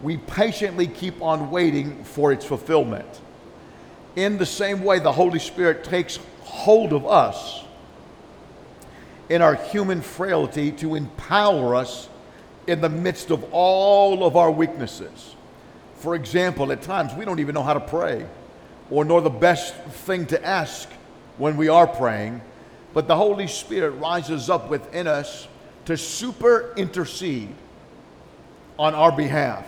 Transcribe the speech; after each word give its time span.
we 0.00 0.16
patiently 0.16 0.88
keep 0.88 1.22
on 1.22 1.48
waiting 1.52 2.02
for 2.02 2.32
its 2.32 2.44
fulfillment. 2.44 3.20
In 4.16 4.36
the 4.36 4.46
same 4.46 4.82
way, 4.82 4.98
the 4.98 5.12
Holy 5.12 5.38
Spirit 5.38 5.84
takes 5.84 6.18
hold 6.42 6.92
of 6.92 7.06
us 7.06 7.62
in 9.28 9.42
our 9.42 9.54
human 9.54 10.02
frailty 10.02 10.72
to 10.72 10.96
empower 10.96 11.76
us 11.76 12.08
in 12.66 12.80
the 12.80 12.88
midst 12.88 13.30
of 13.30 13.44
all 13.52 14.24
of 14.24 14.34
our 14.36 14.50
weaknesses. 14.50 15.36
For 15.98 16.16
example, 16.16 16.72
at 16.72 16.82
times 16.82 17.14
we 17.14 17.24
don't 17.24 17.38
even 17.38 17.54
know 17.54 17.62
how 17.62 17.74
to 17.74 17.80
pray 17.80 18.26
or 18.92 19.06
nor 19.06 19.22
the 19.22 19.30
best 19.30 19.74
thing 19.74 20.26
to 20.26 20.46
ask 20.46 20.86
when 21.38 21.56
we 21.56 21.68
are 21.68 21.86
praying, 21.86 22.42
but 22.92 23.08
the 23.08 23.16
Holy 23.16 23.46
Spirit 23.46 23.92
rises 23.92 24.50
up 24.50 24.68
within 24.68 25.06
us 25.06 25.48
to 25.86 25.96
super 25.96 26.74
intercede 26.76 27.48
on 28.78 28.94
our 28.94 29.10
behalf. 29.10 29.66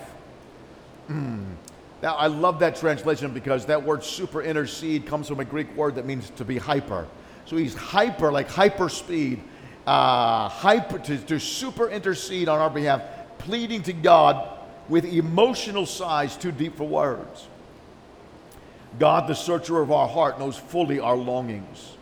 Mm. 1.09 1.55
Now, 2.03 2.17
I 2.17 2.27
love 2.27 2.59
that 2.59 2.77
translation 2.77 3.33
because 3.33 3.65
that 3.65 3.83
word 3.83 4.05
super 4.05 4.43
intercede 4.43 5.07
comes 5.07 5.27
from 5.27 5.41
a 5.41 5.45
Greek 5.47 5.75
word 5.75 5.95
that 5.95 6.05
means 6.05 6.29
to 6.37 6.45
be 6.45 6.59
hyper. 6.59 7.09
So 7.47 7.57
he's 7.57 7.75
hyper, 7.75 8.31
like 8.31 8.51
hyper 8.51 8.91
speed, 8.91 9.41
uh, 9.87 10.51
hyper, 10.51 10.99
to, 10.99 11.17
to 11.17 11.41
super 11.41 11.89
intercede 11.89 12.51
on 12.51 12.59
our 12.59 12.69
behalf, 12.69 13.01
pleading 13.39 13.85
to 13.85 13.95
God 13.95 14.51
with 14.91 15.07
emotional 15.07 15.87
sighs 15.87 16.37
too 16.37 16.53
deep 16.53 16.77
for 16.77 16.87
words. 16.87 17.49
God, 18.99 19.29
the 19.29 19.35
searcher 19.35 19.81
of 19.81 19.91
our 19.91 20.09
heart, 20.09 20.39
knows 20.39 20.57
fully 20.57 21.01
our 21.01 21.17
longings. 21.17 21.97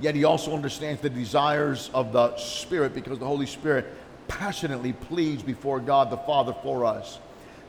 Yet 0.00 0.14
he 0.14 0.24
also 0.24 0.54
understands 0.54 1.02
the 1.02 1.10
desires 1.10 1.90
of 1.92 2.12
the 2.12 2.36
Spirit 2.36 2.94
because 2.94 3.18
the 3.18 3.26
Holy 3.26 3.46
Spirit 3.46 3.86
passionately 4.28 4.92
pleads 4.92 5.42
before 5.42 5.80
God 5.80 6.10
the 6.10 6.16
Father 6.16 6.54
for 6.62 6.84
us, 6.84 7.18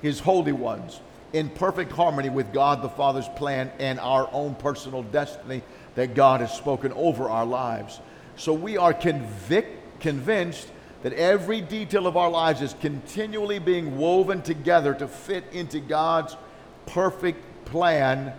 his 0.01 0.19
holy 0.19 0.53
ones, 0.53 1.01
in 1.33 1.49
perfect 1.49 1.91
harmony 1.91 2.29
with 2.29 2.53
God 2.53 2.81
the 2.81 2.89
Father's 2.89 3.27
plan 3.29 3.71
and 3.79 3.99
our 3.99 4.29
own 4.31 4.55
personal 4.55 5.03
destiny 5.03 5.61
that 5.95 6.13
God 6.13 6.39
has 6.39 6.55
spoken 6.55 6.93
over 6.93 7.29
our 7.29 7.45
lives. 7.45 7.99
So 8.37 8.53
we 8.53 8.77
are 8.77 8.93
convic- 8.93 9.75
convinced 9.99 10.69
that 11.03 11.13
every 11.13 11.61
detail 11.61 12.07
of 12.07 12.15
our 12.15 12.29
lives 12.29 12.61
is 12.61 12.75
continually 12.79 13.59
being 13.59 13.97
woven 13.97 14.41
together 14.41 14.93
to 14.93 15.07
fit 15.07 15.43
into 15.51 15.79
God's 15.79 16.37
perfect 16.85 17.65
plan 17.65 18.33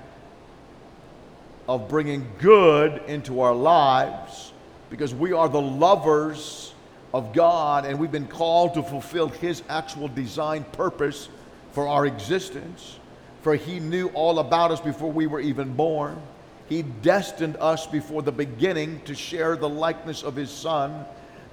of 1.72 1.88
bringing 1.88 2.30
good 2.38 3.00
into 3.06 3.40
our 3.40 3.54
lives 3.54 4.52
because 4.90 5.14
we 5.14 5.32
are 5.32 5.48
the 5.48 5.58
lovers 5.60 6.74
of 7.14 7.32
God 7.32 7.86
and 7.86 7.98
we've 7.98 8.12
been 8.12 8.26
called 8.26 8.74
to 8.74 8.82
fulfill 8.82 9.28
His 9.28 9.62
actual 9.70 10.06
design 10.08 10.64
purpose 10.72 11.30
for 11.70 11.88
our 11.88 12.04
existence. 12.04 12.98
For 13.40 13.54
He 13.54 13.80
knew 13.80 14.08
all 14.08 14.38
about 14.38 14.70
us 14.70 14.82
before 14.82 15.10
we 15.10 15.26
were 15.26 15.40
even 15.40 15.72
born. 15.72 16.20
He 16.68 16.82
destined 16.82 17.56
us 17.56 17.86
before 17.86 18.20
the 18.20 18.32
beginning 18.32 19.00
to 19.06 19.14
share 19.14 19.56
the 19.56 19.68
likeness 19.68 20.22
of 20.22 20.36
His 20.36 20.50
Son. 20.50 21.06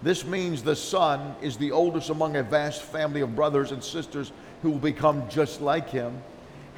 This 0.04 0.26
means 0.26 0.62
the 0.64 0.76
Son 0.76 1.34
is 1.42 1.56
the 1.56 1.72
oldest 1.72 2.10
among 2.10 2.36
a 2.36 2.44
vast 2.44 2.82
family 2.82 3.22
of 3.22 3.38
brothers 3.38 3.72
and 3.72 3.82
sisters 3.82 4.34
who 4.64 4.72
will 4.72 4.80
become 4.80 5.30
just 5.30 5.62
like 5.62 5.90
Him 5.90 6.22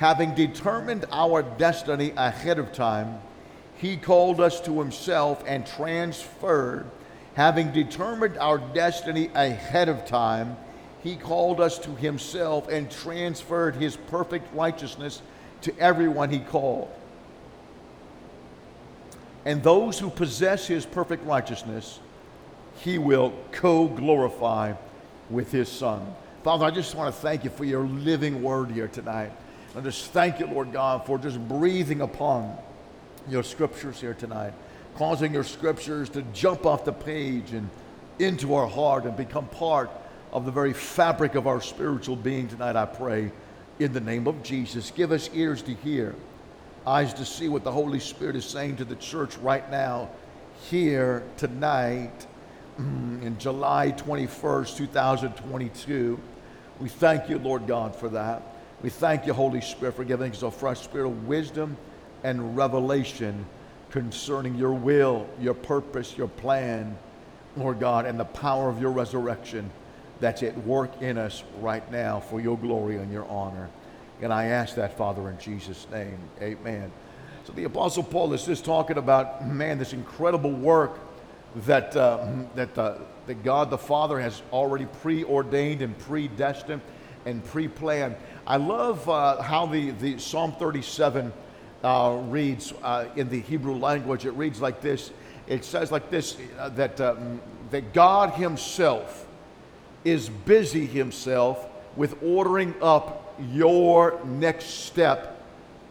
having 0.01 0.33
determined 0.33 1.05
our 1.11 1.43
destiny 1.43 2.11
ahead 2.17 2.57
of 2.57 2.73
time, 2.73 3.21
he 3.81 3.97
called 3.97 4.39
us 4.39 4.61
to 4.61 4.79
himself 4.79 5.43
and 5.47 5.65
transferred, 5.65 6.85
having 7.33 7.71
determined 7.71 8.37
our 8.37 8.59
destiny 8.59 9.31
ahead 9.33 9.89
of 9.89 10.05
time, 10.05 10.55
he 11.01 11.15
called 11.15 11.59
us 11.59 11.79
to 11.79 11.89
himself 11.95 12.67
and 12.67 12.91
transferred 12.91 13.73
his 13.73 13.97
perfect 13.97 14.53
righteousness 14.53 15.23
to 15.61 15.75
everyone 15.79 16.29
he 16.29 16.37
called. 16.37 16.91
And 19.45 19.63
those 19.63 19.97
who 19.97 20.11
possess 20.11 20.67
his 20.67 20.85
perfect 20.85 21.25
righteousness, 21.25 21.99
he 22.81 22.99
will 22.99 23.33
co 23.51 23.87
glorify 23.87 24.75
with 25.31 25.51
his 25.51 25.69
Son. 25.69 26.05
Father, 26.43 26.65
I 26.65 26.69
just 26.69 26.93
want 26.93 27.15
to 27.15 27.19
thank 27.19 27.43
you 27.43 27.49
for 27.49 27.65
your 27.65 27.85
living 27.85 28.43
word 28.43 28.69
here 28.69 28.87
tonight. 28.87 29.31
I 29.75 29.81
just 29.81 30.11
thank 30.11 30.39
you, 30.39 30.45
Lord 30.45 30.71
God, 30.71 31.07
for 31.07 31.17
just 31.17 31.39
breathing 31.47 32.01
upon 32.01 32.55
your 33.29 33.43
scriptures 33.43 33.99
here 33.99 34.13
tonight, 34.13 34.53
causing 34.95 35.33
your 35.33 35.43
scriptures 35.43 36.09
to 36.09 36.21
jump 36.33 36.65
off 36.65 36.85
the 36.85 36.93
page 36.93 37.51
and 37.51 37.69
into 38.19 38.53
our 38.53 38.67
heart 38.67 39.05
and 39.05 39.15
become 39.15 39.47
part 39.47 39.89
of 40.31 40.45
the 40.45 40.51
very 40.51 40.73
fabric 40.73 41.35
of 41.35 41.47
our 41.47 41.61
spiritual 41.61 42.15
being 42.15 42.47
tonight, 42.47 42.75
I 42.75 42.85
pray, 42.85 43.31
in 43.79 43.93
the 43.93 43.99
name 43.99 44.27
of 44.27 44.43
Jesus. 44.43 44.91
Give 44.91 45.11
us 45.11 45.29
ears 45.33 45.61
to 45.63 45.73
hear, 45.73 46.15
eyes 46.85 47.13
to 47.15 47.25
see 47.25 47.49
what 47.49 47.63
the 47.63 47.71
Holy 47.71 47.99
Spirit 47.99 48.35
is 48.35 48.45
saying 48.45 48.77
to 48.77 48.85
the 48.85 48.95
church 48.95 49.37
right 49.37 49.69
now, 49.69 50.09
here 50.69 51.23
tonight, 51.37 52.27
mm, 52.79 53.21
in 53.23 53.37
July 53.39 53.91
21st, 53.91 54.77
2022. 54.77 56.19
We 56.79 56.89
thank 56.89 57.29
you, 57.29 57.39
Lord 57.39 57.67
God, 57.67 57.95
for 57.95 58.09
that. 58.09 58.43
We 58.81 58.89
thank 58.89 59.25
you, 59.25 59.33
Holy 59.33 59.61
Spirit, 59.61 59.95
for 59.95 60.03
giving 60.03 60.31
us 60.31 60.43
a 60.43 60.51
fresh 60.51 60.81
spirit 60.81 61.07
of 61.07 61.27
wisdom 61.27 61.77
and 62.23 62.55
revelation 62.55 63.45
concerning 63.89 64.55
your 64.55 64.73
will, 64.73 65.27
your 65.39 65.53
purpose, 65.53 66.17
your 66.17 66.27
plan, 66.27 66.97
Lord 67.57 67.79
God, 67.79 68.05
and 68.05 68.19
the 68.19 68.25
power 68.25 68.69
of 68.69 68.79
your 68.79 68.91
resurrection 68.91 69.69
that's 70.19 70.43
at 70.43 70.57
work 70.65 71.01
in 71.01 71.17
us 71.17 71.43
right 71.59 71.89
now 71.91 72.19
for 72.19 72.39
your 72.39 72.57
glory 72.57 72.97
and 72.97 73.11
your 73.11 73.25
honor. 73.27 73.69
And 74.21 74.31
I 74.31 74.45
ask 74.45 74.75
that, 74.75 74.97
Father, 74.97 75.29
in 75.29 75.39
Jesus' 75.39 75.87
name. 75.91 76.19
Amen. 76.41 76.91
So 77.45 77.53
the 77.53 77.63
Apostle 77.63 78.03
Paul 78.03 78.33
is 78.33 78.45
just 78.45 78.63
talking 78.63 78.97
about, 78.97 79.47
man, 79.47 79.79
this 79.79 79.93
incredible 79.93 80.51
work 80.51 80.99
that, 81.65 81.95
uh, 81.95 82.27
that, 82.55 82.77
uh, 82.77 82.99
that 83.25 83.43
God 83.43 83.71
the 83.71 83.77
Father 83.77 84.19
has 84.19 84.41
already 84.53 84.85
preordained 84.85 85.81
and 85.81 85.97
predestined 85.97 86.81
and 87.25 87.43
pre-planned. 87.45 88.15
I 88.45 88.57
love 88.57 89.09
uh, 89.09 89.41
how 89.41 89.65
the, 89.65 89.91
the 89.91 90.19
Psalm 90.19 90.53
37 90.53 91.33
uh, 91.83 92.21
reads 92.27 92.73
uh, 92.83 93.07
in 93.15 93.29
the 93.29 93.39
Hebrew 93.41 93.75
language. 93.75 94.25
It 94.25 94.31
reads 94.31 94.61
like 94.61 94.81
this. 94.81 95.11
It 95.47 95.65
says 95.65 95.91
like 95.91 96.09
this 96.09 96.37
uh, 96.59 96.69
that, 96.69 97.01
um, 97.01 97.41
that 97.71 97.93
God 97.93 98.31
Himself 98.33 99.27
is 100.03 100.29
busy 100.29 100.85
Himself 100.85 101.67
with 101.95 102.21
ordering 102.23 102.73
up 102.81 103.35
your 103.51 104.19
next 104.25 104.85
step 104.85 105.45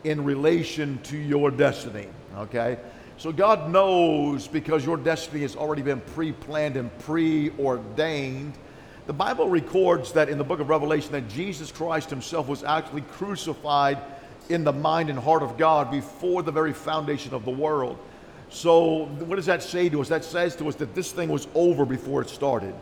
in 0.04 0.24
relation 0.24 0.98
to 1.04 1.16
your 1.16 1.50
destiny. 1.50 2.08
Okay? 2.36 2.78
So 3.18 3.32
God 3.32 3.70
knows 3.70 4.48
because 4.48 4.84
your 4.84 4.96
destiny 4.96 5.42
has 5.42 5.56
already 5.56 5.82
been 5.82 6.00
pre 6.00 6.32
planned 6.32 6.76
and 6.76 6.96
preordained 7.00 8.54
the 9.10 9.14
Bible 9.14 9.48
records 9.48 10.12
that 10.12 10.28
in 10.28 10.38
the 10.38 10.44
book 10.44 10.60
of 10.60 10.68
Revelation 10.68 11.10
that 11.12 11.28
Jesus 11.28 11.72
Christ 11.72 12.10
himself 12.10 12.46
was 12.46 12.62
actually 12.62 13.00
crucified 13.00 13.98
in 14.50 14.64
the 14.64 14.72
mind 14.72 15.10
and 15.10 15.18
heart 15.18 15.42
of 15.42 15.56
God 15.56 15.90
before 15.90 16.42
the 16.42 16.52
very 16.52 16.72
foundation 16.72 17.34
of 17.34 17.44
the 17.44 17.50
world. 17.50 17.98
So, 18.50 19.04
what 19.04 19.36
does 19.36 19.46
that 19.46 19.62
say 19.62 19.88
to 19.88 20.00
us? 20.00 20.08
That 20.08 20.24
says 20.24 20.56
to 20.56 20.68
us 20.68 20.74
that 20.76 20.94
this 20.94 21.12
thing 21.12 21.28
was 21.28 21.46
over 21.54 21.84
before 21.84 22.20
it 22.20 22.28
started. 22.28 22.74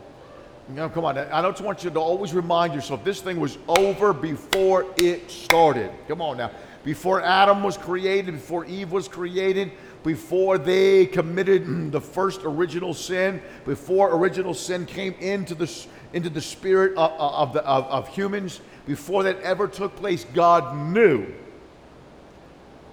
Know, 0.67 0.87
come 0.87 1.05
on. 1.05 1.17
I 1.17 1.41
don't 1.41 1.59
want 1.61 1.83
you 1.83 1.89
to 1.89 1.99
always 1.99 2.31
remind 2.33 2.75
yourself 2.75 3.03
this 3.03 3.21
thing 3.21 3.39
was 3.39 3.57
over 3.67 4.13
before 4.13 4.85
it 4.97 5.29
started. 5.31 5.91
Come 6.07 6.21
on 6.21 6.37
now. 6.37 6.51
Before 6.83 7.21
Adam 7.21 7.63
was 7.63 7.75
created, 7.75 8.35
before 8.35 8.65
Eve 8.65 8.91
was 8.91 9.07
created, 9.07 9.71
before 10.03 10.57
they 10.57 11.07
committed 11.07 11.91
the 11.91 12.01
first 12.01 12.41
original 12.43 12.93
sin, 12.93 13.41
before 13.65 14.15
original 14.15 14.53
sin 14.53 14.85
came 14.85 15.13
into 15.13 15.55
the, 15.55 15.85
into 16.13 16.29
the 16.29 16.41
spirit 16.41 16.95
of, 16.97 17.11
of, 17.19 17.53
the, 17.53 17.65
of, 17.65 17.85
of 17.85 18.07
humans, 18.07 18.61
before 18.85 19.23
that 19.23 19.39
ever 19.41 19.67
took 19.67 19.95
place, 19.95 20.25
God 20.33 20.93
knew. 20.93 21.33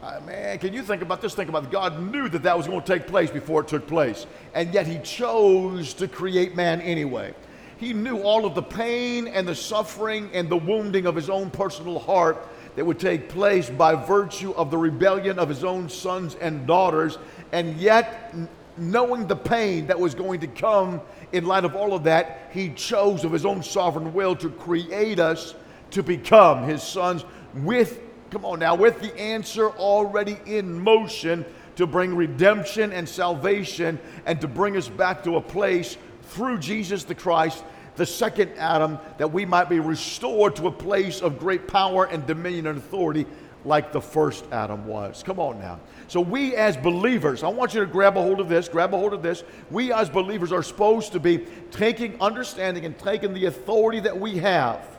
Uh, 0.06 0.20
man, 0.20 0.56
can 0.61 0.73
you 0.73 0.85
think 0.85 1.03
about 1.03 1.20
this? 1.20 1.35
Think 1.35 1.49
about 1.49 1.64
it. 1.64 1.70
God 1.73 2.00
knew 2.12 2.29
that 2.29 2.44
that 2.44 2.56
was 2.56 2.69
going 2.69 2.81
to 2.81 2.87
take 2.87 3.08
place 3.08 3.29
before 3.29 3.62
it 3.62 3.67
took 3.67 3.88
place. 3.88 4.25
And 4.55 4.73
yet 4.73 4.87
He 4.87 5.00
chose 5.00 5.94
to 5.94 6.06
create 6.06 6.55
man 6.55 6.81
anyway. 6.81 7.35
He 7.76 7.93
knew 7.93 8.23
all 8.23 8.47
of 8.47 8.55
the 8.55 8.62
pain 8.62 9.26
and 9.26 9.49
the 9.49 9.55
suffering 9.56 10.31
and 10.32 10.49
the 10.49 10.58
wounding 10.58 11.06
of 11.06 11.17
His 11.17 11.29
own 11.29 11.50
personal 11.50 11.99
heart 11.99 12.47
that 12.76 12.85
would 12.85 13.00
take 13.00 13.29
place 13.29 13.69
by 13.69 13.97
virtue 13.97 14.53
of 14.53 14.70
the 14.70 14.79
rebellion 14.79 15.41
of 15.41 15.49
his 15.49 15.64
own 15.64 15.88
sons 15.88 16.37
and 16.37 16.67
daughters, 16.67 17.19
and 17.50 17.75
yet, 17.79 18.35
knowing 18.76 19.26
the 19.26 19.35
pain 19.35 19.87
that 19.87 19.99
was 19.99 20.14
going 20.14 20.38
to 20.41 20.47
come 20.47 21.00
in 21.32 21.47
light 21.47 21.64
of 21.64 21.75
all 21.75 21.94
of 21.94 22.05
that, 22.05 22.50
he 22.53 22.69
chose 22.69 23.25
of 23.25 23.32
his 23.32 23.47
own 23.47 23.62
sovereign 23.62 24.12
will 24.12 24.37
to 24.37 24.50
create 24.50 25.19
us 25.19 25.55
to 25.91 26.03
become 26.03 26.64
his 26.64 26.82
sons 26.82 27.25
with, 27.55 28.00
come 28.31 28.44
on 28.44 28.58
now, 28.58 28.75
with 28.75 29.00
the 29.00 29.19
answer 29.19 29.70
already 29.70 30.38
in 30.46 30.81
motion 30.81 31.44
to 31.76 31.87
bring 31.87 32.14
redemption 32.14 32.93
and 32.93 33.08
salvation 33.08 33.99
and 34.25 34.40
to 34.40 34.49
bring 34.49 34.76
us 34.76 34.88
back 34.88 35.23
to 35.25 35.37
a 35.37 35.40
place 35.40 35.96
through 36.23 36.58
Jesus 36.58 37.05
the 37.05 37.14
Christ 37.14 37.62
the 37.96 38.06
second 38.06 38.52
Adam, 38.56 38.99
that 39.19 39.32
we 39.32 39.44
might 39.44 39.69
be 39.69 39.81
restored 39.81 40.55
to 40.56 40.69
a 40.69 40.73
place 40.73 41.20
of 41.20 41.38
great 41.38 41.67
power 41.67 42.05
and 42.05 42.26
dominion 42.26 42.67
and 42.67 42.78
authority 42.78 43.26
like 43.64 43.90
the 43.90 44.00
first 44.00 44.44
Adam 44.52 44.87
was. 44.87 45.22
Come 45.25 45.40
on 45.40 45.58
now. 45.58 45.81
So, 46.08 46.20
we 46.20 46.55
as 46.55 46.76
believers, 46.76 47.43
I 47.43 47.49
want 47.49 47.75
you 47.75 47.81
to 47.81 47.87
grab 47.87 48.17
a 48.17 48.22
hold 48.22 48.38
of 48.38 48.49
this, 48.49 48.69
grab 48.69 48.94
a 48.94 48.99
hold 48.99 49.12
of 49.12 49.22
this. 49.22 49.43
We 49.70 49.93
as 49.93 50.08
believers 50.08 50.52
are 50.52 50.62
supposed 50.62 51.12
to 51.12 51.20
be 51.20 51.46
taking 51.72 52.20
understanding 52.20 52.84
and 52.84 52.96
taking 52.96 53.34
the 53.34 53.46
authority 53.46 54.00
that 54.00 54.19
we 54.19 54.38
have. 54.38 54.95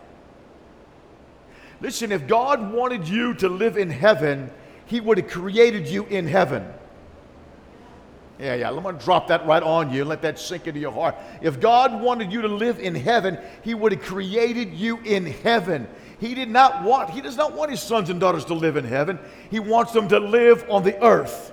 Listen, 1.82 2.12
if 2.12 2.28
God 2.28 2.74
wanted 2.74 3.08
you 3.08 3.34
to 3.36 3.50
live 3.50 3.78
in 3.78 3.90
heaven, 3.90 4.50
He 4.86 5.00
would 5.00 5.18
have 5.18 5.28
created 5.30 5.88
you 5.88 6.06
in 6.06 6.28
heaven. 6.28 6.66
Yeah, 8.40 8.56
yeah. 8.56 8.70
I'm 8.70 8.84
to 8.84 9.04
drop 9.04 9.28
that 9.28 9.46
right 9.48 9.64
on 9.64 9.92
you 9.92 10.02
and 10.02 10.10
let 10.10 10.22
that 10.22 10.40
sink 10.40 10.68
into 10.68 10.80
your 10.80 10.92
heart. 10.92 11.16
If 11.42 11.60
God 11.60 12.02
wanted 12.02 12.32
you 12.32 12.44
to 12.44 12.48
live 12.48 12.80
in 12.80 12.94
heaven, 12.96 13.40
He 13.64 13.74
would 13.74 13.92
have 13.92 14.02
created 14.02 14.74
you 14.74 15.00
in 15.00 15.26
heaven. 15.26 15.88
He 16.20 16.34
did 16.34 16.50
not 16.50 16.84
want, 16.84 17.10
He 17.12 17.22
does 17.22 17.38
not 17.38 17.54
want 17.54 17.72
His 17.72 17.82
sons 17.82 18.10
and 18.10 18.20
daughters 18.20 18.46
to 18.46 18.54
live 18.54 18.78
in 18.78 18.86
heaven. 18.86 19.20
He 19.50 19.60
wants 19.60 19.92
them 19.92 20.08
to 20.10 20.20
live 20.20 20.66
on 20.70 20.84
the 20.84 21.02
earth. 21.04 21.52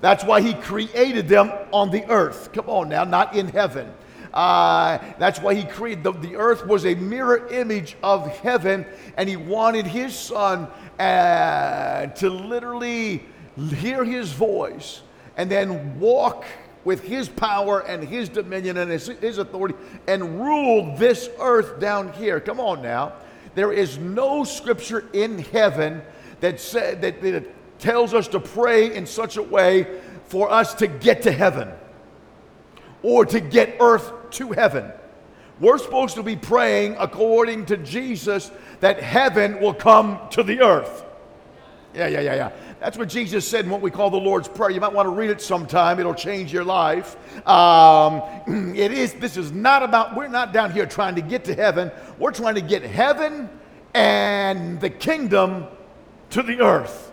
That's 0.00 0.24
why 0.24 0.40
He 0.40 0.54
created 0.54 1.28
them 1.28 1.50
on 1.72 1.90
the 1.90 2.04
earth. 2.10 2.52
Come 2.52 2.68
on 2.68 2.88
now, 2.88 3.04
not 3.04 3.34
in 3.34 3.48
heaven. 3.48 3.92
Uh, 4.32 4.98
that's 5.18 5.40
why 5.40 5.54
He 5.54 5.64
created 5.64 6.04
the, 6.04 6.12
the 6.12 6.36
earth 6.36 6.66
was 6.66 6.86
a 6.86 6.94
mirror 6.94 7.48
image 7.48 7.96
of 8.02 8.28
heaven, 8.38 8.86
and 9.16 9.28
He 9.28 9.36
wanted 9.36 9.86
His 9.86 10.16
Son 10.16 10.68
uh, 10.98 12.06
to 12.06 12.30
literally 12.30 13.24
hear 13.56 14.04
His 14.04 14.32
voice 14.32 15.02
and 15.36 15.50
then 15.50 15.98
walk 15.98 16.44
with 16.84 17.02
his 17.04 17.28
power 17.28 17.80
and 17.80 18.02
his 18.02 18.28
dominion 18.28 18.76
and 18.78 18.90
his, 18.90 19.08
his 19.08 19.38
authority 19.38 19.74
and 20.06 20.40
rule 20.40 20.96
this 20.96 21.28
earth 21.38 21.78
down 21.78 22.12
here. 22.14 22.40
Come 22.40 22.60
on 22.60 22.82
now. 22.82 23.12
There 23.54 23.72
is 23.72 23.98
no 23.98 24.44
scripture 24.44 25.08
in 25.12 25.38
heaven 25.38 26.02
that, 26.40 26.60
say, 26.60 26.94
that, 26.96 27.20
that 27.20 27.78
tells 27.78 28.14
us 28.14 28.28
to 28.28 28.40
pray 28.40 28.94
in 28.94 29.06
such 29.06 29.36
a 29.36 29.42
way 29.42 30.00
for 30.28 30.50
us 30.50 30.74
to 30.74 30.86
get 30.86 31.22
to 31.22 31.32
heaven 31.32 31.70
or 33.02 33.24
to 33.26 33.40
get 33.40 33.76
earth 33.80 34.30
to 34.30 34.52
heaven. 34.52 34.90
We're 35.60 35.78
supposed 35.78 36.14
to 36.14 36.22
be 36.22 36.36
praying 36.36 36.96
according 36.98 37.66
to 37.66 37.76
Jesus 37.76 38.50
that 38.80 39.02
heaven 39.02 39.60
will 39.60 39.74
come 39.74 40.20
to 40.30 40.42
the 40.42 40.60
earth. 40.60 41.04
Yeah, 41.94 42.06
yeah, 42.06 42.20
yeah, 42.20 42.34
yeah. 42.34 42.52
That's 42.78 42.96
what 42.96 43.08
Jesus 43.08 43.48
said 43.48 43.64
in 43.64 43.70
what 43.70 43.80
we 43.80 43.90
call 43.90 44.10
the 44.10 44.18
Lord's 44.18 44.46
Prayer. 44.46 44.70
You 44.70 44.80
might 44.80 44.92
want 44.92 45.06
to 45.06 45.10
read 45.10 45.30
it 45.30 45.40
sometime. 45.40 45.98
It'll 45.98 46.14
change 46.14 46.52
your 46.52 46.62
life. 46.62 47.16
Um, 47.48 48.22
it 48.76 48.92
is. 48.92 49.14
This 49.14 49.36
is 49.36 49.50
not 49.50 49.82
about. 49.82 50.14
We're 50.14 50.28
not 50.28 50.52
down 50.52 50.70
here 50.70 50.86
trying 50.86 51.16
to 51.16 51.22
get 51.22 51.44
to 51.46 51.54
heaven. 51.54 51.90
We're 52.18 52.30
trying 52.30 52.54
to 52.54 52.60
get 52.60 52.82
heaven 52.82 53.50
and 53.94 54.80
the 54.80 54.90
kingdom 54.90 55.66
to 56.30 56.42
the 56.42 56.60
earth 56.60 57.10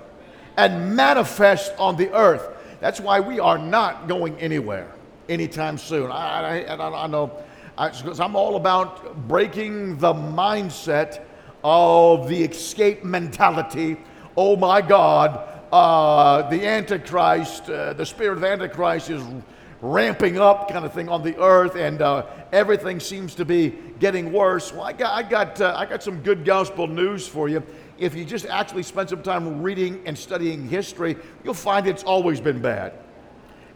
and 0.56 0.96
manifest 0.96 1.74
on 1.80 1.96
the 1.96 2.14
earth. 2.14 2.48
That's 2.80 3.00
why 3.00 3.22
we 3.22 3.40
are 3.40 3.58
not 3.58 4.08
going 4.08 4.38
anywhere 4.38 4.95
anytime 5.30 5.78
soon. 5.78 6.12
I, 6.12 6.64
I, 6.66 7.04
I 7.04 7.08
know 7.08 7.44
because 7.78 8.20
I'm 8.20 8.36
all 8.36 8.56
about 8.56 9.28
breaking 9.28 9.98
the 9.98 10.14
mindset 10.14 11.24
of 11.64 12.30
the 12.30 12.44
escape 12.44 13.04
mentality. 13.04 13.98
Oh 14.38 14.56
my 14.56 14.82
God, 14.82 15.42
uh, 15.74 16.50
the 16.50 16.66
Antichrist, 16.66 17.70
uh, 17.70 17.94
the 17.94 18.06
spirit 18.06 18.38
of 18.38 18.44
Antichrist 18.44 19.10
is 19.10 19.22
ramping 19.82 20.40
up, 20.40 20.70
kind 20.70 20.86
of 20.86 20.94
thing, 20.94 21.10
on 21.10 21.22
the 21.22 21.38
earth, 21.38 21.76
and 21.76 22.02
uh, 22.02 22.26
everything 22.54 23.00
seems 23.00 23.36
to 23.36 23.46
be 23.46 23.74
getting 24.00 24.32
worse. 24.32 24.72
Well, 24.72 24.84
I 24.84 24.94
got, 24.94 25.14
I 25.14 25.28
got, 25.28 25.62
uh, 25.62 25.76
I 25.76 25.86
got 25.86 26.02
some 26.02 26.22
good 26.22 26.46
gospel 26.46 26.88
news 26.88 27.28
for 27.28 27.50
you. 27.50 27.62
If 27.98 28.16
you 28.16 28.26
just 28.26 28.46
actually 28.46 28.84
spend 28.84 29.10
some 29.10 29.22
time 29.22 29.62
reading 29.62 30.02
and 30.06 30.18
studying 30.18 30.68
history, 30.68 31.18
you'll 31.44 31.54
find 31.54 31.88
it's 31.88 32.04
always 32.04 32.40
been 32.40 32.62
bad. 32.62 32.94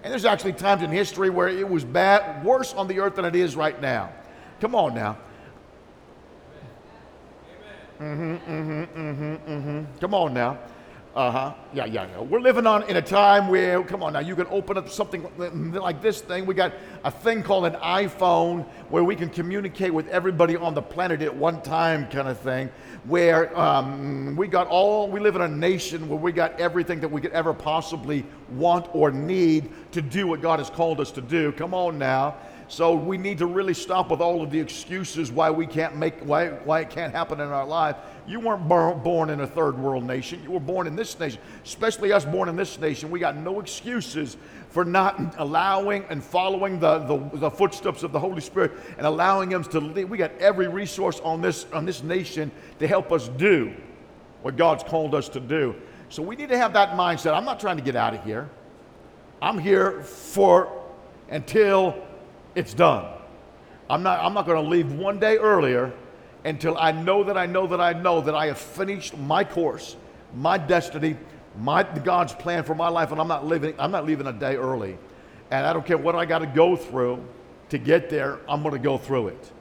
And 0.04 0.12
there's 0.12 0.26
actually 0.26 0.54
times 0.54 0.82
in 0.82 0.92
history 0.92 1.30
where 1.30 1.50
it 1.50 1.68
was 1.68 1.84
bad, 1.84 2.44
worse 2.44 2.74
on 2.74 2.88
the 2.88 3.00
earth 3.00 3.16
than 3.16 3.26
it 3.26 3.36
is 3.36 3.56
right 3.56 3.80
now. 3.82 4.12
Come 4.62 4.76
on 4.76 4.96
now. 4.96 5.18
Mm-hmm, 8.00 8.52
mm-hmm, 8.52 9.00
mm-hmm, 9.00 9.52
mm-hmm. 9.52 9.98
Come 10.00 10.14
on 10.14 10.34
now. 10.34 10.58
Uh 11.16 11.32
huh. 11.32 11.54
Yeah, 11.74 11.86
yeah, 11.86 12.08
yeah. 12.08 12.22
We're 12.22 12.40
living 12.40 12.66
on 12.66 12.84
in 12.84 12.96
a 12.96 13.02
time 13.02 13.50
where, 13.50 13.84
come 13.84 14.04
on 14.04 14.14
now, 14.14 14.20
you 14.20 14.36
can 14.36 14.48
open 14.48 14.78
up 14.78 14.90
something 14.90 15.28
like 15.74 16.02
this 16.02 16.22
thing. 16.22 16.46
We 16.46 16.54
got 16.54 16.72
a 17.04 17.12
thing 17.12 17.44
called 17.44 17.66
an 17.66 17.74
iPhone 17.74 18.64
where 18.90 19.04
we 19.04 19.18
can 19.18 19.30
communicate 19.30 19.94
with 19.94 20.08
everybody 20.08 20.56
on 20.56 20.76
the 20.76 20.82
planet 20.82 21.22
at 21.22 21.36
one 21.36 21.62
time, 21.62 22.08
kind 22.08 22.30
of 22.30 22.40
thing. 22.40 22.70
Where 23.06 23.58
um, 23.58 24.36
we 24.36 24.48
got 24.48 24.68
all, 24.68 25.10
we 25.10 25.20
live 25.20 25.36
in 25.36 25.42
a 25.42 25.48
nation 25.48 26.10
where 26.10 26.20
we 26.20 26.32
got 26.32 26.60
everything 26.60 27.00
that 27.00 27.10
we 27.10 27.22
could 27.22 27.32
ever 27.32 27.54
possibly 27.54 28.26
want 28.52 28.88
or 28.94 29.12
need 29.12 29.72
to 29.94 30.02
do 30.02 30.28
what 30.28 30.42
God 30.42 30.60
has 30.60 30.70
called 30.70 31.00
us 31.00 31.12
to 31.12 31.22
do. 31.22 31.52
Come 31.54 31.74
on 31.74 31.98
now. 31.98 32.36
So 32.70 32.94
we 32.94 33.18
need 33.18 33.40
to 33.40 33.48
really 33.48 33.74
stop 33.74 34.12
with 34.12 34.22
all 34.22 34.44
of 34.44 34.52
the 34.52 34.60
excuses 34.60 35.32
why 35.32 35.50
we 35.50 35.66
can't 35.66 35.96
make 35.96 36.20
why 36.20 36.50
why 36.50 36.82
it 36.82 36.92
can't 36.92 37.12
happen 37.12 37.40
in 37.40 37.48
our 37.48 37.66
life. 37.66 37.96
You 38.28 38.40
weren't 38.40 38.68
born 38.68 39.32
in 39.32 39.42
a 39.42 39.48
third 39.48 39.76
world 39.76 40.04
nation. 40.04 40.40
You 40.44 40.52
were 40.52 40.60
born 40.60 40.86
in 40.86 40.96
this 40.96 41.20
nation, 41.20 41.42
especially 41.64 42.14
us 42.14 42.26
born 42.26 42.48
in 42.48 42.56
this 42.56 42.80
nation. 42.80 43.10
We 43.10 43.20
got 43.20 43.36
no 43.36 43.60
excuses 43.60 44.38
for 44.70 44.86
not 44.86 45.36
allowing 45.38 46.06
and 46.10 46.24
following 46.24 46.80
the, 46.80 47.00
the, 47.00 47.38
the 47.38 47.50
footsteps 47.50 48.04
of 48.04 48.12
the 48.12 48.20
Holy 48.20 48.42
Spirit 48.42 48.72
and 48.98 49.06
allowing 49.06 49.52
Him 49.52 49.64
to 49.66 49.80
lead. 49.80 50.06
We 50.06 50.18
got 50.18 50.32
every 50.40 50.68
resource 50.68 51.20
on 51.22 51.42
this 51.42 51.66
on 51.74 51.86
this 51.86 52.04
nation 52.04 52.52
to 52.80 52.88
help 52.88 53.12
us 53.12 53.28
do 53.30 53.74
what 54.42 54.56
God's 54.56 54.84
called 54.84 55.16
us 55.16 55.28
to 55.30 55.40
do. 55.40 55.76
So 56.10 56.24
we 56.24 56.36
need 56.36 56.50
to 56.50 56.58
have 56.58 56.74
that 56.74 56.92
mindset. 56.92 57.36
I'm 57.36 57.46
not 57.46 57.60
trying 57.60 57.78
to 57.78 57.84
get 57.84 57.96
out 57.96 58.14
of 58.14 58.24
here. 58.24 58.50
I'm 59.42 59.58
here 59.58 60.02
for 60.02 60.72
until 61.30 61.96
it's 62.56 62.74
done. 62.74 63.06
I'm 63.90 64.04
not, 64.04 64.24
I'm 64.24 64.34
not 64.34 64.46
going 64.46 64.64
to 64.64 64.70
leave 64.70 64.92
one 64.92 65.20
day 65.20 65.38
earlier 65.38 65.94
until 66.46 66.78
I 66.78 66.92
know 66.92 67.24
that 67.24 67.38
I 67.38 67.46
know 67.46 67.68
that 67.68 67.82
I 67.82 67.94
know 67.94 68.22
that 68.22 68.36
I 68.36 68.48
have 68.48 68.58
finished 68.58 69.18
my 69.18 69.44
course, 69.44 69.96
my 70.36 70.58
destiny, 70.58 71.18
my 71.58 71.84
God's 71.84 72.34
plan 72.34 72.64
for 72.64 72.76
my 72.76 72.90
life, 72.90 73.12
and 73.12 73.20
I'm 73.20 73.28
not 73.28 73.46
living, 73.46 73.74
I'm 73.80 73.92
not 73.92 74.06
leaving 74.06 74.28
a 74.28 74.34
day 74.34 74.56
early. 74.56 74.98
And 75.52 75.66
I 75.66 75.74
don't 75.74 75.86
care 75.86 75.98
what 75.98 76.16
I 76.16 76.26
got 76.26 76.40
to 76.40 76.48
go 76.48 76.76
through 76.76 77.24
to 77.70 77.78
get 77.78 78.10
there, 78.10 78.40
I'm 78.48 78.62
going 78.62 78.74
to 78.74 78.80
go 78.80 78.98
through 78.98 79.30
it. 79.30 79.52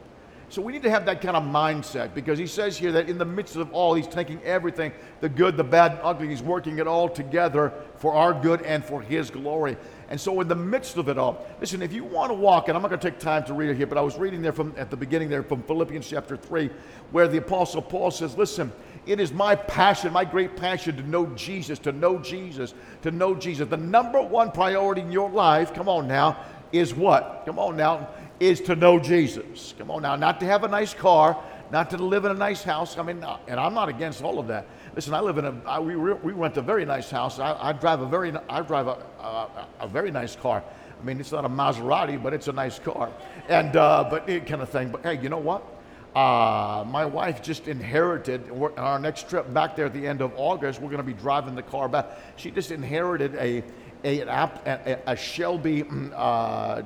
So 0.50 0.62
we 0.62 0.72
need 0.72 0.82
to 0.84 0.90
have 0.90 1.04
that 1.04 1.20
kind 1.20 1.36
of 1.36 1.42
mindset 1.42 2.14
because 2.14 2.38
he 2.38 2.46
says 2.46 2.78
here 2.78 2.90
that 2.92 3.10
in 3.10 3.18
the 3.18 3.24
midst 3.24 3.56
of 3.56 3.70
all, 3.70 3.92
he's 3.92 4.06
taking 4.06 4.42
everything, 4.42 4.92
the 5.20 5.28
good, 5.28 5.58
the 5.58 5.64
bad, 5.64 5.98
ugly, 6.02 6.28
he's 6.28 6.42
working 6.42 6.78
it 6.78 6.86
all 6.86 7.06
together 7.06 7.72
for 7.96 8.14
our 8.14 8.32
good 8.32 8.62
and 8.62 8.82
for 8.82 9.02
his 9.02 9.30
glory. 9.30 9.76
And 10.08 10.18
so 10.18 10.40
in 10.40 10.48
the 10.48 10.56
midst 10.56 10.96
of 10.96 11.10
it 11.10 11.18
all, 11.18 11.46
listen, 11.60 11.82
if 11.82 11.92
you 11.92 12.02
want 12.02 12.30
to 12.30 12.34
walk, 12.34 12.68
and 12.68 12.76
I'm 12.76 12.82
not 12.82 12.88
going 12.88 13.00
to 13.00 13.10
take 13.10 13.18
time 13.18 13.44
to 13.44 13.52
read 13.52 13.68
it 13.68 13.76
here, 13.76 13.86
but 13.86 13.98
I 13.98 14.00
was 14.00 14.16
reading 14.16 14.40
there 14.40 14.52
from 14.52 14.74
at 14.78 14.90
the 14.90 14.96
beginning 14.96 15.28
there 15.28 15.42
from 15.42 15.62
Philippians 15.64 16.08
chapter 16.08 16.34
3, 16.34 16.70
where 17.10 17.28
the 17.28 17.38
apostle 17.38 17.82
Paul 17.82 18.10
says, 18.10 18.34
listen, 18.38 18.72
it 19.04 19.20
is 19.20 19.32
my 19.32 19.54
passion, 19.54 20.14
my 20.14 20.24
great 20.24 20.56
passion 20.56 20.96
to 20.96 21.02
know 21.02 21.26
Jesus, 21.26 21.78
to 21.80 21.92
know 21.92 22.18
Jesus, 22.18 22.72
to 23.02 23.10
know 23.10 23.34
Jesus. 23.34 23.68
The 23.68 23.76
number 23.76 24.22
one 24.22 24.50
priority 24.50 25.02
in 25.02 25.12
your 25.12 25.28
life, 25.28 25.74
come 25.74 25.90
on 25.90 26.08
now, 26.08 26.38
is 26.72 26.94
what? 26.94 27.42
Come 27.46 27.58
on 27.58 27.76
now, 27.76 28.08
is 28.40 28.60
to 28.62 28.76
know 28.76 28.98
Jesus. 28.98 29.74
Come 29.78 29.90
on 29.90 30.02
now, 30.02 30.16
not 30.16 30.40
to 30.40 30.46
have 30.46 30.64
a 30.64 30.68
nice 30.68 30.94
car, 30.94 31.42
not 31.70 31.90
to 31.90 31.96
live 31.96 32.24
in 32.24 32.30
a 32.30 32.34
nice 32.34 32.62
house. 32.62 32.96
I 32.98 33.02
mean, 33.02 33.24
and 33.46 33.60
I'm 33.60 33.74
not 33.74 33.88
against 33.88 34.22
all 34.22 34.38
of 34.38 34.46
that. 34.48 34.66
Listen, 34.94 35.14
I 35.14 35.20
live 35.20 35.38
in 35.38 35.44
a, 35.44 35.60
I, 35.66 35.78
we, 35.80 35.96
we 35.96 36.32
rent 36.32 36.56
a 36.56 36.62
very 36.62 36.84
nice 36.84 37.10
house. 37.10 37.38
I, 37.38 37.56
I 37.60 37.72
drive 37.72 38.00
a 38.00 38.06
very, 38.06 38.32
I 38.48 38.62
drive 38.62 38.86
a, 38.86 38.98
a, 39.20 39.66
a, 39.80 39.88
very 39.88 40.10
nice 40.10 40.34
car. 40.34 40.62
I 41.00 41.04
mean, 41.04 41.20
it's 41.20 41.32
not 41.32 41.44
a 41.44 41.48
Maserati, 41.48 42.20
but 42.20 42.32
it's 42.32 42.48
a 42.48 42.52
nice 42.52 42.78
car. 42.78 43.12
And, 43.48 43.76
uh, 43.76 44.06
but 44.08 44.28
it 44.28 44.46
kind 44.46 44.62
of 44.62 44.70
thing. 44.70 44.90
But 44.90 45.02
hey, 45.02 45.20
you 45.20 45.28
know 45.28 45.38
what? 45.38 45.62
Uh, 46.16 46.84
my 46.88 47.04
wife 47.04 47.42
just 47.42 47.68
inherited, 47.68 48.50
on 48.50 48.72
our 48.78 48.98
next 48.98 49.28
trip 49.28 49.52
back 49.52 49.76
there 49.76 49.86
at 49.86 49.92
the 49.92 50.06
end 50.06 50.22
of 50.22 50.32
August, 50.36 50.80
we're 50.80 50.88
going 50.88 50.96
to 50.96 51.04
be 51.04 51.12
driving 51.12 51.54
the 51.54 51.62
car 51.62 51.88
back. 51.88 52.06
She 52.36 52.50
just 52.50 52.70
inherited 52.70 53.34
a, 53.36 53.62
a, 54.04 54.20
a, 54.20 54.98
a 55.06 55.16
Shelby, 55.16 55.82
mm, 55.82 56.12
uh, 56.14 56.82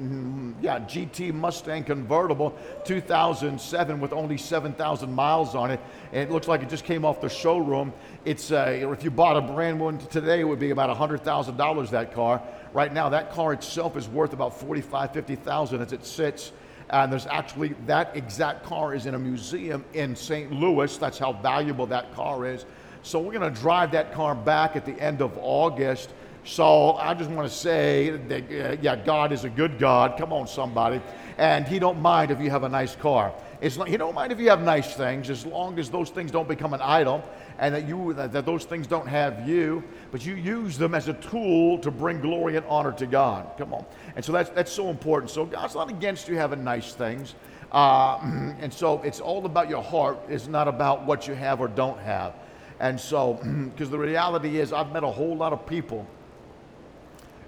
mm, 0.00 0.54
yeah, 0.60 0.80
GT 0.80 1.32
Mustang 1.32 1.84
convertible, 1.84 2.56
2007 2.84 4.00
with 4.00 4.12
only 4.12 4.38
7,000 4.38 5.12
miles 5.12 5.54
on 5.54 5.70
it. 5.70 5.80
And 6.12 6.28
it 6.28 6.32
looks 6.32 6.48
like 6.48 6.62
it 6.62 6.68
just 6.68 6.84
came 6.84 7.04
off 7.04 7.20
the 7.20 7.28
showroom. 7.28 7.92
It's 8.24 8.50
uh, 8.50 8.90
if 8.92 9.04
you 9.04 9.10
bought 9.10 9.36
a 9.36 9.40
brand 9.40 9.80
one 9.80 9.98
today, 9.98 10.40
it 10.40 10.44
would 10.44 10.60
be 10.60 10.70
about 10.70 10.96
$100,000 10.96 11.90
that 11.90 12.14
car. 12.14 12.42
Right 12.72 12.92
now, 12.92 13.08
that 13.08 13.32
car 13.32 13.52
itself 13.52 13.96
is 13.96 14.08
worth 14.08 14.32
about 14.32 14.58
45, 14.58 15.12
50,000 15.12 15.82
as 15.82 15.92
it 15.92 16.04
sits. 16.04 16.52
And 16.90 17.12
there's 17.12 17.26
actually 17.26 17.74
that 17.86 18.16
exact 18.16 18.64
car 18.64 18.94
is 18.94 19.04
in 19.04 19.14
a 19.14 19.18
museum 19.18 19.84
in 19.92 20.16
St. 20.16 20.50
Louis. 20.50 20.96
That's 20.96 21.18
how 21.18 21.34
valuable 21.34 21.86
that 21.86 22.14
car 22.14 22.46
is. 22.46 22.64
So 23.02 23.20
we're 23.20 23.32
going 23.32 23.52
to 23.52 23.60
drive 23.60 23.92
that 23.92 24.12
car 24.12 24.34
back 24.34 24.76
at 24.76 24.84
the 24.84 24.98
end 25.00 25.22
of 25.22 25.38
August. 25.40 26.10
So 26.44 26.94
I 26.94 27.14
just 27.14 27.30
want 27.30 27.48
to 27.48 27.54
say 27.54 28.10
that, 28.10 28.42
uh, 28.44 28.76
yeah, 28.80 28.96
God 28.96 29.32
is 29.32 29.44
a 29.44 29.50
good 29.50 29.78
God. 29.78 30.18
Come 30.18 30.32
on, 30.32 30.46
somebody. 30.46 31.00
And 31.36 31.66
He 31.66 31.78
don't 31.78 32.00
mind 32.00 32.30
if 32.30 32.40
you 32.40 32.50
have 32.50 32.64
a 32.64 32.68
nice 32.68 32.96
car. 32.96 33.32
It's 33.60 33.76
he 33.76 33.96
don't 33.96 34.14
mind 34.14 34.30
if 34.30 34.38
you 34.38 34.50
have 34.50 34.62
nice 34.62 34.94
things 34.94 35.30
as 35.30 35.44
long 35.44 35.78
as 35.80 35.90
those 35.90 36.10
things 36.10 36.30
don't 36.30 36.48
become 36.48 36.74
an 36.74 36.80
idol 36.80 37.24
and 37.58 37.74
that, 37.74 37.88
you, 37.88 38.12
that, 38.14 38.32
that 38.32 38.46
those 38.46 38.64
things 38.64 38.86
don't 38.86 39.08
have 39.08 39.48
you, 39.48 39.82
but 40.12 40.24
you 40.24 40.36
use 40.36 40.78
them 40.78 40.94
as 40.94 41.08
a 41.08 41.14
tool 41.14 41.78
to 41.78 41.90
bring 41.90 42.20
glory 42.20 42.56
and 42.56 42.64
honor 42.66 42.92
to 42.92 43.06
God. 43.06 43.50
Come 43.58 43.74
on. 43.74 43.84
And 44.14 44.24
so 44.24 44.30
that's, 44.30 44.50
that's 44.50 44.70
so 44.70 44.90
important. 44.90 45.30
So 45.32 45.44
God's 45.44 45.74
not 45.74 45.90
against 45.90 46.28
you 46.28 46.36
having 46.36 46.62
nice 46.62 46.92
things. 46.92 47.34
Uh, 47.72 48.18
and 48.60 48.72
so 48.72 49.02
it's 49.02 49.18
all 49.18 49.44
about 49.44 49.68
your 49.68 49.82
heart. 49.82 50.20
It's 50.28 50.46
not 50.46 50.68
about 50.68 51.04
what 51.04 51.26
you 51.26 51.34
have 51.34 51.60
or 51.60 51.66
don't 51.66 51.98
have. 51.98 52.34
And 52.80 53.00
so, 53.00 53.34
because 53.74 53.90
the 53.90 53.98
reality 53.98 54.58
is, 54.58 54.72
I've 54.72 54.92
met 54.92 55.04
a 55.04 55.10
whole 55.10 55.36
lot 55.36 55.52
of 55.52 55.66
people 55.66 56.06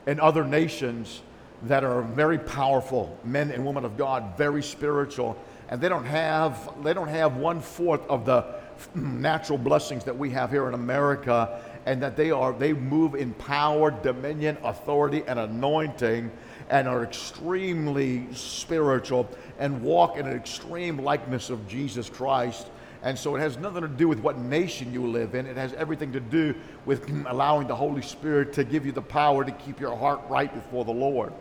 in 0.07 0.19
other 0.21 0.45
nations 0.45 1.23
that 1.63 1.85
are 1.85 2.03
very 2.03 2.39
powerful, 2.39 3.19
men 3.25 3.51
and 3.51 3.65
women 3.67 3.85
of 3.85 3.97
God, 3.97 4.37
very 4.37 4.63
spiritual, 4.63 5.37
and 5.69 5.81
they 5.81 5.89
don't 5.89 6.05
have 6.05 6.73
they 6.83 6.95
don't 6.95 7.09
have 7.09 7.37
one 7.37 7.61
fourth 7.61 8.07
of 8.09 8.25
the 8.25 8.45
natural 8.95 9.59
blessings 9.59 10.05
that 10.05 10.17
we 10.17 10.31
have 10.31 10.51
here 10.51 10.69
in 10.69 10.75
America, 10.75 11.61
and 11.87 12.03
that 12.03 12.17
they 12.17 12.31
are 12.31 12.53
they 12.53 12.73
move 12.73 13.15
in 13.15 13.33
power, 13.35 13.91
dominion, 13.91 14.57
authority, 14.65 15.23
and 15.27 15.39
anointing, 15.39 16.31
and 16.71 16.89
are 16.89 17.05
extremely 17.05 18.27
spiritual 18.33 19.29
and 19.59 19.83
walk 19.83 20.17
in 20.17 20.27
an 20.27 20.37
extreme 20.37 20.99
likeness 20.99 21.51
of 21.51 21.69
Jesus 21.69 22.09
Christ. 22.09 22.69
And 23.03 23.19
so 23.19 23.35
it 23.35 23.41
has 23.41 23.57
nothing 23.57 23.83
to 23.83 23.89
do 23.89 24.09
with 24.09 24.21
what 24.21 24.39
nation 24.39 24.93
you 24.93 25.07
live 25.07 25.35
in. 25.35 25.47
It 25.47 25.57
has 25.57 25.73
everything 25.75 26.13
to 26.13 26.21
do 26.21 26.55
with 26.85 27.09
allowing 27.27 27.67
the 27.67 27.77
Holy 27.77 28.03
Spirit 28.03 28.53
to 28.55 28.65
give 28.65 28.85
you 28.85 28.93
the 28.93 29.03
power 29.03 29.45
to 29.45 29.53
keep 29.53 29.81
your 29.81 29.97
heart 29.97 30.21
right 30.29 30.53
before 30.53 30.85
the 30.85 30.93
Lord. 30.93 31.33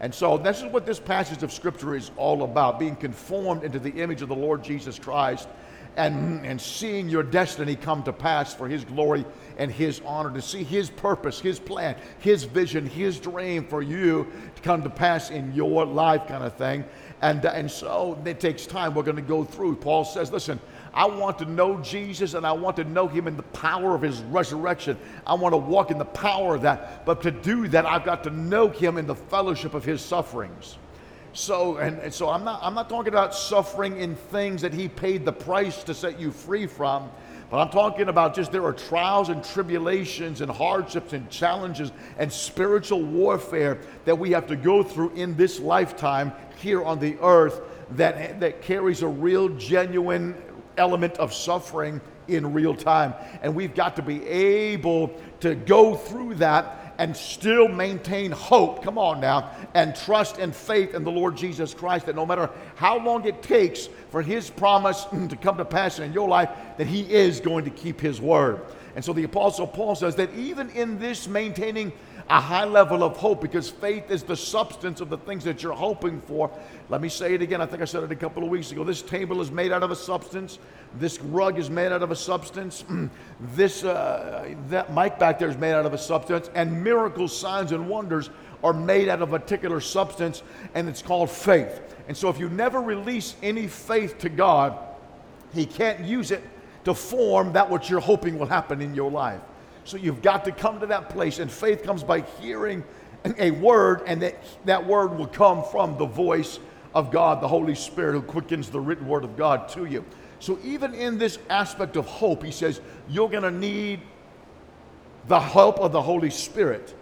And 0.00 0.12
so 0.12 0.36
this 0.36 0.58
is 0.58 0.72
what 0.72 0.86
this 0.86 0.98
passage 0.98 1.42
of 1.42 1.52
Scripture 1.52 1.94
is 1.94 2.10
all 2.16 2.42
about 2.42 2.78
being 2.78 2.96
conformed 2.96 3.62
into 3.62 3.78
the 3.78 3.90
image 3.90 4.22
of 4.22 4.28
the 4.28 4.34
Lord 4.34 4.64
Jesus 4.64 4.98
Christ 4.98 5.48
and, 5.96 6.44
and 6.44 6.60
seeing 6.60 7.08
your 7.08 7.22
destiny 7.22 7.76
come 7.76 8.02
to 8.02 8.12
pass 8.12 8.52
for 8.52 8.68
His 8.68 8.84
glory 8.84 9.24
and 9.56 9.70
His 9.70 10.00
honor, 10.04 10.32
to 10.34 10.42
see 10.42 10.64
His 10.64 10.90
purpose, 10.90 11.40
His 11.40 11.58
plan, 11.58 11.96
His 12.18 12.44
vision, 12.44 12.86
His 12.86 13.20
dream 13.20 13.64
for 13.66 13.82
you 13.82 14.30
to 14.56 14.62
come 14.62 14.82
to 14.82 14.90
pass 14.90 15.30
in 15.30 15.54
your 15.54 15.86
life, 15.86 16.26
kind 16.26 16.44
of 16.44 16.56
thing. 16.56 16.84
And, 17.22 17.44
and 17.44 17.70
so 17.70 18.20
it 18.24 18.40
takes 18.40 18.66
time. 18.66 18.94
We're 18.94 19.04
going 19.04 19.16
to 19.16 19.22
go 19.22 19.44
through. 19.44 19.76
Paul 19.76 20.04
says, 20.04 20.32
listen, 20.32 20.58
I 20.94 21.06
want 21.06 21.38
to 21.40 21.44
know 21.44 21.78
Jesus 21.80 22.34
and 22.34 22.46
I 22.46 22.52
want 22.52 22.76
to 22.76 22.84
know 22.84 23.08
him 23.08 23.26
in 23.26 23.36
the 23.36 23.42
power 23.42 23.96
of 23.96 24.02
his 24.02 24.22
resurrection. 24.22 24.96
I 25.26 25.34
want 25.34 25.52
to 25.52 25.58
walk 25.58 25.90
in 25.90 25.98
the 25.98 26.04
power 26.04 26.54
of 26.54 26.62
that. 26.62 27.04
But 27.04 27.20
to 27.22 27.32
do 27.32 27.66
that, 27.68 27.84
I've 27.84 28.04
got 28.04 28.22
to 28.24 28.30
know 28.30 28.68
him 28.68 28.96
in 28.96 29.06
the 29.06 29.16
fellowship 29.16 29.74
of 29.74 29.84
his 29.84 30.00
sufferings. 30.00 30.78
So, 31.32 31.78
and, 31.78 31.98
and 31.98 32.14
so 32.14 32.30
I'm 32.30 32.44
not, 32.44 32.60
I'm 32.62 32.74
not 32.74 32.88
talking 32.88 33.12
about 33.12 33.34
suffering 33.34 33.98
in 33.98 34.14
things 34.14 34.62
that 34.62 34.72
he 34.72 34.88
paid 34.88 35.24
the 35.24 35.32
price 35.32 35.82
to 35.82 35.94
set 35.94 36.20
you 36.20 36.30
free 36.30 36.68
from. 36.68 37.10
But 37.50 37.58
I'm 37.58 37.70
talking 37.70 38.08
about 38.08 38.34
just 38.34 38.52
there 38.52 38.64
are 38.64 38.72
trials 38.72 39.28
and 39.30 39.44
tribulations 39.44 40.40
and 40.42 40.50
hardships 40.50 41.12
and 41.12 41.28
challenges 41.28 41.90
and 42.18 42.32
spiritual 42.32 43.02
warfare 43.02 43.78
that 44.04 44.16
we 44.16 44.30
have 44.30 44.46
to 44.46 44.56
go 44.56 44.84
through 44.84 45.10
in 45.10 45.36
this 45.36 45.58
lifetime 45.58 46.32
here 46.56 46.84
on 46.84 47.00
the 47.00 47.18
earth 47.20 47.60
that, 47.92 48.40
that 48.40 48.62
carries 48.62 49.02
a 49.02 49.08
real, 49.08 49.48
genuine 49.50 50.34
element 50.76 51.16
of 51.18 51.32
suffering 51.32 52.00
in 52.28 52.52
real 52.52 52.74
time. 52.74 53.14
And 53.42 53.54
we've 53.54 53.74
got 53.74 53.96
to 53.96 54.02
be 54.02 54.26
able 54.26 55.14
to 55.40 55.54
go 55.54 55.94
through 55.94 56.36
that 56.36 56.94
and 56.98 57.16
still 57.16 57.68
maintain 57.68 58.30
hope. 58.30 58.82
Come 58.82 58.98
on 58.98 59.20
now. 59.20 59.50
And 59.74 59.96
trust 59.96 60.38
and 60.38 60.54
faith 60.54 60.94
in 60.94 61.04
the 61.04 61.10
Lord 61.10 61.36
Jesus 61.36 61.74
Christ 61.74 62.06
that 62.06 62.14
no 62.14 62.24
matter 62.24 62.50
how 62.76 62.98
long 62.98 63.24
it 63.24 63.42
takes 63.42 63.88
for 64.10 64.22
his 64.22 64.50
promise 64.50 65.04
to 65.28 65.36
come 65.36 65.56
to 65.56 65.64
pass 65.64 65.98
in 65.98 66.12
your 66.12 66.28
life, 66.28 66.50
that 66.78 66.86
he 66.86 67.02
is 67.12 67.40
going 67.40 67.64
to 67.64 67.70
keep 67.70 68.00
his 68.00 68.20
word. 68.20 68.60
And 68.94 69.04
so 69.04 69.12
the 69.12 69.24
Apostle 69.24 69.66
Paul 69.66 69.96
says 69.96 70.14
that 70.16 70.32
even 70.34 70.70
in 70.70 70.98
this 70.98 71.26
maintaining 71.26 71.92
a 72.30 72.40
high 72.40 72.64
level 72.64 73.02
of 73.02 73.16
hope 73.18 73.42
because 73.42 73.68
faith 73.68 74.10
is 74.10 74.22
the 74.22 74.36
substance 74.36 75.00
of 75.00 75.10
the 75.10 75.18
things 75.18 75.44
that 75.44 75.62
you're 75.62 75.74
hoping 75.74 76.20
for. 76.22 76.50
Let 76.88 77.02
me 77.02 77.08
say 77.10 77.34
it 77.34 77.42
again. 77.42 77.60
I 77.60 77.66
think 77.66 77.82
I 77.82 77.84
said 77.84 78.02
it 78.02 78.10
a 78.10 78.16
couple 78.16 78.42
of 78.42 78.48
weeks 78.48 78.72
ago. 78.72 78.82
This 78.82 79.02
table 79.02 79.42
is 79.42 79.50
made 79.50 79.72
out 79.72 79.82
of 79.82 79.90
a 79.90 79.96
substance. 79.96 80.58
This 80.98 81.20
rug 81.20 81.58
is 81.58 81.68
made 81.68 81.92
out 81.92 82.02
of 82.02 82.10
a 82.10 82.16
substance. 82.16 82.84
this 83.54 83.84
uh, 83.84 84.54
that 84.68 84.94
mic 84.94 85.18
back 85.18 85.38
there 85.38 85.50
is 85.50 85.58
made 85.58 85.72
out 85.72 85.84
of 85.84 85.92
a 85.92 85.98
substance. 85.98 86.50
And 86.54 86.82
miracles, 86.82 87.36
signs, 87.36 87.72
and 87.72 87.88
wonders 87.88 88.30
are 88.62 88.72
made 88.72 89.10
out 89.10 89.20
of 89.20 89.34
a 89.34 89.38
particular 89.38 89.80
substance, 89.80 90.42
and 90.74 90.88
it's 90.88 91.02
called 91.02 91.30
faith. 91.30 91.82
And 92.08 92.16
so, 92.16 92.30
if 92.30 92.38
you 92.38 92.48
never 92.48 92.80
release 92.80 93.36
any 93.42 93.66
faith 93.66 94.18
to 94.20 94.30
God, 94.30 94.78
He 95.52 95.66
can't 95.66 96.00
use 96.00 96.30
it 96.30 96.42
to 96.84 96.94
form 96.94 97.52
that 97.52 97.68
which 97.68 97.90
you're 97.90 98.00
hoping 98.00 98.38
will 98.38 98.46
happen 98.46 98.80
in 98.80 98.94
your 98.94 99.10
life. 99.10 99.40
So 99.84 99.96
you've 99.96 100.22
got 100.22 100.44
to 100.46 100.52
come 100.52 100.80
to 100.80 100.86
that 100.86 101.10
place, 101.10 101.38
and 101.38 101.50
faith 101.50 101.82
comes 101.82 102.02
by 102.02 102.20
hearing 102.40 102.82
a 103.38 103.50
word, 103.52 104.02
and 104.06 104.22
that, 104.22 104.42
that 104.64 104.86
word 104.86 105.16
will 105.16 105.26
come 105.26 105.64
from 105.64 105.96
the 105.98 106.06
voice 106.06 106.58
of 106.94 107.10
God, 107.10 107.40
the 107.40 107.48
Holy 107.48 107.74
Spirit, 107.74 108.12
who 108.12 108.22
quickens 108.22 108.70
the 108.70 108.80
written 108.80 109.06
word 109.06 109.24
of 109.24 109.36
God 109.36 109.68
to 109.70 109.84
you. 109.84 110.04
So 110.40 110.58
even 110.62 110.94
in 110.94 111.18
this 111.18 111.38
aspect 111.48 111.96
of 111.96 112.06
hope, 112.06 112.42
he 112.42 112.50
says, 112.50 112.80
you're 113.08 113.28
going 113.28 113.42
to 113.42 113.50
need 113.50 114.00
the 115.26 115.40
help 115.40 115.80
of 115.80 115.92
the 115.92 116.02
Holy 116.02 116.30
Spirit 116.30 116.94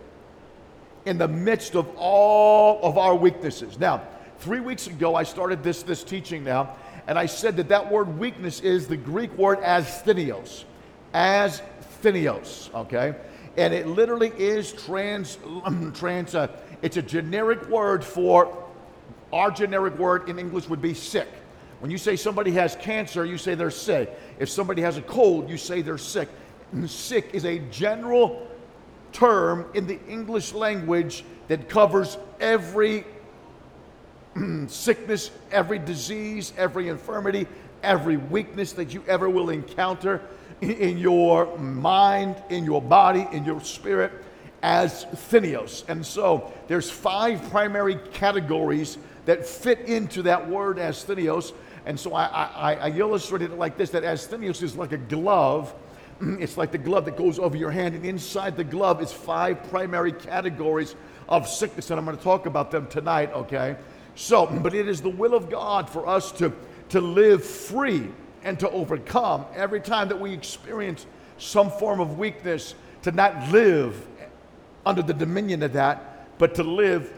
in 1.04 1.18
the 1.18 1.28
midst 1.28 1.74
of 1.74 1.88
all 1.96 2.80
of 2.82 2.96
our 2.98 3.16
weaknesses. 3.16 3.78
Now, 3.78 4.02
three 4.38 4.60
weeks 4.60 4.86
ago, 4.86 5.16
I 5.16 5.24
started 5.24 5.62
this, 5.62 5.82
this 5.82 6.04
teaching 6.04 6.44
now, 6.44 6.76
and 7.08 7.18
I 7.18 7.26
said 7.26 7.56
that 7.56 7.68
that 7.68 7.90
word 7.90 8.18
weakness 8.18 8.60
is 8.60 8.86
the 8.86 8.96
Greek 8.96 9.36
word 9.36 9.58
asthenios. 9.60 10.64
As 11.12 11.62
asthenios, 12.02 12.70
okay? 12.74 13.14
And 13.56 13.72
it 13.72 13.86
literally 13.86 14.32
is 14.36 14.72
trans, 14.72 15.38
trans 15.94 16.34
uh, 16.34 16.48
it's 16.80 16.96
a 16.96 17.02
generic 17.02 17.68
word 17.68 18.04
for, 18.04 18.66
our 19.32 19.50
generic 19.50 19.98
word 19.98 20.28
in 20.28 20.38
English 20.38 20.68
would 20.68 20.82
be 20.82 20.94
sick. 20.94 21.28
When 21.80 21.90
you 21.90 21.98
say 21.98 22.16
somebody 22.16 22.52
has 22.52 22.76
cancer, 22.76 23.24
you 23.24 23.38
say 23.38 23.54
they're 23.54 23.70
sick. 23.70 24.16
If 24.38 24.48
somebody 24.48 24.82
has 24.82 24.96
a 24.96 25.02
cold, 25.02 25.50
you 25.50 25.56
say 25.56 25.82
they're 25.82 25.98
sick. 25.98 26.28
And 26.72 26.88
sick 26.88 27.30
is 27.32 27.44
a 27.44 27.58
general 27.70 28.46
term 29.12 29.66
in 29.74 29.86
the 29.86 29.98
English 30.08 30.52
language 30.54 31.24
that 31.48 31.68
covers 31.68 32.18
every 32.40 33.04
sickness, 34.68 35.30
every 35.50 35.78
disease, 35.78 36.52
every 36.56 36.88
infirmity, 36.88 37.46
every 37.82 38.16
weakness 38.16 38.72
that 38.72 38.94
you 38.94 39.02
ever 39.08 39.28
will 39.28 39.50
encounter 39.50 40.22
in 40.62 40.98
your 40.98 41.56
mind, 41.58 42.36
in 42.48 42.64
your 42.64 42.80
body, 42.80 43.26
in 43.32 43.44
your 43.44 43.60
spirit 43.60 44.12
as 44.62 45.04
Asthenios. 45.06 45.84
And 45.88 46.06
so 46.06 46.52
there's 46.68 46.88
five 46.88 47.50
primary 47.50 47.96
categories 48.12 48.96
that 49.24 49.46
fit 49.46 49.80
into 49.80 50.22
that 50.22 50.48
word 50.48 50.78
asthenios. 50.78 51.52
And 51.84 51.98
so 51.98 52.14
I, 52.14 52.26
I, 52.26 52.74
I 52.74 52.90
illustrated 52.90 53.52
it 53.52 53.58
like 53.58 53.76
this 53.76 53.90
that 53.90 54.04
asthenios 54.04 54.62
is 54.62 54.76
like 54.76 54.92
a 54.92 54.98
glove. 54.98 55.74
It's 56.20 56.56
like 56.56 56.70
the 56.70 56.78
glove 56.78 57.06
that 57.06 57.16
goes 57.16 57.40
over 57.40 57.56
your 57.56 57.72
hand, 57.72 57.96
and 57.96 58.06
inside 58.06 58.56
the 58.56 58.62
glove 58.62 59.02
is 59.02 59.12
five 59.12 59.68
primary 59.70 60.12
categories 60.12 60.94
of 61.28 61.48
sickness, 61.48 61.90
and 61.90 61.98
I'm 61.98 62.04
going 62.04 62.16
to 62.16 62.22
talk 62.22 62.46
about 62.46 62.70
them 62.70 62.86
tonight, 62.86 63.32
okay? 63.32 63.76
So, 64.14 64.46
but 64.46 64.72
it 64.72 64.86
is 64.86 65.00
the 65.00 65.08
will 65.08 65.34
of 65.34 65.50
God 65.50 65.90
for 65.90 66.06
us 66.06 66.30
to, 66.32 66.52
to 66.90 67.00
live 67.00 67.44
free 67.44 68.12
and 68.44 68.58
to 68.60 68.70
overcome 68.70 69.44
every 69.54 69.80
time 69.80 70.08
that 70.08 70.20
we 70.20 70.32
experience 70.32 71.06
some 71.38 71.70
form 71.70 72.00
of 72.00 72.18
weakness, 72.18 72.74
to 73.02 73.12
not 73.12 73.50
live 73.50 74.06
under 74.86 75.02
the 75.02 75.14
dominion 75.14 75.62
of 75.62 75.72
that, 75.72 76.38
but 76.38 76.54
to 76.54 76.62
live 76.62 77.12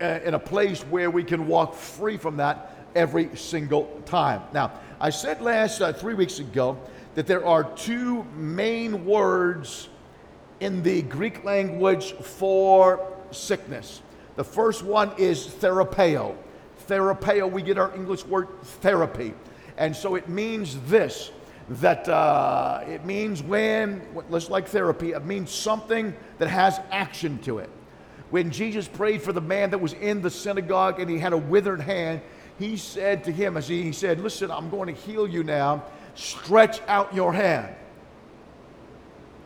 uh, 0.00 0.20
in 0.24 0.34
a 0.34 0.38
place 0.38 0.82
where 0.82 1.10
we 1.10 1.24
can 1.24 1.46
walk 1.46 1.74
free 1.74 2.16
from 2.16 2.36
that 2.36 2.76
every 2.94 3.34
single 3.36 3.86
time. 4.06 4.42
Now, 4.52 4.72
I 5.00 5.10
said 5.10 5.40
last 5.40 5.80
uh, 5.80 5.92
three 5.92 6.14
weeks 6.14 6.38
ago 6.38 6.78
that 7.14 7.26
there 7.26 7.44
are 7.44 7.64
two 7.64 8.24
main 8.36 9.04
words 9.04 9.88
in 10.60 10.82
the 10.82 11.02
Greek 11.02 11.44
language 11.44 12.12
for 12.12 13.06
sickness. 13.30 14.02
The 14.36 14.44
first 14.44 14.82
one 14.82 15.12
is 15.18 15.46
therapeo. 15.46 16.36
Therapeo, 16.88 17.50
we 17.50 17.62
get 17.62 17.78
our 17.78 17.94
English 17.94 18.24
word 18.24 18.48
therapy. 18.62 19.34
And 19.80 19.96
so 19.96 20.14
it 20.14 20.28
means 20.28 20.78
this 20.82 21.32
that 21.70 22.08
uh, 22.08 22.82
it 22.86 23.04
means 23.06 23.42
when, 23.42 24.02
let's 24.28 24.50
like 24.50 24.66
therapy, 24.68 25.12
it 25.12 25.24
means 25.24 25.50
something 25.50 26.12
that 26.38 26.48
has 26.48 26.80
action 26.90 27.38
to 27.38 27.58
it. 27.58 27.70
When 28.30 28.50
Jesus 28.50 28.88
prayed 28.88 29.22
for 29.22 29.32
the 29.32 29.40
man 29.40 29.70
that 29.70 29.78
was 29.78 29.92
in 29.92 30.20
the 30.20 30.30
synagogue 30.30 30.98
and 30.98 31.08
he 31.08 31.16
had 31.18 31.32
a 31.32 31.38
withered 31.38 31.80
hand, 31.80 32.20
he 32.58 32.76
said 32.76 33.24
to 33.24 33.32
him, 33.32 33.56
as 33.56 33.68
he, 33.68 33.82
he 33.82 33.92
said, 33.92 34.20
Listen, 34.20 34.50
I'm 34.50 34.68
going 34.68 34.94
to 34.94 35.00
heal 35.00 35.26
you 35.26 35.44
now. 35.44 35.84
Stretch 36.14 36.80
out 36.88 37.14
your 37.14 37.32
hand. 37.32 37.74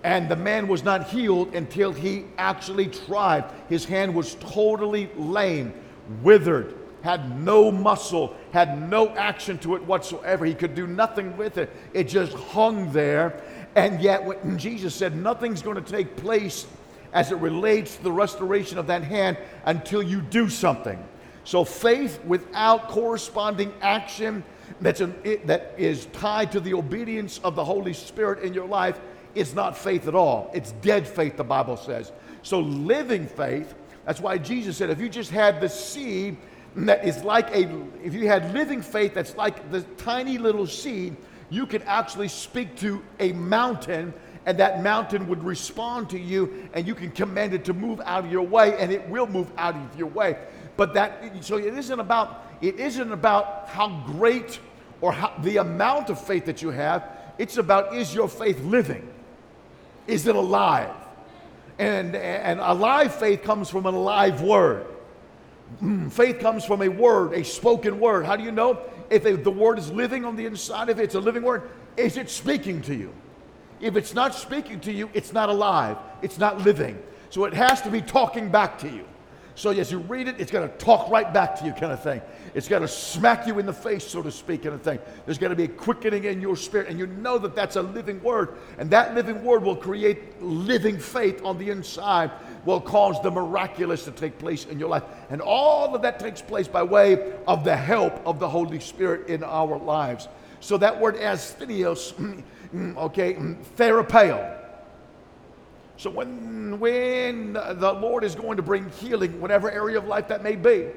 And 0.03 0.29
the 0.29 0.37
man 0.37 0.67
was 0.67 0.83
not 0.83 1.09
healed 1.09 1.55
until 1.55 1.93
he 1.93 2.25
actually 2.39 2.89
tried. 2.89 3.45
His 3.69 3.85
hand 3.85 4.15
was 4.15 4.35
totally 4.37 5.11
lame, 5.17 5.75
withered, 6.23 6.75
had 7.05 7.39
no 7.39 7.71
muscle, 7.71 8.35
had 8.51 8.91
no 8.91 9.11
action 9.11 9.59
to 9.59 9.77
it 9.77 9.85
whatsoever. 9.85 10.47
He 10.47 10.55
could 10.55 10.75
do 10.75 10.87
nothing 10.87 11.37
with 11.37 11.59
it. 11.59 11.71
It 11.93 12.05
just 12.05 12.33
hung 12.33 12.91
there. 12.93 13.43
And 13.77 14.01
yet, 14.01 14.25
when 14.25 14.59
Jesus 14.59 14.95
said 14.95 15.15
nothing's 15.15 15.61
going 15.61 15.77
to 15.77 15.93
take 15.93 16.17
place 16.17 16.67
as 17.13 17.31
it 17.31 17.37
relates 17.37 17.97
to 17.97 18.03
the 18.03 18.11
restoration 18.11 18.79
of 18.79 18.87
that 18.87 19.05
hand 19.05 19.37
until 19.67 20.03
you 20.03 20.23
do 20.23 20.49
something. 20.49 20.99
So, 21.45 21.63
faith 21.63 22.25
without 22.25 22.89
corresponding 22.89 23.75
action 23.83 24.43
that's 24.81 25.03
an, 25.03 25.15
it, 25.25 25.47
that 25.47 25.75
is 25.77 26.07
tied 26.07 26.53
to 26.53 26.61
the 26.61 26.73
obedience 26.73 27.39
of 27.45 27.55
the 27.55 27.65
Holy 27.65 27.93
Spirit 27.93 28.43
in 28.43 28.55
your 28.55 28.67
life 28.67 28.99
is 29.35 29.55
not 29.55 29.77
faith 29.77 30.09
at 30.09 30.15
all. 30.15 30.51
It's 30.55 30.73
dead 30.81 31.07
faith, 31.07 31.37
the 31.37 31.45
Bible 31.45 31.77
says. 31.77 32.13
So, 32.43 32.61
living 32.61 33.27
faith, 33.27 33.75
that's 34.07 34.21
why 34.21 34.39
Jesus 34.39 34.79
said, 34.79 34.89
if 34.89 34.99
you 35.01 35.11
just 35.11 35.31
had 35.31 35.61
the 35.61 35.69
seed 35.69 36.39
that 36.77 37.07
is 37.07 37.23
like 37.23 37.55
a, 37.55 37.71
if 38.03 38.15
you 38.15 38.27
had 38.27 38.53
living 38.53 38.83
faith 38.83 39.15
that's 39.15 39.37
like 39.37 39.71
the 39.71 39.83
tiny 39.97 40.39
little 40.39 40.67
seed, 40.67 41.17
you 41.51 41.67
could 41.67 41.83
actually 41.83 42.29
speak 42.29 42.77
to 42.79 43.03
a 43.21 43.33
mountain 43.33 44.13
and 44.47 44.59
that 44.59 44.83
mountain 44.83 45.27
would 45.29 45.43
respond 45.43 46.11
to 46.11 46.19
you 46.19 46.69
and 46.75 46.87
you 46.87 46.95
can 46.95 47.11
command 47.11 47.55
it 47.55 47.65
to 47.65 47.73
move 47.73 48.01
out 48.05 48.25
of 48.25 48.33
your 48.33 48.43
way 48.43 48.77
and 48.79 48.93
it 48.93 49.09
will 49.09 49.27
move 49.27 49.51
out 49.57 49.77
of 49.77 49.99
your 49.99 50.09
way. 50.09 50.37
But 50.77 50.95
that, 50.95 51.45
so 51.45 51.57
it 51.57 51.75
isn't 51.75 52.01
about, 52.01 52.45
it 52.61 52.79
isn't 52.81 53.13
about 53.13 53.69
how 53.69 54.03
great 54.07 54.59
or 55.01 55.13
how, 55.13 55.33
the 55.43 55.59
amount 55.59 56.11
of 56.11 56.21
faith 56.21 56.47
that 56.47 56.61
you 56.61 56.71
have. 56.71 57.09
It's 57.39 57.57
about 57.57 57.95
is 57.95 58.15
your 58.15 58.29
faith 58.29 58.61
living? 58.65 59.09
Is 60.07 60.27
it 60.27 60.35
alive? 60.35 60.95
And, 61.79 62.15
and 62.17 62.61
alive 62.61 63.15
faith 63.15 63.43
comes 63.43 63.71
from 63.71 63.87
an 63.87 63.95
alive 63.95 64.43
word. 64.43 64.87
Mm, 65.83 66.11
faith 66.13 66.39
comes 66.39 66.65
from 66.65 66.83
a 66.83 66.89
word, 66.89 67.33
a 67.33 67.45
spoken 67.45 67.99
word. 67.99 68.27
How 68.27 68.37
do 68.37 68.43
you 68.43 68.53
know 68.53 68.81
if 69.11 69.23
the 69.23 69.51
word 69.51 69.79
is 69.79 69.91
living 69.91 70.25
on 70.25 70.37
the 70.37 70.47
inside 70.47 70.89
of 70.89 70.99
it? 70.99 71.05
It's 71.05 71.15
a 71.15 71.21
living 71.21 71.43
word. 71.43 71.71
Is 71.97 72.17
it 72.17 72.31
speaking 72.31 72.81
to 72.83 72.95
you? 72.95 73.13
If 73.81 73.97
it's 73.97 74.15
not 74.15 74.35
speaking 74.35 74.81
to 74.81 74.93
you, 74.93 75.11
it's 75.15 75.33
not 75.33 75.49
alive. 75.49 75.97
It's 76.23 76.39
not 76.39 76.63
living. 76.63 77.03
So 77.31 77.45
it 77.45 77.55
has 77.55 77.83
to 77.83 77.91
be 77.91 78.01
talking 78.01 78.49
back 78.51 78.79
to 78.79 78.89
you. 78.89 79.05
So 79.57 79.71
as 79.71 79.93
you 79.93 79.99
read 79.99 80.27
it, 80.27 80.41
it's 80.41 80.51
going 80.51 80.69
to 80.69 80.77
talk 80.79 81.09
right 81.11 81.33
back 81.33 81.57
to 81.61 81.65
you, 81.65 81.73
kind 81.73 81.93
of 81.93 82.03
thing. 82.03 82.21
It's 82.55 82.67
going 82.67 82.83
to 82.83 82.89
smack 82.89 83.47
you 83.47 83.61
in 83.61 83.67
the 83.67 83.73
face, 83.73 84.05
so 84.05 84.21
to 84.21 84.33
speak, 84.33 84.65
kind 84.65 84.75
of 84.75 84.83
thing. 84.83 84.99
There's 85.27 85.39
going 85.39 85.51
to 85.51 85.57
be 85.57 85.65
a 85.65 85.69
quickening 85.69 86.25
in 86.25 86.41
your 86.41 86.57
spirit, 86.57 86.89
and 86.89 86.99
you 86.99 87.07
know 87.07 87.39
that 87.39 87.55
that's 87.55 87.77
a 87.77 87.83
living 87.83 88.21
word. 88.23 88.57
And 88.79 88.91
that 88.91 89.15
living 89.15 89.45
word 89.45 89.63
will 89.63 89.77
create 89.77 90.43
living 90.43 90.99
faith 90.99 91.41
on 91.45 91.57
the 91.59 91.71
inside, 91.71 92.33
will 92.65 92.81
cause 92.81 93.21
the 93.23 93.31
miraculous 93.31 94.05
to 94.05 94.11
take 94.11 94.39
place 94.39 94.65
in 94.67 94.79
your 94.79 94.89
life. 94.89 95.05
And 95.31 95.41
all 95.41 95.95
of 95.95 96.03
that 96.03 96.19
takes 96.19 96.41
place 96.41 96.69
by 96.69 96.83
way 96.83 97.35
of 97.47 97.65
the 97.65 97.77
help 97.77 98.27
of 98.27 98.39
the 98.39 98.49
Holy 98.49 98.81
Spirit 98.81 99.29
in 99.29 99.45
our 99.45 99.79
lives. 99.79 100.29
So 100.61 100.79
that 100.79 100.99
word 100.99 101.17
asthenios, 101.17 102.15
okay, 102.97 103.35
therapeo 103.77 104.63
so 105.97 106.11
when, 106.11 106.81
when 106.81 107.53
the 107.53 107.97
Lord 108.01 108.25
is 108.25 108.35
going 108.35 108.57
to 108.57 108.63
bring 108.63 108.91
healing, 108.91 109.41
whatever 109.41 109.71
area 109.71 109.99
of 109.99 110.07
life 110.07 110.29
that 110.29 110.43
may 110.43 110.57
be, 110.57 110.89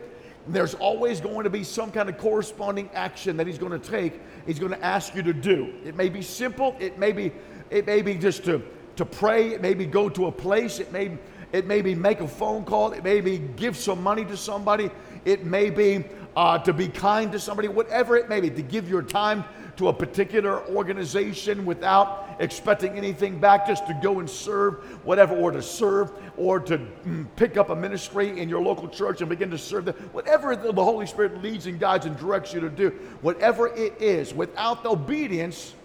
there's 0.48 0.74
always 0.76 1.22
going 1.22 1.44
to 1.44 1.50
be 1.50 1.64
some 1.64 1.92
kind 1.92 2.10
of 2.10 2.18
corresponding 2.18 2.90
action 2.94 3.38
that 3.38 3.48
He's 3.48 3.58
going 3.58 3.80
to 3.80 3.90
take. 3.90 4.20
He's 4.46 4.60
going 4.60 4.72
to 4.72 4.84
ask 4.84 5.14
you 5.14 5.22
to 5.24 5.34
do. 5.34 5.74
It 5.84 5.96
may 5.96 6.10
be 6.10 6.22
simple. 6.22 6.76
It 6.80 6.98
may 6.98 7.12
be, 7.12 7.32
it 7.70 7.86
may 7.86 8.02
be 8.02 8.16
just 8.16 8.46
to, 8.46 8.64
to 8.96 9.06
pray. 9.06 9.50
It 9.50 9.62
may 9.62 9.74
be 9.74 9.86
go 9.86 10.10
to 10.10 10.28
a 10.28 10.32
place. 10.32 10.80
It 10.80 10.92
may, 10.92 11.18
it 11.52 11.66
may 11.66 11.82
be 11.82 11.96
make 11.96 12.22
a 12.22 12.28
phone 12.28 12.66
call. 12.66 12.92
It 12.94 13.04
may 13.04 13.22
be 13.22 13.38
give 13.38 13.78
some 13.78 14.04
money 14.04 14.26
to 14.26 14.38
somebody. 14.38 14.92
It 15.26 15.46
may 15.46 15.70
be 15.70 16.04
uh, 16.36 16.60
to 16.60 16.74
be 16.74 16.88
kind 16.88 17.32
to 17.32 17.40
somebody. 17.40 17.68
Whatever 17.68 18.18
it 18.18 18.30
may 18.30 18.42
be, 18.42 18.50
to 18.50 18.62
give 18.62 18.90
your 18.90 19.02
time 19.02 19.44
to 19.78 19.90
a 19.90 19.94
particular 19.94 20.68
organization 20.70 21.66
without 21.66 22.36
expecting 22.40 22.98
anything 22.98 23.40
back, 23.40 23.66
just 23.68 23.86
to 23.88 24.00
go 24.02 24.20
and 24.20 24.30
serve 24.30 24.76
whatever, 25.06 25.36
or 25.36 25.52
to 25.52 25.62
serve, 25.62 26.12
or 26.36 26.60
to 26.60 26.78
mm, 26.78 27.26
pick 27.36 27.58
up 27.58 27.70
a 27.70 27.76
ministry 27.76 28.40
in 28.40 28.50
your 28.50 28.62
local 28.62 28.88
church 28.88 29.22
and 29.22 29.30
begin 29.30 29.50
to 29.52 29.58
serve 29.58 29.86
them. 29.86 29.96
Whatever 30.12 30.56
the 30.56 30.74
Holy 30.74 31.06
Spirit 31.06 31.42
leads 31.44 31.68
and 31.68 31.80
guides 31.80 32.06
and 32.06 32.18
directs 32.18 32.54
you 32.54 32.60
to 32.60 32.70
do, 32.70 32.90
whatever 33.22 33.68
it 33.68 34.02
is, 34.02 34.34
without 34.34 34.84
the 34.84 34.90
obedience, 34.90 35.76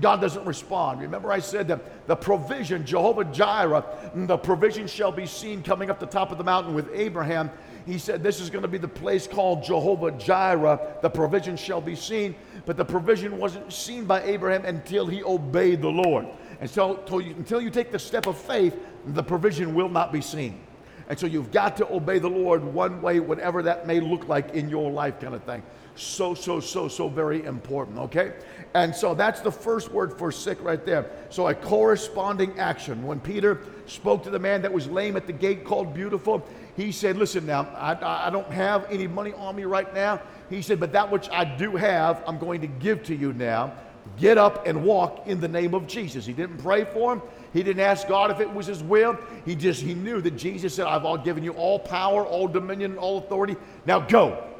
God 0.00 0.20
doesn't 0.20 0.44
respond. 0.44 1.00
Remember, 1.00 1.30
I 1.30 1.38
said 1.38 1.68
that 1.68 2.06
the 2.06 2.16
provision, 2.16 2.84
Jehovah 2.84 3.24
Jireh, 3.24 3.84
mm, 4.14 4.26
the 4.26 4.36
provision 4.36 4.86
shall 4.86 5.12
be 5.12 5.26
seen 5.26 5.62
coming 5.62 5.90
up 5.90 6.00
the 6.00 6.06
top 6.06 6.32
of 6.32 6.38
the 6.38 6.44
mountain 6.44 6.74
with 6.74 6.88
Abraham. 6.92 7.50
He 7.86 7.98
said, 7.98 8.22
This 8.22 8.40
is 8.40 8.50
going 8.50 8.62
to 8.62 8.68
be 8.68 8.78
the 8.78 8.88
place 8.88 9.26
called 9.26 9.62
Jehovah 9.62 10.10
Jireh. 10.12 10.98
The 11.02 11.10
provision 11.10 11.56
shall 11.56 11.80
be 11.80 11.94
seen. 11.94 12.34
But 12.66 12.76
the 12.76 12.84
provision 12.84 13.38
wasn't 13.38 13.72
seen 13.72 14.04
by 14.04 14.22
Abraham 14.22 14.64
until 14.64 15.06
he 15.06 15.22
obeyed 15.22 15.82
the 15.82 15.90
Lord. 15.90 16.26
And 16.60 16.68
so, 16.68 17.04
until 17.10 17.60
you 17.60 17.70
take 17.70 17.92
the 17.92 17.98
step 17.98 18.26
of 18.26 18.38
faith, 18.38 18.76
the 19.06 19.22
provision 19.22 19.74
will 19.74 19.88
not 19.88 20.12
be 20.12 20.20
seen. 20.20 20.60
And 21.08 21.18
so 21.18 21.26
you've 21.26 21.52
got 21.52 21.76
to 21.78 21.92
obey 21.92 22.18
the 22.18 22.30
Lord 22.30 22.64
one 22.64 23.02
way, 23.02 23.20
whatever 23.20 23.62
that 23.62 23.86
may 23.86 24.00
look 24.00 24.28
like 24.28 24.54
in 24.54 24.68
your 24.68 24.90
life, 24.90 25.20
kind 25.20 25.34
of 25.34 25.44
thing. 25.44 25.62
So, 25.96 26.34
so, 26.34 26.60
so, 26.60 26.88
so 26.88 27.08
very 27.08 27.44
important, 27.44 27.98
okay? 27.98 28.32
And 28.74 28.94
so 28.94 29.14
that's 29.14 29.40
the 29.40 29.52
first 29.52 29.92
word 29.92 30.18
for 30.18 30.32
sick 30.32 30.58
right 30.60 30.84
there. 30.84 31.08
So 31.30 31.46
a 31.46 31.54
corresponding 31.54 32.58
action. 32.58 33.06
When 33.06 33.20
Peter 33.20 33.60
spoke 33.86 34.24
to 34.24 34.30
the 34.30 34.38
man 34.40 34.62
that 34.62 34.72
was 34.72 34.88
lame 34.88 35.16
at 35.16 35.28
the 35.28 35.32
gate 35.32 35.64
called 35.64 35.94
Beautiful, 35.94 36.44
he 36.76 36.90
said, 36.90 37.16
Listen 37.16 37.46
now, 37.46 37.68
I, 37.76 38.26
I 38.26 38.30
don't 38.30 38.50
have 38.50 38.86
any 38.90 39.06
money 39.06 39.32
on 39.34 39.54
me 39.54 39.64
right 39.64 39.92
now. 39.94 40.20
He 40.50 40.60
said, 40.60 40.80
But 40.80 40.92
that 40.92 41.08
which 41.08 41.30
I 41.30 41.44
do 41.44 41.76
have, 41.76 42.24
I'm 42.26 42.38
going 42.38 42.60
to 42.62 42.66
give 42.66 43.04
to 43.04 43.14
you 43.14 43.32
now. 43.32 43.72
Get 44.18 44.38
up 44.38 44.66
and 44.66 44.84
walk 44.84 45.26
in 45.26 45.40
the 45.40 45.48
name 45.48 45.72
of 45.72 45.86
Jesus. 45.86 46.26
He 46.26 46.32
didn't 46.32 46.58
pray 46.58 46.84
for 46.84 47.12
him. 47.12 47.22
He 47.52 47.62
didn't 47.62 47.82
ask 47.82 48.08
God 48.08 48.32
if 48.32 48.40
it 48.40 48.52
was 48.52 48.66
his 48.66 48.82
will. 48.82 49.16
He 49.44 49.54
just 49.54 49.80
he 49.82 49.94
knew 49.94 50.20
that 50.20 50.32
Jesus 50.32 50.74
said, 50.74 50.86
I've 50.86 51.04
all 51.04 51.16
given 51.16 51.44
you 51.44 51.52
all 51.52 51.78
power, 51.78 52.26
all 52.26 52.48
dominion, 52.48 52.98
all 52.98 53.18
authority. 53.18 53.56
Now 53.86 54.00
go. 54.00 54.53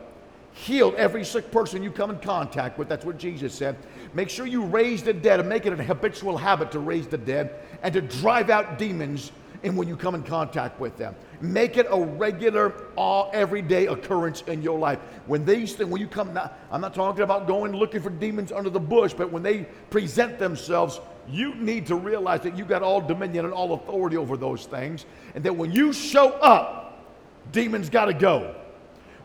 Heal 0.54 0.94
every 0.96 1.24
sick 1.24 1.50
person 1.50 1.82
you 1.82 1.90
come 1.90 2.10
in 2.10 2.18
contact 2.20 2.78
with. 2.78 2.88
That's 2.88 3.04
what 3.04 3.18
Jesus 3.18 3.52
said. 3.52 3.76
Make 4.14 4.30
sure 4.30 4.46
you 4.46 4.64
raise 4.64 5.02
the 5.02 5.12
dead 5.12 5.40
and 5.40 5.48
make 5.48 5.66
it 5.66 5.72
a 5.72 5.82
habitual 5.82 6.38
habit 6.38 6.70
to 6.72 6.78
raise 6.78 7.08
the 7.08 7.18
dead 7.18 7.56
and 7.82 7.92
to 7.92 8.00
drive 8.00 8.50
out 8.50 8.78
demons 8.78 9.32
and 9.64 9.76
when 9.76 9.88
you 9.88 9.96
come 9.96 10.14
in 10.14 10.22
contact 10.22 10.78
with 10.78 10.96
them. 10.96 11.16
Make 11.40 11.76
it 11.76 11.86
a 11.90 12.00
regular, 12.00 12.72
all 12.94 13.30
everyday 13.34 13.88
occurrence 13.88 14.42
in 14.42 14.62
your 14.62 14.78
life. 14.78 15.00
When 15.26 15.44
these 15.44 15.74
things, 15.74 15.90
when 15.90 16.00
you 16.00 16.06
come, 16.06 16.32
now, 16.32 16.52
I'm 16.70 16.80
not 16.80 16.94
talking 16.94 17.24
about 17.24 17.48
going 17.48 17.72
looking 17.72 18.00
for 18.00 18.10
demons 18.10 18.52
under 18.52 18.70
the 18.70 18.78
bush, 18.78 19.12
but 19.12 19.32
when 19.32 19.42
they 19.42 19.64
present 19.90 20.38
themselves, 20.38 21.00
you 21.28 21.54
need 21.56 21.86
to 21.86 21.96
realize 21.96 22.42
that 22.42 22.56
you 22.56 22.64
got 22.64 22.82
all 22.82 23.00
dominion 23.00 23.44
and 23.44 23.52
all 23.54 23.72
authority 23.72 24.16
over 24.16 24.36
those 24.36 24.66
things, 24.66 25.04
and 25.34 25.42
that 25.42 25.56
when 25.56 25.72
you 25.72 25.92
show 25.92 26.30
up, 26.34 27.02
demons 27.50 27.90
got 27.90 28.04
to 28.04 28.14
go. 28.14 28.54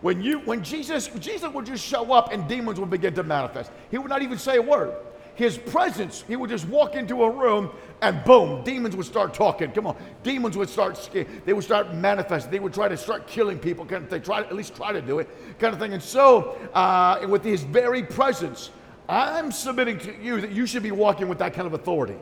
When 0.02 0.22
you, 0.22 0.40
when 0.40 0.64
Jesus, 0.64 1.08
Jesus 1.20 1.52
would 1.52 1.66
just 1.66 1.86
show 1.86 2.14
up 2.14 2.32
and 2.32 2.48
demons 2.48 2.80
would 2.80 2.90
begin 2.90 3.14
to 3.16 3.24
manifest. 3.24 3.72
He 3.92 3.98
would 3.98 4.10
not 4.10 4.22
even 4.22 4.38
say 4.38 4.58
a 4.58 4.62
word 4.62 4.96
his 5.40 5.58
presence, 5.58 6.26
he 6.28 6.36
would 6.36 6.50
just 6.50 6.68
walk 6.68 6.96
into 6.96 7.24
a 7.24 7.32
room 7.32 7.72
and 8.02 8.22
boom, 8.26 8.62
demons 8.66 8.94
would 8.94 9.06
start 9.06 9.34
talking. 9.34 9.72
Come 9.72 9.88
on, 9.88 9.96
demons 10.22 10.58
would 10.58 10.68
start, 10.68 11.10
they 11.46 11.54
would 11.54 11.64
start 11.64 11.96
manifesting. 11.96 12.52
They 12.52 12.60
would 12.60 12.74
try 12.74 12.90
to 12.90 12.98
start 12.98 13.26
killing 13.26 13.58
people, 13.58 13.86
kind 13.86 14.04
of 14.04 14.10
thing. 14.10 14.22
Try 14.22 14.42
at 14.42 14.54
least 14.54 14.76
try 14.76 14.92
to 14.92 15.02
do 15.02 15.20
it, 15.20 15.30
kind 15.58 15.74
of 15.74 15.80
thing. 15.80 15.94
And 15.94 16.04
so, 16.04 16.58
uh, 16.74 17.26
with 17.30 17.46
his 17.46 17.64
very 17.64 18.04
presence, 18.04 18.70
I'm 19.08 19.54
submitting 19.54 19.98
to 20.00 20.22
you 20.22 20.42
that 20.42 20.52
you 20.52 20.66
should 20.66 20.84
be 20.84 20.92
walking 20.92 21.30
with 21.30 21.40
that 21.40 21.54
kind 21.54 21.68
of 21.68 21.74
authority. 21.74 22.18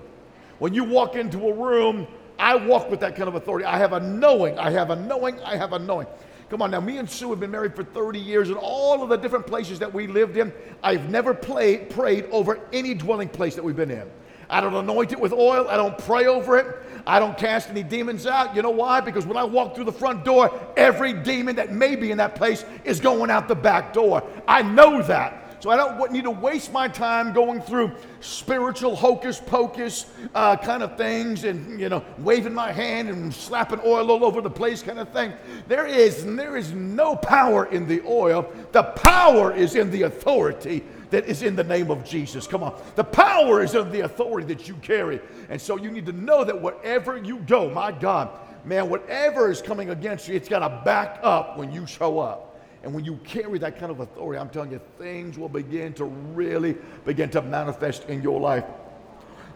When 0.60 0.76
you 0.76 0.84
walk 0.84 1.16
into 1.16 1.48
a 1.48 1.54
room, 1.54 2.06
I 2.38 2.54
walk 2.54 2.92
with 2.92 3.00
that 3.00 3.16
kind 3.16 3.28
of 3.28 3.34
authority. 3.34 3.66
I 3.66 3.80
have 3.80 3.94
a 3.94 4.00
knowing. 4.00 4.60
I 4.60 4.70
have 4.70 4.92
a 4.92 4.96
knowing. 4.96 5.40
I 5.40 5.56
have 5.56 5.74
a 5.74 5.80
knowing. 5.80 6.06
Come 6.50 6.62
on 6.62 6.72
now, 6.72 6.80
me 6.80 6.98
and 6.98 7.10
Sue 7.10 7.30
have 7.32 7.42
been 7.42 7.52
married 7.52 7.76
for 7.76 7.84
30 7.84 8.20
years, 8.20 8.50
and 8.50 8.58
all 8.58 9.04
of 9.04 9.10
the 9.10 9.18
different 9.18 9.46
places 9.46 9.80
that 9.80 9.94
we 9.94 10.08
lived 10.08 10.38
in, 10.38 10.54
I've 10.82 11.10
never 11.10 11.34
played, 11.34 11.90
prayed 11.90 12.26
over 12.32 12.60
any 12.72 12.94
dwelling 12.94 13.28
place 13.28 13.56
that 13.56 13.64
we've 13.64 13.76
been 13.76 13.92
in. 13.92 14.10
I 14.50 14.62
don't 14.62 14.74
anoint 14.74 15.12
it 15.12 15.20
with 15.20 15.34
oil. 15.34 15.68
I 15.68 15.76
don't 15.76 15.98
pray 15.98 16.26
over 16.26 16.58
it. 16.58 16.78
I 17.06 17.20
don't 17.20 17.38
cast 17.38 17.70
any 17.70 17.84
demons 17.84 18.26
out. 18.26 18.56
You 18.56 18.62
know 18.62 18.70
why? 18.70 19.02
Because 19.02 19.26
when 19.26 19.36
I 19.36 19.44
walk 19.44 19.76
through 19.76 19.86
the 19.86 19.92
front 19.92 20.24
door, 20.24 20.58
every 20.78 21.12
demon 21.12 21.58
that 21.58 21.74
may 21.74 21.98
be 21.98 22.12
in 22.12 22.18
that 22.20 22.36
place 22.36 22.64
is 22.86 23.02
going 23.02 23.30
out 23.30 23.50
the 23.50 23.56
back 23.56 23.94
door. 23.94 24.24
I 24.48 24.62
know 24.62 25.02
that. 25.02 25.47
So 25.60 25.72
I 25.72 25.76
don't 25.76 26.12
need 26.12 26.26
to 26.26 26.32
waste 26.32 26.72
my 26.72 26.88
time 26.88 27.34
going 27.34 27.62
through 27.62 27.92
spiritual 28.20 28.96
hocus 28.96 29.42
pocus 29.44 30.06
uh, 30.36 30.56
kind 30.56 30.84
of 30.84 30.98
things 30.98 31.46
and, 31.46 31.80
you 31.80 31.90
know, 31.90 32.04
waving 32.20 32.54
my 32.54 32.72
hand 32.72 33.10
and 33.10 33.34
slapping 33.34 33.80
oil 33.84 34.12
all 34.12 34.24
over 34.24 34.42
the 34.42 34.50
place 34.50 34.84
kind 34.84 35.00
of 35.00 35.10
thing. 35.10 35.34
There 35.68 35.88
is, 35.88 36.24
there 36.26 36.58
is 36.58 36.74
no 36.74 37.16
power 37.16 37.66
in 37.66 37.88
the 37.88 38.02
oil. 38.06 38.52
The 38.72 38.84
power 38.84 39.52
is 39.52 39.76
in 39.76 39.90
the 39.90 40.04
authority 40.04 40.84
that 41.10 41.26
is 41.26 41.42
in 41.42 41.56
the 41.56 41.64
name 41.64 41.90
of 41.90 42.04
Jesus. 42.04 42.46
Come 42.46 42.64
on. 42.64 42.80
The 42.96 43.04
power 43.04 43.64
is 43.64 43.74
in 43.74 43.90
the 43.92 44.02
authority 44.02 44.54
that 44.54 44.68
you 44.68 44.76
carry. 44.76 45.20
And 45.50 45.60
so 45.60 45.78
you 45.78 45.90
need 45.90 46.06
to 46.06 46.12
know 46.12 46.44
that 46.44 46.62
wherever 46.62 47.18
you 47.18 47.40
go, 47.40 47.70
my 47.70 47.92
God, 47.92 48.30
man, 48.64 48.90
whatever 48.90 49.50
is 49.50 49.62
coming 49.62 49.90
against 49.90 50.28
you, 50.28 50.36
it's 50.36 50.50
got 50.50 50.60
to 50.60 50.84
back 50.84 51.20
up 51.24 51.58
when 51.58 51.72
you 51.72 51.88
show 51.88 52.20
up. 52.20 52.47
And 52.84 52.94
when 52.94 53.04
you 53.04 53.18
carry 53.24 53.60
that 53.60 53.80
kind 53.80 53.92
of 53.92 54.00
authority, 54.00 54.40
I'm 54.40 54.50
telling 54.50 54.72
you, 54.72 54.82
things 54.98 55.38
will 55.38 55.50
begin 55.50 55.94
to 55.94 56.06
really 56.06 56.76
begin 57.06 57.30
to 57.32 57.42
manifest 57.42 58.06
in 58.10 58.22
your 58.22 58.40
life. 58.40 58.66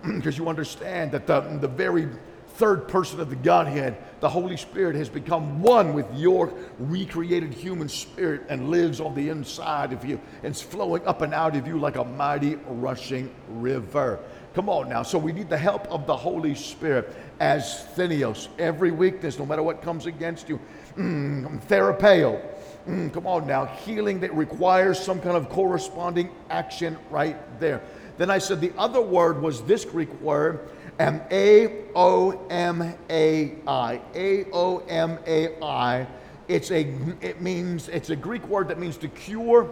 because 0.16 0.38
you 0.38 0.50
understand 0.50 1.12
that 1.12 1.28
the, 1.28 1.42
the 1.60 1.68
very 1.68 2.08
third 2.56 2.88
person 2.88 3.20
of 3.20 3.30
the 3.30 3.36
Godhead, 3.36 3.98
the 4.20 4.30
Holy 4.30 4.58
Spirit, 4.58 4.96
has 4.96 5.10
become 5.10 5.62
one 5.62 5.94
with 5.94 6.06
your 6.16 6.54
recreated 6.80 7.54
human 7.54 7.88
spirit 7.88 8.44
and 8.50 8.70
lives 8.70 9.00
on 9.00 9.16
the 9.16 9.30
inside 9.30 9.94
of 9.94 10.04
you 10.06 10.20
it's 10.44 10.62
flowing 10.62 11.06
up 11.08 11.22
and 11.22 11.34
out 11.34 11.56
of 11.56 11.66
you 11.66 11.80
like 11.80 11.96
a 11.96 12.04
mighty 12.04 12.56
rushing 12.68 13.34
river. 13.48 14.20
Come 14.54 14.70
on 14.70 14.90
now. 14.90 15.02
So 15.02 15.18
we 15.18 15.32
need 15.32 15.50
the 15.50 15.58
help 15.58 15.88
of 15.88 16.06
the 16.06 16.16
Holy 16.16 16.56
Spirit 16.56 17.16
asthenios. 17.40 18.50
Every 18.60 18.92
weakness, 18.92 19.40
no 19.40 19.46
matter 19.46 19.64
what 19.64 19.82
comes 19.82 20.06
against 20.06 20.50
you, 20.50 20.60
mm, 20.98 21.62
therapeo 21.68 22.42
Mm, 22.88 23.14
come 23.14 23.28
on 23.28 23.46
now, 23.46 23.66
healing 23.66 24.20
that 24.22 24.34
requires 24.34 25.00
some 25.00 25.22
kind 25.22 25.38
of 25.38 25.50
corresponding 25.50 26.30
action 26.50 26.98
right 27.10 27.38
there. 27.60 27.82
Then 28.18 28.30
I 28.30 28.40
said 28.40 28.60
the 28.60 28.74
other 28.78 29.02
word 29.02 29.42
was 29.42 29.62
this 29.64 29.86
Greek 29.86 30.12
word, 30.22 30.68
um, 31.00 31.22
A 31.32 31.86
O 31.96 32.46
M 32.50 32.96
A 33.10 33.54
I. 33.68 34.02
A 34.16 34.46
O 34.52 34.80
M 34.88 35.20
A 35.28 35.64
I. 35.64 36.08
It's 36.48 36.72
a, 36.72 36.94
it 37.22 37.42
means, 37.42 37.88
it's 37.88 38.10
a 38.10 38.16
Greek 38.16 38.46
word 38.48 38.68
that 38.68 38.80
means 38.80 38.98
to 38.98 39.08
cure 39.08 39.70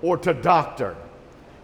or 0.00 0.16
to 0.18 0.32
doctor. 0.32 0.96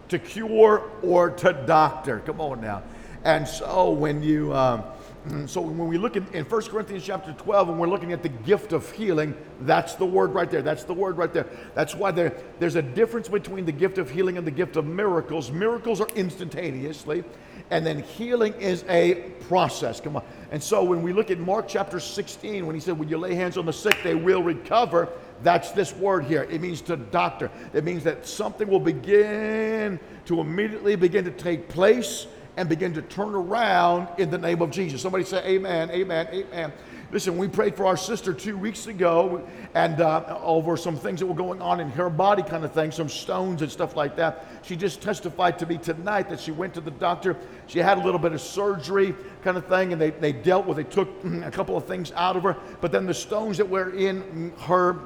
To 0.09 0.19
cure 0.19 0.89
or 1.01 1.29
to 1.31 1.53
doctor. 1.65 2.19
Come 2.19 2.41
on 2.41 2.61
now. 2.61 2.83
And 3.23 3.47
so 3.47 3.91
when 3.91 4.21
you, 4.21 4.53
um, 4.53 4.83
Mm, 5.27 5.49
so 5.49 5.59
when 5.59 5.89
we 5.89 5.97
look 5.97 6.15
in, 6.15 6.25
in 6.33 6.45
1 6.45 6.61
Corinthians 6.63 7.03
chapter 7.03 7.33
12 7.33 7.69
and 7.69 7.79
we're 7.79 7.89
looking 7.89 8.13
at 8.13 8.23
the 8.23 8.29
gift 8.29 8.71
of 8.71 8.89
healing, 8.93 9.35
that's 9.61 9.95
the 9.95 10.05
word 10.05 10.33
right 10.33 10.49
there. 10.49 10.61
That's 10.61 10.85
the 10.85 10.93
word 10.93 11.17
right 11.17 11.33
there. 11.33 11.45
That's 11.75 11.93
why 11.93 12.11
there, 12.11 12.37
there's 12.59 12.77
a 12.77 12.81
difference 12.81 13.27
between 13.27 13.65
the 13.65 13.71
gift 13.73 13.97
of 13.97 14.09
healing 14.09 14.37
and 14.37 14.47
the 14.47 14.51
gift 14.51 14.77
of 14.77 14.85
miracles. 14.85 15.51
Miracles 15.51 15.99
are 15.99 16.07
instantaneously, 16.15 17.25
and 17.69 17.85
then 17.85 17.99
healing 17.99 18.53
is 18.53 18.85
a 18.87 19.15
process. 19.41 19.99
Come 19.99 20.15
on. 20.15 20.23
And 20.51 20.63
so 20.63 20.85
when 20.85 21.01
we 21.01 21.11
look 21.11 21.31
at 21.31 21.39
Mark 21.39 21.67
chapter 21.67 21.99
16, 21.99 22.65
when 22.65 22.73
he 22.73 22.79
said, 22.79 22.97
When 22.97 23.09
you 23.09 23.17
lay 23.17 23.35
hands 23.35 23.57
on 23.57 23.65
the 23.65 23.73
sick, 23.73 23.97
they 24.03 24.15
will 24.15 24.41
recover, 24.41 25.09
that's 25.43 25.71
this 25.71 25.93
word 25.93 26.25
here. 26.25 26.43
It 26.43 26.61
means 26.61 26.79
to 26.83 26.95
doctor. 26.95 27.51
It 27.73 27.83
means 27.83 28.05
that 28.05 28.25
something 28.25 28.69
will 28.69 28.79
begin 28.79 29.99
to 30.25 30.39
immediately 30.39 30.95
begin 30.95 31.25
to 31.25 31.31
take 31.31 31.67
place 31.67 32.27
and 32.59 32.67
begin 32.67 32.93
to 32.93 33.01
turn 33.01 33.33
around 33.35 34.09
in 34.17 34.29
the 34.29 34.37
name 34.37 34.61
of 34.61 34.69
Jesus. 34.69 35.01
Somebody 35.01 35.23
say, 35.23 35.41
Amen, 35.45 35.89
Amen, 35.91 36.27
Amen. 36.33 36.73
Listen, 37.09 37.37
we 37.37 37.47
prayed 37.47 37.73
for 37.73 37.85
our 37.85 37.95
sister 37.95 38.33
two 38.33 38.57
weeks 38.57 38.87
ago 38.87 39.47
and 39.75 40.01
uh, 40.01 40.37
over 40.43 40.75
some 40.75 40.97
things 40.97 41.21
that 41.21 41.25
were 41.25 41.33
going 41.33 41.61
on 41.61 41.79
in 41.79 41.89
her 41.91 42.09
body, 42.09 42.43
kind 42.43 42.65
of 42.65 42.73
thing, 42.73 42.91
some 42.91 43.07
stones 43.07 43.61
and 43.61 43.71
stuff 43.71 43.95
like 43.95 44.17
that. 44.17 44.45
She 44.61 44.75
just 44.75 45.01
testified 45.01 45.57
to 45.59 45.65
me 45.67 45.77
tonight 45.77 46.27
that 46.29 46.41
she 46.41 46.51
went 46.51 46.73
to 46.73 46.81
the 46.81 46.91
doctor. 46.91 47.37
She 47.67 47.79
had 47.79 47.97
a 47.97 48.03
little 48.03 48.19
bit 48.19 48.33
of 48.33 48.41
surgery, 48.41 49.15
kind 49.41 49.55
of 49.55 49.65
thing, 49.67 49.93
and 49.93 50.01
they, 50.01 50.09
they 50.09 50.33
dealt 50.33 50.65
with, 50.65 50.75
they 50.75 50.83
took 50.83 51.23
mm, 51.23 51.47
a 51.47 51.51
couple 51.51 51.77
of 51.77 51.85
things 51.85 52.11
out 52.11 52.35
of 52.35 52.43
her. 52.43 52.57
But 52.81 52.91
then 52.91 53.05
the 53.05 53.13
stones 53.13 53.55
that 53.55 53.69
were 53.69 53.91
in 53.91 54.51
her 54.63 54.99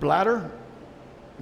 bladder, 0.00 0.50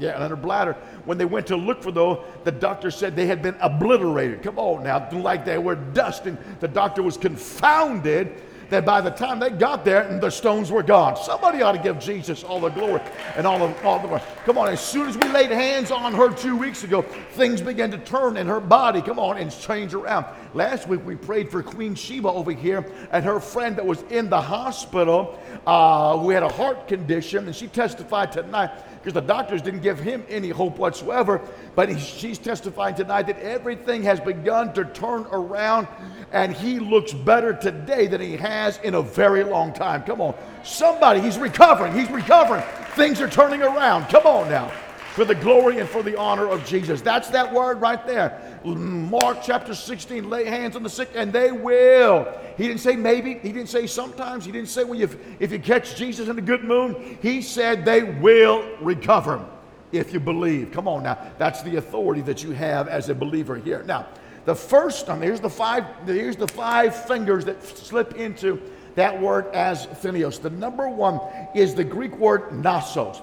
yeah, 0.01 0.21
and 0.21 0.31
her 0.31 0.37
bladder. 0.37 0.73
When 1.05 1.19
they 1.19 1.25
went 1.25 1.47
to 1.49 1.57
look 1.57 1.83
for 1.83 1.93
those, 1.93 2.25
the 2.45 2.53
doctor 2.53 2.91
said 2.91 3.15
they 3.15 3.27
had 3.27 3.43
been 3.43 3.57
obliterated. 3.61 4.43
Come 4.43 4.59
on 4.59 4.85
now, 4.85 5.09
like 5.13 5.45
they 5.45 5.59
were 5.59 5.77
dust, 5.77 6.27
and 6.27 6.39
the 6.61 6.69
doctor 6.69 7.03
was 7.03 7.17
confounded 7.17 8.43
that 8.71 8.85
by 8.85 9.01
the 9.01 9.11
time 9.11 9.39
they 9.39 9.51
got 9.51 9.85
there, 9.85 10.03
and 10.03 10.21
the 10.21 10.31
stones 10.31 10.71
were 10.71 10.83
gone. 10.83 11.17
Somebody 11.17 11.61
ought 11.61 11.73
to 11.73 11.79
give 11.79 11.99
Jesus 11.99 12.43
all 12.43 12.61
the 12.61 12.71
glory 12.71 13.03
and 13.37 13.47
all 13.47 13.59
the 13.59 13.83
all 13.83 13.99
the. 13.99 14.23
Come 14.45 14.57
on, 14.57 14.69
as 14.69 14.81
soon 14.81 15.09
as 15.09 15.17
we 15.19 15.29
laid 15.29 15.51
hands 15.51 15.91
on 15.91 16.15
her 16.15 16.33
two 16.33 16.57
weeks 16.57 16.85
ago, 16.85 17.03
things 17.33 17.61
began 17.61 17.91
to 17.91 17.99
turn 17.99 18.37
in 18.37 18.47
her 18.47 18.61
body. 18.61 19.03
Come 19.03 19.19
on, 19.19 19.39
and 19.39 19.51
change 19.51 19.93
around. 19.93 20.27
Last 20.55 20.89
week 20.89 21.05
we 21.05 21.17
prayed 21.17 21.51
for 21.51 21.63
Queen 21.63 21.95
Sheba 21.95 22.29
over 22.29 22.53
here 22.53 22.85
and 23.13 23.25
her 23.25 23.41
friend 23.41 23.77
that 23.77 23.87
was 23.87 24.03
in 24.11 24.31
the 24.31 24.41
hospital 24.41 25.39
uh, 25.67 26.17
who 26.19 26.31
had 26.31 26.43
a 26.43 26.49
heart 26.49 26.89
condition, 26.89 27.47
and 27.47 27.55
she 27.55 27.69
testified 27.69 28.33
tonight 28.33 28.71
because 29.01 29.15
the 29.15 29.21
doctors 29.21 29.63
didn't 29.63 29.81
give 29.81 29.99
him 29.99 30.25
any 30.29 30.51
hope 30.51 30.77
whatsoever. 30.77 31.41
But 31.75 31.89
he, 31.89 31.99
she's 31.99 32.39
testifying 32.39 32.95
tonight 32.95 33.23
that 33.29 33.39
everything 33.41 34.03
has 34.03 34.21
begun 34.21 34.75
to 34.75 34.85
turn 34.85 35.27
around 35.33 35.89
and 36.33 36.53
he 36.53 36.79
looks 36.79 37.13
better 37.13 37.55
today 37.55 38.07
than 38.07 38.21
he 38.21 38.37
has 38.37 38.79
in 38.79 38.95
a 38.95 39.03
very 39.03 39.43
long 39.43 39.73
time. 39.73 40.03
Come 40.03 40.21
on. 40.21 40.35
Somebody, 40.65 41.21
he's 41.21 41.39
recovering. 41.39 41.95
He's 41.95 42.11
recovering. 42.11 42.63
Things 42.95 43.21
are 43.21 43.31
turning 43.31 43.63
around. 43.63 44.09
Come 44.09 44.27
on 44.27 44.51
now. 44.51 44.71
For 45.15 45.25
the 45.25 45.35
glory 45.35 45.79
and 45.79 45.89
for 45.89 46.03
the 46.03 46.17
honor 46.17 46.47
of 46.49 46.65
Jesus. 46.65 47.01
That's 47.01 47.29
that 47.31 47.53
word 47.53 47.81
right 47.81 48.07
there. 48.07 48.61
Mark 48.65 49.39
chapter 49.43 49.75
16, 49.75 50.31
lay 50.31 50.45
hands 50.45 50.77
on 50.77 50.83
the 50.83 50.91
sick 50.91 51.11
and 51.15 51.33
they 51.33 51.51
will. 51.51 52.33
He 52.57 52.69
didn't 52.69 52.81
say 52.81 52.95
maybe. 52.95 53.35
He 53.35 53.53
didn't 53.53 53.69
say 53.69 53.87
sometimes. 53.87 54.45
He 54.45 54.53
didn't 54.53 54.69
say 54.69 54.85
well, 54.85 55.01
if, 55.01 55.17
if 55.41 55.51
you 55.51 55.59
catch 55.59 55.97
Jesus 55.97 56.29
in 56.29 56.39
a 56.39 56.43
good 56.43 56.63
mood. 56.63 57.19
He 57.21 57.43
said 57.43 57.85
they 57.85 58.03
will 58.03 58.65
recover 58.81 59.45
if 59.93 60.13
you 60.13 60.21
believe. 60.21 60.71
Come 60.71 60.87
on 60.87 61.03
now. 61.03 61.19
That's 61.39 61.63
the 61.63 61.77
authority 61.77 62.21
that 62.23 62.43
you 62.45 62.53
have 62.53 62.87
as 62.87 63.09
a 63.09 63.15
believer 63.15 63.57
here. 63.57 63.83
Now, 63.83 64.07
the 64.45 64.55
first 64.55 65.09
one, 65.09 65.21
here's 65.21 65.41
the 65.41 65.51
five, 65.51 65.85
here's 66.07 66.37
the 66.37 66.49
five 66.49 67.07
fingers 67.07 67.45
that 67.45 67.63
slip 67.65 68.15
into 68.15 68.61
that 68.95 69.21
word 69.21 69.47
asthenios. 69.53 70.41
The 70.41 70.51
number 70.51 70.89
one 70.89 71.21
is 71.55 71.75
the 71.75 71.85
Greek 71.85 72.17
word 72.19 72.51
nosos. 72.51 73.23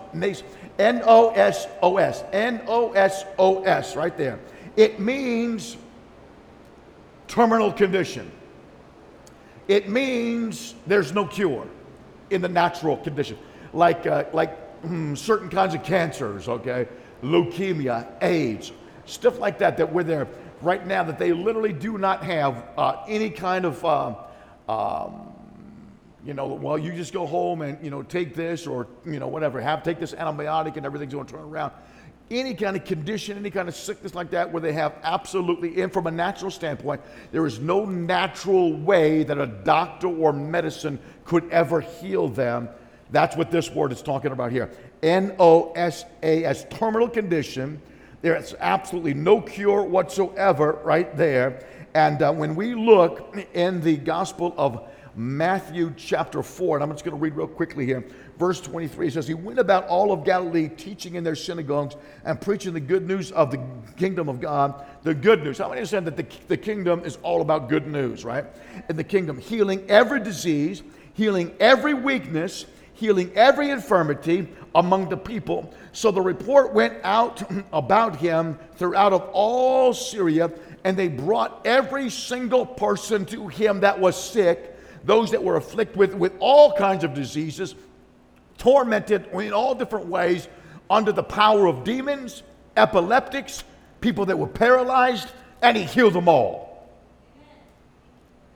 N 0.79 1.01
O 1.05 1.29
S 1.31 1.67
O 1.81 1.97
S. 1.97 2.23
N 2.31 2.61
O 2.67 2.93
S 2.93 3.25
O 3.37 3.63
S, 3.63 3.95
right 3.95 4.15
there. 4.17 4.39
It 4.75 4.99
means 4.99 5.77
terminal 7.27 7.71
condition. 7.71 8.31
It 9.67 9.89
means 9.89 10.75
there's 10.85 11.13
no 11.13 11.25
cure 11.25 11.67
in 12.29 12.41
the 12.41 12.49
natural 12.49 12.97
condition. 12.97 13.37
Like, 13.73 14.05
uh, 14.07 14.25
like 14.33 14.81
mm, 14.83 15.17
certain 15.17 15.49
kinds 15.49 15.73
of 15.75 15.83
cancers, 15.83 16.47
okay? 16.47 16.87
Leukemia, 17.21 18.07
AIDS, 18.21 18.71
stuff 19.05 19.39
like 19.39 19.59
that, 19.59 19.77
that 19.77 19.91
we're 19.91 20.03
there 20.03 20.27
right 20.61 20.85
now 20.85 21.03
that 21.03 21.19
they 21.19 21.33
literally 21.33 21.73
do 21.73 21.97
not 21.97 22.23
have 22.23 22.63
uh, 22.77 23.03
any 23.07 23.29
kind 23.29 23.65
of, 23.65 23.83
uh, 23.83 24.15
um, 24.69 25.33
you 26.27 26.33
know, 26.33 26.47
well, 26.47 26.77
you 26.77 26.91
just 26.93 27.13
go 27.13 27.25
home 27.25 27.61
and, 27.61 27.81
you 27.81 27.89
know, 27.89 28.03
take 28.03 28.35
this 28.35 28.67
or, 28.67 28.85
you 29.05 29.17
know, 29.17 29.29
whatever, 29.29 29.61
have, 29.61 29.81
take 29.81 29.97
this 29.97 30.13
antibiotic 30.13 30.75
and 30.75 30.85
everything's 30.85 31.13
going 31.13 31.25
to 31.25 31.33
turn 31.33 31.41
around. 31.41 31.71
Any 32.29 32.53
kind 32.53 32.75
of 32.75 32.83
condition, 32.83 33.37
any 33.37 33.49
kind 33.49 33.69
of 33.69 33.75
sickness 33.75 34.13
like 34.13 34.31
that, 34.31 34.51
where 34.51 34.59
they 34.59 34.73
have 34.73 34.95
absolutely, 35.03 35.81
and 35.81 35.93
from 35.93 36.07
a 36.07 36.11
natural 36.11 36.51
standpoint, 36.51 36.99
there 37.31 37.45
is 37.45 37.59
no 37.59 37.85
natural 37.85 38.73
way 38.73 39.23
that 39.23 39.37
a 39.37 39.47
doctor 39.47 40.07
or 40.07 40.33
medicine 40.33 40.99
could 41.23 41.49
ever 41.49 41.79
heal 41.79 42.27
them. 42.27 42.67
That's 43.11 43.37
what 43.37 43.49
this 43.49 43.71
word 43.71 43.93
is 43.93 44.01
talking 44.01 44.33
about 44.33 44.51
here. 44.51 44.69
N 45.01 45.33
O 45.39 45.71
S 45.71 46.03
A, 46.21 46.43
as 46.43 46.65
terminal 46.69 47.07
condition. 47.07 47.81
There's 48.21 48.53
absolutely 48.59 49.13
no 49.13 49.39
cure 49.39 49.83
whatsoever 49.83 50.81
right 50.83 51.15
there. 51.15 51.65
And 51.93 52.21
uh, 52.21 52.33
when 52.33 52.55
we 52.55 52.75
look 52.75 53.37
in 53.53 53.79
the 53.79 53.95
Gospel 53.95 54.53
of 54.57 54.86
Matthew 55.17 55.95
chapter 55.97 56.43
4, 56.43 56.77
and 56.77 56.83
I'm 56.83 56.91
just 56.91 57.03
going 57.03 57.17
to 57.17 57.19
read 57.19 57.33
real 57.35 57.47
quickly 57.47 57.87
here. 57.87 58.05
Verse 58.37 58.61
23 58.61 59.09
says, 59.09 59.27
He 59.27 59.33
went 59.33 59.57
about 59.57 59.87
all 59.87 60.11
of 60.11 60.23
Galilee, 60.23 60.69
teaching 60.69 61.15
in 61.15 61.23
their 61.23 61.35
synagogues 61.35 61.95
and 62.23 62.39
preaching 62.39 62.71
the 62.71 62.79
good 62.79 63.07
news 63.07 63.31
of 63.31 63.49
the 63.49 63.59
kingdom 63.97 64.29
of 64.29 64.39
God. 64.39 64.85
The 65.01 65.15
good 65.15 65.43
news. 65.43 65.57
How 65.57 65.69
many 65.69 65.79
understand 65.79 66.05
that 66.05 66.17
the, 66.17 66.27
the 66.47 66.57
kingdom 66.57 67.03
is 67.03 67.17
all 67.23 67.41
about 67.41 67.67
good 67.67 67.87
news, 67.87 68.23
right? 68.23 68.45
In 68.89 68.95
the 68.95 69.03
kingdom, 69.03 69.39
healing 69.39 69.83
every 69.89 70.19
disease, 70.19 70.83
healing 71.15 71.51
every 71.59 71.95
weakness, 71.95 72.67
healing 72.93 73.31
every 73.33 73.71
infirmity 73.71 74.47
among 74.75 75.09
the 75.09 75.17
people. 75.17 75.73
So 75.93 76.11
the 76.11 76.21
report 76.21 76.75
went 76.75 76.93
out 77.03 77.41
about 77.73 78.17
him 78.17 78.59
throughout 78.75 79.13
of 79.13 79.27
all 79.33 79.95
Syria, 79.95 80.51
and 80.83 80.95
they 80.95 81.07
brought 81.07 81.65
every 81.65 82.11
single 82.11 82.67
person 82.67 83.25
to 83.25 83.47
him 83.47 83.79
that 83.79 83.99
was 83.99 84.15
sick 84.15 84.75
those 85.07 85.31
that 85.31 85.43
were 85.43 85.55
afflicted 85.55 85.97
with, 85.97 86.13
with 86.13 86.33
all 86.39 86.73
kinds 86.73 87.03
of 87.03 87.13
diseases, 87.13 87.73
tormented 88.57 89.27
in 89.33 89.53
all 89.53 89.73
different 89.73 90.07
ways 90.07 90.47
under 90.89 91.11
the 91.11 91.23
power 91.23 91.65
of 91.65 91.83
demons, 91.83 92.43
epileptics, 92.75 93.63
people 94.01 94.25
that 94.25 94.37
were 94.37 94.47
paralyzed, 94.47 95.29
and 95.61 95.75
he 95.75 95.83
healed 95.83 96.13
them 96.13 96.27
all. 96.27 96.67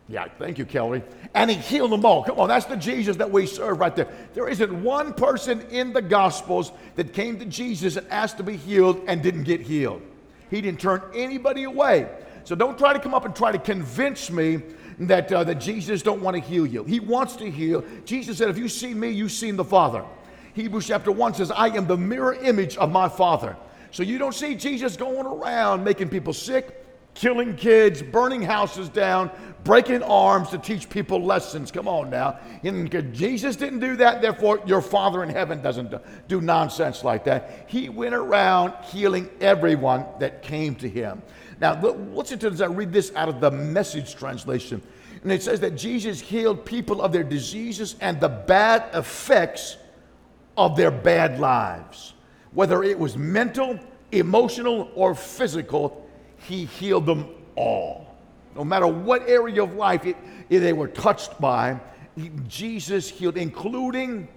Yeah, 0.09 0.27
thank 0.37 0.57
you, 0.57 0.65
Kelly. 0.65 1.03
And 1.33 1.49
he 1.49 1.55
healed 1.55 1.91
them 1.91 2.03
all. 2.05 2.25
Come 2.25 2.37
on, 2.37 2.49
that's 2.49 2.65
the 2.65 2.75
Jesus 2.75 3.15
that 3.17 3.31
we 3.31 3.45
serve 3.45 3.79
right 3.79 3.95
there. 3.95 4.09
There 4.33 4.49
isn't 4.49 4.83
one 4.83 5.13
person 5.13 5.61
in 5.69 5.93
the 5.93 6.01
Gospels 6.01 6.73
that 6.95 7.13
came 7.13 7.39
to 7.39 7.45
Jesus 7.45 7.95
and 7.95 8.05
asked 8.09 8.37
to 8.37 8.43
be 8.43 8.57
healed 8.57 9.01
and 9.07 9.23
didn't 9.23 9.43
get 9.43 9.61
healed. 9.61 10.01
He 10.49 10.59
didn't 10.59 10.81
turn 10.81 11.01
anybody 11.15 11.63
away. 11.63 12.09
So 12.43 12.55
don't 12.55 12.77
try 12.77 12.91
to 12.91 12.99
come 12.99 13.13
up 13.13 13.23
and 13.23 13.33
try 13.33 13.53
to 13.53 13.59
convince 13.59 14.29
me 14.29 14.61
that, 14.99 15.31
uh, 15.31 15.43
that 15.43 15.55
Jesus 15.55 16.01
don't 16.01 16.21
want 16.21 16.35
to 16.35 16.41
heal 16.41 16.65
you. 16.65 16.83
He 16.83 16.99
wants 16.99 17.35
to 17.37 17.49
heal. 17.49 17.83
Jesus 18.05 18.37
said, 18.37 18.49
if 18.49 18.57
you 18.57 18.67
see 18.67 18.93
me, 18.93 19.09
you've 19.09 19.31
seen 19.31 19.55
the 19.55 19.63
Father. 19.63 20.03
Hebrews 20.53 20.87
chapter 20.87 21.11
1 21.11 21.35
says, 21.35 21.51
I 21.51 21.67
am 21.67 21.87
the 21.87 21.97
mirror 21.97 22.33
image 22.33 22.77
of 22.77 22.91
my 22.91 23.07
Father. 23.07 23.55
So 23.91 24.03
you 24.03 24.17
don't 24.17 24.35
see 24.35 24.55
Jesus 24.55 24.97
going 24.97 25.25
around 25.25 25.83
making 25.83 26.09
people 26.09 26.33
sick, 26.33 26.77
killing 27.13 27.55
kids, 27.55 28.01
burning 28.01 28.41
houses 28.41 28.89
down, 28.89 29.29
breaking 29.63 30.01
arms 30.03 30.49
to 30.49 30.57
teach 30.57 30.89
people 30.89 31.23
lessons. 31.23 31.71
Come 31.71 31.87
on 31.87 32.09
now. 32.09 32.39
And 32.63 33.13
Jesus 33.13 33.55
didn't 33.55 33.79
do 33.79 33.97
that, 33.97 34.21
therefore 34.21 34.61
your 34.65 34.81
Father 34.81 35.23
in 35.23 35.29
heaven 35.29 35.61
doesn't 35.61 35.93
do 36.27 36.41
nonsense 36.41 37.03
like 37.03 37.25
that. 37.25 37.65
He 37.67 37.89
went 37.89 38.15
around 38.15 38.73
healing 38.85 39.29
everyone 39.39 40.05
that 40.19 40.41
came 40.41 40.75
to 40.75 40.89
him. 40.89 41.21
Now, 41.61 41.79
listen 41.79 42.39
to 42.39 42.49
this. 42.49 42.59
I 42.59 42.65
read 42.65 42.91
this 42.91 43.13
out 43.15 43.29
of 43.29 43.39
the 43.39 43.51
message 43.51 44.15
translation. 44.15 44.81
And 45.21 45.31
it 45.31 45.43
says 45.43 45.59
that 45.59 45.75
Jesus 45.75 46.19
healed 46.19 46.65
people 46.65 47.03
of 47.03 47.11
their 47.11 47.23
diseases 47.23 47.95
and 48.01 48.19
the 48.19 48.29
bad 48.29 48.83
effects 48.95 49.77
of 50.57 50.75
their 50.75 50.89
bad 50.89 51.39
lives. 51.39 52.15
Whether 52.53 52.83
it 52.83 52.97
was 52.97 53.15
mental, 53.15 53.79
emotional, 54.11 54.89
or 54.95 55.13
physical, 55.13 56.09
he 56.37 56.65
healed 56.65 57.05
them 57.05 57.27
all. 57.55 58.15
No 58.55 58.65
matter 58.65 58.87
what 58.87 59.29
area 59.29 59.63
of 59.63 59.75
life 59.75 60.05
it, 60.07 60.17
it, 60.49 60.59
they 60.59 60.73
were 60.73 60.87
touched 60.87 61.39
by, 61.39 61.79
he, 62.17 62.31
Jesus 62.47 63.07
healed, 63.07 63.37
including 63.37 64.27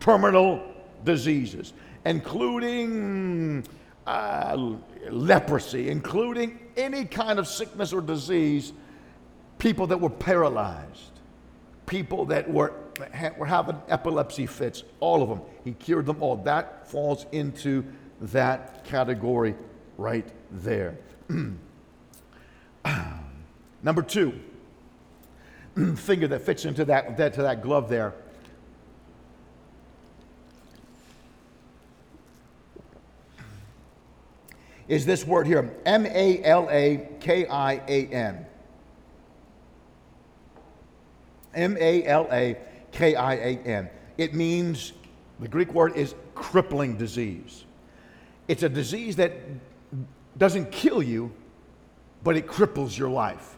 terminal 0.00 0.60
diseases, 1.04 1.74
including 2.04 3.64
uh, 4.06 4.74
leprosy, 5.10 5.88
including 5.88 6.58
any 6.76 7.04
kind 7.04 7.38
of 7.38 7.46
sickness 7.46 7.92
or 7.92 8.00
disease, 8.00 8.72
people 9.58 9.86
that 9.88 10.00
were 10.00 10.10
paralyzed, 10.10 11.20
people 11.86 12.24
that 12.26 12.50
were, 12.50 12.72
were 13.38 13.46
having 13.46 13.80
epilepsy 13.88 14.46
fits, 14.46 14.82
all 15.00 15.22
of 15.22 15.28
them. 15.28 15.40
He 15.64 15.72
cured 15.72 16.06
them 16.06 16.22
all. 16.22 16.36
That 16.36 16.90
falls 16.90 17.26
into 17.32 17.84
that 18.20 18.84
category 18.84 19.54
right 19.98 20.26
there. 20.50 20.98
Number 23.82 24.02
two, 24.02 24.38
finger 25.96 26.28
that 26.28 26.42
fits 26.42 26.64
into 26.64 26.84
that, 26.86 27.16
that, 27.16 27.34
to 27.34 27.42
that 27.42 27.62
glove 27.62 27.88
there 27.88 28.14
is 34.92 35.06
this 35.06 35.26
word 35.26 35.46
here 35.46 35.74
M 35.86 36.04
A 36.04 36.44
L 36.44 36.68
A 36.70 37.08
K 37.18 37.46
I 37.46 37.80
A 37.88 38.06
N. 38.08 38.44
M 41.54 41.78
A 41.80 42.04
L 42.04 42.28
A 42.30 42.58
K 42.92 43.14
I 43.14 43.34
A 43.34 43.58
N. 43.64 43.88
It 44.18 44.34
means, 44.34 44.92
the 45.40 45.48
Greek 45.48 45.72
word 45.72 45.96
is 45.96 46.14
crippling 46.34 46.98
disease. 46.98 47.64
It's 48.48 48.64
a 48.64 48.68
disease 48.68 49.16
that 49.16 49.32
doesn't 50.36 50.70
kill 50.70 51.02
you, 51.02 51.32
but 52.22 52.36
it 52.36 52.46
cripples 52.46 52.98
your 52.98 53.08
life. 53.08 53.56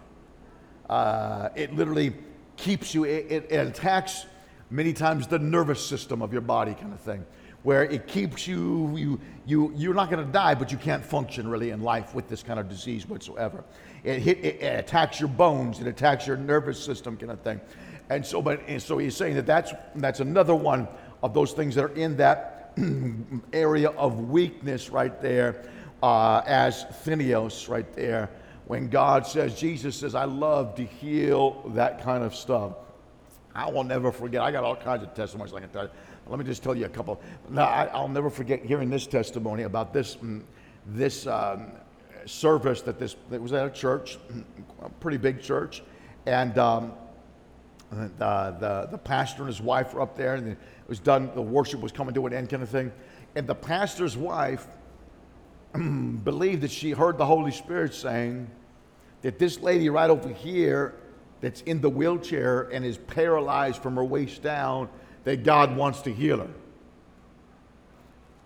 Uh, 0.89 1.49
it 1.57 1.75
literally 1.75 2.15
keeps 2.57 2.95
you, 2.95 3.03
it, 3.03 3.27
it, 3.29 3.47
it 3.51 3.67
attacks 3.67 4.27
many 4.71 4.93
times 4.93 5.27
the 5.27 5.41
nervous 5.41 5.85
system 5.85 6.23
of 6.23 6.33
your 6.33 6.43
body, 6.43 6.75
kind 6.75 6.93
of 6.93 7.01
thing 7.01 7.27
where 7.65 7.85
it 7.85 8.07
keeps 8.07 8.47
you, 8.47 8.95
you, 8.95 9.21
you 9.47 9.73
you're 9.75 9.95
not 9.95 10.11
going 10.11 10.25
to 10.25 10.33
die, 10.33 10.55
but 10.55 10.71
you 10.71 10.79
can't 10.79 11.05
function 11.05 11.49
really 11.49 11.71
in 11.71 11.81
life 11.81 12.15
with 12.15 12.29
this 12.29 12.43
kind 12.43 12.61
of 12.61 12.69
disease 12.69 13.09
whatsoever. 13.09 13.65
It, 14.05 14.21
hit, 14.21 14.45
it, 14.45 14.63
attacks 14.63 15.19
your 15.19 15.31
bones, 15.31 15.81
it 15.81 15.87
attacks 15.87 16.27
your 16.27 16.37
nervous 16.37 16.83
system, 16.83 17.17
kind 17.17 17.33
of 17.33 17.41
thing. 17.41 17.61
And 18.11 18.25
so, 18.25 18.43
but 18.43 18.61
and 18.69 18.81
so 18.81 18.99
he's 18.99 19.17
saying 19.17 19.35
that 19.37 19.47
that's, 19.47 19.73
that's 19.97 20.21
another 20.21 20.55
one 20.55 20.87
of 21.23 21.33
those 21.33 21.53
things 21.53 21.75
that 21.77 21.85
are 21.85 21.95
in 21.95 22.19
that 22.19 22.75
area 23.55 23.89
of 23.91 24.29
weakness 24.29 24.91
right 24.91 25.21
there, 25.23 25.65
uh, 26.03 26.43
as 26.47 26.85
Thenios 27.07 27.69
right 27.69 27.91
there. 27.95 28.29
When 28.67 28.89
God 28.89 29.27
says, 29.27 29.59
Jesus 29.59 29.97
says, 29.97 30.15
I 30.15 30.25
love 30.25 30.75
to 30.77 30.85
heal 30.85 31.63
that 31.75 32.03
kind 32.03 32.25
of 32.25 32.35
stuff. 32.35 32.73
I 33.55 33.71
will 33.71 33.85
never 33.85 34.11
forget. 34.11 34.43
I 34.43 34.51
got 34.51 34.65
all 34.65 34.77
kinds 34.77 35.03
of 35.03 35.15
testimonies 35.15 35.55
I 35.55 35.61
can 35.61 35.69
tell 35.71 35.85
you. 35.85 35.91
Let 36.27 36.39
me 36.39 36.45
just 36.45 36.63
tell 36.63 36.75
you 36.75 36.87
a 36.87 36.89
couple. 36.91 37.21
Now, 37.51 37.65
I, 37.65 38.01
will 38.01 38.09
never 38.09 38.31
forget 38.31 38.65
hearing 38.65 38.89
this 38.89 39.07
testimony 39.07 39.65
about 39.65 39.93
this, 39.93 40.17
mm, 40.17 40.43
this 40.87 41.27
um, 41.27 41.73
service 42.25 42.81
that 42.83 42.99
this 42.99 43.17
that 43.31 43.41
was 43.41 43.53
at 43.53 43.67
a 43.67 43.71
church, 43.71 44.19
a 44.83 44.89
pretty 44.89 45.19
big 45.19 45.43
church, 45.43 45.83
and 46.27 46.57
um, 46.57 46.93
the, 47.91 48.09
the, 48.59 48.89
the 48.91 48.99
pastor 48.99 49.43
and 49.43 49.49
his 49.49 49.61
wife 49.61 49.93
were 49.93 50.01
up 50.01 50.17
there, 50.17 50.35
and 50.35 50.49
it 50.49 50.59
was 50.89 50.99
done. 50.99 51.31
The 51.35 51.43
worship 51.43 51.81
was 51.81 51.93
coming 51.93 52.15
to 52.15 52.27
an 52.27 52.33
end, 52.33 52.49
kind 52.49 52.63
of 52.63 52.71
thing, 52.71 52.91
and 53.35 53.47
the 53.47 53.55
pastor's 53.55 54.17
wife 54.17 54.67
believed 55.75 56.63
that 56.63 56.71
she 56.71 56.93
heard 56.93 57.19
the 57.19 57.27
Holy 57.27 57.53
Spirit 57.53 57.95
saying 57.95 58.51
that 59.21 59.39
this 59.39 59.61
lady 59.61 59.91
right 59.91 60.09
over 60.09 60.29
here 60.31 60.95
that's 61.41 61.61
in 61.63 61.83
the 61.83 61.91
wheelchair 61.91 62.63
and 62.73 62.85
is 62.85 62.97
paralyzed 62.97 63.83
from 63.83 63.97
her 63.97 64.05
waist 64.05 64.43
down 64.43 64.89
that 65.25 65.43
God 65.43 65.77
wants 65.77 66.03
to 66.03 66.13
heal 66.13 66.39
her. 66.39 66.51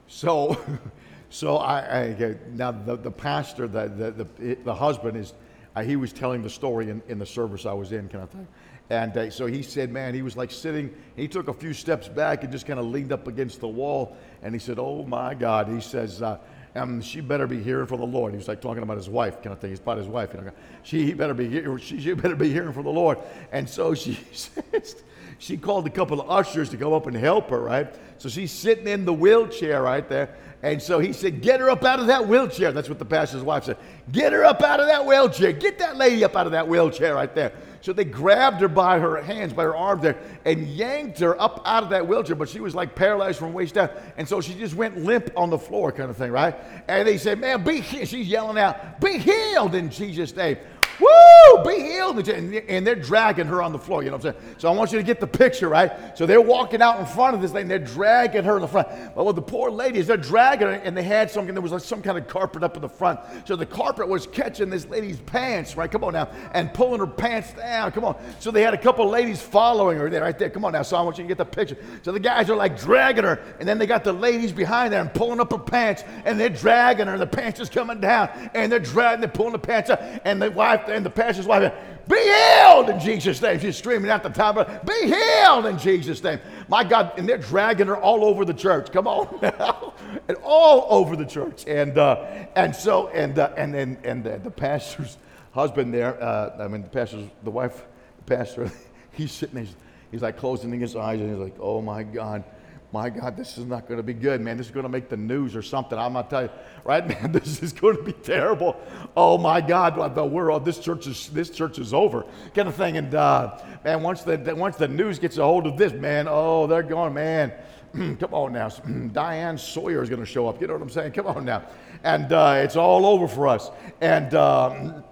So, 0.07 0.59
so 1.31 1.57
I, 1.57 1.81
I 1.81 2.37
now 2.53 2.73
the, 2.73 2.97
the 2.97 3.11
pastor, 3.11 3.69
the, 3.69 3.89
the, 3.89 4.25
the, 4.25 4.55
the 4.65 4.75
husband 4.75 5.17
is, 5.17 5.35
uh, 5.77 5.83
he 5.83 5.97
was 5.97 6.13
telling 6.13 6.43
the 6.43 6.51
story 6.51 6.91
in, 6.91 7.03
in 7.09 7.19
the 7.19 7.27
service 7.27 7.67
I 7.67 7.73
was 7.73 7.93
in, 7.93 8.09
kind 8.09 8.25
of 8.25 8.31
thing. 8.31 8.49
And 8.91 9.17
uh, 9.17 9.31
so 9.31 9.47
he 9.47 9.63
said, 9.63 9.93
man, 9.93 10.15
he 10.15 10.23
was 10.23 10.37
like 10.37 10.51
sitting, 10.51 10.95
he 11.15 11.29
took 11.29 11.49
a 11.49 11.53
few 11.53 11.75
steps 11.75 12.09
back 12.09 12.43
and 12.43 12.51
just 12.51 12.67
kind 12.67 12.81
of 12.81 12.87
leaned 12.87 13.13
up 13.13 13.29
against 13.29 13.61
the 13.61 13.69
wall. 13.69 14.17
And 14.43 14.55
he 14.55 14.59
said, 14.59 14.79
oh 14.79 15.05
my 15.05 15.35
God. 15.35 15.69
He 15.69 15.81
says, 15.81 16.23
uh, 16.23 16.39
um, 16.75 17.03
she 17.03 17.21
better 17.21 17.47
be 17.47 17.63
hearing 17.63 17.87
from 17.87 18.01
the 18.01 18.07
Lord. 18.07 18.33
He 18.33 18.39
was 18.39 18.49
like 18.49 18.61
talking 18.61 18.83
about 18.83 18.97
his 18.97 19.09
wife, 19.09 19.43
kind 19.43 19.53
of 19.53 19.59
thing. 19.59 19.71
He's 19.71 19.81
about 19.81 19.99
his 19.99 20.07
wife. 20.07 20.31
You 20.33 20.41
know, 20.41 20.53
she 20.83 21.13
better 21.13 21.35
be, 21.35 21.51
she, 21.81 22.01
she 22.01 22.13
better 22.15 22.37
be 22.37 22.51
hearing 22.51 22.73
from 22.73 22.85
the 22.85 22.91
Lord. 22.91 23.19
And 23.53 23.69
so 23.69 23.95
she 23.95 24.15
says, 24.33 25.03
she 25.39 25.57
called 25.57 25.87
a 25.87 25.91
couple 25.91 26.21
of 26.21 26.31
ushers 26.31 26.69
to 26.71 26.77
come 26.77 26.93
up 26.93 27.07
and 27.07 27.17
help 27.17 27.51
her, 27.51 27.61
right? 27.61 27.95
So 28.19 28.29
she's 28.29 28.51
sitting 28.51 28.89
in 28.89 29.05
the 29.05 29.13
wheelchair 29.13 29.83
right 29.83 30.07
there. 30.09 30.35
And 30.63 30.83
so 30.83 30.99
he 30.99 31.13
said, 31.13 31.41
Get 31.41 31.61
her 31.61 31.71
up 31.71 31.85
out 31.85 32.01
of 32.01 32.09
that 32.09 32.27
wheelchair. 32.27 32.73
That's 32.73 32.89
what 32.89 32.99
the 32.99 33.05
pastor's 33.05 33.45
wife 33.45 33.65
said. 33.65 33.77
Get 34.11 34.33
her 34.33 34.45
up 34.45 34.61
out 34.63 34.81
of 34.81 34.89
that 34.89 35.07
wheelchair. 35.07 35.53
Get 35.53 35.79
that 35.79 35.97
lady 35.97 36.25
up 36.25 36.35
out 36.35 36.47
of 36.47 36.53
that 36.53 36.67
wheelchair 36.67 37.15
right 37.15 37.33
there. 37.33 37.53
So 37.81 37.93
they 37.93 38.05
grabbed 38.05 38.61
her 38.61 38.69
by 38.69 38.99
her 38.99 39.23
hands, 39.23 39.53
by 39.53 39.63
her 39.63 39.77
arms 39.77 40.03
there, 40.03 40.19
and 40.45 40.67
yanked 40.67 41.21
her 41.21 41.41
up 41.41 41.63
out 41.65 41.85
of 41.85 41.91
that 41.91 42.09
wheelchair, 42.09 42.35
but 42.35 42.49
she 42.49 42.59
was 42.59 42.75
like 42.75 42.97
paralyzed 42.97 43.39
from 43.39 43.53
waist 43.53 43.75
down. 43.75 43.91
And 44.17 44.29
so 44.29 44.41
she 44.41 44.55
just 44.55 44.75
went 44.75 44.99
limp 44.99 45.31
on 45.37 45.49
the 45.49 45.59
floor, 45.59 45.93
kind 45.93 46.11
of 46.11 46.17
thing, 46.17 46.33
right? 46.33 46.57
And 46.89 47.07
they 47.07 47.19
said, 47.19 47.39
Man, 47.39 47.63
be 47.63 47.81
healed. 47.81 48.09
She's 48.09 48.27
yelling 48.27 48.59
out, 48.59 49.01
Be 49.01 49.19
healed 49.19 49.77
in 49.77 49.91
Jesus' 49.91 50.35
name. 50.35 50.57
Woo! 51.01 51.65
Be 51.65 51.81
healed. 51.81 52.29
And 52.29 52.87
they're 52.87 52.95
dragging 52.95 53.47
her 53.47 53.63
on 53.63 53.73
the 53.73 53.79
floor, 53.79 54.03
you 54.03 54.11
know 54.11 54.17
what 54.17 54.27
I'm 54.27 54.33
saying? 54.35 54.55
So 54.59 54.69
I 54.69 54.75
want 54.75 54.93
you 54.93 54.99
to 54.99 55.05
get 55.05 55.21
the 55.21 55.27
picture, 55.27 55.69
right? 55.69 56.17
So 56.17 56.27
they're 56.27 56.41
walking 56.41 56.83
out 56.83 56.99
in 56.99 57.07
front 57.07 57.37
of 57.37 57.43
this 57.43 57.53
thing, 57.53 57.63
and 57.63 57.71
they're 57.71 57.79
dragging 57.79 58.45
her 58.45 58.57
in 58.57 58.63
the 58.63 58.69
front. 58.69 58.89
Well, 59.15 59.33
the 59.33 59.43
poor 59.43 59.71
ladies, 59.71 60.07
they're 60.07 60.17
dragging 60.17 60.67
her 60.67 60.73
and 60.73 60.97
they 60.97 61.03
had 61.03 61.31
something, 61.31 61.55
there 61.55 61.63
was 61.63 61.73
like 61.73 61.83
some 61.83 62.03
kind 62.03 62.19
of 62.19 62.27
carpet 62.27 62.65
up 62.65 62.77
in 62.77 62.83
the 62.83 62.89
front. 62.89 63.21
So 63.45 63.55
the 63.55 63.67
carpet 63.67 64.09
was 64.09 64.27
catching 64.27 64.71
this 64.71 64.87
lady's 64.87 65.21
pants, 65.21 65.77
right? 65.77 65.91
Come 65.91 66.03
on 66.03 66.15
now. 66.15 66.31
And 66.53 66.73
pulling 66.73 67.01
her 67.01 67.07
pants 67.07 67.53
down. 67.53 67.93
Come 67.93 68.05
on. 68.05 68.17
So 68.41 68.51
they 68.51 68.63
had 68.63 68.75
a 68.75 68.79
couple 68.79 69.07
ladies 69.09 69.41
following 69.41 69.99
her 69.99 70.11
there, 70.11 70.23
right 70.23 70.39
there. 70.39 70.51
Come 70.51 70.65
on 70.65 70.73
now. 70.73 70.83
So 70.83 70.97
I 70.97 71.03
want 71.03 71.19
you 71.19 71.25
to 71.25 71.29
get 71.29 71.39
the 71.39 71.45
picture. 71.45 71.77
So 72.03 72.11
the 72.11 72.21
guys 72.21 72.51
are 72.51 72.57
like 72.57 72.79
dragging 72.81 73.25
her 73.25 73.41
and 73.61 73.69
then 73.69 73.79
they 73.79 73.87
got 73.87 74.03
the 74.03 74.13
ladies 74.13 74.53
behind 74.53 74.93
there 74.93 75.01
and 75.01 75.13
pulling 75.13 75.41
up 75.41 75.53
her 75.53 75.59
pants 75.59 76.03
and 76.25 76.41
they're 76.41 76.49
dragging 76.49 77.07
her. 77.07 77.19
The 77.19 77.27
pants 77.27 77.61
is 77.61 77.69
coming 77.69 78.01
down 78.01 78.31
and 78.55 78.73
they're 78.73 78.79
dragging, 78.79 79.21
they're 79.21 79.29
pulling 79.29 79.53
the 79.53 79.59
pants 79.59 79.91
up. 79.91 80.03
And 80.25 80.43
the 80.43 80.51
wife, 80.51 80.88
and 80.91 81.05
the 81.05 81.11
pastor's 81.11 81.47
wife, 81.47 81.73
be 82.09 82.17
healed 82.17 82.91
in 82.91 83.01
Jesus' 83.01 83.41
name. 83.43 83.59
She's 83.61 83.77
screaming 83.77 84.11
at 84.11 84.23
the 84.23 84.31
top 84.31 84.57
of 84.57 84.69
it, 84.69 84.87
be 84.87 85.15
healed 85.15 85.67
in 85.67 85.79
Jesus' 85.79 86.23
name. 86.23 86.41
My 86.69 86.85
God, 86.85 87.13
and 87.17 87.29
they're 87.29 87.39
dragging 87.39 87.87
her 87.87 87.97
all 87.97 88.25
over 88.25 88.45
the 88.45 88.55
church. 88.55 88.91
Come 88.93 89.07
on. 89.07 89.39
now. 89.43 89.95
and 90.29 90.37
all 90.43 90.87
over 90.91 91.17
the 91.17 91.27
church. 91.27 91.67
And, 91.67 91.99
uh, 91.99 92.47
and 92.57 92.75
so, 92.75 93.09
and, 93.09 93.39
uh, 93.39 93.53
and 93.57 93.75
then, 93.75 93.99
and, 94.05 94.27
uh, 94.27 94.39
the 94.39 94.51
pastor's 94.51 95.19
husband 95.53 95.93
there, 95.93 96.23
uh, 96.23 96.57
I 96.59 96.69
mean, 96.69 96.83
the 96.83 96.89
pastor's, 96.89 97.29
the 97.43 97.51
wife, 97.51 97.85
the 98.19 98.37
pastor, 98.37 98.71
he's 99.13 99.33
sitting 99.33 99.57
there, 99.57 99.65
he's, 99.65 99.77
he's 100.11 100.23
like 100.23 100.39
closing 100.39 100.73
his 100.79 100.97
eyes 100.97 101.21
and 101.21 101.31
he's 101.31 101.39
like, 101.39 101.57
oh 101.61 101.83
my 101.83 102.03
God 102.03 102.45
my 102.91 103.11
God, 103.11 103.37
this 103.37 103.59
is 103.59 103.67
not 103.67 103.87
going 103.87 103.99
to 103.99 104.03
be 104.03 104.15
good, 104.15 104.41
man. 104.41 104.57
This 104.57 104.69
is 104.69 104.73
going 104.73 104.85
to 104.85 104.89
make 104.89 105.11
the 105.11 105.17
news 105.17 105.55
or 105.55 105.61
something. 105.61 105.99
I'm 105.99 106.15
to 106.15 106.23
tell 106.23 106.43
you, 106.45 106.51
right, 106.85 107.07
man, 107.23 107.33
this 107.33 107.63
is 107.63 107.73
going 107.73 107.97
to 107.97 108.03
be 108.03 108.13
terrible. 108.13 108.77
Oh 109.15 109.37
my 109.37 109.61
God, 109.61 110.15
the 110.15 110.25
world, 110.25 110.65
this 110.65 110.79
church 110.79 111.07
is 111.07 111.29
this 111.29 111.51
church 111.51 111.79
is 111.79 111.93
over, 111.93 112.25
kind 112.55 112.67
of 112.67 112.75
thing. 112.75 112.97
And 112.97 113.15
uh, 113.15 113.59
man, 113.85 114.03
once 114.03 114.23
the 114.23 114.39
once 114.57 114.77
the 114.77 114.89
news 114.89 115.19
gets 115.19 115.37
a 115.37 115.45
hold 115.45 115.67
of 115.67 115.77
this, 115.77 115.93
man, 115.93 116.27
oh, 116.29 116.67
they're 116.67 116.83
going, 116.83 117.15
man. 117.15 117.53
Come 118.21 118.35
on 118.35 118.53
now, 118.53 118.69
Diane 119.13 119.57
Sawyer 119.57 120.03
is 120.03 120.11
going 120.11 120.21
to 120.21 120.27
show 120.27 120.47
up. 120.47 120.61
You 120.61 120.67
know 120.67 120.75
what 120.75 120.83
I'm 120.83 120.91
saying? 120.91 121.13
Come 121.13 121.27
on 121.27 121.45
now, 121.47 121.67
and 122.05 122.31
uh, 122.33 122.61
it's 122.63 122.77
all 122.77 123.07
over 123.07 123.27
for 123.27 123.49
us. 123.49 123.71
And 124.03 124.35
um, 124.35 125.03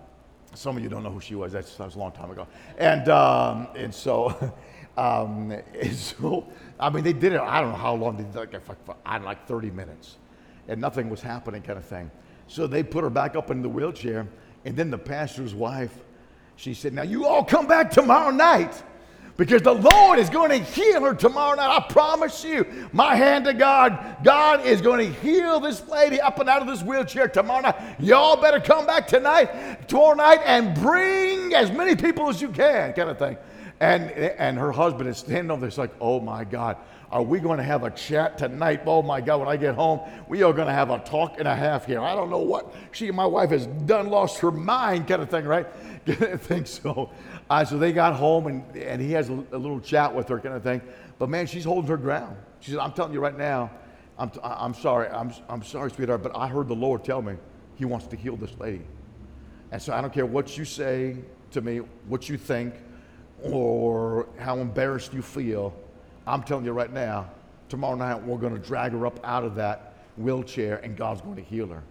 some 0.54 0.76
of 0.76 0.82
you 0.82 0.90
don't 0.90 1.02
know 1.02 1.10
who 1.10 1.20
she 1.20 1.34
was. 1.34 1.52
That's, 1.52 1.74
that 1.76 1.86
was 1.86 1.94
a 1.94 1.98
long 1.98 2.12
time 2.12 2.30
ago. 2.30 2.46
And 2.78 3.08
um, 3.08 3.68
and 3.74 3.94
so. 3.94 4.54
Um, 4.96 5.54
so, 5.92 6.46
I 6.78 6.90
mean, 6.90 7.04
they 7.04 7.12
did 7.12 7.32
it, 7.32 7.40
I 7.40 7.60
don't 7.60 7.70
know 7.70 7.78
how 7.78 7.94
long, 7.94 8.16
they 8.16 8.24
did 8.24 8.34
like, 8.34 8.54
I 9.04 9.18
like 9.18 9.46
30 9.46 9.70
minutes. 9.70 10.16
And 10.68 10.80
nothing 10.80 11.08
was 11.08 11.22
happening, 11.22 11.62
kind 11.62 11.78
of 11.78 11.84
thing. 11.84 12.10
So 12.48 12.66
they 12.66 12.82
put 12.82 13.04
her 13.04 13.10
back 13.10 13.36
up 13.36 13.50
in 13.50 13.62
the 13.62 13.68
wheelchair. 13.68 14.26
And 14.64 14.76
then 14.76 14.90
the 14.90 14.98
pastor's 14.98 15.54
wife, 15.54 15.94
she 16.56 16.74
said, 16.74 16.92
Now 16.92 17.02
you 17.02 17.26
all 17.26 17.44
come 17.44 17.66
back 17.66 17.90
tomorrow 17.90 18.30
night 18.30 18.82
because 19.36 19.62
the 19.62 19.74
Lord 19.74 20.18
is 20.18 20.30
going 20.30 20.50
to 20.50 20.58
heal 20.58 21.02
her 21.02 21.14
tomorrow 21.14 21.54
night. 21.54 21.76
I 21.76 21.92
promise 21.92 22.42
you, 22.44 22.66
my 22.92 23.14
hand 23.14 23.44
to 23.44 23.54
God, 23.54 24.16
God 24.24 24.64
is 24.64 24.80
going 24.80 25.06
to 25.06 25.20
heal 25.20 25.60
this 25.60 25.86
lady 25.88 26.20
up 26.20 26.40
and 26.40 26.48
out 26.48 26.62
of 26.62 26.68
this 26.68 26.82
wheelchair 26.82 27.28
tomorrow 27.28 27.60
night. 27.60 27.76
Y'all 28.00 28.40
better 28.40 28.60
come 28.60 28.86
back 28.86 29.06
tonight, 29.06 29.88
tomorrow 29.88 30.14
night, 30.14 30.40
and 30.44 30.74
bring 30.74 31.54
as 31.54 31.70
many 31.70 31.94
people 31.94 32.28
as 32.28 32.40
you 32.40 32.48
can, 32.48 32.92
kind 32.94 33.10
of 33.10 33.18
thing. 33.18 33.36
And, 33.78 34.10
and 34.10 34.56
her 34.58 34.72
husband 34.72 35.08
is 35.08 35.18
standing 35.18 35.50
over 35.50 35.60
there. 35.60 35.68
It's 35.68 35.76
like, 35.76 35.94
oh 36.00 36.18
my 36.20 36.44
God, 36.44 36.78
are 37.10 37.22
we 37.22 37.38
going 37.38 37.58
to 37.58 37.64
have 37.64 37.84
a 37.84 37.90
chat 37.90 38.38
tonight? 38.38 38.82
Oh 38.86 39.02
my 39.02 39.20
God, 39.20 39.40
when 39.40 39.48
I 39.48 39.56
get 39.56 39.74
home, 39.74 40.00
we 40.28 40.42
are 40.42 40.52
going 40.52 40.66
to 40.66 40.72
have 40.72 40.90
a 40.90 40.98
talk 41.00 41.38
and 41.38 41.46
a 41.46 41.54
half 41.54 41.86
here. 41.86 42.00
I 42.00 42.14
don't 42.14 42.30
know 42.30 42.38
what 42.38 42.74
she 42.92 43.08
and 43.08 43.16
my 43.16 43.26
wife 43.26 43.50
has 43.50 43.66
done, 43.66 44.08
lost 44.08 44.38
her 44.40 44.50
mind, 44.50 45.06
kind 45.06 45.22
of 45.22 45.30
thing, 45.30 45.44
right? 45.44 45.66
I 46.08 46.36
think 46.36 46.66
so. 46.66 47.10
Uh, 47.48 47.64
so 47.64 47.78
they 47.78 47.92
got 47.92 48.14
home 48.14 48.46
and, 48.46 48.76
and 48.76 49.00
he 49.00 49.12
has 49.12 49.28
a, 49.28 49.34
a, 49.52 49.58
little 49.58 49.80
chat 49.80 50.12
with 50.12 50.28
her, 50.28 50.40
kind 50.40 50.54
of 50.54 50.62
thing. 50.62 50.80
But 51.18 51.28
man, 51.28 51.46
she's 51.46 51.64
holding 51.64 51.88
her 51.90 51.96
ground. 51.96 52.36
She 52.60 52.72
said, 52.72 52.80
I'm 52.80 52.92
telling 52.92 53.12
you 53.12 53.20
right 53.20 53.36
now, 53.36 53.70
I'm, 54.18 54.30
I'm 54.42 54.74
sorry, 54.74 55.08
I'm, 55.08 55.32
I'm 55.48 55.62
sorry, 55.62 55.90
sweetheart, 55.90 56.22
but 56.22 56.34
I 56.34 56.48
heard 56.48 56.68
the 56.68 56.74
Lord 56.74 57.04
tell 57.04 57.20
me 57.20 57.34
he 57.76 57.84
wants 57.84 58.06
to 58.08 58.16
heal 58.16 58.36
this 58.36 58.58
lady. 58.58 58.84
And 59.70 59.80
so 59.80 59.92
I 59.92 60.00
don't 60.00 60.12
care 60.12 60.26
what 60.26 60.56
you 60.56 60.64
say 60.64 61.18
to 61.50 61.60
me, 61.60 61.78
what 62.08 62.28
you 62.28 62.38
think 62.38 62.74
or 63.52 64.26
how 64.38 64.58
embarrassed 64.58 65.12
you 65.12 65.22
feel, 65.22 65.74
I'm 66.26 66.42
telling 66.42 66.64
you 66.64 66.72
right 66.72 66.92
now, 66.92 67.30
tomorrow 67.68 67.96
night 67.96 68.22
we're 68.22 68.38
going 68.38 68.54
to 68.54 68.60
drag 68.60 68.92
her 68.92 69.06
up 69.06 69.20
out 69.24 69.44
of 69.44 69.54
that 69.56 69.94
wheelchair 70.16 70.76
and 70.78 70.96
God's 70.96 71.20
going 71.20 71.36
to 71.36 71.42
heal 71.42 71.68
her. 71.68 71.82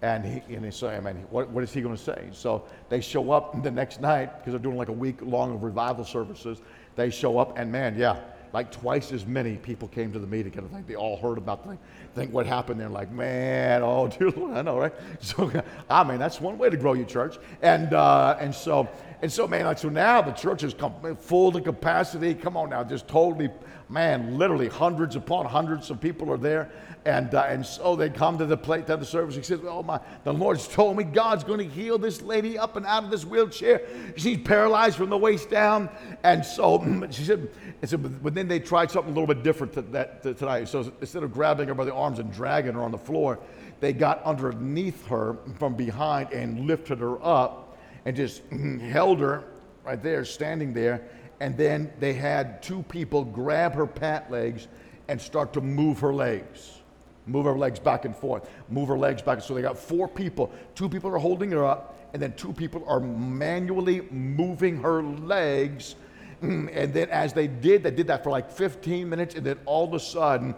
And 0.00 0.24
he, 0.24 0.54
and 0.54 0.64
he 0.64 0.70
say, 0.70 0.96
I 0.96 1.00
mean, 1.00 1.16
what, 1.30 1.50
what 1.50 1.64
is 1.64 1.72
he 1.72 1.80
going 1.80 1.96
to 1.96 2.02
say? 2.02 2.28
So 2.32 2.64
they 2.88 3.00
show 3.00 3.32
up 3.32 3.62
the 3.62 3.70
next 3.70 4.00
night 4.00 4.38
because 4.38 4.52
they're 4.52 4.62
doing 4.62 4.76
like 4.76 4.88
a 4.88 4.92
week 4.92 5.20
long 5.22 5.54
of 5.54 5.62
revival 5.62 6.04
services. 6.04 6.60
They 6.94 7.10
show 7.10 7.38
up 7.38 7.58
and 7.58 7.70
man, 7.70 7.98
yeah, 7.98 8.20
like 8.52 8.72
twice 8.72 9.12
as 9.12 9.26
many 9.26 9.56
people 9.56 9.88
came 9.88 10.12
to 10.12 10.18
the 10.18 10.26
meeting. 10.26 10.56
And 10.56 10.66
I 10.66 10.74
think 10.74 10.86
they 10.86 10.94
all 10.94 11.16
heard 11.16 11.38
about 11.38 11.62
the 11.62 11.70
thing, 11.70 11.78
think 12.14 12.32
what 12.32 12.46
happened 12.46 12.80
there. 12.80 12.88
Like, 12.88 13.10
man, 13.10 13.82
oh 13.82 14.08
dear 14.18 14.30
Lord, 14.30 14.56
I 14.56 14.62
know, 14.62 14.78
right? 14.78 14.94
So, 15.20 15.50
I 15.90 16.04
mean, 16.04 16.18
that's 16.18 16.40
one 16.40 16.58
way 16.58 16.70
to 16.70 16.76
grow 16.76 16.92
your 16.94 17.06
church. 17.06 17.36
And 17.62 17.92
uh, 17.92 18.36
and 18.40 18.54
so 18.54 18.88
and 19.20 19.32
so, 19.32 19.48
man, 19.48 19.64
like, 19.64 19.78
so 19.78 19.88
now 19.88 20.22
the 20.22 20.30
church 20.30 20.62
is 20.62 20.74
full 21.20 21.50
to 21.52 21.60
capacity. 21.60 22.34
Come 22.34 22.56
on 22.56 22.70
now, 22.70 22.84
just 22.84 23.08
totally, 23.08 23.50
man, 23.88 24.38
literally 24.38 24.68
hundreds 24.68 25.16
upon 25.16 25.46
hundreds 25.46 25.90
of 25.90 26.00
people 26.00 26.30
are 26.30 26.36
there. 26.36 26.70
And, 27.04 27.34
uh, 27.34 27.46
and 27.48 27.64
so 27.64 27.96
they 27.96 28.10
come 28.10 28.38
to 28.38 28.46
the 28.46 28.56
plate, 28.56 28.86
to 28.86 28.96
the 28.96 29.04
service. 29.04 29.34
He 29.34 29.42
says, 29.42 29.60
Oh, 29.64 29.82
my, 29.82 29.98
the 30.22 30.32
Lord's 30.32 30.68
told 30.68 30.96
me 30.96 31.04
God's 31.04 31.42
going 31.42 31.58
to 31.58 31.74
heal 31.74 31.98
this 31.98 32.22
lady 32.22 32.58
up 32.58 32.76
and 32.76 32.86
out 32.86 33.02
of 33.02 33.10
this 33.10 33.24
wheelchair. 33.24 33.82
She's 34.16 34.38
paralyzed 34.38 34.96
from 34.96 35.10
the 35.10 35.16
waist 35.16 35.50
down. 35.50 35.88
And 36.22 36.44
so 36.44 37.08
she 37.10 37.24
said, 37.24 37.48
said 37.82 38.22
but 38.22 38.34
then 38.34 38.46
they 38.46 38.60
tried 38.60 38.90
something 38.90 39.12
a 39.12 39.14
little 39.14 39.32
bit 39.32 39.42
different 39.42 39.72
to, 39.72 39.82
that, 39.82 40.22
to, 40.22 40.34
tonight. 40.34 40.68
So 40.68 40.92
instead 41.00 41.24
of 41.24 41.32
grabbing 41.32 41.66
her 41.68 41.74
by 41.74 41.86
the 41.86 41.94
arms 41.94 42.20
and 42.20 42.32
dragging 42.32 42.74
her 42.74 42.82
on 42.82 42.92
the 42.92 42.98
floor, 42.98 43.40
they 43.80 43.92
got 43.92 44.22
underneath 44.22 45.06
her 45.06 45.38
from 45.58 45.74
behind 45.74 46.32
and 46.32 46.66
lifted 46.66 46.98
her 46.98 47.24
up 47.24 47.67
and 48.04 48.16
just 48.16 48.42
held 48.80 49.20
her 49.20 49.44
right 49.84 50.02
there, 50.02 50.24
standing 50.24 50.72
there. 50.72 51.02
And 51.40 51.56
then 51.56 51.92
they 52.00 52.14
had 52.14 52.62
two 52.62 52.82
people 52.84 53.24
grab 53.24 53.74
her 53.74 53.86
pant 53.86 54.30
legs 54.30 54.68
and 55.08 55.20
start 55.20 55.52
to 55.54 55.60
move 55.60 56.00
her 56.00 56.12
legs. 56.12 56.78
Move 57.26 57.44
her 57.44 57.58
legs 57.58 57.78
back 57.78 58.04
and 58.04 58.16
forth, 58.16 58.48
move 58.70 58.88
her 58.88 58.96
legs 58.96 59.20
back. 59.20 59.42
So 59.42 59.54
they 59.54 59.62
got 59.62 59.78
four 59.78 60.08
people. 60.08 60.50
Two 60.74 60.88
people 60.88 61.10
are 61.10 61.18
holding 61.18 61.50
her 61.50 61.64
up, 61.64 62.10
and 62.12 62.22
then 62.22 62.32
two 62.34 62.52
people 62.52 62.82
are 62.86 63.00
manually 63.00 64.00
moving 64.10 64.78
her 64.78 65.02
legs. 65.02 65.94
And 66.40 66.94
then 66.94 67.10
as 67.10 67.32
they 67.32 67.48
did, 67.48 67.82
they 67.82 67.90
did 67.90 68.06
that 68.06 68.22
for 68.22 68.30
like 68.30 68.48
15 68.48 69.08
minutes, 69.08 69.34
and 69.34 69.44
then 69.44 69.58
all 69.66 69.84
of 69.84 69.92
a 69.92 69.98
sudden, 69.98 70.54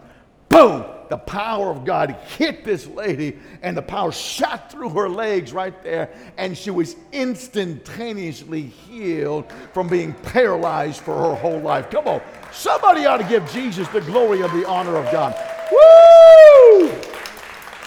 boom, 0.51 0.85
the 1.09 1.17
power 1.17 1.71
of 1.71 1.83
God 1.83 2.11
hit 2.37 2.63
this 2.63 2.85
lady, 2.87 3.39
and 3.61 3.75
the 3.75 3.81
power 3.81 4.11
shot 4.11 4.71
through 4.71 4.89
her 4.89 5.09
legs 5.09 5.53
right 5.53 5.81
there, 5.83 6.09
and 6.37 6.57
she 6.57 6.69
was 6.69 6.95
instantaneously 7.11 8.61
healed 8.61 9.51
from 9.73 9.87
being 9.87 10.13
paralyzed 10.13 11.01
for 11.01 11.17
her 11.17 11.35
whole 11.35 11.59
life. 11.59 11.89
Come 11.89 12.07
on, 12.07 12.21
somebody 12.51 13.05
ought 13.05 13.17
to 13.17 13.27
give 13.27 13.49
Jesus 13.51 13.87
the 13.89 14.01
glory 14.01 14.41
and 14.41 14.51
the 14.51 14.67
honor 14.67 14.95
of 14.97 15.11
God. 15.11 15.33
Woo! 15.71 16.87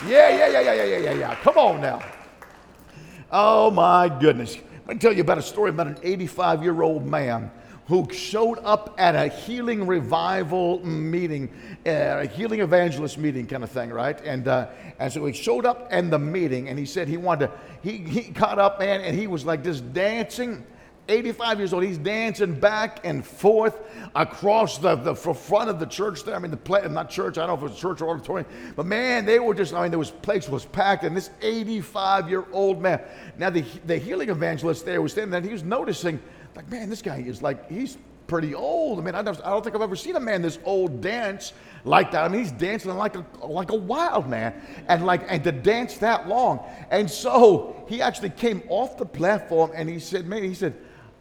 Yeah, 0.06 0.28
yeah, 0.28 0.48
yeah, 0.48 0.60
yeah, 0.60 0.74
yeah, 0.74 0.84
yeah, 0.84 0.98
yeah, 0.98 1.12
yeah. 1.12 1.34
Come 1.36 1.56
on 1.56 1.80
now. 1.80 2.02
Oh 3.30 3.70
my 3.70 4.08
goodness. 4.08 4.58
Let 4.86 4.96
me 4.96 5.00
tell 5.00 5.12
you 5.12 5.22
about 5.22 5.38
a 5.38 5.42
story 5.42 5.70
about 5.70 5.86
an 5.86 5.98
85 6.02 6.62
year 6.62 6.82
old 6.82 7.06
man 7.06 7.50
who 7.86 8.10
showed 8.10 8.58
up 8.64 8.94
at 8.98 9.14
a 9.14 9.28
healing 9.28 9.86
revival 9.86 10.84
meeting, 10.86 11.50
uh, 11.86 12.22
a 12.22 12.26
healing 12.26 12.60
evangelist 12.60 13.18
meeting 13.18 13.46
kind 13.46 13.62
of 13.62 13.70
thing, 13.70 13.90
right? 13.90 14.18
And, 14.24 14.48
uh, 14.48 14.68
and 14.98 15.12
so 15.12 15.24
he 15.26 15.32
showed 15.34 15.66
up 15.66 15.92
in 15.92 16.08
the 16.08 16.18
meeting 16.18 16.68
and 16.68 16.78
he 16.78 16.86
said 16.86 17.08
he 17.08 17.18
wanted 17.18 17.48
to, 17.48 17.52
he, 17.82 17.98
he 17.98 18.32
caught 18.32 18.58
up, 18.58 18.78
man, 18.78 19.02
and 19.02 19.18
he 19.18 19.26
was 19.26 19.44
like 19.44 19.62
just 19.62 19.92
dancing. 19.92 20.64
85 21.06 21.58
years 21.58 21.72
old, 21.74 21.84
he's 21.84 21.98
dancing 21.98 22.58
back 22.58 23.00
and 23.04 23.26
forth 23.26 23.78
across 24.14 24.78
the, 24.78 24.94
the 24.96 25.14
front 25.14 25.68
of 25.68 25.78
the 25.78 25.84
church 25.84 26.24
there. 26.24 26.34
I 26.34 26.38
mean, 26.38 26.50
the 26.50 26.56
play, 26.56 26.80
not 26.88 27.10
church, 27.10 27.36
I 27.36 27.46
don't 27.46 27.60
know 27.60 27.66
if 27.66 27.70
it 27.70 27.74
was 27.74 27.78
church 27.78 28.00
or 28.00 28.08
auditorium, 28.08 28.46
but 28.74 28.86
man, 28.86 29.26
they 29.26 29.38
were 29.38 29.52
just, 29.52 29.74
I 29.74 29.82
mean, 29.82 29.90
there 29.90 29.98
was 29.98 30.10
place 30.10 30.48
was 30.48 30.64
packed, 30.64 31.04
and 31.04 31.14
this 31.14 31.28
85 31.42 32.30
year 32.30 32.46
old 32.52 32.80
man. 32.80 33.02
Now, 33.36 33.50
the, 33.50 33.62
the 33.84 33.98
healing 33.98 34.30
evangelist 34.30 34.86
there 34.86 35.02
was 35.02 35.12
standing 35.12 35.30
there, 35.30 35.40
and 35.40 35.46
he 35.46 35.52
was 35.52 35.62
noticing 35.62 36.22
like, 36.56 36.70
man, 36.70 36.90
this 36.90 37.02
guy 37.02 37.18
is 37.18 37.42
like, 37.42 37.70
he's 37.70 37.98
pretty 38.26 38.54
old. 38.54 38.98
I 38.98 39.02
mean, 39.02 39.14
I 39.14 39.22
don't, 39.22 39.38
I 39.44 39.50
don't 39.50 39.62
think 39.62 39.76
I've 39.76 39.82
ever 39.82 39.96
seen 39.96 40.16
a 40.16 40.20
man 40.20 40.42
this 40.42 40.58
old 40.64 41.00
dance 41.00 41.52
like 41.84 42.12
that. 42.12 42.24
I 42.24 42.28
mean, 42.28 42.40
he's 42.40 42.52
dancing 42.52 42.94
like 42.94 43.16
a, 43.16 43.24
like 43.44 43.70
a 43.70 43.76
wild 43.76 44.28
man 44.28 44.54
and 44.88 45.04
like, 45.04 45.24
and 45.28 45.44
to 45.44 45.52
dance 45.52 45.98
that 45.98 46.28
long. 46.28 46.60
And 46.90 47.10
so 47.10 47.84
he 47.88 48.00
actually 48.00 48.30
came 48.30 48.62
off 48.68 48.96
the 48.96 49.06
platform 49.06 49.72
and 49.74 49.88
he 49.88 49.98
said, 49.98 50.26
man, 50.26 50.42
he 50.42 50.54
said, 50.54 50.74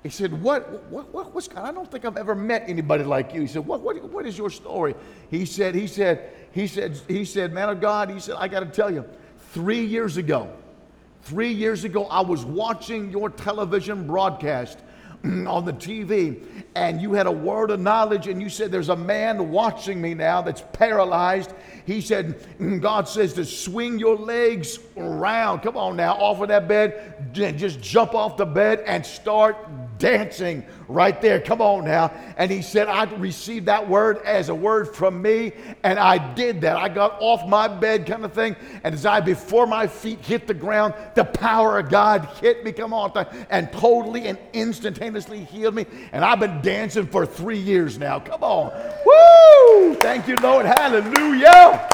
He 0.03 0.09
said, 0.09 0.41
what, 0.41 0.83
what, 0.89 1.13
what, 1.13 1.33
what's? 1.33 1.49
I 1.55 1.71
don't 1.71 1.89
think 1.89 2.05
I've 2.05 2.17
ever 2.17 2.35
met 2.35 2.65
anybody 2.67 3.03
like 3.03 3.33
you. 3.33 3.41
He 3.41 3.47
said, 3.47 3.65
what, 3.65 3.81
what, 3.81 4.01
what 4.11 4.25
is 4.25 4.37
your 4.37 4.49
story? 4.49 4.95
He 5.29 5.45
said, 5.45 5.75
he 5.75 5.87
said, 5.87 6.31
he 6.51 6.67
said, 6.67 6.99
he 7.07 7.25
said, 7.25 7.51
man 7.53 7.69
of 7.69 7.81
God, 7.81 8.09
he 8.09 8.19
said, 8.19 8.35
I 8.37 8.47
got 8.47 8.61
to 8.61 8.65
tell 8.65 8.91
you, 8.91 9.05
three 9.53 9.85
years 9.85 10.17
ago, 10.17 10.49
three 11.23 11.51
years 11.51 11.83
ago, 11.83 12.05
I 12.05 12.21
was 12.21 12.43
watching 12.45 13.11
your 13.11 13.29
television 13.29 14.05
broadcast 14.07 14.79
on 15.47 15.65
the 15.65 15.73
TV 15.73 16.41
and 16.75 17.01
you 17.01 17.13
had 17.13 17.27
a 17.27 17.31
word 17.31 17.71
of 17.71 17.79
knowledge 17.79 18.27
and 18.27 18.41
you 18.41 18.49
said, 18.49 18.71
There's 18.71 18.89
a 18.89 18.95
man 18.95 19.49
watching 19.51 20.01
me 20.01 20.13
now 20.13 20.41
that's 20.41 20.63
paralyzed. 20.73 21.53
He 21.85 22.01
said, 22.01 22.39
mm, 22.59 22.81
God 22.81 23.07
says 23.07 23.33
to 23.33 23.45
swing 23.45 23.99
your 23.99 24.15
legs 24.15 24.79
around. 24.97 25.59
Come 25.59 25.77
on 25.77 25.95
now, 25.95 26.13
off 26.13 26.41
of 26.41 26.47
that 26.47 26.67
bed, 26.67 27.33
just 27.33 27.81
jump 27.81 28.15
off 28.15 28.37
the 28.37 28.45
bed 28.45 28.83
and 28.85 29.05
start 29.05 29.57
dancing 29.97 30.65
right 30.87 31.21
there. 31.21 31.39
Come 31.39 31.61
on 31.61 31.85
now. 31.85 32.11
And 32.37 32.51
he 32.51 32.61
said, 32.61 32.87
I 32.87 33.03
received 33.15 33.67
that 33.67 33.87
word 33.87 34.17
as 34.25 34.49
a 34.49 34.55
word 34.55 34.95
from 34.95 35.21
me, 35.21 35.53
and 35.83 35.99
I 35.99 36.33
did 36.33 36.61
that. 36.61 36.77
I 36.77 36.89
got 36.89 37.17
off 37.19 37.47
my 37.47 37.67
bed, 37.67 38.05
kind 38.05 38.25
of 38.25 38.33
thing. 38.33 38.55
And 38.83 38.93
as 38.93 39.05
I, 39.05 39.19
before 39.19 39.67
my 39.67 39.87
feet 39.87 40.19
hit 40.19 40.47
the 40.47 40.53
ground, 40.53 40.93
the 41.15 41.25
power 41.25 41.79
of 41.79 41.89
God 41.89 42.25
hit 42.41 42.63
me, 42.63 42.71
come 42.71 42.93
on, 42.93 43.11
and 43.49 43.71
totally 43.71 44.27
and 44.27 44.37
instantaneously 44.53 45.43
healed 45.45 45.75
me. 45.75 45.85
And 46.11 46.23
I've 46.23 46.39
been 46.39 46.61
dancing 46.61 47.07
for 47.07 47.25
three 47.25 47.59
years 47.59 47.97
now. 47.97 48.19
Come 48.19 48.43
on. 48.43 48.71
Woo! 49.05 49.95
Thank 49.95 50.27
you, 50.27 50.35
Lord. 50.37 50.65
Hallelujah. 50.65 51.89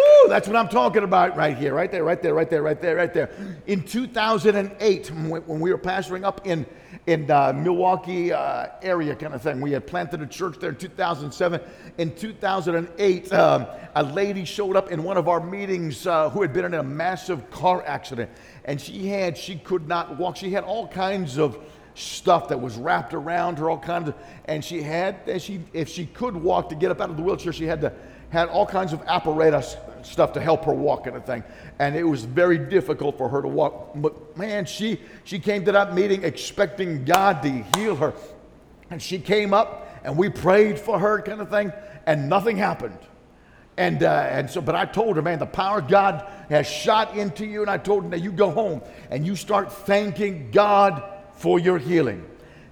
Woo, 0.00 0.28
that's 0.28 0.46
what 0.46 0.56
I'm 0.56 0.68
talking 0.68 1.02
about 1.02 1.36
right 1.36 1.56
here, 1.56 1.74
right 1.74 1.90
there, 1.90 2.04
right 2.04 2.22
there, 2.22 2.34
right 2.34 2.48
there, 2.48 2.62
right 2.62 2.80
there, 2.80 2.96
right 2.96 3.12
there. 3.12 3.30
In 3.66 3.82
2008, 3.82 5.08
when 5.08 5.60
we 5.60 5.70
were 5.70 5.78
pastoring 5.78 6.24
up 6.24 6.46
in 6.46 6.66
in 7.06 7.30
uh, 7.30 7.52
Milwaukee 7.52 8.32
uh, 8.32 8.66
area 8.82 9.14
kind 9.14 9.34
of 9.34 9.42
thing, 9.42 9.60
we 9.60 9.72
had 9.72 9.86
planted 9.86 10.20
a 10.20 10.26
church 10.26 10.58
there 10.58 10.70
in 10.70 10.76
2007. 10.76 11.60
In 11.98 12.14
2008, 12.14 13.32
um, 13.32 13.66
a 13.94 14.02
lady 14.02 14.44
showed 14.44 14.76
up 14.76 14.90
in 14.90 15.02
one 15.02 15.16
of 15.16 15.28
our 15.28 15.40
meetings 15.40 16.06
uh, 16.06 16.30
who 16.30 16.42
had 16.42 16.52
been 16.52 16.64
in 16.64 16.74
a 16.74 16.82
massive 16.82 17.50
car 17.50 17.82
accident, 17.86 18.30
and 18.64 18.80
she 18.80 19.08
had 19.08 19.36
she 19.36 19.56
could 19.56 19.88
not 19.88 20.18
walk. 20.18 20.36
She 20.36 20.50
had 20.50 20.64
all 20.64 20.88
kinds 20.88 21.38
of 21.38 21.58
stuff 21.94 22.48
that 22.48 22.60
was 22.60 22.76
wrapped 22.76 23.14
around 23.14 23.58
her, 23.58 23.70
all 23.70 23.78
kinds 23.78 24.08
of, 24.08 24.14
and 24.46 24.64
she 24.64 24.80
had, 24.82 25.16
as 25.26 25.42
she, 25.42 25.60
if 25.72 25.88
she 25.88 26.06
could 26.06 26.36
walk 26.36 26.68
to 26.68 26.74
get 26.74 26.90
up 26.90 27.00
out 27.00 27.10
of 27.10 27.16
the 27.16 27.22
wheelchair, 27.22 27.52
she 27.52 27.66
had 27.66 27.80
to 27.80 27.92
had 28.30 28.48
all 28.48 28.64
kinds 28.64 28.92
of 28.92 29.02
apparatus 29.06 29.76
stuff 30.02 30.32
to 30.34 30.40
help 30.40 30.64
her 30.64 30.74
walk 30.74 31.06
and 31.06 31.16
a 31.16 31.20
thing. 31.20 31.42
And 31.78 31.96
it 31.96 32.04
was 32.04 32.24
very 32.24 32.58
difficult 32.58 33.18
for 33.18 33.28
her 33.28 33.42
to 33.42 33.48
walk. 33.48 33.92
But 33.94 34.36
man, 34.36 34.64
she 34.66 35.00
she 35.24 35.38
came 35.38 35.64
to 35.64 35.72
that 35.72 35.94
meeting 35.94 36.24
expecting 36.24 37.04
God 37.04 37.42
to 37.42 37.50
heal 37.76 37.96
her. 37.96 38.14
And 38.90 39.00
she 39.00 39.18
came 39.18 39.54
up 39.54 40.00
and 40.04 40.16
we 40.16 40.28
prayed 40.28 40.78
for 40.78 40.98
her 40.98 41.20
kind 41.22 41.40
of 41.40 41.50
thing, 41.50 41.72
and 42.06 42.28
nothing 42.28 42.56
happened. 42.56 42.98
And, 43.76 44.02
uh, 44.02 44.28
and 44.30 44.50
so, 44.50 44.60
but 44.60 44.74
I 44.74 44.84
told 44.84 45.16
her, 45.16 45.22
man, 45.22 45.38
the 45.38 45.46
power 45.46 45.78
of 45.78 45.88
God 45.88 46.26
has 46.50 46.66
shot 46.66 47.16
into 47.16 47.46
you. 47.46 47.62
And 47.62 47.70
I 47.70 47.78
told 47.78 48.04
her, 48.04 48.10
now 48.10 48.16
you 48.16 48.30
go 48.30 48.50
home 48.50 48.82
and 49.10 49.26
you 49.26 49.34
start 49.36 49.72
thanking 49.72 50.50
God 50.50 51.02
for 51.32 51.58
your 51.58 51.78
healing. 51.78 52.29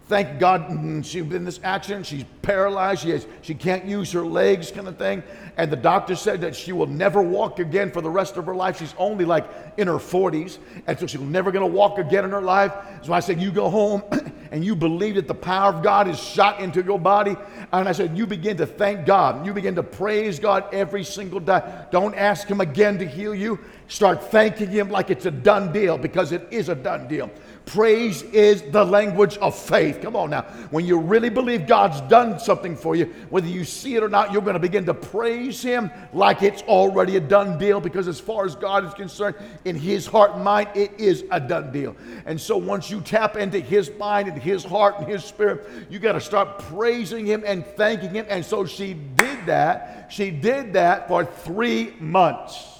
Thank 0.09 0.39
God 0.39 0.71
mm, 0.71 1.05
she's 1.05 1.23
been 1.23 1.37
in 1.37 1.45
this 1.45 1.61
accident. 1.63 2.07
She's 2.07 2.25
paralyzed. 2.41 3.03
She, 3.03 3.11
has, 3.11 3.27
she 3.43 3.55
can't 3.55 3.85
use 3.85 4.11
her 4.13 4.25
legs, 4.25 4.71
kind 4.71 4.89
of 4.89 4.97
thing. 4.97 5.23
And 5.59 5.71
the 5.71 5.77
doctor 5.77 6.17
said 6.17 6.41
that 6.41 6.57
she 6.57 6.73
will 6.73 6.87
never 6.87 7.21
walk 7.21 7.59
again 7.59 7.91
for 7.91 8.01
the 8.01 8.09
rest 8.09 8.39
of 8.39 8.47
her 8.47 8.55
life. 8.55 8.79
She's 8.79 8.95
only 8.97 9.27
like 9.27 9.45
in 9.77 9.87
her 9.87 9.95
40s. 9.97 10.59
And 10.87 10.99
so 10.99 11.07
she's 11.07 11.21
never 11.21 11.53
going 11.53 11.69
to 11.69 11.71
walk 11.71 11.99
again 11.99 12.25
in 12.25 12.31
her 12.31 12.41
life. 12.41 12.73
So 13.03 13.13
I 13.13 13.21
said, 13.21 13.39
You 13.39 13.51
go 13.51 13.69
home 13.69 14.03
and 14.51 14.65
you 14.65 14.75
believe 14.75 15.17
that 15.17 15.29
the 15.29 15.35
power 15.35 15.75
of 15.75 15.83
God 15.83 16.09
is 16.09 16.19
shot 16.19 16.61
into 16.61 16.83
your 16.83 16.99
body. 16.99 17.37
And 17.71 17.87
I 17.87 17.93
said, 17.93 18.17
You 18.17 18.27
begin 18.27 18.57
to 18.57 18.67
thank 18.67 19.05
God. 19.05 19.45
You 19.45 19.53
begin 19.53 19.75
to 19.75 19.83
praise 19.83 20.39
God 20.39 20.73
every 20.73 21.05
single 21.05 21.41
day. 21.41 21.61
Don't 21.91 22.15
ask 22.15 22.49
Him 22.49 22.63
again 22.63 22.99
to 22.99 23.07
heal 23.07 23.35
you. 23.35 23.59
Start 23.89 24.31
thanking 24.31 24.71
Him 24.71 24.89
like 24.89 25.11
it's 25.11 25.27
a 25.27 25.31
done 25.31 25.71
deal 25.71 25.99
because 25.99 26.33
it 26.33 26.49
is 26.51 26.71
a 26.71 26.75
done 26.75 27.09
deal. 27.09 27.31
Praise 27.69 28.23
is 28.23 28.63
the 28.63 28.83
language 28.83 29.37
of 29.37 29.55
faith. 29.55 30.01
Come 30.01 30.17
on 30.17 30.31
now. 30.31 30.43
When 30.71 30.87
you 30.87 30.99
really 30.99 31.29
believe 31.29 31.67
God's 31.67 32.01
done 32.09 32.41
something 32.41 32.75
for 32.75 32.97
you, 32.97 33.05
whether 33.29 33.47
you 33.47 33.63
see 33.63 33.95
it 33.95 34.03
or 34.03 34.09
not, 34.09 34.33
you're 34.33 34.41
going 34.41 34.55
to 34.55 34.59
begin 34.59 34.87
to 34.87 34.95
praise 34.95 35.61
Him 35.61 35.91
like 36.15 36.43
it's 36.43 36.63
already 36.63 37.17
a 37.17 37.21
done 37.21 37.59
deal 37.59 37.79
because, 37.79 38.09
as 38.09 38.19
far 38.19 38.47
as 38.47 38.55
God 38.55 38.87
is 38.87 38.95
concerned, 38.95 39.37
in 39.67 39.77
His 39.77 40.07
heart 40.07 40.35
and 40.35 40.43
mind, 40.43 40.71
it 40.75 40.99
is 40.99 41.25
a 41.31 41.39
done 41.39 41.71
deal. 41.71 41.95
And 42.25 42.41
so, 42.41 42.57
once 42.57 42.91
you 42.91 43.03
tap 43.03 43.37
into 43.37 43.61
His 43.61 43.91
mind 43.99 44.29
and 44.29 44.41
His 44.41 44.65
heart 44.65 44.95
and 44.99 45.07
His 45.07 45.23
spirit, 45.23 45.69
you 45.91 45.99
got 45.99 46.13
to 46.13 46.23
start 46.23 46.61
praising 46.61 47.27
Him 47.27 47.43
and 47.45 47.67
thanking 47.67 48.15
Him. 48.15 48.25
And 48.31 48.43
so, 48.43 48.65
she 48.65 48.95
did 48.95 49.45
that. 49.45 50.07
She 50.11 50.31
did 50.31 50.73
that 50.73 51.07
for 51.07 51.23
three 51.27 51.93
months. 52.01 52.79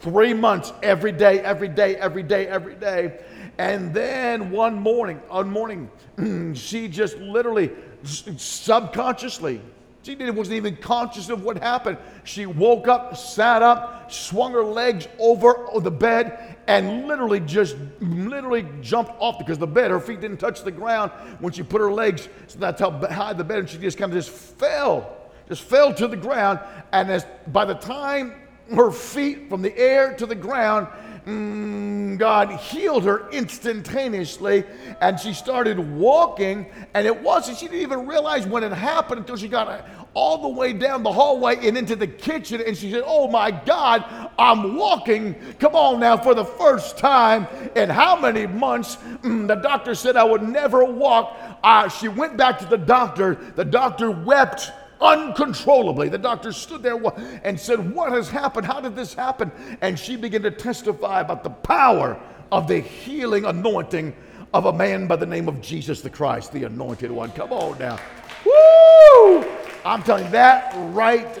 Three 0.00 0.32
months, 0.32 0.72
every 0.82 1.10
day, 1.10 1.40
every 1.40 1.68
day, 1.68 1.96
every 1.96 2.22
day, 2.22 2.46
every 2.46 2.76
day. 2.76 3.18
And 3.58 3.92
then 3.92 4.50
one 4.50 4.76
morning, 4.76 5.20
one 5.28 5.50
morning, 5.50 5.90
she 6.54 6.86
just 6.86 7.18
literally, 7.18 7.72
subconsciously, 8.04 9.60
she 10.04 10.14
wasn't 10.30 10.56
even 10.56 10.76
conscious 10.76 11.28
of 11.28 11.42
what 11.42 11.58
happened. 11.58 11.98
She 12.24 12.46
woke 12.46 12.88
up, 12.88 13.16
sat 13.16 13.62
up, 13.62 14.10
swung 14.10 14.52
her 14.52 14.64
legs 14.64 15.06
over 15.18 15.66
oh, 15.70 15.80
the 15.80 15.90
bed, 15.90 16.56
and 16.66 17.06
literally 17.06 17.40
just 17.40 17.76
literally 18.00 18.66
jumped 18.80 19.12
off 19.18 19.38
because 19.38 19.58
the 19.58 19.66
bed, 19.66 19.90
her 19.90 20.00
feet 20.00 20.20
didn't 20.20 20.38
touch 20.38 20.62
the 20.62 20.70
ground 20.70 21.10
when 21.40 21.52
she 21.52 21.62
put 21.62 21.80
her 21.80 21.92
legs. 21.92 22.28
So 22.46 22.58
that's 22.58 22.80
how 22.80 22.90
high 22.90 23.34
the 23.34 23.44
bed, 23.44 23.58
and 23.58 23.68
she 23.68 23.76
just 23.76 23.98
kind 23.98 24.10
of 24.10 24.16
just 24.16 24.30
fell, 24.30 25.18
just 25.48 25.62
fell 25.62 25.92
to 25.94 26.08
the 26.08 26.16
ground. 26.16 26.60
And 26.92 27.10
as 27.10 27.26
by 27.48 27.64
the 27.64 27.74
time 27.74 28.34
her 28.74 28.90
feet 28.90 29.50
from 29.50 29.62
the 29.62 29.76
air 29.76 30.14
to 30.14 30.26
the 30.26 30.34
ground, 30.34 30.86
mm, 31.28 32.18
God 32.18 32.50
healed 32.52 33.04
her 33.04 33.28
instantaneously, 33.30 34.64
and 35.00 35.20
she 35.20 35.32
started 35.32 35.78
walking. 35.78 36.66
And 36.94 37.06
it 37.06 37.22
wasn't, 37.22 37.58
she 37.58 37.66
didn't 37.66 37.82
even 37.82 38.06
realize 38.06 38.46
when 38.46 38.64
it 38.64 38.72
happened 38.72 39.20
until 39.20 39.36
she 39.36 39.48
got 39.48 39.86
all 40.14 40.38
the 40.38 40.48
way 40.48 40.72
down 40.72 41.02
the 41.02 41.12
hallway 41.12 41.56
and 41.66 41.76
into 41.76 41.94
the 41.94 42.06
kitchen. 42.06 42.60
And 42.66 42.76
she 42.76 42.90
said, 42.90 43.02
Oh 43.06 43.28
my 43.28 43.50
God, 43.50 44.04
I'm 44.38 44.76
walking. 44.76 45.34
Come 45.58 45.76
on 45.76 46.00
now, 46.00 46.16
for 46.16 46.34
the 46.34 46.44
first 46.44 46.98
time 46.98 47.46
in 47.76 47.88
how 47.88 48.18
many 48.18 48.46
months? 48.46 48.96
Mm, 48.96 49.46
the 49.46 49.56
doctor 49.56 49.94
said 49.94 50.16
I 50.16 50.24
would 50.24 50.42
never 50.42 50.84
walk. 50.84 51.36
Uh, 51.62 51.88
she 51.88 52.08
went 52.08 52.36
back 52.36 52.58
to 52.60 52.66
the 52.66 52.78
doctor. 52.78 53.34
The 53.34 53.64
doctor 53.64 54.10
wept 54.10 54.72
uncontrollably. 55.00 56.08
The 56.08 56.18
doctor 56.18 56.52
stood 56.52 56.82
there 56.82 57.00
and 57.44 57.58
said, 57.58 57.94
What 57.94 58.12
has 58.12 58.28
happened? 58.28 58.66
How 58.66 58.80
did 58.80 58.96
this 58.96 59.14
happen? 59.14 59.50
And 59.80 59.98
she 59.98 60.16
began 60.16 60.42
to 60.42 60.50
testify 60.50 61.20
about 61.20 61.44
the 61.44 61.50
power 61.50 62.20
of 62.50 62.66
the 62.66 62.80
healing 62.80 63.44
anointing 63.44 64.14
of 64.54 64.66
a 64.66 64.72
man 64.72 65.06
by 65.06 65.16
the 65.16 65.26
name 65.26 65.48
of 65.48 65.60
Jesus 65.60 66.00
the 66.00 66.10
Christ, 66.10 66.52
the 66.52 66.64
anointed 66.64 67.10
one. 67.10 67.30
Come 67.32 67.52
on 67.52 67.78
now. 67.78 67.98
Woo! 68.44 69.44
I'm 69.84 70.02
telling 70.02 70.24
you, 70.24 70.30
that 70.32 70.74
right 70.94 71.38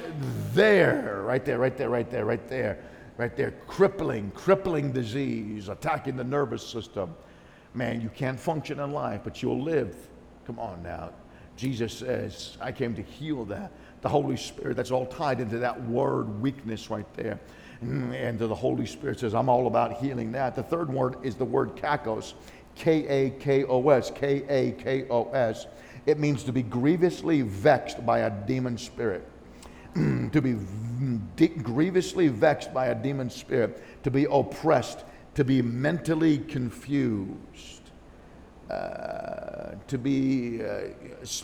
there, 0.52 1.22
right 1.24 1.44
there, 1.44 1.58
right 1.58 1.76
there, 1.76 1.88
right 1.88 2.10
there, 2.10 2.24
right 2.24 2.48
there, 2.48 2.78
right 3.16 3.36
there, 3.36 3.54
crippling, 3.66 4.30
crippling 4.32 4.92
disease, 4.92 5.68
attacking 5.68 6.16
the 6.16 6.24
nervous 6.24 6.66
system. 6.66 7.14
Man, 7.74 8.00
you 8.00 8.10
can't 8.10 8.38
function 8.38 8.80
in 8.80 8.92
life, 8.92 9.22
but 9.24 9.42
you'll 9.42 9.62
live. 9.62 9.94
Come 10.46 10.58
on 10.58 10.82
now. 10.82 11.10
Jesus 11.58 11.92
says, 11.92 12.56
I 12.60 12.70
came 12.70 12.94
to 12.94 13.02
heal 13.02 13.44
that. 13.46 13.72
The 14.00 14.08
Holy 14.08 14.36
Spirit, 14.36 14.76
that's 14.76 14.92
all 14.92 15.06
tied 15.06 15.40
into 15.40 15.58
that 15.58 15.82
word 15.82 16.40
weakness 16.40 16.88
right 16.88 17.12
there. 17.14 17.40
Mm, 17.84 18.14
and 18.14 18.38
the 18.38 18.54
Holy 18.54 18.86
Spirit 18.86 19.18
says, 19.18 19.34
I'm 19.34 19.48
all 19.48 19.66
about 19.66 19.94
healing 20.00 20.30
that. 20.32 20.54
The 20.54 20.62
third 20.62 20.88
word 20.88 21.16
is 21.24 21.34
the 21.34 21.44
word 21.44 21.74
kakos, 21.74 22.34
K 22.76 23.06
A 23.08 23.30
K 23.40 23.64
O 23.64 23.88
S, 23.88 24.12
K 24.14 24.44
A 24.48 24.72
K 24.80 25.06
O 25.10 25.30
S. 25.32 25.66
It 26.06 26.20
means 26.20 26.44
to 26.44 26.52
be 26.52 26.62
grievously 26.62 27.42
vexed 27.42 28.06
by 28.06 28.20
a 28.20 28.30
demon 28.30 28.78
spirit. 28.78 29.28
Mm, 29.94 30.30
to 30.32 30.40
be 30.40 31.48
grievously 31.48 32.28
vexed 32.28 32.72
by 32.72 32.86
a 32.86 32.94
demon 32.94 33.30
spirit, 33.30 33.82
to 34.04 34.12
be 34.12 34.28
oppressed, 34.30 35.04
to 35.34 35.42
be 35.42 35.60
mentally 35.60 36.38
confused. 36.38 37.77
Uh, 38.70 39.74
to 39.86 39.96
be 39.96 40.62
uh, 40.62 40.88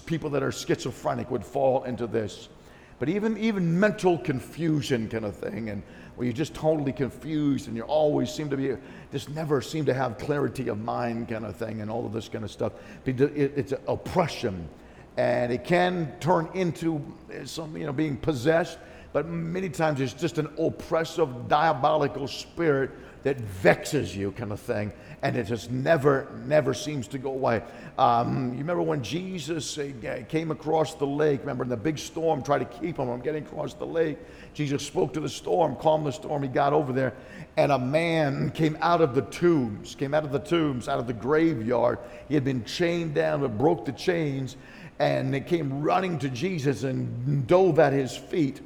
people 0.04 0.28
that 0.28 0.42
are 0.42 0.52
schizophrenic 0.52 1.30
would 1.30 1.42
fall 1.42 1.84
into 1.84 2.06
this. 2.06 2.50
But 2.98 3.08
even, 3.08 3.38
even 3.38 3.80
mental 3.80 4.18
confusion 4.18 5.08
kind 5.08 5.24
of 5.24 5.34
thing, 5.34 5.70
and 5.70 5.82
where 6.16 6.26
you're 6.26 6.34
just 6.34 6.52
totally 6.52 6.92
confused 6.92 7.66
and 7.66 7.76
you 7.76 7.82
always 7.84 8.30
seem 8.30 8.50
to 8.50 8.58
be, 8.58 8.76
just 9.10 9.30
never 9.30 9.62
seem 9.62 9.86
to 9.86 9.94
have 9.94 10.18
clarity 10.18 10.68
of 10.68 10.78
mind 10.78 11.30
kind 11.30 11.46
of 11.46 11.56
thing, 11.56 11.80
and 11.80 11.90
all 11.90 12.04
of 12.04 12.12
this 12.12 12.28
kind 12.28 12.44
of 12.44 12.50
stuff. 12.50 12.74
It's 13.06 13.72
oppression, 13.88 14.68
and 15.16 15.50
it 15.50 15.64
can 15.64 16.12
turn 16.20 16.50
into 16.52 17.00
some, 17.46 17.74
you 17.74 17.86
know, 17.86 17.92
being 17.92 18.18
possessed, 18.18 18.78
but 19.14 19.26
many 19.26 19.70
times 19.70 20.00
it's 20.00 20.12
just 20.12 20.36
an 20.36 20.48
oppressive, 20.58 21.48
diabolical 21.48 22.28
spirit 22.28 22.90
that 23.24 23.40
vexes 23.40 24.14
you, 24.14 24.30
kind 24.32 24.52
of 24.52 24.60
thing, 24.60 24.92
and 25.22 25.34
it 25.34 25.44
just 25.44 25.70
never, 25.70 26.28
never 26.44 26.74
seems 26.74 27.08
to 27.08 27.18
go 27.18 27.30
away. 27.30 27.62
Um, 27.96 28.52
you 28.52 28.58
remember 28.58 28.82
when 28.82 29.02
Jesus 29.02 29.78
uh, 29.78 30.22
came 30.28 30.50
across 30.50 30.94
the 30.94 31.06
lake? 31.06 31.40
Remember, 31.40 31.64
in 31.64 31.70
the 31.70 31.76
big 31.76 31.98
storm, 31.98 32.42
tried 32.42 32.58
to 32.58 32.64
keep 32.66 32.98
him 32.98 33.06
from 33.06 33.20
getting 33.22 33.44
across 33.44 33.72
the 33.72 33.86
lake. 33.86 34.18
Jesus 34.52 34.86
spoke 34.86 35.14
to 35.14 35.20
the 35.20 35.28
storm, 35.28 35.74
calmed 35.76 36.06
the 36.06 36.12
storm. 36.12 36.42
He 36.42 36.48
got 36.48 36.74
over 36.74 36.92
there, 36.92 37.14
and 37.56 37.72
a 37.72 37.78
man 37.78 38.50
came 38.50 38.76
out 38.82 39.00
of 39.00 39.14
the 39.14 39.22
tombs, 39.22 39.94
came 39.94 40.12
out 40.12 40.24
of 40.24 40.30
the 40.30 40.38
tombs, 40.38 40.86
out 40.86 40.98
of 40.98 41.06
the 41.06 41.14
graveyard. 41.14 41.98
He 42.28 42.34
had 42.34 42.44
been 42.44 42.64
chained 42.64 43.14
down, 43.14 43.40
but 43.40 43.56
broke 43.56 43.86
the 43.86 43.92
chains, 43.92 44.56
and 44.98 45.32
they 45.32 45.40
came 45.40 45.82
running 45.82 46.18
to 46.18 46.28
Jesus 46.28 46.82
and 46.82 47.46
dove 47.46 47.78
at 47.78 47.94
his 47.94 48.14
feet. 48.14 48.60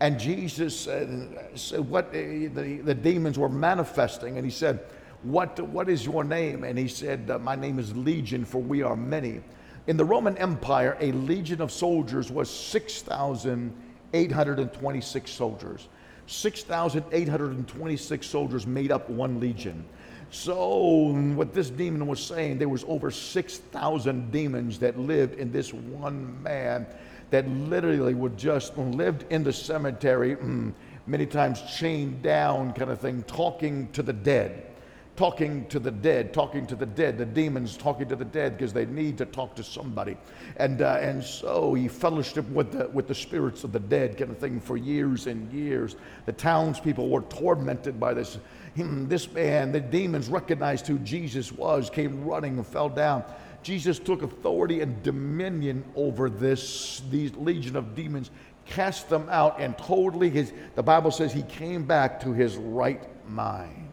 And 0.00 0.18
Jesus 0.18 0.78
said, 0.78 1.80
what 1.80 2.12
the, 2.12 2.80
the 2.84 2.94
demons 2.94 3.38
were 3.38 3.48
manifesting, 3.48 4.36
and 4.36 4.44
he 4.44 4.50
said, 4.50 4.80
what, 5.22 5.60
what 5.60 5.88
is 5.88 6.04
your 6.06 6.24
name? 6.24 6.64
And 6.64 6.76
he 6.78 6.88
said, 6.88 7.30
uh, 7.30 7.38
My 7.38 7.54
name 7.56 7.78
is 7.78 7.96
Legion, 7.96 8.44
for 8.44 8.60
we 8.62 8.82
are 8.82 8.96
many. 8.96 9.40
In 9.86 9.96
the 9.96 10.04
Roman 10.04 10.36
Empire, 10.38 10.96
a 11.00 11.12
legion 11.12 11.62
of 11.62 11.72
soldiers 11.72 12.30
was 12.30 12.50
6,826 12.50 15.30
soldiers. 15.30 15.88
6,826 16.26 18.26
soldiers 18.26 18.66
made 18.66 18.92
up 18.92 19.08
one 19.08 19.40
legion. 19.40 19.82
So, 20.30 21.14
what 21.34 21.54
this 21.54 21.70
demon 21.70 22.06
was 22.06 22.22
saying, 22.22 22.58
there 22.58 22.68
was 22.68 22.84
over 22.86 23.10
6,000 23.10 24.30
demons 24.30 24.78
that 24.80 24.98
lived 24.98 25.38
in 25.38 25.50
this 25.50 25.72
one 25.72 26.42
man 26.42 26.86
that 27.30 27.48
literally 27.48 28.14
would 28.14 28.36
just 28.36 28.76
lived 28.76 29.24
in 29.30 29.44
the 29.44 29.52
cemetery, 29.52 30.36
many 31.06 31.26
times 31.26 31.62
chained 31.76 32.22
down, 32.22 32.72
kind 32.72 32.90
of 32.90 33.00
thing, 33.00 33.22
talking 33.24 33.90
to 33.92 34.02
the 34.02 34.12
dead 34.12 34.68
talking 35.18 35.66
to 35.66 35.80
the 35.80 35.90
dead, 35.90 36.32
talking 36.32 36.64
to 36.64 36.76
the 36.76 36.86
dead, 36.86 37.18
the 37.18 37.26
demons 37.26 37.76
talking 37.76 38.06
to 38.06 38.14
the 38.14 38.24
dead 38.24 38.56
because 38.56 38.72
they 38.72 38.86
need 38.86 39.18
to 39.18 39.26
talk 39.26 39.52
to 39.56 39.64
somebody. 39.64 40.16
And, 40.58 40.80
uh, 40.80 40.98
and 41.00 41.24
so 41.24 41.74
he 41.74 41.88
fellowshiped 41.88 42.48
with 42.52 42.70
the, 42.70 42.88
with 42.90 43.08
the 43.08 43.16
spirits 43.16 43.64
of 43.64 43.72
the 43.72 43.80
dead, 43.80 44.16
kind 44.16 44.30
of 44.30 44.38
thing, 44.38 44.60
for 44.60 44.76
years 44.76 45.26
and 45.26 45.52
years. 45.52 45.96
The 46.26 46.32
townspeople 46.34 47.08
were 47.08 47.22
tormented 47.22 47.98
by 47.98 48.14
this. 48.14 48.38
Him, 48.76 49.08
this 49.08 49.28
man, 49.32 49.72
the 49.72 49.80
demons 49.80 50.28
recognized 50.28 50.86
who 50.86 51.00
Jesus 51.00 51.50
was, 51.50 51.90
came 51.90 52.24
running 52.24 52.56
and 52.56 52.64
fell 52.64 52.88
down. 52.88 53.24
Jesus 53.68 53.98
took 53.98 54.22
authority 54.22 54.80
and 54.80 55.02
dominion 55.02 55.84
over 55.94 56.30
this, 56.30 57.02
these 57.10 57.36
legion 57.36 57.76
of 57.76 57.94
demons, 57.94 58.30
cast 58.64 59.10
them 59.10 59.28
out, 59.28 59.60
and 59.60 59.76
totally 59.76 60.30
his, 60.30 60.54
the 60.74 60.82
Bible 60.82 61.10
says 61.10 61.34
he 61.34 61.42
came 61.42 61.84
back 61.84 62.18
to 62.20 62.32
his 62.32 62.56
right 62.56 63.06
mind. 63.28 63.90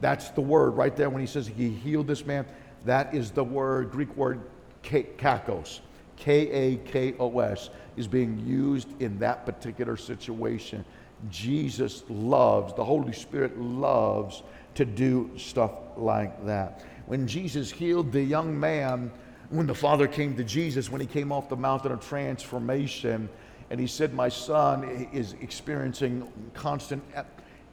That's 0.00 0.28
the 0.28 0.42
word 0.42 0.76
right 0.76 0.94
there 0.94 1.10
when 1.10 1.20
he 1.20 1.26
says 1.26 1.48
he 1.48 1.70
healed 1.70 2.06
this 2.06 2.24
man. 2.24 2.46
That 2.84 3.12
is 3.12 3.32
the 3.32 3.42
word, 3.42 3.90
Greek 3.90 4.16
word 4.16 4.42
kakos. 4.84 5.80
K 6.14 6.48
A 6.48 6.76
K 6.76 7.16
O 7.18 7.40
S 7.40 7.70
is 7.96 8.06
being 8.06 8.38
used 8.46 8.88
in 9.02 9.18
that 9.18 9.44
particular 9.44 9.96
situation. 9.96 10.84
Jesus 11.30 12.04
loves, 12.08 12.74
the 12.74 12.84
Holy 12.84 13.12
Spirit 13.12 13.60
loves 13.60 14.44
to 14.76 14.84
do 14.84 15.32
stuff 15.36 15.72
like 15.96 16.46
that. 16.46 16.84
When 17.08 17.26
Jesus 17.26 17.70
healed 17.70 18.12
the 18.12 18.20
young 18.22 18.60
man, 18.60 19.10
when 19.48 19.66
the 19.66 19.74
father 19.74 20.06
came 20.06 20.36
to 20.36 20.44
Jesus, 20.44 20.90
when 20.90 21.00
he 21.00 21.06
came 21.06 21.32
off 21.32 21.48
the 21.48 21.56
mountain 21.56 21.90
of 21.90 22.06
transformation, 22.06 23.30
and 23.70 23.80
he 23.80 23.86
said, 23.86 24.12
My 24.12 24.28
son 24.28 25.08
is 25.10 25.34
experiencing 25.40 26.30
constant 26.52 27.02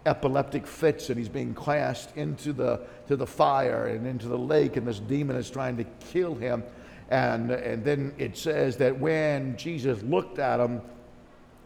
epileptic 0.06 0.66
fits 0.66 1.10
and 1.10 1.20
he's 1.20 1.28
being 1.28 1.54
cast 1.54 2.16
into 2.16 2.54
the, 2.54 2.80
to 3.08 3.18
the 3.18 3.28
fire 3.28 3.88
and 3.88 4.08
into 4.08 4.30
the 4.30 4.38
lake, 4.38 4.78
and 4.78 4.88
this 4.88 5.00
demon 5.00 5.36
is 5.36 5.50
trying 5.50 5.76
to 5.76 5.84
kill 6.00 6.36
him. 6.36 6.64
And, 7.10 7.52
and 7.52 7.84
then 7.84 8.14
it 8.18 8.38
says 8.38 8.78
that 8.78 8.98
when 8.98 9.58
Jesus 9.58 10.02
looked 10.04 10.40
at 10.40 10.62
him, 10.62 10.82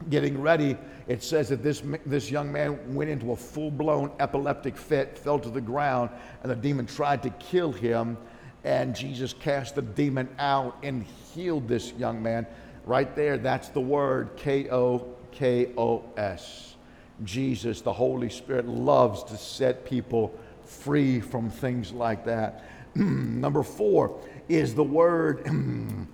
getting 0.10 0.42
ready, 0.42 0.78
it 1.08 1.24
says 1.24 1.50
that 1.50 1.64
this, 1.64 1.82
this 2.06 2.30
young 2.32 2.52
man 2.52 2.94
went 2.94 3.10
into 3.10 3.32
a 3.32 3.36
full 3.36 3.72
blown 3.72 4.12
epileptic 4.20 4.78
fit, 4.78 5.18
fell 5.18 5.40
to 5.40 5.50
the 5.50 5.62
ground, 5.62 6.10
and 6.44 6.52
the 6.52 6.56
demon 6.56 6.86
tried 6.86 7.24
to 7.24 7.30
kill 7.32 7.72
him. 7.72 8.18
And 8.64 8.96
Jesus 8.96 9.34
cast 9.34 9.76
the 9.76 9.82
demon 9.82 10.30
out 10.38 10.78
and 10.84 11.06
healed 11.34 11.68
this 11.68 11.94
young 11.94 12.22
man. 12.22 12.46
Right 12.86 13.16
there, 13.16 13.38
that's 13.38 13.70
the 13.70 13.82
word 13.82 14.32
K 14.36 14.70
O 14.70 15.16
K 15.32 15.72
O 15.78 16.04
S. 16.18 16.76
Jesus, 17.24 17.82
the 17.82 17.94
Holy 17.94 18.30
Spirit, 18.30 18.68
loves 18.68 19.24
to 19.26 19.38
set 19.38 19.86
people 19.86 20.38
free 20.64 21.20
from 21.20 21.50
things 21.50 21.92
like 21.92 22.26
that. 22.26 22.66
Number 22.96 23.64
four 23.64 24.20
is 24.48 24.74
the 24.76 24.84
word 24.84 25.46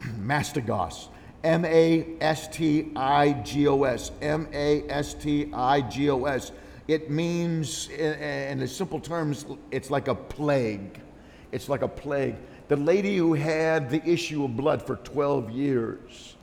mastigos. 0.20 1.08
M 1.42 1.64
A 1.64 2.06
S 2.20 2.48
T 2.48 2.92
I 2.96 3.32
G 3.32 3.66
O 3.66 3.84
S. 3.84 4.12
M 4.20 4.48
A 4.52 4.88
S 4.88 5.14
T 5.14 5.50
I 5.52 5.80
G 5.82 6.10
O 6.10 6.24
S. 6.24 6.52
It 6.88 7.10
means, 7.10 7.88
in, 7.88 8.60
in 8.60 8.68
simple 8.68 9.00
terms, 9.00 9.46
it's 9.70 9.90
like 9.90 10.08
a 10.08 10.14
plague. 10.14 11.00
It's 11.52 11.68
like 11.68 11.82
a 11.82 11.88
plague. 11.88 12.36
The 12.68 12.76
lady 12.76 13.16
who 13.16 13.34
had 13.34 13.90
the 13.90 14.06
issue 14.08 14.44
of 14.44 14.56
blood 14.56 14.82
for 14.86 14.96
12 14.96 15.50
years 15.50 16.36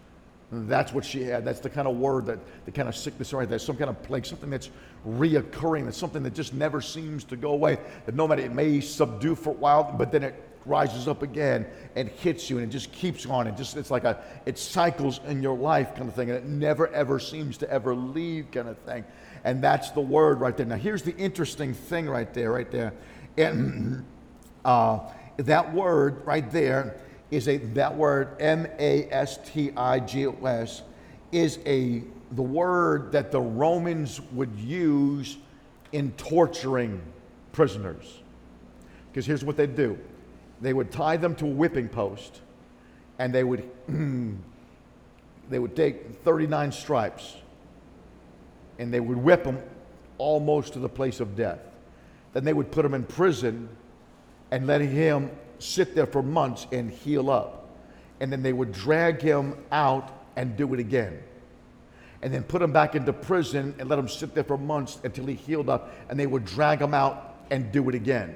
that's 0.52 0.94
what 0.94 1.04
she 1.04 1.24
had. 1.24 1.44
That's 1.44 1.60
the 1.60 1.70
kind 1.70 1.88
of 1.88 1.98
word 1.98 2.26
that 2.28 2.40
the 2.66 2.72
kind 2.72 2.88
of 2.88 2.96
sickness 2.96 3.34
right 3.34 3.50
there, 3.50 3.60
some 3.60 3.76
kind 3.76 3.90
of 3.90 4.02
plague, 4.04 4.26
something 4.26 4.50
that's 4.50 4.70
reoccurring, 5.06 5.86
that's 5.86 5.98
something 5.98 6.24
that 6.24 6.34
just 6.34 6.54
never 6.54 6.80
seems 6.80 7.26
to 7.26 7.36
go 7.36 7.52
away. 7.52 7.78
That 8.06 8.16
no 8.16 8.28
matter 8.28 8.44
it 8.44 8.54
may 8.54 8.80
subdue 8.80 9.36
for 9.36 9.50
a 9.50 9.54
while, 9.54 9.94
but 9.98 10.12
then 10.12 10.24
it 10.24 10.47
rises 10.68 11.08
up 11.08 11.24
again 11.24 11.66
and 11.96 12.10
hits 12.10 12.50
you 12.50 12.58
and 12.58 12.68
it 12.68 12.72
just 12.72 12.92
keeps 12.92 13.26
on. 13.26 13.48
It 13.48 13.56
just 13.58 13.78
it's 13.78 13.92
like 13.92 14.04
a 14.04 14.24
it 14.46 14.58
cycles 14.58 15.20
in 15.28 15.42
your 15.42 15.58
life 15.58 15.96
kind 15.96 16.10
of 16.10 16.16
thing, 16.16 16.30
and 16.30 16.38
it 16.38 16.46
never 16.46 16.88
ever 16.90 17.20
seems 17.20 17.58
to 17.60 17.70
ever 17.70 17.96
leave 17.96 18.52
kind 18.52 18.68
of 18.68 18.78
thing. 18.80 19.04
And 19.44 19.64
that's 19.64 19.92
the 19.92 20.02
word 20.02 20.40
right 20.40 20.56
there. 20.56 20.66
Now 20.66 20.76
here's 20.76 21.04
the 21.04 21.16
interesting 21.16 21.74
thing 21.74 22.10
right 22.10 22.34
there, 22.34 22.52
right 22.52 22.70
there. 22.70 22.94
And 23.38 24.06
uh, 24.66 25.00
that 25.38 25.74
word 25.74 26.26
right 26.26 26.50
there 26.52 26.98
is 27.32 27.48
a 27.48 27.58
that 27.58 27.96
word 27.96 28.36
M 28.40 28.68
A 28.80 29.08
S 29.12 29.40
T 29.52 29.72
I 29.76 30.00
G 30.00 30.28
O 30.28 30.46
S 30.46 30.82
is 31.32 31.60
a 31.66 32.04
the 32.32 32.42
word 32.42 33.12
that 33.14 33.32
the 33.32 33.40
Romans 33.40 34.22
would 34.34 34.58
use 34.60 35.38
in 35.92 36.12
torturing 36.14 37.02
prisoners. 37.52 38.20
Because 39.10 39.26
here's 39.26 39.44
what 39.44 39.58
they'd 39.58 39.76
do. 39.76 39.98
They 40.62 40.74
would 40.74 40.92
tie 40.92 41.18
them 41.18 41.36
to 41.36 41.46
a 41.46 41.50
whipping 41.50 41.90
post 41.90 42.42
and 43.20 43.34
they 43.34 43.44
would 43.44 43.70
they 45.50 45.60
would 45.60 45.76
take 45.76 46.24
39 46.24 46.72
stripes 46.72 47.38
and 48.80 48.94
they 48.94 49.00
would 49.00 49.18
whip 49.18 49.44
them 49.44 49.60
almost 50.18 50.74
to 50.74 50.80
the 50.80 50.90
place 50.90 51.20
of 51.20 51.36
death. 51.36 51.60
Then 52.34 52.44
they 52.44 52.54
would 52.54 52.72
put 52.72 52.86
him 52.86 52.94
in 52.94 53.04
prison 53.04 53.70
and 54.52 54.68
let 54.68 54.82
him 54.82 55.32
sit 55.60 55.96
there 55.96 56.06
for 56.06 56.22
months 56.22 56.68
and 56.72 56.92
heal 56.92 57.30
up. 57.30 57.70
And 58.20 58.32
then 58.32 58.42
they 58.42 58.54
would 58.54 58.72
drag 58.72 59.22
him 59.22 59.56
out 59.72 60.26
and 60.36 60.56
do 60.56 60.74
it 60.74 60.80
again. 60.80 61.22
And 62.22 62.34
then 62.34 62.44
put 62.44 62.62
him 62.62 62.72
back 62.72 62.96
into 62.96 63.14
prison 63.14 63.76
and 63.80 63.90
let 63.90 64.00
him 64.00 64.08
sit 64.08 64.34
there 64.34 64.44
for 64.44 64.58
months 64.58 65.00
until 65.04 65.26
he 65.26 65.36
healed 65.36 65.70
up. 65.70 65.94
And 66.10 66.20
they 66.20 66.28
would 66.28 66.46
drag 66.46 66.82
him 66.82 66.94
out 66.94 67.36
and 67.52 67.72
do 67.72 67.88
it 67.90 67.96
again. 67.96 68.36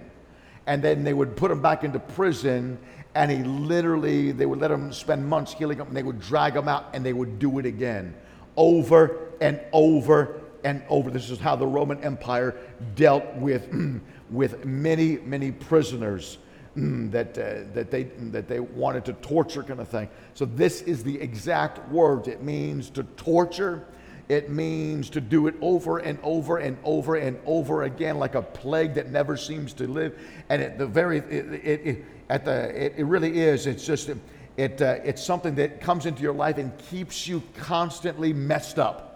And 0.67 0.83
then 0.83 1.03
they 1.03 1.13
would 1.13 1.35
put 1.35 1.51
him 1.51 1.61
back 1.61 1.83
into 1.83 1.99
prison 1.99 2.77
and 3.13 3.29
he 3.29 3.43
literally, 3.43 4.31
they 4.31 4.45
would 4.45 4.59
let 4.59 4.71
him 4.71 4.93
spend 4.93 5.27
months 5.27 5.53
healing 5.53 5.81
up 5.81 5.87
and 5.87 5.97
they 5.97 6.03
would 6.03 6.21
drag 6.21 6.55
him 6.55 6.67
out 6.67 6.85
and 6.93 7.05
they 7.05 7.13
would 7.13 7.39
do 7.39 7.59
it 7.59 7.65
again. 7.65 8.13
Over 8.55 9.31
and 9.41 9.59
over 9.73 10.41
and 10.63 10.81
over. 10.89 11.09
This 11.09 11.29
is 11.29 11.39
how 11.39 11.55
the 11.55 11.67
Roman 11.67 12.01
Empire 12.03 12.55
dealt 12.95 13.25
with, 13.35 13.67
with 14.29 14.65
many, 14.65 15.17
many 15.17 15.51
prisoners 15.51 16.37
mm, 16.77 17.11
that, 17.11 17.37
uh, 17.37 17.71
that, 17.73 17.91
they, 17.91 18.03
that 18.03 18.47
they 18.47 18.59
wanted 18.59 19.05
to 19.05 19.13
torture, 19.13 19.63
kind 19.63 19.79
of 19.79 19.87
thing. 19.87 20.09
So, 20.33 20.45
this 20.45 20.81
is 20.81 21.03
the 21.03 21.19
exact 21.19 21.87
word. 21.89 22.27
It 22.27 22.43
means 22.43 22.89
to 22.91 23.03
torture, 23.03 23.85
it 24.29 24.49
means 24.49 25.09
to 25.11 25.21
do 25.21 25.47
it 25.47 25.55
over 25.61 25.97
and 25.97 26.17
over 26.23 26.57
and 26.57 26.77
over 26.83 27.15
and 27.15 27.39
over 27.45 27.83
again, 27.83 28.17
like 28.17 28.35
a 28.35 28.41
plague 28.41 28.93
that 28.95 29.09
never 29.09 29.35
seems 29.37 29.73
to 29.73 29.87
live. 29.87 30.17
And 30.49 30.61
at 30.61 30.77
the 30.77 30.87
very, 30.87 31.19
it, 31.19 31.53
it, 31.53 31.87
it 31.87 32.05
at 32.29 32.45
the, 32.45 32.85
it, 32.85 32.93
it, 32.97 33.03
really 33.05 33.39
is. 33.39 33.67
It's 33.67 33.85
just, 33.85 34.09
it, 34.57 34.81
uh, 34.81 34.99
it's 35.03 35.23
something 35.23 35.55
that 35.55 35.81
comes 35.81 36.05
into 36.05 36.21
your 36.21 36.33
life 36.33 36.57
and 36.57 36.77
keeps 36.89 37.27
you 37.27 37.43
constantly 37.57 38.31
messed 38.31 38.79
up. 38.79 39.07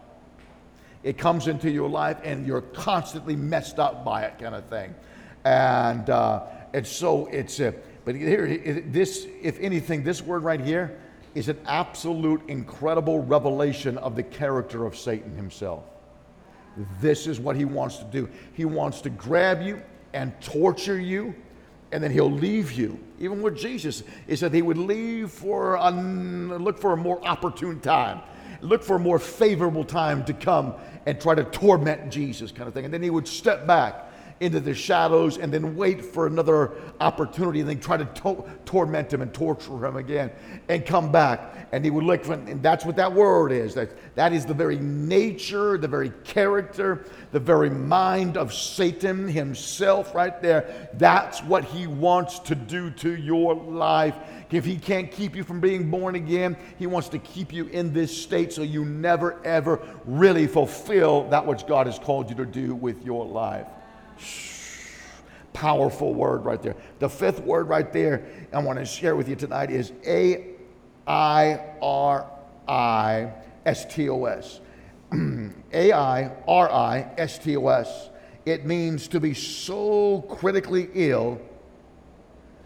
It 1.04 1.18
comes 1.18 1.48
into 1.48 1.70
your 1.70 1.90
life 1.90 2.18
and 2.24 2.46
you're 2.46 2.62
constantly 2.62 3.36
messed 3.36 3.80
up 3.80 4.04
by 4.04 4.24
it, 4.24 4.40
kind 4.40 4.56
of 4.56 4.66
thing. 4.66 4.96
And 5.46 6.10
uh, 6.10 6.44
and 6.76 6.86
so 6.86 7.28
it's, 7.28 7.62
a, 7.62 7.74
but 8.04 8.16
here, 8.16 8.84
this, 8.86 9.26
if 9.42 9.58
anything, 9.62 10.04
this 10.04 10.22
word 10.22 10.44
right 10.44 10.60
here 10.60 11.00
is 11.36 11.50
an 11.50 11.60
absolute 11.66 12.42
incredible 12.48 13.20
revelation 13.20 13.98
of 14.00 14.16
the 14.16 14.24
character 14.24 14.86
of 14.86 14.98
Satan 14.98 15.36
himself. 15.36 15.84
this 17.00 17.28
is 17.28 17.40
what 17.40 17.56
he 17.56 17.64
wants 17.64 17.98
to 17.98 18.04
do. 18.06 18.28
He 18.54 18.66
wants 18.66 19.02
to 19.02 19.10
grab 19.10 19.62
you 19.62 19.82
and 20.14 20.34
torture 20.42 21.00
you, 21.00 21.36
and 21.92 22.04
then 22.04 22.12
he'll 22.12 22.32
leave 22.32 22.72
you. 22.72 23.00
Even 23.20 23.42
with 23.42 23.58
Jesus, 23.58 24.04
he 24.28 24.36
said 24.36 24.54
he 24.54 24.62
would 24.62 24.78
leave 24.78 25.32
for 25.32 25.76
a, 25.76 25.92
look 25.92 26.78
for 26.78 26.94
a 26.94 26.98
more 26.98 27.26
opportune 27.26 27.80
time, 27.80 28.22
look 28.62 28.84
for 28.84 28.98
a 28.98 29.00
more 29.00 29.20
favorable 29.20 29.86
time 29.86 30.26
to 30.26 30.34
come 30.34 30.74
and 31.06 31.20
try 31.22 31.36
to 31.36 31.44
torment 31.46 32.12
Jesus, 32.12 32.52
kind 32.52 32.68
of 32.68 32.74
thing. 32.74 32.86
And 32.86 32.94
then 32.94 33.04
he 33.04 33.10
would 33.10 33.28
step 33.28 33.66
back 33.68 34.05
into 34.40 34.60
the 34.60 34.74
shadows 34.74 35.38
and 35.38 35.54
then 35.54 35.76
wait 35.76 36.04
for 36.04 36.28
another 36.28 36.74
opportunity 37.00 37.62
and 37.62 37.70
then 37.70 37.80
try 37.80 37.96
to, 37.96 38.06
to- 38.06 38.44
torment 38.66 39.14
him 39.14 39.22
and 39.22 39.34
torture 39.34 39.86
him 39.86 39.96
again 39.96 40.32
and 40.68 40.86
come 40.86 41.12
back. 41.12 41.70
And 41.72 41.84
he 41.84 41.92
would 41.92 42.04
look, 42.04 42.24
for, 42.24 42.34
and 42.34 42.62
that's 42.62 42.86
what 42.86 42.96
that 42.98 43.12
word 43.12 43.52
is. 43.52 43.74
That, 43.74 43.92
that 44.16 44.34
is 44.34 44.46
the 44.46 44.54
very 44.54 44.78
nature, 44.78 45.78
the 45.78 45.88
very 45.88 46.12
character, 46.24 47.06
the 47.32 47.40
very 47.40 47.70
mind 47.70 48.38
of 48.38 48.54
Satan 48.54 49.28
himself 49.28 50.14
right 50.14 50.42
there. 50.42 50.90
That's 50.94 51.42
what 51.44 51.64
he 51.64 51.88
wants 51.88 52.40
to 52.40 52.56
do 52.56 52.92
to 52.92 53.16
your 53.16 53.56
life. 53.56 54.16
If 54.52 54.64
he 54.64 54.78
can't 54.78 55.12
keep 55.12 55.36
you 55.36 55.44
from 55.44 55.60
being 55.60 55.90
born 55.90 56.16
again, 56.16 56.56
he 56.78 56.88
wants 56.88 57.10
to 57.10 57.20
keep 57.20 57.52
you 57.52 57.66
in 57.68 57.92
this 57.92 58.16
state 58.16 58.54
so 58.54 58.62
you 58.62 58.86
never, 58.86 59.44
ever 59.44 59.82
really 60.06 60.48
fulfill 60.48 61.28
that 61.30 61.46
which 61.46 61.66
God 61.68 61.88
has 61.88 62.00
called 62.00 62.30
you 62.30 62.36
to 62.38 62.46
do 62.46 62.74
with 62.74 63.04
your 63.04 63.26
life. 63.26 63.68
Powerful 65.54 66.14
word 66.14 66.44
right 66.44 66.62
there. 66.62 66.76
The 67.00 67.10
fifth 67.10 67.40
word 67.42 67.70
right 67.70 67.92
there 67.94 68.26
I 68.52 68.60
want 68.60 68.80
to 68.80 68.86
share 68.86 69.16
with 69.16 69.30
you 69.30 69.36
tonight 69.36 69.72
is 69.72 69.94
A 70.06 70.48
I 71.08 71.62
R 71.82 72.30
I 72.68 73.32
S 73.66 73.86
T 73.94 74.10
O 74.10 74.26
S. 74.26 74.60
A 75.74 75.92
I 75.94 76.32
R 76.48 76.72
I 76.72 77.10
S 77.18 77.40
T 77.40 77.56
O 77.56 77.68
S. 77.68 78.10
It 78.46 78.66
means 78.66 79.08
to 79.10 79.20
be 79.20 79.34
so 79.34 80.22
critically 80.30 80.90
ill 80.94 81.40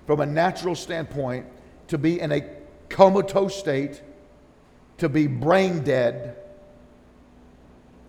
from 0.05 0.19
a 0.21 0.25
natural 0.25 0.75
standpoint, 0.75 1.45
to 1.87 1.97
be 1.97 2.19
in 2.19 2.31
a 2.31 2.41
comatose 2.89 3.55
state, 3.55 4.01
to 4.97 5.07
be 5.07 5.27
brain 5.27 5.83
dead, 5.83 6.37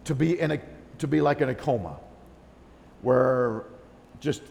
to 0.04 0.14
be 0.14 0.40
in 0.40 0.52
a 0.52 0.60
to 0.98 1.06
be 1.06 1.20
like 1.20 1.40
in 1.40 1.48
a 1.48 1.54
coma 1.54 1.98
where 3.02 3.64
just 4.20 4.42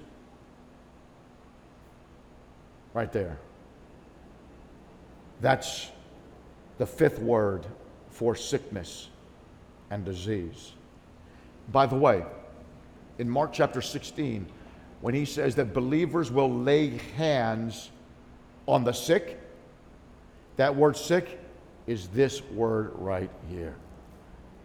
right 2.93 3.11
there. 3.11 3.37
That's 5.41 5.89
the 6.77 6.85
fifth 6.85 7.19
word 7.19 7.65
for 8.09 8.35
sickness 8.35 9.09
and 9.89 10.03
disease. 10.03 10.73
By 11.71 11.85
the 11.85 11.95
way, 11.95 12.25
in 13.19 13.29
Mark 13.29 13.53
chapter 13.53 13.81
16, 13.81 14.45
when 15.01 15.13
he 15.13 15.25
says 15.25 15.55
that 15.55 15.73
believers 15.73 16.31
will 16.31 16.51
lay 16.51 16.97
hands 17.15 17.91
on 18.65 18.83
the 18.83 18.91
sick, 18.91 19.39
that 20.57 20.75
word 20.75 20.97
sick 20.97 21.39
is 21.87 22.07
this 22.09 22.41
word 22.43 22.91
right 22.95 23.29
here. 23.49 23.75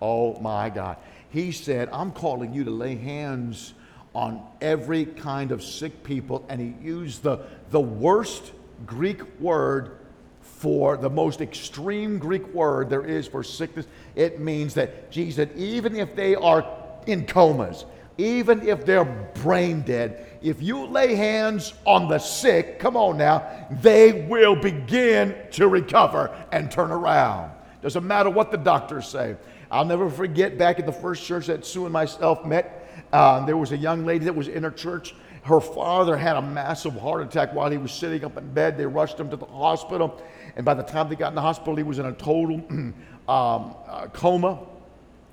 Oh 0.02 0.38
my 0.40 0.70
God. 0.70 0.96
He 1.34 1.50
said, 1.50 1.88
I'm 1.92 2.12
calling 2.12 2.54
you 2.54 2.62
to 2.62 2.70
lay 2.70 2.94
hands 2.94 3.74
on 4.14 4.40
every 4.60 5.04
kind 5.04 5.50
of 5.50 5.64
sick 5.64 6.04
people. 6.04 6.46
And 6.48 6.60
he 6.60 6.76
used 6.80 7.24
the, 7.24 7.40
the 7.72 7.80
worst 7.80 8.52
Greek 8.86 9.40
word 9.40 9.98
for 10.40 10.96
the 10.96 11.10
most 11.10 11.40
extreme 11.40 12.20
Greek 12.20 12.46
word 12.54 12.88
there 12.88 13.04
is 13.04 13.26
for 13.26 13.42
sickness. 13.42 13.84
It 14.14 14.38
means 14.38 14.74
that 14.74 15.10
Jesus, 15.10 15.48
even 15.56 15.96
if 15.96 16.14
they 16.14 16.36
are 16.36 16.64
in 17.08 17.26
comas, 17.26 17.84
even 18.16 18.68
if 18.68 18.86
they're 18.86 19.04
brain 19.42 19.80
dead, 19.80 20.38
if 20.40 20.62
you 20.62 20.86
lay 20.86 21.16
hands 21.16 21.74
on 21.84 22.06
the 22.06 22.20
sick, 22.20 22.78
come 22.78 22.96
on 22.96 23.18
now, 23.18 23.66
they 23.82 24.24
will 24.28 24.54
begin 24.54 25.34
to 25.50 25.66
recover 25.66 26.32
and 26.52 26.70
turn 26.70 26.92
around. 26.92 27.50
Doesn't 27.82 28.06
matter 28.06 28.30
what 28.30 28.52
the 28.52 28.56
doctors 28.56 29.08
say. 29.08 29.34
I'll 29.74 29.84
never 29.84 30.08
forget 30.08 30.56
back 30.56 30.78
at 30.78 30.86
the 30.86 30.92
first 30.92 31.24
church 31.24 31.48
that 31.48 31.66
Sue 31.66 31.82
and 31.82 31.92
myself 31.92 32.44
met, 32.44 32.88
uh, 33.12 33.44
there 33.44 33.56
was 33.56 33.72
a 33.72 33.76
young 33.76 34.06
lady 34.06 34.26
that 34.26 34.36
was 34.36 34.46
in 34.46 34.62
her 34.62 34.70
church. 34.70 35.16
Her 35.42 35.60
father 35.60 36.16
had 36.16 36.36
a 36.36 36.42
massive 36.42 36.94
heart 36.94 37.22
attack 37.22 37.52
while 37.52 37.68
he 37.72 37.76
was 37.76 37.90
sitting 37.90 38.24
up 38.24 38.36
in 38.36 38.54
bed. 38.54 38.78
They 38.78 38.86
rushed 38.86 39.18
him 39.18 39.30
to 39.30 39.36
the 39.36 39.46
hospital. 39.46 40.22
And 40.54 40.64
by 40.64 40.74
the 40.74 40.84
time 40.84 41.08
they 41.08 41.16
got 41.16 41.30
in 41.30 41.34
the 41.34 41.40
hospital, 41.40 41.74
he 41.74 41.82
was 41.82 41.98
in 41.98 42.06
a 42.06 42.12
total 42.12 42.62
um, 42.70 42.94
uh, 43.28 44.06
coma. 44.12 44.60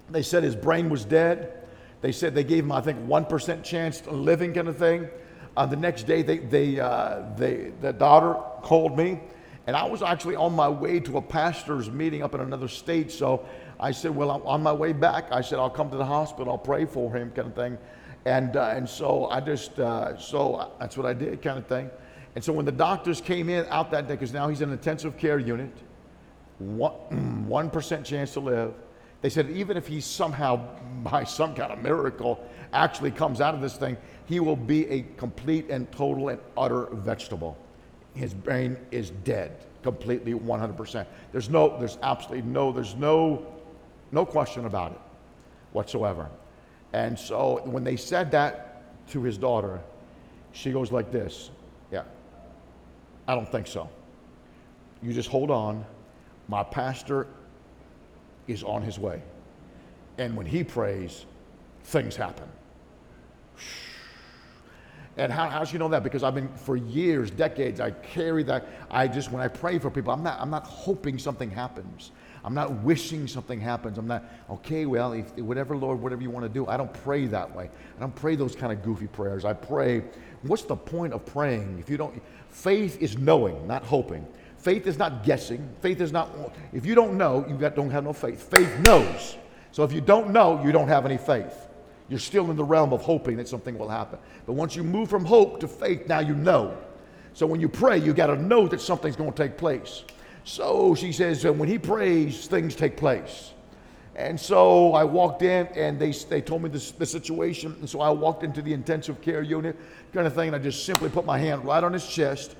They 0.09 0.23
said 0.23 0.41
his 0.41 0.55
brain 0.55 0.89
was 0.89 1.05
dead. 1.05 1.67
They 2.01 2.11
said 2.11 2.33
they 2.33 2.43
gave 2.43 2.63
him, 2.63 2.71
I 2.71 2.81
think, 2.81 2.97
1% 3.05 3.63
chance 3.63 4.01
of 4.01 4.13
living, 4.13 4.55
kind 4.55 4.67
of 4.67 4.75
thing. 4.75 5.07
Uh, 5.55 5.67
the 5.67 5.75
next 5.75 6.07
day, 6.07 6.23
they, 6.23 6.39
they, 6.39 6.79
uh, 6.79 7.25
they, 7.37 7.73
the 7.79 7.93
daughter 7.93 8.33
called 8.63 8.97
me, 8.97 9.19
and 9.67 9.75
I 9.75 9.85
was 9.85 10.01
actually 10.01 10.35
on 10.35 10.55
my 10.55 10.67
way 10.67 10.99
to 11.01 11.17
a 11.17 11.21
pastor's 11.21 11.91
meeting 11.91 12.23
up 12.23 12.33
in 12.33 12.41
another 12.41 12.67
state. 12.67 13.11
So 13.11 13.45
I 13.81 13.91
said, 13.91 14.15
Well, 14.15 14.29
I'm 14.31 14.43
on 14.43 14.61
my 14.61 14.71
way 14.71 14.93
back. 14.93 15.31
I 15.31 15.41
said, 15.41 15.59
I'll 15.59 15.69
come 15.69 15.89
to 15.89 15.97
the 15.97 16.05
hospital, 16.05 16.53
I'll 16.53 16.57
pray 16.57 16.85
for 16.85 17.13
him, 17.13 17.31
kind 17.31 17.47
of 17.47 17.55
thing. 17.55 17.77
And, 18.25 18.55
uh, 18.55 18.73
and 18.75 18.87
so 18.87 19.25
I 19.25 19.41
just, 19.41 19.79
uh, 19.79 20.15
so 20.17 20.71
that's 20.79 20.95
what 20.95 21.07
I 21.07 21.13
did, 21.13 21.41
kind 21.41 21.57
of 21.57 21.65
thing. 21.65 21.89
And 22.35 22.43
so 22.43 22.53
when 22.53 22.65
the 22.65 22.71
doctors 22.71 23.19
came 23.19 23.49
in 23.49 23.65
out 23.65 23.89
that 23.91 24.07
day, 24.07 24.13
because 24.13 24.31
now 24.31 24.47
he's 24.47 24.61
in 24.61 24.69
an 24.69 24.73
intensive 24.73 25.17
care 25.17 25.39
unit, 25.39 25.75
one, 26.59 26.93
1% 27.49 28.05
chance 28.05 28.33
to 28.33 28.39
live. 28.39 28.73
They 29.21 29.29
said 29.29 29.49
even 29.49 29.75
if 29.75 29.87
he 29.87 30.01
somehow, 30.01 30.77
by 31.03 31.23
some 31.23 31.55
kind 31.55 31.71
of 31.71 31.79
miracle, 31.79 32.43
actually 32.73 33.11
comes 33.11 33.41
out 33.41 33.53
of 33.53 33.61
this 33.61 33.75
thing, 33.75 33.97
he 34.25 34.39
will 34.39 34.55
be 34.55 34.87
a 34.87 35.01
complete 35.17 35.69
and 35.69 35.91
total 35.91 36.29
and 36.29 36.39
utter 36.57 36.87
vegetable. 36.91 37.57
His 38.13 38.33
brain 38.33 38.77
is 38.91 39.09
dead, 39.09 39.65
completely 39.83 40.33
100%. 40.33 41.05
There's 41.31 41.49
no, 41.49 41.77
there's 41.79 41.97
absolutely 42.01 42.49
no, 42.49 42.71
there's 42.71 42.95
no, 42.95 43.45
no 44.11 44.25
question 44.25 44.65
about 44.65 44.91
it 44.91 44.99
whatsoever. 45.71 46.29
And 46.93 47.17
so 47.17 47.61
when 47.65 47.83
they 47.83 47.95
said 47.95 48.31
that 48.31 49.07
to 49.09 49.23
his 49.23 49.37
daughter, 49.37 49.79
she 50.51 50.71
goes 50.71 50.91
like 50.91 51.11
this 51.11 51.49
Yeah, 51.91 52.03
I 53.27 53.35
don't 53.35 53.49
think 53.49 53.67
so. 53.67 53.89
You 55.01 55.13
just 55.13 55.29
hold 55.29 55.49
on. 55.49 55.85
My 56.47 56.63
pastor 56.63 57.27
is 58.47 58.63
on 58.63 58.81
his 58.81 58.99
way. 58.99 59.21
And 60.17 60.35
when 60.35 60.45
he 60.45 60.63
prays, 60.63 61.25
things 61.83 62.15
happen. 62.15 62.47
And 65.17 65.31
how, 65.31 65.49
how 65.49 65.59
does 65.59 65.69
she 65.69 65.77
know 65.77 65.89
that? 65.89 66.03
Because 66.03 66.23
I've 66.23 66.35
been 66.35 66.49
for 66.49 66.77
years, 66.77 67.31
decades, 67.31 67.79
I 67.79 67.91
carry 67.91 68.43
that. 68.43 68.65
I 68.89 69.07
just, 69.07 69.31
when 69.31 69.41
I 69.41 69.47
pray 69.47 69.77
for 69.77 69.89
people, 69.89 70.13
I'm 70.13 70.23
not, 70.23 70.39
I'm 70.39 70.49
not 70.49 70.63
hoping 70.63 71.17
something 71.19 71.49
happens. 71.49 72.11
I'm 72.43 72.53
not 72.53 72.71
wishing 72.83 73.27
something 73.27 73.59
happens. 73.59 73.97
I'm 73.97 74.07
not, 74.07 74.23
okay, 74.49 74.85
well, 74.85 75.13
if, 75.13 75.35
whatever, 75.37 75.77
Lord, 75.77 76.01
whatever 76.01 76.21
you 76.21 76.29
want 76.29 76.45
to 76.45 76.49
do. 76.49 76.67
I 76.67 76.75
don't 76.75 76.93
pray 77.03 77.27
that 77.27 77.55
way. 77.55 77.69
I 77.97 77.99
don't 77.99 78.15
pray 78.15 78.35
those 78.35 78.55
kind 78.55 78.73
of 78.73 78.83
goofy 78.83 79.07
prayers. 79.07 79.45
I 79.45 79.53
pray, 79.53 80.03
what's 80.41 80.63
the 80.63 80.75
point 80.75 81.13
of 81.13 81.25
praying 81.25 81.77
if 81.79 81.89
you 81.89 81.97
don't? 81.97 82.21
Faith 82.49 83.01
is 83.01 83.17
knowing, 83.17 83.67
not 83.67 83.83
hoping. 83.83 84.27
Faith 84.57 84.87
is 84.87 84.97
not 84.97 85.23
guessing. 85.23 85.67
Faith 85.81 86.01
is 86.01 86.11
not, 86.11 86.29
if 86.73 86.85
you 86.85 86.95
don't 86.95 87.17
know, 87.17 87.45
you 87.47 87.57
don't 87.57 87.89
have 87.89 88.03
no 88.03 88.13
faith. 88.13 88.41
Faith 88.43 88.79
knows. 88.79 89.37
So 89.71 89.83
if 89.83 89.93
you 89.93 90.01
don't 90.01 90.31
know, 90.31 90.63
you 90.63 90.71
don't 90.71 90.87
have 90.87 91.05
any 91.05 91.17
faith. 91.17 91.67
You're 92.09 92.19
still 92.19 92.51
in 92.51 92.57
the 92.57 92.63
realm 92.63 92.91
of 92.91 93.01
hoping 93.01 93.37
that 93.37 93.47
something 93.47 93.77
will 93.77 93.87
happen. 93.87 94.19
But 94.45 94.53
once 94.53 94.75
you 94.75 94.83
move 94.83 95.09
from 95.09 95.23
hope 95.23 95.59
to 95.61 95.67
faith, 95.67 96.07
now 96.07 96.19
you 96.19 96.35
know. 96.35 96.77
So 97.33 97.45
when 97.45 97.61
you 97.61 97.69
pray, 97.69 97.97
you 97.97 98.13
got 98.13 98.27
to 98.27 98.35
know 98.35 98.67
that 98.67 98.81
something's 98.81 99.15
going 99.15 99.31
to 99.31 99.37
take 99.37 99.57
place. 99.57 100.03
So 100.43 100.95
she 100.95 101.11
says, 101.11 101.45
and 101.45 101.59
when 101.59 101.69
he 101.69 101.77
prays, 101.77 102.47
things 102.47 102.75
take 102.75 102.97
place. 102.97 103.53
And 104.15 104.39
so 104.39 104.93
I 104.93 105.03
walked 105.03 105.41
in 105.41 105.67
and 105.67 105.99
they, 105.99 106.11
they 106.11 106.41
told 106.41 106.63
me 106.63 106.69
this, 106.69 106.91
the 106.91 107.05
situation. 107.05 107.75
And 107.79 107.89
so 107.89 108.01
I 108.01 108.09
walked 108.09 108.43
into 108.43 108.61
the 108.61 108.73
intensive 108.73 109.21
care 109.21 109.41
unit 109.41 109.77
kind 110.13 110.27
of 110.27 110.33
thing. 110.33 110.47
And 110.47 110.55
I 110.55 110.59
just 110.59 110.85
simply 110.85 111.09
put 111.09 111.25
my 111.25 111.37
hand 111.37 111.63
right 111.63 111.83
on 111.83 111.93
his 111.93 112.05
chest 112.05 112.55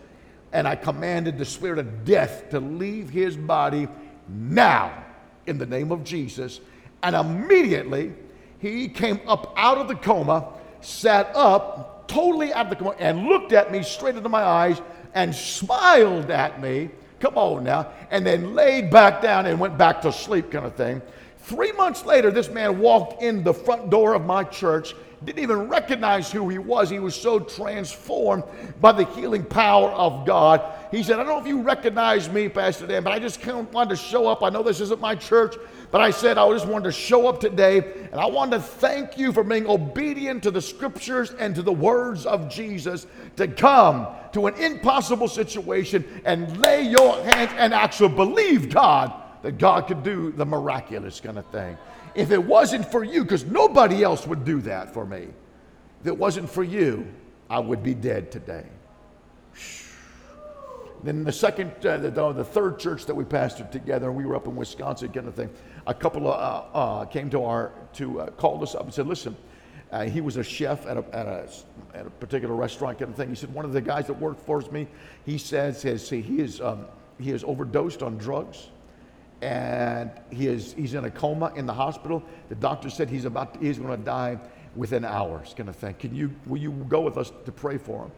and 0.54 0.68
I 0.68 0.76
commanded 0.76 1.38
the 1.38 1.46
spirit 1.46 1.80
of 1.80 2.06
death 2.06 2.50
to 2.50 2.60
leave 2.60 3.10
his 3.10 3.38
body 3.38 3.88
now 4.28 5.06
in 5.48 5.58
the 5.58 5.66
name 5.66 5.92
of 5.92 6.04
Jesus. 6.04 6.60
And 7.04 7.16
immediately 7.16 8.14
he 8.60 8.88
came 8.88 9.20
up 9.28 9.54
out 9.58 9.78
of 9.78 9.88
the 9.88 9.96
coma, 9.96 10.54
sat 10.82 11.32
up 11.36 12.08
totally 12.08 12.54
out 12.54 12.66
of 12.66 12.70
the 12.70 12.76
coma, 12.76 12.96
and 13.00 13.26
looked 13.28 13.54
at 13.54 13.72
me 13.72 13.82
straight 13.82 14.16
into 14.16 14.30
my 14.30 14.44
eyes 14.44 14.82
and 15.14 15.34
smiled 15.34 16.30
at 16.30 16.62
me. 16.62 16.90
Come 17.22 17.38
on 17.38 17.64
now. 17.64 17.92
And 18.10 18.26
then 18.26 18.54
laid 18.54 18.90
back 18.92 19.22
down 19.22 19.46
and 19.46 19.60
went 19.60 19.78
back 19.78 20.02
to 20.02 20.12
sleep, 20.12 20.52
kind 20.52 20.66
of 20.66 20.76
thing. 20.76 21.02
Three 21.40 21.72
months 21.72 22.06
later, 22.06 22.32
this 22.32 22.50
man 22.50 22.80
walked 22.80 23.22
in 23.24 23.44
the 23.44 23.54
front 23.54 23.90
door 23.90 24.14
of 24.14 24.26
my 24.26 24.44
church 24.44 24.94
didn't 25.24 25.44
even 25.44 25.70
recognize 25.70 26.32
who 26.32 26.50
he 26.50 26.58
was. 26.58 26.90
He 26.90 27.00
was 27.00 27.16
so 27.16 27.40
transformed 27.40 28.44
by 28.80 28.92
the 28.92 29.06
healing 29.06 29.44
power 29.44 29.90
of 29.92 30.26
God. 30.26 30.64
He 30.90 31.04
said, 31.04 31.20
I 31.20 31.24
don't 31.24 31.28
know 31.28 31.40
if 31.40 31.48
you 31.48 31.62
recognize 31.62 32.28
me, 32.28 32.50
Pastor 32.50 32.88
Dan, 32.88 33.04
but 33.04 33.14
I 33.14 33.20
just 33.20 33.40
kind 33.40 33.60
of 33.60 33.72
wanted 33.72 33.92
to 33.92 33.96
show 33.98 34.28
up. 34.28 34.42
I 34.42 34.50
know 34.50 34.64
this 34.64 34.82
isn't 34.82 35.00
my 35.00 35.14
church, 35.16 35.56
but 35.92 36.02
I 36.02 36.12
said 36.12 36.38
I 36.38 36.50
just 36.52 36.68
wanted 36.68 36.86
to 36.86 36.92
show 36.92 37.28
up 37.28 37.40
today, 37.40 37.80
and 38.12 38.20
I 38.20 38.26
wanted 38.26 38.58
to 38.58 38.64
thank 38.64 39.18
you 39.18 39.34
for 39.34 39.44
being 39.44 39.68
obedient 39.68 40.44
to 40.44 40.52
the 40.52 40.62
scriptures 40.62 41.32
and 41.32 41.54
to 41.56 41.62
the 41.62 41.74
words 41.74 42.26
of 42.26 42.50
Jesus 42.50 43.08
to 43.36 43.48
come 43.48 44.08
to 44.32 44.48
an 44.48 44.56
impossible 44.56 45.28
situation 45.28 46.22
and 46.24 46.58
lay 46.62 46.84
your 46.84 47.22
hands 47.24 47.52
and 47.58 47.74
actually 47.74 48.16
believe 48.16 48.74
God 48.74 49.14
that 49.44 49.58
God 49.58 49.88
could 49.88 50.04
do 50.04 50.32
the 50.32 50.46
miraculous 50.46 51.20
kind 51.20 51.38
of 51.38 51.46
thing. 51.48 51.78
If 52.16 52.32
it 52.32 52.44
wasn't 52.44 52.90
for 52.90 53.04
you, 53.04 53.24
because 53.24 53.46
nobody 53.46 54.04
else 54.04 54.26
would 54.28 54.46
do 54.46 54.62
that 54.62 54.94
for 54.94 55.06
me, 55.06 55.28
if 56.00 56.08
it 56.08 56.18
wasn't 56.18 56.50
for 56.50 56.64
you, 56.64 57.06
I 57.50 57.60
would 57.60 57.84
be 57.84 57.94
dead 57.94 58.32
today. 58.32 58.66
Then 61.04 61.24
the 61.24 61.32
second, 61.32 61.72
uh, 61.86 61.98
the, 61.98 62.12
the, 62.34 62.44
third 62.44 62.78
church 62.78 63.06
that 63.08 63.16
we 63.16 63.24
pastored 63.24 63.72
together, 63.72 64.08
and 64.08 64.16
we 64.16 64.26
were 64.26 64.36
up 64.36 64.46
in 64.46 64.56
Wisconsin, 64.56 65.12
kind 65.12 65.28
of 65.28 65.34
thing. 65.34 65.50
A 65.88 65.94
couple 65.94 66.28
of, 66.28 66.36
uh, 66.40 66.78
uh, 66.78 67.06
came 67.06 67.30
to 67.32 67.44
our 67.44 67.72
to 67.94 68.22
uh, 68.22 68.30
called 68.32 68.62
us 68.62 68.76
up 68.76 68.84
and 68.84 68.94
said, 68.94 69.08
"Listen, 69.08 69.36
he 70.08 70.22
was 70.22 70.38
a 70.38 70.44
chef 70.44 70.86
at 70.86 70.98
a, 70.98 71.06
at 71.12 71.26
a 71.26 71.50
at 71.96 72.06
a 72.06 72.10
particular 72.12 72.54
restaurant, 72.54 73.00
kind 73.00 73.10
of 73.10 73.18
thing." 73.18 73.30
He 73.30 73.36
said, 73.36 73.52
"One 73.54 73.66
of 73.66 73.74
the 73.74 73.82
guys 73.82 74.06
that 74.08 74.14
worked 74.14 74.46
for 74.46 74.62
me, 74.72 74.88
he 75.26 75.40
says 75.40 75.82
his, 75.82 76.08
he 76.08 76.40
is 76.40 76.62
um, 76.62 76.86
he 77.20 77.32
is 77.32 77.44
overdosed 77.44 78.04
on 78.04 78.18
drugs, 78.18 78.70
and 79.42 80.12
he 80.30 80.48
is 80.48 80.74
he's 80.74 80.94
in 80.94 81.06
a 81.06 81.10
coma 81.10 81.52
in 81.56 81.66
the 81.66 81.74
hospital. 81.74 82.22
The 82.50 82.56
doctor 82.56 82.92
said 82.92 83.10
he's 83.10 83.26
about 83.26 83.56
to, 83.56 83.60
he's 83.60 83.80
going 83.80 83.98
to 83.98 84.06
die 84.06 84.40
within 84.76 85.04
hours, 85.04 85.56
kind 85.58 85.68
of 85.68 85.76
thing. 85.76 85.96
Can 85.96 86.14
you 86.14 86.32
will 86.46 86.60
you 86.60 86.72
go 86.90 87.02
with 87.02 87.18
us 87.18 87.32
to 87.46 87.52
pray 87.52 87.80
for 87.80 88.04
him?" 88.04 88.12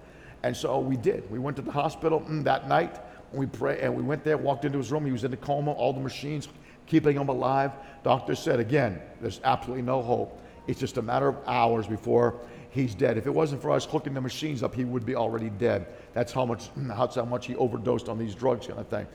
And 0.44 0.56
so 0.56 0.80
we 0.80 0.98
did. 0.98 1.32
We 1.32 1.40
went 1.40 1.56
to 1.56 1.64
the 1.64 1.72
hospital 1.72 2.20
mm, 2.20 2.44
that 2.44 2.68
night. 2.68 3.00
We 3.32 3.46
prayed, 3.46 3.80
and 3.80 3.96
we 3.96 4.04
went 4.04 4.26
there, 4.26 4.38
walked 4.38 4.66
into 4.66 4.78
his 4.78 4.92
room. 4.92 5.06
He 5.06 5.14
was 5.14 5.24
in 5.24 5.32
a 5.32 5.38
coma, 5.38 5.72
all 5.72 5.94
the 5.94 6.02
machines 6.02 6.50
keeping 6.86 7.18
him 7.18 7.30
alive. 7.30 7.72
Doctor 8.04 8.36
said, 8.36 8.60
again, 8.60 9.02
there's 9.22 9.40
absolutely 9.44 9.84
no 9.84 10.02
hope. 10.02 10.40
It's 10.68 10.80
just 10.80 10.98
a 10.98 11.02
matter 11.02 11.28
of 11.28 11.38
hours 11.48 11.88
before 11.88 12.40
he's 12.70 12.96
dead. 12.96 13.18
If 13.18 13.28
it 13.28 13.34
wasn't 13.34 13.62
for 13.62 13.72
us 13.72 13.86
hooking 13.86 14.14
the 14.14 14.22
machines 14.22 14.64
up, 14.64 14.74
he 14.74 14.86
would 14.86 15.06
be 15.06 15.16
already 15.16 15.50
dead. 15.50 15.88
That's 16.14 16.32
how 16.32 16.46
much, 16.46 16.70
that's 16.76 17.16
how 17.16 17.26
much 17.26 17.48
he 17.48 17.56
overdosed 17.56 18.10
on 18.10 18.18
these 18.18 18.36
drugs, 18.36 18.68
kind 18.68 18.80
of 18.80 18.88
thing. 18.88 19.08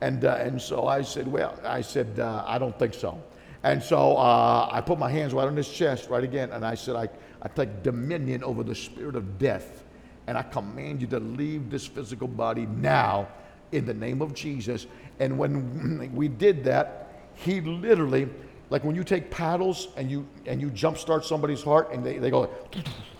And, 0.00 0.24
uh, 0.24 0.36
and 0.40 0.60
so 0.60 0.86
I 0.86 1.02
said, 1.02 1.26
well, 1.26 1.58
I 1.64 1.80
said, 1.80 2.20
uh, 2.20 2.44
I 2.46 2.58
don't 2.58 2.78
think 2.78 2.94
so. 2.94 3.20
And 3.62 3.82
so 3.82 4.16
uh, 4.16 4.68
I 4.70 4.80
put 4.80 4.98
my 4.98 5.10
hands 5.10 5.32
right 5.32 5.46
on 5.46 5.56
his 5.56 5.68
chest, 5.68 6.10
right 6.10 6.22
again, 6.22 6.50
and 6.52 6.64
I 6.64 6.74
said, 6.74 6.94
I, 6.94 7.08
I 7.42 7.48
take 7.48 7.82
dominion 7.82 8.44
over 8.44 8.62
the 8.62 8.74
spirit 8.74 9.16
of 9.16 9.38
death 9.38 9.84
and 10.26 10.36
I 10.36 10.42
command 10.42 11.00
you 11.00 11.06
to 11.08 11.20
leave 11.20 11.70
this 11.70 11.86
physical 11.86 12.28
body 12.28 12.66
now 12.66 13.28
in 13.72 13.86
the 13.86 13.94
name 13.94 14.22
of 14.22 14.34
Jesus. 14.34 14.86
And 15.20 15.38
when 15.38 16.10
we 16.14 16.28
did 16.28 16.64
that, 16.64 17.05
he 17.36 17.60
literally, 17.60 18.28
like 18.70 18.82
when 18.84 18.96
you 18.96 19.04
take 19.04 19.30
paddles 19.30 19.88
and 19.96 20.10
you 20.10 20.26
and 20.46 20.60
you 20.60 20.70
jumpstart 20.70 21.24
somebody's 21.24 21.62
heart 21.62 21.92
and 21.92 22.04
they, 22.04 22.18
they 22.18 22.30
go 22.30 22.50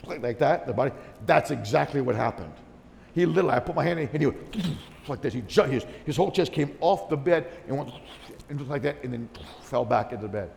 like, 0.06 0.22
like 0.22 0.38
that, 0.38 0.66
the 0.66 0.72
body, 0.72 0.92
that's 1.24 1.50
exactly 1.50 2.00
what 2.00 2.16
happened. 2.16 2.52
He 3.14 3.24
literally, 3.24 3.56
I 3.56 3.60
put 3.60 3.74
my 3.74 3.84
hand 3.84 3.98
in 3.98 4.08
and 4.12 4.20
he 4.20 4.26
went 4.26 4.78
like 5.08 5.22
this. 5.22 5.32
He 5.32 5.40
his, 5.40 5.86
his 6.04 6.16
whole 6.16 6.30
chest 6.30 6.52
came 6.52 6.76
off 6.80 7.08
the 7.08 7.16
bed 7.16 7.50
and 7.66 7.78
went 7.78 7.90
and 8.48 8.58
just 8.58 8.70
like 8.70 8.82
that 8.82 9.02
and 9.02 9.12
then 9.12 9.28
fell 9.62 9.84
back 9.84 10.12
into 10.12 10.26
the 10.26 10.32
bed. 10.32 10.50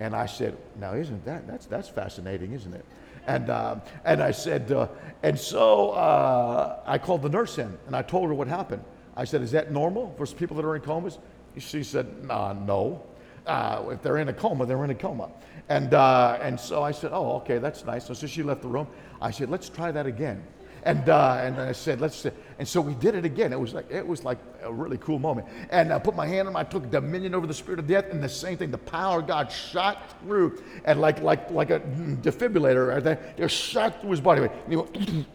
And 0.00 0.14
I 0.14 0.26
said, 0.26 0.56
now 0.78 0.94
isn't 0.94 1.24
that, 1.24 1.46
that's, 1.46 1.66
that's 1.66 1.88
fascinating, 1.88 2.52
isn't 2.52 2.74
it? 2.74 2.84
And, 3.26 3.48
uh, 3.48 3.76
and 4.04 4.22
I 4.22 4.32
said, 4.32 4.70
uh, 4.70 4.88
and 5.22 5.38
so 5.38 5.90
uh, 5.90 6.80
I 6.84 6.98
called 6.98 7.22
the 7.22 7.28
nurse 7.28 7.58
in 7.58 7.76
and 7.86 7.96
I 7.96 8.02
told 8.02 8.28
her 8.28 8.34
what 8.34 8.48
happened. 8.48 8.84
I 9.16 9.24
said, 9.24 9.42
is 9.42 9.52
that 9.52 9.70
normal 9.70 10.12
for 10.16 10.26
people 10.26 10.56
that 10.56 10.64
are 10.64 10.76
in 10.76 10.82
comas? 10.82 11.18
She 11.58 11.82
said, 11.84 12.24
no. 12.24 13.02
Uh, 13.46 13.84
if 13.90 14.02
they're 14.02 14.18
in 14.18 14.28
a 14.28 14.32
coma, 14.32 14.64
they're 14.66 14.82
in 14.84 14.90
a 14.90 14.94
coma. 14.94 15.30
And, 15.68 15.94
uh, 15.94 16.38
and 16.40 16.58
so 16.58 16.82
I 16.82 16.92
said, 16.92 17.10
oh, 17.12 17.36
okay, 17.36 17.58
that's 17.58 17.84
nice. 17.84 18.06
So, 18.06 18.14
so 18.14 18.26
she 18.26 18.42
left 18.42 18.62
the 18.62 18.68
room. 18.68 18.86
I 19.20 19.30
said, 19.30 19.50
let's 19.50 19.68
try 19.68 19.90
that 19.92 20.06
again. 20.06 20.42
And, 20.84 21.08
uh, 21.08 21.40
and 21.40 21.58
I 21.58 21.72
said, 21.72 22.00
let's, 22.02 22.26
and 22.58 22.68
so 22.68 22.82
we 22.82 22.94
did 22.94 23.14
it 23.14 23.24
again. 23.24 23.54
It 23.54 23.60
was 23.60 23.72
like, 23.72 23.90
it 23.90 24.06
was 24.06 24.22
like 24.22 24.38
a 24.62 24.72
really 24.72 24.98
cool 24.98 25.18
moment. 25.18 25.48
And 25.70 25.90
I 25.92 25.98
put 25.98 26.14
my 26.14 26.26
hand 26.26 26.46
on 26.46 26.48
him, 26.48 26.56
I 26.56 26.64
took 26.64 26.90
dominion 26.90 27.34
over 27.34 27.46
the 27.46 27.54
spirit 27.54 27.80
of 27.80 27.86
death, 27.86 28.06
and 28.10 28.22
the 28.22 28.28
same 28.28 28.58
thing, 28.58 28.70
the 28.70 28.76
power 28.76 29.20
of 29.20 29.26
God 29.26 29.50
shot 29.50 30.20
through, 30.20 30.62
and 30.84 31.00
like, 31.00 31.22
like, 31.22 31.50
like 31.50 31.70
a 31.70 31.80
defibrillator, 31.80 32.88
right 32.88 33.02
there, 33.02 33.34
it 33.38 33.48
shot 33.48 34.02
through 34.02 34.10
his 34.10 34.20
body. 34.20 34.42
And 34.42 34.52
he 34.68 34.76
went, 34.76 35.26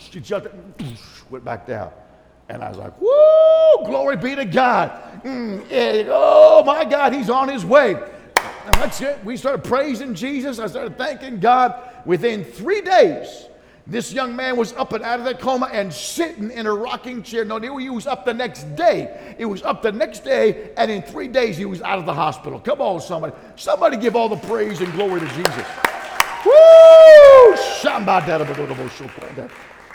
she 0.00 0.18
jumped, 0.18 0.48
went 1.30 1.44
back 1.44 1.64
down. 1.64 1.92
And 2.48 2.62
I 2.62 2.68
was 2.68 2.78
like, 2.78 2.98
woo, 3.00 3.84
glory 3.84 4.16
be 4.16 4.34
to 4.34 4.44
God. 4.44 4.90
Mm, 5.22 6.06
oh 6.08 6.62
my 6.64 6.84
God, 6.84 7.12
he's 7.12 7.28
on 7.28 7.48
his 7.48 7.64
way. 7.64 7.94
And 7.94 8.74
that's 8.74 9.00
it. 9.00 9.22
We 9.24 9.36
started 9.36 9.64
praising 9.64 10.14
Jesus. 10.14 10.58
I 10.58 10.66
started 10.66 10.96
thanking 10.96 11.40
God. 11.40 11.74
Within 12.06 12.44
three 12.44 12.80
days, 12.80 13.46
this 13.86 14.12
young 14.12 14.36
man 14.36 14.56
was 14.56 14.72
up 14.74 14.92
and 14.92 15.02
out 15.02 15.18
of 15.18 15.24
that 15.24 15.40
coma 15.40 15.70
and 15.72 15.92
sitting 15.92 16.50
in 16.50 16.66
a 16.66 16.72
rocking 16.72 17.22
chair. 17.22 17.44
No, 17.44 17.58
he 17.58 17.90
was 17.90 18.06
up 18.06 18.24
the 18.26 18.34
next 18.34 18.76
day. 18.76 19.34
It 19.38 19.46
was 19.46 19.62
up 19.62 19.80
the 19.82 19.92
next 19.92 20.20
day, 20.20 20.72
and 20.76 20.90
in 20.90 21.02
three 21.02 21.28
days 21.28 21.56
he 21.56 21.64
was 21.64 21.80
out 21.82 21.98
of 21.98 22.04
the 22.04 22.12
hospital. 22.12 22.60
Come 22.60 22.80
on, 22.80 23.00
somebody. 23.00 23.34
Somebody 23.56 23.96
give 23.96 24.14
all 24.14 24.28
the 24.28 24.36
praise 24.36 24.80
and 24.80 24.92
glory 24.92 25.20
to 25.20 25.26
Jesus. 25.28 25.66
Woo! 26.44 27.56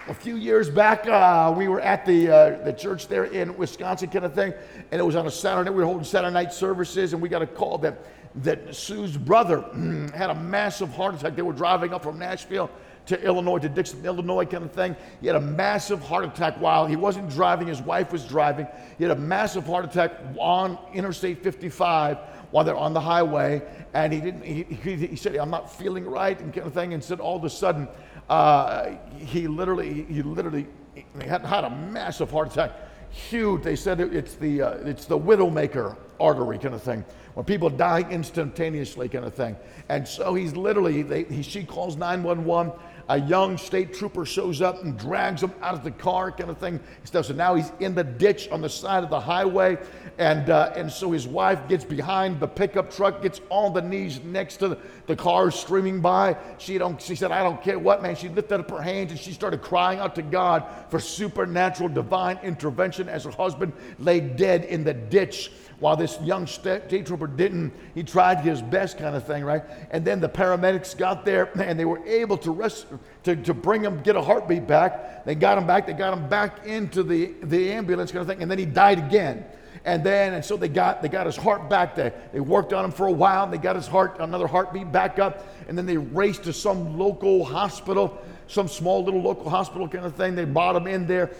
A 0.09 0.13
few 0.13 0.35
years 0.35 0.69
back, 0.69 1.07
uh, 1.07 1.53
we 1.57 1.69
were 1.69 1.79
at 1.79 2.05
the, 2.05 2.29
uh, 2.29 2.63
the 2.65 2.73
church 2.73 3.07
there 3.07 3.23
in 3.23 3.55
Wisconsin, 3.55 4.09
kind 4.09 4.25
of 4.25 4.33
thing, 4.33 4.53
and 4.91 4.99
it 4.99 5.03
was 5.03 5.15
on 5.15 5.27
a 5.27 5.31
Saturday. 5.31 5.69
We 5.69 5.77
were 5.77 5.85
holding 5.85 6.03
Saturday 6.03 6.33
night 6.33 6.51
services, 6.51 7.13
and 7.13 7.21
we 7.21 7.29
got 7.29 7.41
a 7.41 7.47
call 7.47 7.77
that, 7.77 8.05
that 8.43 8.75
Sue's 8.75 9.15
brother 9.15 9.61
had 10.13 10.29
a 10.29 10.35
massive 10.35 10.93
heart 10.93 11.15
attack. 11.15 11.37
They 11.37 11.41
were 11.41 11.53
driving 11.53 11.93
up 11.93 12.03
from 12.03 12.19
Nashville 12.19 12.69
to 13.05 13.21
Illinois, 13.23 13.59
to 13.59 13.69
Dixon, 13.69 14.05
Illinois, 14.05 14.43
kind 14.43 14.65
of 14.65 14.73
thing. 14.73 14.97
He 15.21 15.27
had 15.27 15.37
a 15.37 15.41
massive 15.41 16.01
heart 16.01 16.25
attack 16.25 16.59
while 16.59 16.85
he 16.85 16.97
wasn't 16.97 17.29
driving, 17.29 17.69
his 17.69 17.81
wife 17.81 18.11
was 18.11 18.25
driving. 18.25 18.67
He 18.97 19.05
had 19.05 19.11
a 19.11 19.19
massive 19.21 19.65
heart 19.65 19.85
attack 19.85 20.19
on 20.37 20.77
Interstate 20.93 21.41
55 21.41 22.17
while 22.51 22.65
they're 22.65 22.75
on 22.75 22.93
the 22.93 23.01
highway. 23.01 23.61
And 23.93 24.11
he 24.11 24.19
didn't, 24.19 24.43
he, 24.43 24.63
he, 24.63 25.07
he 25.07 25.15
said, 25.15 25.35
I'm 25.37 25.49
not 25.49 25.73
feeling 25.73 26.05
right, 26.05 26.37
and 26.39 26.53
kind 26.53 26.67
of 26.67 26.73
thing. 26.73 26.93
And 26.93 27.01
said, 27.01 27.19
all 27.21 27.37
of 27.37 27.43
a 27.45 27.49
sudden, 27.49 27.87
uh, 28.29 28.91
he 29.17 29.47
literally, 29.47 30.03
he 30.03 30.21
literally 30.21 30.67
he 30.95 31.27
had, 31.27 31.45
had 31.45 31.63
a 31.63 31.69
massive 31.69 32.31
heart 32.31 32.51
attack. 32.51 32.71
Huge. 33.09 33.61
They 33.61 33.75
said 33.75 33.99
it, 33.99 34.15
it's 34.15 34.35
the, 34.35 34.61
uh, 34.61 34.71
it's 34.85 35.05
the 35.05 35.17
widowmaker 35.17 35.95
artery 36.19 36.57
kind 36.57 36.73
of 36.73 36.81
thing 36.81 37.05
where 37.33 37.43
people 37.43 37.69
die 37.69 38.05
instantaneously 38.09 39.09
kind 39.09 39.25
of 39.25 39.33
thing. 39.33 39.55
And 39.89 40.07
so 40.07 40.33
he's 40.33 40.55
literally, 40.55 41.01
they, 41.01 41.23
he, 41.23 41.41
she 41.41 41.63
calls 41.63 41.95
911 41.95 42.73
a 43.09 43.19
young 43.19 43.57
state 43.57 43.93
trooper 43.93 44.25
shows 44.25 44.61
up 44.61 44.83
and 44.83 44.97
drags 44.97 45.43
him 45.43 45.51
out 45.61 45.73
of 45.73 45.83
the 45.83 45.91
car, 45.91 46.31
kind 46.31 46.49
of 46.49 46.57
thing. 46.57 46.79
Stuff. 47.03 47.25
So 47.25 47.33
now 47.33 47.55
he's 47.55 47.71
in 47.79 47.95
the 47.95 48.03
ditch 48.03 48.49
on 48.49 48.61
the 48.61 48.69
side 48.69 49.03
of 49.03 49.09
the 49.09 49.19
highway, 49.19 49.77
and 50.17 50.49
uh, 50.49 50.73
and 50.75 50.91
so 50.91 51.11
his 51.11 51.27
wife 51.27 51.67
gets 51.67 51.83
behind 51.83 52.39
the 52.39 52.47
pickup 52.47 52.93
truck, 52.93 53.21
gets 53.21 53.41
on 53.49 53.73
the 53.73 53.81
knees 53.81 54.21
next 54.23 54.57
to 54.57 54.69
the, 54.69 54.77
the 55.07 55.15
car 55.15 55.51
streaming 55.51 56.01
by. 56.01 56.37
She 56.57 56.77
don't. 56.77 57.01
She 57.01 57.15
said, 57.15 57.31
"I 57.31 57.43
don't 57.43 57.61
care 57.61 57.79
what, 57.79 58.01
man." 58.01 58.15
She 58.15 58.29
lifted 58.29 58.59
up 58.59 58.69
her 58.69 58.81
hands 58.81 59.11
and 59.11 59.19
she 59.19 59.33
started 59.33 59.61
crying 59.61 59.99
out 59.99 60.15
to 60.15 60.21
God 60.21 60.65
for 60.89 60.99
supernatural, 60.99 61.89
divine 61.89 62.39
intervention 62.43 63.09
as 63.09 63.25
her 63.25 63.31
husband 63.31 63.73
lay 63.99 64.19
dead 64.19 64.65
in 64.65 64.83
the 64.83 64.93
ditch 64.93 65.51
while 65.83 65.97
this 65.97 66.17
young 66.21 66.47
state 66.47 67.05
trooper 67.05 67.27
didn't. 67.27 67.73
He 67.93 68.03
tried 68.03 68.39
his 68.39 68.61
best, 68.61 68.97
kind 68.97 69.17
of 69.17 69.27
thing, 69.27 69.43
right? 69.43 69.63
And 69.91 70.05
then 70.05 70.21
the 70.21 70.29
paramedics 70.29 70.97
got 70.97 71.25
there 71.25 71.51
and 71.61 71.77
they 71.77 71.83
were 71.83 72.01
able 72.07 72.37
to, 72.37 72.51
rest, 72.51 72.85
to, 73.23 73.35
to 73.35 73.53
bring 73.53 73.83
him, 73.83 74.01
get 74.01 74.15
a 74.15 74.21
heartbeat 74.21 74.65
back. 74.65 75.25
They 75.25 75.35
got 75.35 75.57
him 75.57 75.67
back. 75.67 75.85
They 75.85 75.91
got 75.91 76.17
him 76.17 76.29
back 76.29 76.65
into 76.65 77.03
the, 77.03 77.33
the 77.43 77.73
ambulance, 77.73 78.13
kind 78.13 78.21
of 78.21 78.27
thing. 78.27 78.41
And 78.41 78.49
then 78.49 78.59
he 78.59 78.65
died 78.65 78.97
again. 78.97 79.43
And 79.83 80.05
then, 80.05 80.35
and 80.35 80.45
so 80.45 80.55
they 80.55 80.69
got 80.69 81.01
they 81.01 81.09
got 81.09 81.25
his 81.25 81.35
heart 81.35 81.69
back. 81.69 81.97
They, 81.97 82.13
they 82.31 82.39
worked 82.39 82.71
on 82.71 82.85
him 82.85 82.91
for 82.91 83.07
a 83.07 83.11
while. 83.11 83.43
And 83.43 83.51
they 83.51 83.57
got 83.57 83.75
his 83.75 83.85
heart, 83.87 84.15
another 84.21 84.47
heartbeat 84.47 84.89
back 84.89 85.19
up. 85.19 85.45
And 85.67 85.77
then 85.77 85.85
they 85.85 85.97
raced 85.97 86.45
to 86.45 86.53
some 86.53 86.97
local 86.97 87.43
hospital, 87.43 88.17
some 88.47 88.69
small 88.69 89.03
little 89.03 89.21
local 89.21 89.49
hospital 89.49 89.89
kind 89.89 90.05
of 90.05 90.15
thing. 90.15 90.35
They 90.35 90.45
brought 90.45 90.77
him 90.77 90.87
in 90.87 91.07
there. 91.07 91.31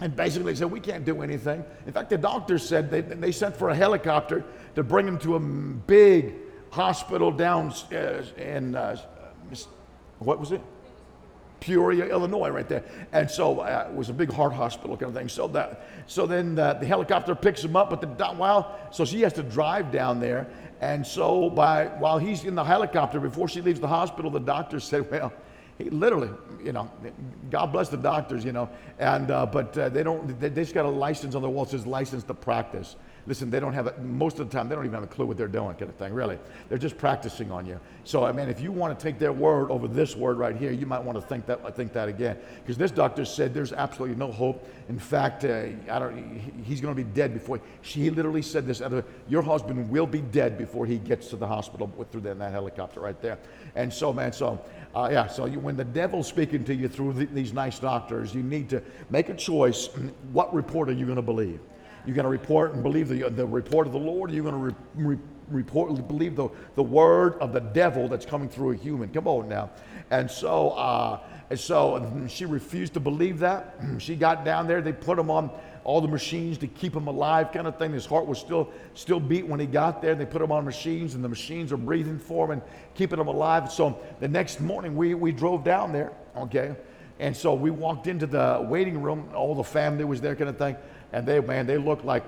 And 0.00 0.16
basically 0.16 0.54
said, 0.56 0.70
we 0.70 0.80
can't 0.80 1.04
do 1.04 1.22
anything. 1.22 1.62
In 1.86 1.92
fact, 1.92 2.10
the 2.10 2.18
doctors 2.18 2.66
said 2.66 2.90
they, 2.90 3.02
they 3.02 3.32
sent 3.32 3.56
for 3.56 3.68
a 3.68 3.74
helicopter 3.74 4.44
to 4.74 4.82
bring 4.82 5.06
him 5.06 5.18
to 5.18 5.36
a 5.36 5.40
big 5.40 6.34
hospital 6.70 7.30
down 7.30 7.72
uh, 7.92 8.22
in, 8.38 8.74
uh, 8.74 8.96
what 10.18 10.40
was 10.40 10.52
it? 10.52 10.62
Peoria, 11.60 12.06
Illinois, 12.06 12.48
right 12.48 12.68
there. 12.68 12.82
And 13.12 13.30
so 13.30 13.60
uh, 13.60 13.88
it 13.90 13.94
was 13.94 14.08
a 14.08 14.12
big 14.12 14.32
heart 14.32 14.52
hospital 14.52 14.96
kind 14.96 15.10
of 15.10 15.14
thing. 15.14 15.28
So 15.28 15.46
that, 15.48 15.86
so 16.06 16.26
then 16.26 16.54
the, 16.54 16.74
the 16.74 16.86
helicopter 16.86 17.34
picks 17.34 17.62
him 17.62 17.76
up, 17.76 17.90
but 17.90 18.00
the 18.00 18.08
while 18.34 18.78
so 18.90 19.04
she 19.04 19.20
has 19.20 19.34
to 19.34 19.42
drive 19.42 19.92
down 19.92 20.20
there. 20.20 20.46
And 20.80 21.06
so 21.06 21.50
by 21.50 21.86
while 21.98 22.18
he's 22.18 22.44
in 22.44 22.54
the 22.54 22.64
helicopter, 22.64 23.20
before 23.20 23.48
she 23.48 23.60
leaves 23.60 23.80
the 23.80 23.88
hospital, 23.88 24.30
the 24.30 24.40
doctor 24.40 24.80
said, 24.80 25.10
"Well, 25.10 25.30
he 25.82 25.90
literally, 25.90 26.30
you 26.62 26.72
know, 26.72 26.90
God 27.50 27.66
bless 27.66 27.88
the 27.88 27.96
doctors, 27.96 28.44
you 28.44 28.52
know, 28.52 28.68
and 28.98 29.30
uh, 29.30 29.46
but 29.46 29.76
uh, 29.78 29.88
they 29.88 30.02
don't. 30.02 30.38
They, 30.38 30.48
they 30.48 30.62
just 30.62 30.74
got 30.74 30.84
a 30.84 30.90
license 30.90 31.34
on 31.34 31.42
the 31.42 31.48
wall 31.48 31.64
that 31.64 31.70
says 31.70 31.86
license 31.86 32.24
to 32.24 32.34
practice." 32.34 32.96
Listen, 33.26 33.50
they 33.50 33.60
don't 33.60 33.74
have 33.74 33.86
it, 33.86 34.00
most 34.00 34.38
of 34.38 34.50
the 34.50 34.56
time, 34.56 34.68
they 34.68 34.74
don't 34.74 34.84
even 34.84 34.94
have 34.94 35.04
a 35.04 35.06
clue 35.06 35.26
what 35.26 35.36
they're 35.36 35.46
doing, 35.46 35.76
kind 35.76 35.90
of 35.90 35.96
thing, 35.96 36.12
really. 36.14 36.38
They're 36.68 36.78
just 36.78 36.96
practicing 36.96 37.52
on 37.52 37.66
you. 37.66 37.78
So, 38.04 38.24
I 38.24 38.32
mean, 38.32 38.48
if 38.48 38.60
you 38.60 38.72
want 38.72 38.98
to 38.98 39.02
take 39.02 39.18
their 39.18 39.32
word 39.32 39.70
over 39.70 39.86
this 39.86 40.16
word 40.16 40.38
right 40.38 40.56
here, 40.56 40.72
you 40.72 40.86
might 40.86 41.04
want 41.04 41.20
to 41.20 41.22
think 41.22 41.46
that, 41.46 41.76
think 41.76 41.92
that 41.92 42.08
again. 42.08 42.38
Because 42.56 42.78
this 42.78 42.90
doctor 42.90 43.24
said 43.24 43.52
there's 43.52 43.72
absolutely 43.72 44.16
no 44.16 44.32
hope. 44.32 44.66
In 44.88 44.98
fact, 44.98 45.44
uh, 45.44 45.66
I 45.90 45.98
don't, 45.98 46.40
he's 46.64 46.80
going 46.80 46.94
to 46.94 47.00
be 47.00 47.08
dead 47.08 47.34
before. 47.34 47.60
She 47.82 48.10
literally 48.10 48.42
said 48.42 48.66
this 48.66 48.80
Other, 48.80 49.04
Your 49.28 49.42
husband 49.42 49.90
will 49.90 50.06
be 50.06 50.22
dead 50.22 50.56
before 50.56 50.86
he 50.86 50.98
gets 50.98 51.28
to 51.28 51.36
the 51.36 51.46
hospital 51.46 51.88
through 52.10 52.22
that, 52.22 52.38
that 52.38 52.52
helicopter 52.52 53.00
right 53.00 53.20
there. 53.20 53.38
And 53.74 53.92
so, 53.92 54.12
man, 54.12 54.32
so, 54.32 54.60
uh, 54.94 55.08
yeah, 55.10 55.26
so 55.28 55.46
you, 55.46 55.60
when 55.60 55.76
the 55.76 55.84
devil's 55.84 56.26
speaking 56.26 56.64
to 56.64 56.74
you 56.74 56.88
through 56.88 57.12
the, 57.12 57.26
these 57.26 57.52
nice 57.52 57.78
doctors, 57.78 58.34
you 58.34 58.42
need 58.42 58.68
to 58.70 58.82
make 59.08 59.28
a 59.28 59.34
choice. 59.34 59.88
What 60.32 60.52
report 60.54 60.88
are 60.88 60.92
you 60.92 61.04
going 61.04 61.16
to 61.16 61.22
believe? 61.22 61.60
You're 62.06 62.14
going 62.14 62.24
to 62.24 62.30
report 62.30 62.74
and 62.74 62.82
believe 62.82 63.08
the, 63.08 63.28
the 63.30 63.46
report 63.46 63.86
of 63.86 63.92
the 63.92 63.98
Lord. 63.98 64.30
Or 64.30 64.34
you're 64.34 64.42
going 64.42 64.54
to 64.54 64.60
re, 64.60 64.74
re, 64.94 65.18
report, 65.48 66.08
believe 66.08 66.34
the, 66.36 66.48
the 66.74 66.82
word 66.82 67.34
of 67.34 67.52
the 67.52 67.60
devil 67.60 68.08
that's 68.08 68.24
coming 68.24 68.48
through 68.48 68.72
a 68.72 68.76
human. 68.76 69.10
Come 69.10 69.28
on 69.28 69.48
now. 69.48 69.70
And 70.10 70.30
so, 70.30 70.70
uh, 70.70 71.20
so 71.54 72.26
she 72.28 72.46
refused 72.46 72.94
to 72.94 73.00
believe 73.00 73.38
that. 73.40 73.76
She 73.98 74.16
got 74.16 74.44
down 74.44 74.66
there. 74.66 74.80
They 74.80 74.92
put 74.92 75.18
him 75.18 75.30
on 75.30 75.50
all 75.84 76.00
the 76.00 76.08
machines 76.08 76.58
to 76.58 76.66
keep 76.66 76.94
him 76.94 77.06
alive, 77.06 77.52
kind 77.52 77.66
of 77.66 77.78
thing. 77.78 77.92
His 77.92 78.06
heart 78.06 78.26
was 78.26 78.38
still 78.38 78.70
still 78.94 79.20
beat 79.20 79.46
when 79.46 79.60
he 79.60 79.66
got 79.66 80.02
there. 80.02 80.14
They 80.14 80.26
put 80.26 80.42
him 80.42 80.52
on 80.52 80.64
machines, 80.64 81.14
and 81.14 81.24
the 81.24 81.28
machines 81.28 81.72
are 81.72 81.76
breathing 81.76 82.18
for 82.18 82.46
him 82.46 82.52
and 82.52 82.62
keeping 82.94 83.18
him 83.18 83.28
alive. 83.28 83.72
So 83.72 83.98
the 84.20 84.28
next 84.28 84.60
morning, 84.60 84.96
we 84.96 85.14
we 85.14 85.32
drove 85.32 85.64
down 85.64 85.92
there. 85.92 86.12
Okay. 86.36 86.74
And 87.18 87.36
so 87.36 87.52
we 87.52 87.70
walked 87.70 88.06
into 88.06 88.26
the 88.26 88.66
waiting 88.66 89.02
room. 89.02 89.28
All 89.34 89.54
the 89.54 89.62
family 89.62 90.04
was 90.04 90.22
there, 90.22 90.34
kind 90.34 90.48
of 90.48 90.56
thing 90.56 90.74
and 91.12 91.26
they, 91.26 91.40
man, 91.40 91.66
they 91.66 91.78
looked 91.78 92.04
like, 92.04 92.24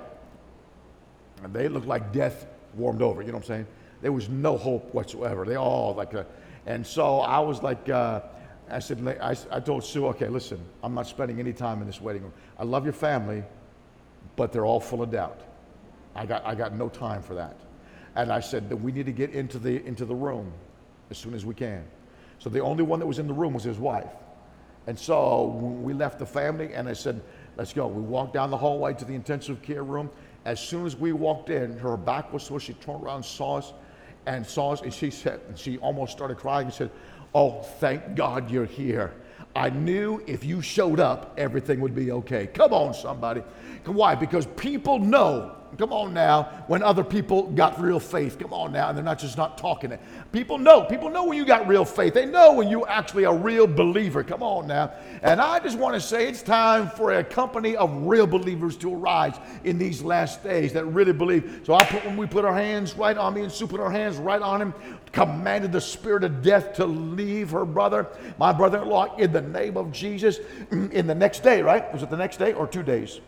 they 1.53 1.69
looked 1.69 1.87
like 1.87 2.13
death 2.13 2.47
warmed 2.75 3.03
over. 3.03 3.23
You 3.23 3.29
know 3.29 3.39
what 3.39 3.45
I'm 3.45 3.49
saying? 3.49 3.67
There 4.01 4.13
was 4.13 4.29
no 4.29 4.57
hope 4.57 4.93
whatsoever. 4.95 5.45
They 5.45 5.57
all 5.57 5.95
like, 5.95 6.15
uh, 6.15 6.25
and 6.67 6.87
so 6.87 7.21
I 7.21 7.39
was 7.41 7.63
like, 7.63 7.89
uh, 7.89 8.21
I 8.73 8.79
said, 8.79 9.07
I, 9.21 9.37
I 9.51 9.61
told 9.61 9.85
Sue, 9.85 10.07
okay, 10.09 10.29
listen, 10.29 10.59
I'm 10.83 10.95
not 10.95 11.07
spending 11.07 11.39
any 11.39 11.53
time 11.53 11.81
in 11.81 11.87
this 11.87 12.01
waiting 12.01 12.23
room. 12.23 12.33
I 12.59 12.65
love 12.65 12.85
your 12.85 12.93
family, 12.93 13.45
but 14.37 14.53
they're 14.53 14.65
all 14.65 14.81
full 14.81 15.03
of 15.03 15.11
doubt. 15.11 15.41
I 16.15 16.27
got, 16.27 16.45
I 16.47 16.55
got 16.55 16.75
no 16.75 16.89
time 16.89 17.23
for 17.23 17.35
that. 17.35 17.57
And 18.17 18.33
I 18.33 18.41
said 18.41 18.69
that 18.69 18.77
we 18.77 18.93
need 18.93 19.07
to 19.07 19.13
get 19.13 19.31
into 19.31 19.59
the, 19.59 19.85
into 19.85 20.05
the 20.05 20.15
room 20.15 20.53
as 21.11 21.19
soon 21.19 21.35
as 21.35 21.45
we 21.45 21.55
can. 21.55 21.85
So 22.39 22.51
the 22.51 22.61
only 22.61 22.83
one 22.83 22.99
that 22.99 23.07
was 23.07 23.19
in 23.19 23.27
the 23.27 23.35
room 23.35 23.55
was 23.55 23.63
his 23.63 23.79
wife. 23.79 24.11
And 24.87 24.99
so 24.99 25.45
we 25.81 25.93
left 25.93 26.19
the 26.19 26.27
family, 26.27 26.75
and 26.75 26.89
I 26.89 26.93
said, 26.93 27.23
Let's 27.57 27.73
go. 27.75 27.87
We 27.87 28.01
walked 28.01 28.33
down 28.33 28.51
the 28.51 28.57
hallway 28.57 28.95
to 28.95 29.05
the 29.05 29.15
intensive 29.15 29.61
care 29.61 29.85
room. 29.85 30.11
As 30.47 30.59
soon 30.59 30.87
as 30.87 30.97
we 30.97 31.13
walked 31.13 31.51
in, 31.51 31.77
her 31.79 31.99
back 31.99 32.33
was 32.33 32.43
switched. 32.45 32.67
She 32.67 32.73
turned 32.73 33.05
around, 33.05 33.23
saw 33.23 33.59
us, 33.59 33.75
and 34.27 34.47
saw 34.47 34.73
us, 34.73 34.81
and 34.81 34.93
she 34.93 35.11
said, 35.11 35.41
and 35.49 35.59
she 35.59 35.79
almost 35.79 36.13
started 36.13 36.39
crying 36.39 36.67
and 36.67 36.75
said, 36.75 36.91
Oh, 37.35 37.63
thank 37.63 38.15
God 38.15 38.51
you're 38.51 38.65
here. 38.65 39.15
I 39.55 39.71
knew 39.71 40.23
if 40.27 40.45
you 40.45 40.63
showed 40.63 41.01
up, 41.01 41.35
everything 41.39 41.81
would 41.81 41.95
be 41.95 42.11
okay. 42.13 42.47
Come 42.47 42.73
on, 42.73 42.95
somebody. 42.95 43.43
Why? 43.85 44.15
Because 44.15 44.47
people 44.47 44.99
know 44.99 45.57
Come 45.79 45.93
on 45.93 46.13
now, 46.13 46.65
when 46.67 46.83
other 46.83 47.03
people 47.03 47.45
got 47.45 47.81
real 47.81 47.99
faith. 47.99 48.39
Come 48.39 48.53
on 48.53 48.73
now, 48.73 48.89
and 48.89 48.97
they're 48.97 49.05
not 49.05 49.19
just 49.19 49.39
not 49.39 49.57
talking 49.57 49.91
it. 49.91 50.01
People 50.31 50.59
know. 50.59 50.83
People 50.83 51.09
know 51.09 51.25
when 51.25 51.39
you 51.39 51.47
got 51.47 51.67
real 51.67 51.87
faith. 51.87 52.13
They 52.13 52.27
know 52.27 52.53
when 52.53 52.69
you 52.69 52.85
actually 52.87 53.25
a 53.25 53.33
real 53.33 53.67
believer. 53.67 54.23
Come 54.23 54.43
on 54.43 54.67
now. 54.67 54.93
And 55.23 55.41
I 55.41 55.61
just 55.61 55.79
want 55.79 55.95
to 55.95 56.01
say 56.01 56.29
it's 56.29 56.43
time 56.43 56.91
for 56.91 57.13
a 57.13 57.25
company 57.25 57.75
of 57.75 57.91
real 58.07 58.27
believers 58.27 58.77
to 58.79 58.95
arise 58.95 59.35
in 59.65 59.79
these 59.79 60.03
last 60.03 60.45
days 60.45 60.75
that 60.75 60.85
really 60.85 61.15
believe. 61.15 61.63
So 61.65 61.73
I 61.73 61.85
put 61.85 62.05
when 62.05 62.19
we 62.19 62.27
put 62.27 62.45
our 62.45 62.55
hands 62.55 62.95
right 62.95 63.17
on 63.17 63.33
me 63.33 63.43
and 63.43 63.51
Sue 63.51 63.67
put 63.67 63.81
our 63.81 63.91
hands 63.91 64.19
right 64.19 64.43
on 64.43 64.61
him, 64.61 64.75
commanded 65.11 65.73
the 65.73 65.81
spirit 65.81 66.23
of 66.23 66.43
death 66.43 66.75
to 66.75 66.87
leave 66.87 67.51
her 67.51 67.65
brother, 67.65 68.09
my 68.39 68.53
brother-in-law, 68.53 69.17
in 69.17 69.33
the 69.33 69.41
name 69.41 69.79
of 69.79 69.91
Jesus. 69.91 70.39
In 70.71 71.07
the 71.07 71.15
next 71.15 71.43
day, 71.43 71.63
right? 71.63 71.91
Was 71.93 72.03
it 72.03 72.11
the 72.11 72.17
next 72.17 72.37
day 72.37 72.53
or 72.53 72.67
two 72.67 72.83
days? 72.83 73.21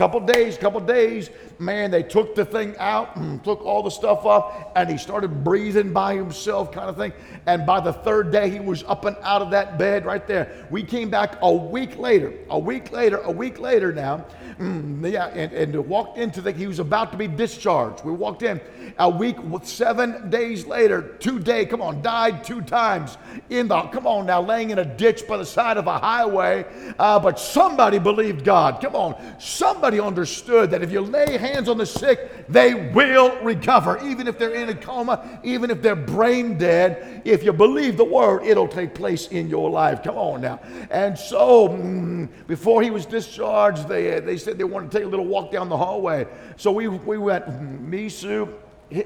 Couple 0.00 0.20
days, 0.20 0.56
couple 0.56 0.80
days, 0.80 1.28
man, 1.58 1.90
they 1.90 2.02
took 2.02 2.34
the 2.34 2.42
thing 2.42 2.74
out, 2.78 3.16
and 3.16 3.44
took 3.44 3.60
all 3.60 3.82
the 3.82 3.90
stuff 3.90 4.24
off, 4.24 4.68
and 4.74 4.88
he 4.88 4.96
started 4.96 5.44
breathing 5.44 5.92
by 5.92 6.14
himself, 6.14 6.72
kind 6.72 6.88
of 6.88 6.96
thing. 6.96 7.12
And 7.44 7.66
by 7.66 7.80
the 7.80 7.92
third 7.92 8.32
day, 8.32 8.48
he 8.48 8.60
was 8.60 8.82
up 8.84 9.04
and 9.04 9.14
out 9.20 9.42
of 9.42 9.50
that 9.50 9.78
bed 9.78 10.06
right 10.06 10.26
there. 10.26 10.66
We 10.70 10.82
came 10.84 11.10
back 11.10 11.36
a 11.42 11.52
week 11.52 11.98
later, 11.98 12.32
a 12.48 12.58
week 12.58 12.92
later, 12.92 13.18
a 13.18 13.30
week 13.30 13.60
later 13.60 13.92
now, 13.92 14.24
mm, 14.58 15.12
yeah, 15.12 15.26
and, 15.26 15.52
and 15.52 15.86
walked 15.86 16.16
into 16.16 16.40
the, 16.40 16.52
he 16.52 16.66
was 16.66 16.78
about 16.78 17.12
to 17.12 17.18
be 17.18 17.28
discharged. 17.28 18.02
We 18.02 18.12
walked 18.12 18.42
in 18.42 18.58
a 18.98 19.10
week, 19.10 19.36
seven 19.64 20.30
days 20.30 20.66
later, 20.66 21.16
two 21.18 21.38
day, 21.38 21.66
come 21.66 21.82
on, 21.82 22.00
died 22.00 22.42
two 22.42 22.62
times 22.62 23.18
in 23.50 23.68
the, 23.68 23.82
come 23.82 24.06
on 24.06 24.24
now, 24.24 24.40
laying 24.40 24.70
in 24.70 24.78
a 24.78 24.84
ditch 24.84 25.28
by 25.28 25.36
the 25.36 25.44
side 25.44 25.76
of 25.76 25.86
a 25.86 25.98
highway. 25.98 26.64
Uh, 26.98 27.18
but 27.20 27.38
somebody 27.38 27.98
believed 27.98 28.46
God. 28.46 28.80
Come 28.80 28.96
on, 28.96 29.14
somebody 29.38 29.89
understood 29.98 30.70
that 30.70 30.82
if 30.82 30.92
you 30.92 31.00
lay 31.00 31.38
hands 31.38 31.68
on 31.68 31.78
the 31.78 31.86
sick, 31.86 32.46
they 32.48 32.74
will 32.92 33.36
recover, 33.42 33.98
even 34.06 34.28
if 34.28 34.38
they're 34.38 34.54
in 34.54 34.68
a 34.68 34.74
coma, 34.74 35.40
even 35.42 35.70
if 35.70 35.82
they're 35.82 35.96
brain 35.96 36.58
dead. 36.58 37.22
If 37.24 37.42
you 37.42 37.52
believe 37.52 37.96
the 37.96 38.04
word, 38.04 38.44
it'll 38.44 38.68
take 38.68 38.94
place 38.94 39.28
in 39.28 39.48
your 39.48 39.70
life. 39.70 40.02
Come 40.02 40.16
on 40.16 40.42
now. 40.42 40.60
And 40.90 41.18
so, 41.18 41.68
mm, 41.68 42.28
before 42.46 42.82
he 42.82 42.90
was 42.90 43.06
discharged, 43.06 43.88
they, 43.88 44.20
they 44.20 44.36
said 44.36 44.58
they 44.58 44.64
wanted 44.64 44.90
to 44.90 44.98
take 44.98 45.06
a 45.06 45.10
little 45.10 45.26
walk 45.26 45.50
down 45.50 45.68
the 45.68 45.76
hallway. 45.76 46.26
So 46.56 46.70
we, 46.70 46.86
we 46.88 47.18
went, 47.18 47.46
mm, 47.46 47.80
me, 47.80 48.08
Sue, 48.08 48.54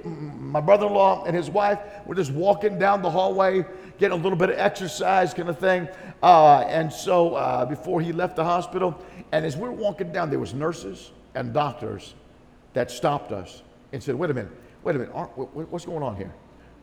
my 0.05 0.61
brother 0.61 0.87
in 0.87 0.95
law 0.95 1.24
and 1.24 1.37
his 1.37 1.51
wife 1.51 1.78
were 2.07 2.14
just 2.14 2.32
walking 2.32 2.78
down 2.78 3.03
the 3.03 3.11
hallway, 3.11 3.64
getting 3.99 4.18
a 4.18 4.22
little 4.22 4.39
bit 4.39 4.51
of 4.51 4.59
exercise, 4.59 5.35
kind 5.35 5.49
of 5.49 5.59
thing. 5.59 5.89
Uh, 6.22 6.61
and 6.61 6.93
so 6.93 7.35
uh, 7.35 7.64
before 7.66 8.01
he 8.01 8.12
left 8.12 8.37
the 8.37 8.45
hospital, 8.45 8.99
and 9.35 9.45
as 9.45 9.57
we 9.57 9.64
we're 9.64 9.72
walking 9.72 10.12
down, 10.12 10.30
there 10.30 10.39
was 10.39 10.55
nurses 10.55 11.11
and 11.35 11.53
doctors 11.53 12.14
that 12.72 12.89
stopped 12.89 13.32
us 13.32 13.62
and 13.93 14.01
said, 14.01 14.14
"Wait 14.14 14.30
a 14.30 14.35
minute, 14.35 14.53
wait 14.85 14.95
a 14.95 14.99
minute, 15.01 15.12
what's 15.12 15.85
going 15.85 16.05
on 16.05 16.14
here? 16.14 16.32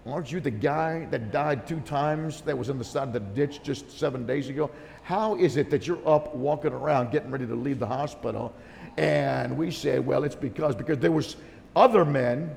Aren't 0.05 0.33
you 0.33 0.41
the 0.41 0.51
guy 0.51 1.07
that 1.11 1.31
died 1.31 1.65
two 1.65 1.79
times 1.79 2.41
that 2.41 2.57
was 2.57 2.67
in 2.67 2.77
the 2.77 2.83
side 2.83 3.07
of 3.07 3.13
the 3.13 3.19
ditch 3.21 3.63
just 3.63 3.97
seven 3.97 4.25
days 4.25 4.49
ago? 4.49 4.69
How 5.03 5.35
is 5.35 5.55
it 5.55 5.69
that 5.69 5.87
you're 5.87 6.05
up 6.05 6.35
walking 6.35 6.73
around 6.73 7.11
getting 7.11 7.31
ready 7.31 7.47
to 7.47 7.55
leave 7.55 7.79
the 7.79 7.87
hospital?" 7.87 8.53
And 8.97 9.57
we 9.57 9.71
said, 9.71 10.05
"Well, 10.05 10.25
it's 10.25 10.35
because 10.35 10.75
because 10.75 10.97
there 10.97 11.13
was 11.13 11.37
other 11.73 12.03
men." 12.03 12.53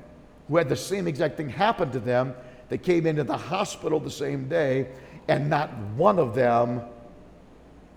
who 0.47 0.57
had 0.57 0.69
the 0.69 0.75
same 0.75 1.07
exact 1.07 1.37
thing 1.37 1.49
happen 1.49 1.89
to 1.91 1.99
them 1.99 2.35
that 2.69 2.83
came 2.83 3.07
into 3.07 3.23
the 3.23 3.37
hospital 3.37 3.99
the 3.99 4.11
same 4.11 4.47
day, 4.47 4.87
and 5.27 5.49
not 5.49 5.75
one 5.95 6.19
of 6.19 6.35
them 6.35 6.81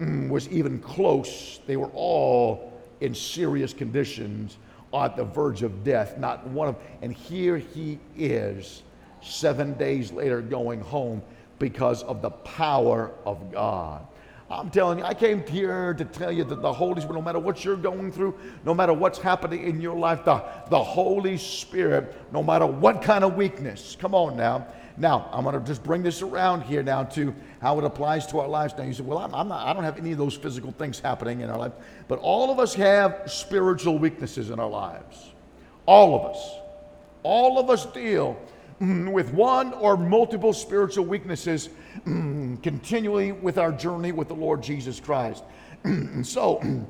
Mm, 0.00 0.28
was 0.28 0.48
even 0.48 0.78
close. 0.78 1.60
They 1.66 1.76
were 1.76 1.90
all 1.92 2.72
in 3.00 3.14
serious 3.14 3.72
conditions 3.72 4.56
at 4.94 5.16
the 5.16 5.24
verge 5.24 5.62
of 5.62 5.84
death. 5.84 6.18
Not 6.18 6.46
one 6.48 6.68
of 6.68 6.76
and 7.02 7.12
here 7.12 7.58
he 7.58 7.98
is, 8.16 8.82
seven 9.22 9.74
days 9.74 10.12
later, 10.12 10.40
going 10.40 10.80
home 10.80 11.22
because 11.58 12.04
of 12.04 12.22
the 12.22 12.30
power 12.30 13.10
of 13.26 13.52
God. 13.52 14.06
I'm 14.50 14.70
telling 14.70 14.98
you, 14.98 15.04
I 15.04 15.12
came 15.12 15.46
here 15.46 15.92
to 15.92 16.04
tell 16.06 16.32
you 16.32 16.42
that 16.44 16.62
the 16.62 16.72
Holy 16.72 17.00
Spirit, 17.02 17.16
no 17.16 17.22
matter 17.22 17.38
what 17.38 17.64
you're 17.64 17.76
going 17.76 18.10
through, 18.10 18.38
no 18.64 18.72
matter 18.72 18.94
what's 18.94 19.18
happening 19.18 19.64
in 19.64 19.80
your 19.80 19.96
life, 19.96 20.24
the, 20.24 20.42
the 20.70 20.82
Holy 20.82 21.36
Spirit, 21.36 22.14
no 22.32 22.42
matter 22.42 22.64
what 22.66 23.02
kind 23.02 23.24
of 23.24 23.34
weakness, 23.34 23.96
come 24.00 24.14
on 24.14 24.36
now. 24.36 24.66
Now, 24.98 25.28
I'm 25.32 25.44
going 25.44 25.58
to 25.58 25.64
just 25.66 25.82
bring 25.82 26.02
this 26.02 26.22
around 26.22 26.62
here 26.62 26.82
now 26.82 27.04
to 27.04 27.34
how 27.60 27.78
it 27.78 27.84
applies 27.84 28.26
to 28.28 28.40
our 28.40 28.48
lives. 28.48 28.74
Now, 28.76 28.84
you 28.84 28.92
say, 28.92 29.02
well, 29.02 29.18
I'm, 29.18 29.34
I'm 29.34 29.48
not, 29.48 29.66
I 29.66 29.72
don't 29.72 29.84
have 29.84 29.98
any 29.98 30.12
of 30.12 30.18
those 30.18 30.34
physical 30.34 30.72
things 30.72 30.98
happening 30.98 31.40
in 31.40 31.50
our 31.50 31.58
life, 31.58 31.72
but 32.08 32.18
all 32.18 32.50
of 32.50 32.58
us 32.58 32.74
have 32.74 33.22
spiritual 33.26 33.98
weaknesses 33.98 34.50
in 34.50 34.58
our 34.58 34.68
lives. 34.68 35.30
All 35.86 36.14
of 36.14 36.34
us. 36.34 36.50
All 37.22 37.58
of 37.58 37.70
us 37.70 37.86
deal 37.86 38.40
Mm, 38.80 39.10
with 39.10 39.34
one 39.34 39.72
or 39.74 39.96
multiple 39.96 40.52
spiritual 40.52 41.04
weaknesses 41.04 41.68
mm, 42.06 42.62
continually 42.62 43.32
with 43.32 43.58
our 43.58 43.72
journey 43.72 44.12
with 44.12 44.28
the 44.28 44.36
Lord 44.36 44.62
Jesus 44.62 45.00
Christ. 45.00 45.42
And 45.82 46.24
so, 46.24 46.62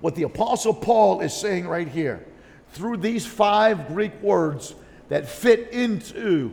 what 0.00 0.14
the 0.14 0.24
Apostle 0.24 0.74
Paul 0.74 1.22
is 1.22 1.32
saying 1.32 1.66
right 1.66 1.88
here, 1.88 2.26
through 2.72 2.98
these 2.98 3.24
five 3.24 3.88
Greek 3.88 4.20
words 4.20 4.74
that 5.08 5.26
fit 5.26 5.70
into 5.70 6.52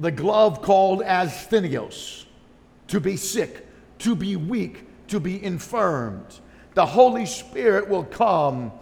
the 0.00 0.10
glove 0.10 0.62
called 0.62 1.02
asthenios, 1.02 2.24
to 2.88 2.98
be 2.98 3.16
sick, 3.16 3.66
to 3.98 4.16
be 4.16 4.34
weak, 4.34 4.86
to 5.08 5.20
be 5.20 5.42
infirmed. 5.44 6.40
The 6.74 6.86
Holy 6.86 7.26
Spirit 7.26 7.88
will 7.88 8.04
come 8.04 8.72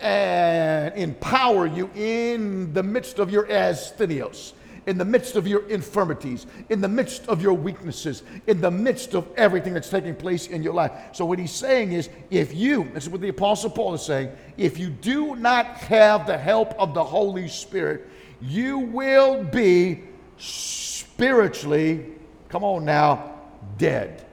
and 0.00 0.94
empower 0.96 1.66
you 1.66 1.90
in 1.94 2.72
the 2.72 2.82
midst 2.82 3.20
of 3.20 3.30
your 3.30 3.46
asthenios, 3.46 4.54
in 4.86 4.98
the 4.98 5.04
midst 5.04 5.36
of 5.36 5.46
your 5.46 5.68
infirmities, 5.68 6.46
in 6.70 6.80
the 6.80 6.88
midst 6.88 7.28
of 7.28 7.40
your 7.40 7.52
weaknesses, 7.52 8.24
in 8.48 8.60
the 8.60 8.70
midst 8.70 9.14
of 9.14 9.28
everything 9.36 9.74
that's 9.74 9.90
taking 9.90 10.14
place 10.14 10.48
in 10.48 10.62
your 10.62 10.72
life. 10.72 10.90
So, 11.12 11.24
what 11.24 11.38
he's 11.38 11.52
saying 11.52 11.92
is, 11.92 12.08
if 12.30 12.52
you, 12.52 12.90
this 12.94 13.04
is 13.04 13.10
what 13.10 13.20
the 13.20 13.28
Apostle 13.28 13.70
Paul 13.70 13.94
is 13.94 14.02
saying, 14.02 14.30
if 14.56 14.76
you 14.76 14.88
do 14.88 15.36
not 15.36 15.66
have 15.76 16.26
the 16.26 16.38
help 16.38 16.74
of 16.80 16.94
the 16.94 17.04
Holy 17.04 17.46
Spirit, 17.46 18.08
you 18.40 18.78
will 18.78 19.44
be 19.44 20.02
spiritually, 20.38 22.06
come 22.48 22.64
on 22.64 22.84
now, 22.84 23.34
dead. 23.76 24.24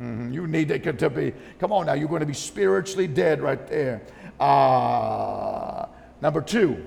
Mm-hmm. 0.00 0.32
You 0.32 0.46
need 0.46 0.70
it 0.70 0.98
to 0.98 1.10
be, 1.10 1.32
come 1.58 1.72
on 1.72 1.86
now, 1.86 1.94
you're 1.94 2.08
going 2.08 2.20
to 2.20 2.26
be 2.26 2.34
spiritually 2.34 3.06
dead 3.06 3.40
right 3.42 3.66
there. 3.66 4.02
Uh, 4.38 5.86
number 6.20 6.40
two, 6.40 6.84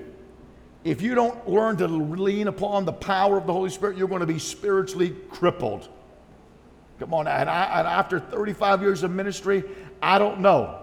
if 0.84 1.02
you 1.02 1.14
don't 1.14 1.48
learn 1.48 1.76
to 1.76 1.86
lean 1.86 2.48
upon 2.48 2.84
the 2.84 2.92
power 2.92 3.36
of 3.36 3.46
the 3.46 3.52
Holy 3.52 3.70
Spirit, 3.70 3.96
you're 3.96 4.08
going 4.08 4.20
to 4.20 4.26
be 4.26 4.38
spiritually 4.38 5.10
crippled. 5.28 5.88
Come 6.98 7.14
on, 7.14 7.26
and, 7.26 7.50
I, 7.50 7.80
and 7.80 7.86
after 7.86 8.18
35 8.18 8.80
years 8.80 9.02
of 9.02 9.10
ministry, 9.10 9.64
I 10.00 10.18
don't 10.18 10.40
know 10.40 10.78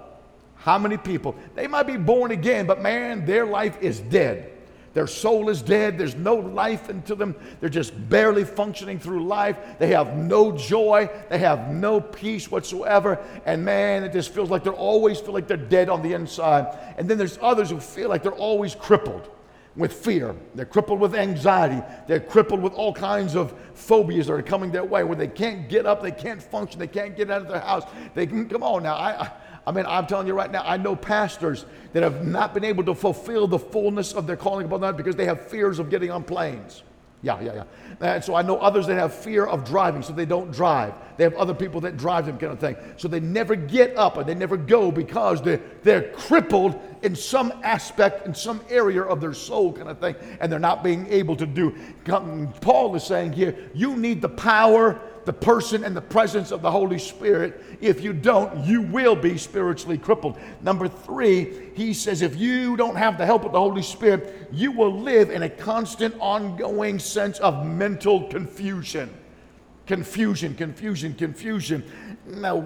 how 0.55 0.77
many 0.77 0.97
people, 0.97 1.35
they 1.55 1.67
might 1.67 1.87
be 1.87 1.97
born 1.97 2.31
again, 2.31 2.67
but 2.67 2.81
man, 2.81 3.25
their 3.25 3.45
life 3.45 3.77
is 3.81 3.99
dead. 3.99 4.51
Their 4.99 5.07
soul 5.07 5.47
is 5.47 5.61
dead. 5.61 5.97
There's 5.97 6.17
no 6.17 6.35
life 6.35 6.89
into 6.89 7.15
them. 7.15 7.33
They're 7.61 7.69
just 7.69 7.93
barely 8.09 8.43
functioning 8.43 8.99
through 8.99 9.23
life. 9.23 9.55
They 9.79 9.87
have 9.87 10.17
no 10.17 10.51
joy. 10.51 11.09
They 11.29 11.37
have 11.37 11.71
no 11.71 12.01
peace 12.01 12.51
whatsoever. 12.51 13.17
And 13.45 13.63
man, 13.63 14.03
it 14.03 14.11
just 14.11 14.33
feels 14.33 14.49
like 14.49 14.61
they're 14.61 14.73
always 14.73 15.17
feel 15.17 15.33
like 15.33 15.47
they're 15.47 15.55
dead 15.55 15.87
on 15.87 16.01
the 16.01 16.11
inside. 16.11 16.77
And 16.97 17.09
then 17.09 17.17
there's 17.17 17.39
others 17.41 17.69
who 17.69 17.79
feel 17.79 18.09
like 18.09 18.23
they're 18.23 18.33
always 18.33 18.75
crippled 18.75 19.29
with 19.77 19.93
fear. 19.93 20.35
They're 20.53 20.65
crippled 20.65 20.99
with 20.99 21.15
anxiety. 21.15 21.81
They're 22.05 22.19
crippled 22.19 22.61
with 22.61 22.73
all 22.73 22.93
kinds 22.93 23.37
of 23.37 23.53
phobias 23.75 24.27
that 24.27 24.33
are 24.33 24.41
coming 24.41 24.69
their 24.69 24.83
way 24.83 25.05
where 25.05 25.15
they 25.15 25.29
can't 25.29 25.69
get 25.69 25.85
up, 25.85 26.01
they 26.01 26.11
can't 26.11 26.43
function, 26.43 26.77
they 26.77 26.87
can't 26.87 27.15
get 27.15 27.31
out 27.31 27.43
of 27.43 27.47
their 27.47 27.61
house. 27.61 27.83
They 28.15 28.27
can 28.27 28.49
come 28.49 28.63
on 28.63 28.83
now. 28.83 28.95
I, 28.95 29.21
I 29.21 29.31
I 29.69 29.71
mean, 29.71 29.85
I'm 29.87 30.07
telling 30.07 30.25
you 30.25 30.33
right 30.33 30.51
now, 30.51 30.63
I 30.65 30.77
know 30.77 30.95
pastors 30.95 31.63
that 31.93 32.01
have 32.01 32.25
not 32.25 32.55
been 32.55 32.63
able 32.63 32.83
to 32.85 32.95
fulfill 32.95 33.45
the 33.45 33.59
fullness 33.59 34.13
of 34.13 34.25
their 34.25 34.35
calling 34.35 34.65
upon 34.65 34.81
them 34.81 34.95
because 34.95 35.15
they 35.15 35.25
have 35.25 35.47
fears 35.47 35.77
of 35.77 35.91
getting 35.91 36.09
on 36.09 36.23
planes. 36.23 36.81
Yeah, 37.21 37.39
yeah, 37.39 37.53
yeah. 37.53 37.63
And 37.99 38.23
so 38.23 38.33
I 38.33 38.41
know 38.41 38.57
others 38.57 38.87
that 38.87 38.95
have 38.95 39.13
fear 39.13 39.45
of 39.45 39.63
driving, 39.63 40.01
so 40.01 40.11
they 40.11 40.25
don't 40.25 40.51
drive. 40.51 40.95
They 41.17 41.23
have 41.23 41.35
other 41.35 41.53
people 41.53 41.81
that 41.81 41.97
drive 41.97 42.25
them, 42.25 42.39
kind 42.39 42.51
of 42.51 42.59
thing. 42.59 42.77
So 42.97 43.07
they 43.07 43.19
never 43.19 43.55
get 43.55 43.95
up 43.95 44.17
and 44.17 44.27
they 44.27 44.33
never 44.33 44.57
go 44.57 44.91
because 44.91 45.39
they're, 45.43 45.61
they're 45.83 46.09
crippled 46.13 46.81
in 47.03 47.15
some 47.15 47.53
aspect, 47.61 48.25
in 48.25 48.33
some 48.33 48.61
area 48.71 49.03
of 49.03 49.21
their 49.21 49.35
soul, 49.35 49.71
kind 49.71 49.89
of 49.89 49.99
thing, 49.99 50.15
and 50.39 50.51
they're 50.51 50.57
not 50.57 50.83
being 50.83 51.05
able 51.09 51.35
to 51.35 51.45
do. 51.45 51.77
Paul 52.61 52.95
is 52.95 53.03
saying 53.03 53.33
here, 53.33 53.69
you 53.75 53.95
need 53.95 54.19
the 54.19 54.29
power 54.29 54.99
the 55.29 55.33
person 55.33 55.83
and 55.83 55.95
the 55.95 56.01
presence 56.01 56.49
of 56.49 56.63
the 56.63 56.71
Holy 56.71 56.97
Spirit. 56.97 57.63
If 57.81 58.01
you 58.01 58.13
don't, 58.13 58.65
you 58.65 58.81
will 58.81 59.15
be 59.15 59.37
spiritually 59.37 59.99
crippled. 59.99 60.39
Number 60.63 60.87
three, 60.87 61.69
he 61.75 61.93
says, 61.93 62.23
if 62.23 62.35
you 62.35 62.75
don't 62.75 62.95
have 62.95 63.19
the 63.19 63.27
help 63.27 63.45
of 63.45 63.51
the 63.51 63.59
Holy 63.59 63.83
Spirit, 63.83 64.47
you 64.51 64.71
will 64.71 64.91
live 64.91 65.29
in 65.29 65.43
a 65.43 65.49
constant, 65.49 66.15
ongoing 66.19 66.97
sense 66.97 67.37
of 67.37 67.63
mental 67.63 68.27
confusion. 68.29 69.13
Confusion, 69.85 70.55
confusion, 70.55 71.13
confusion. 71.13 71.83
Now, 72.29 72.61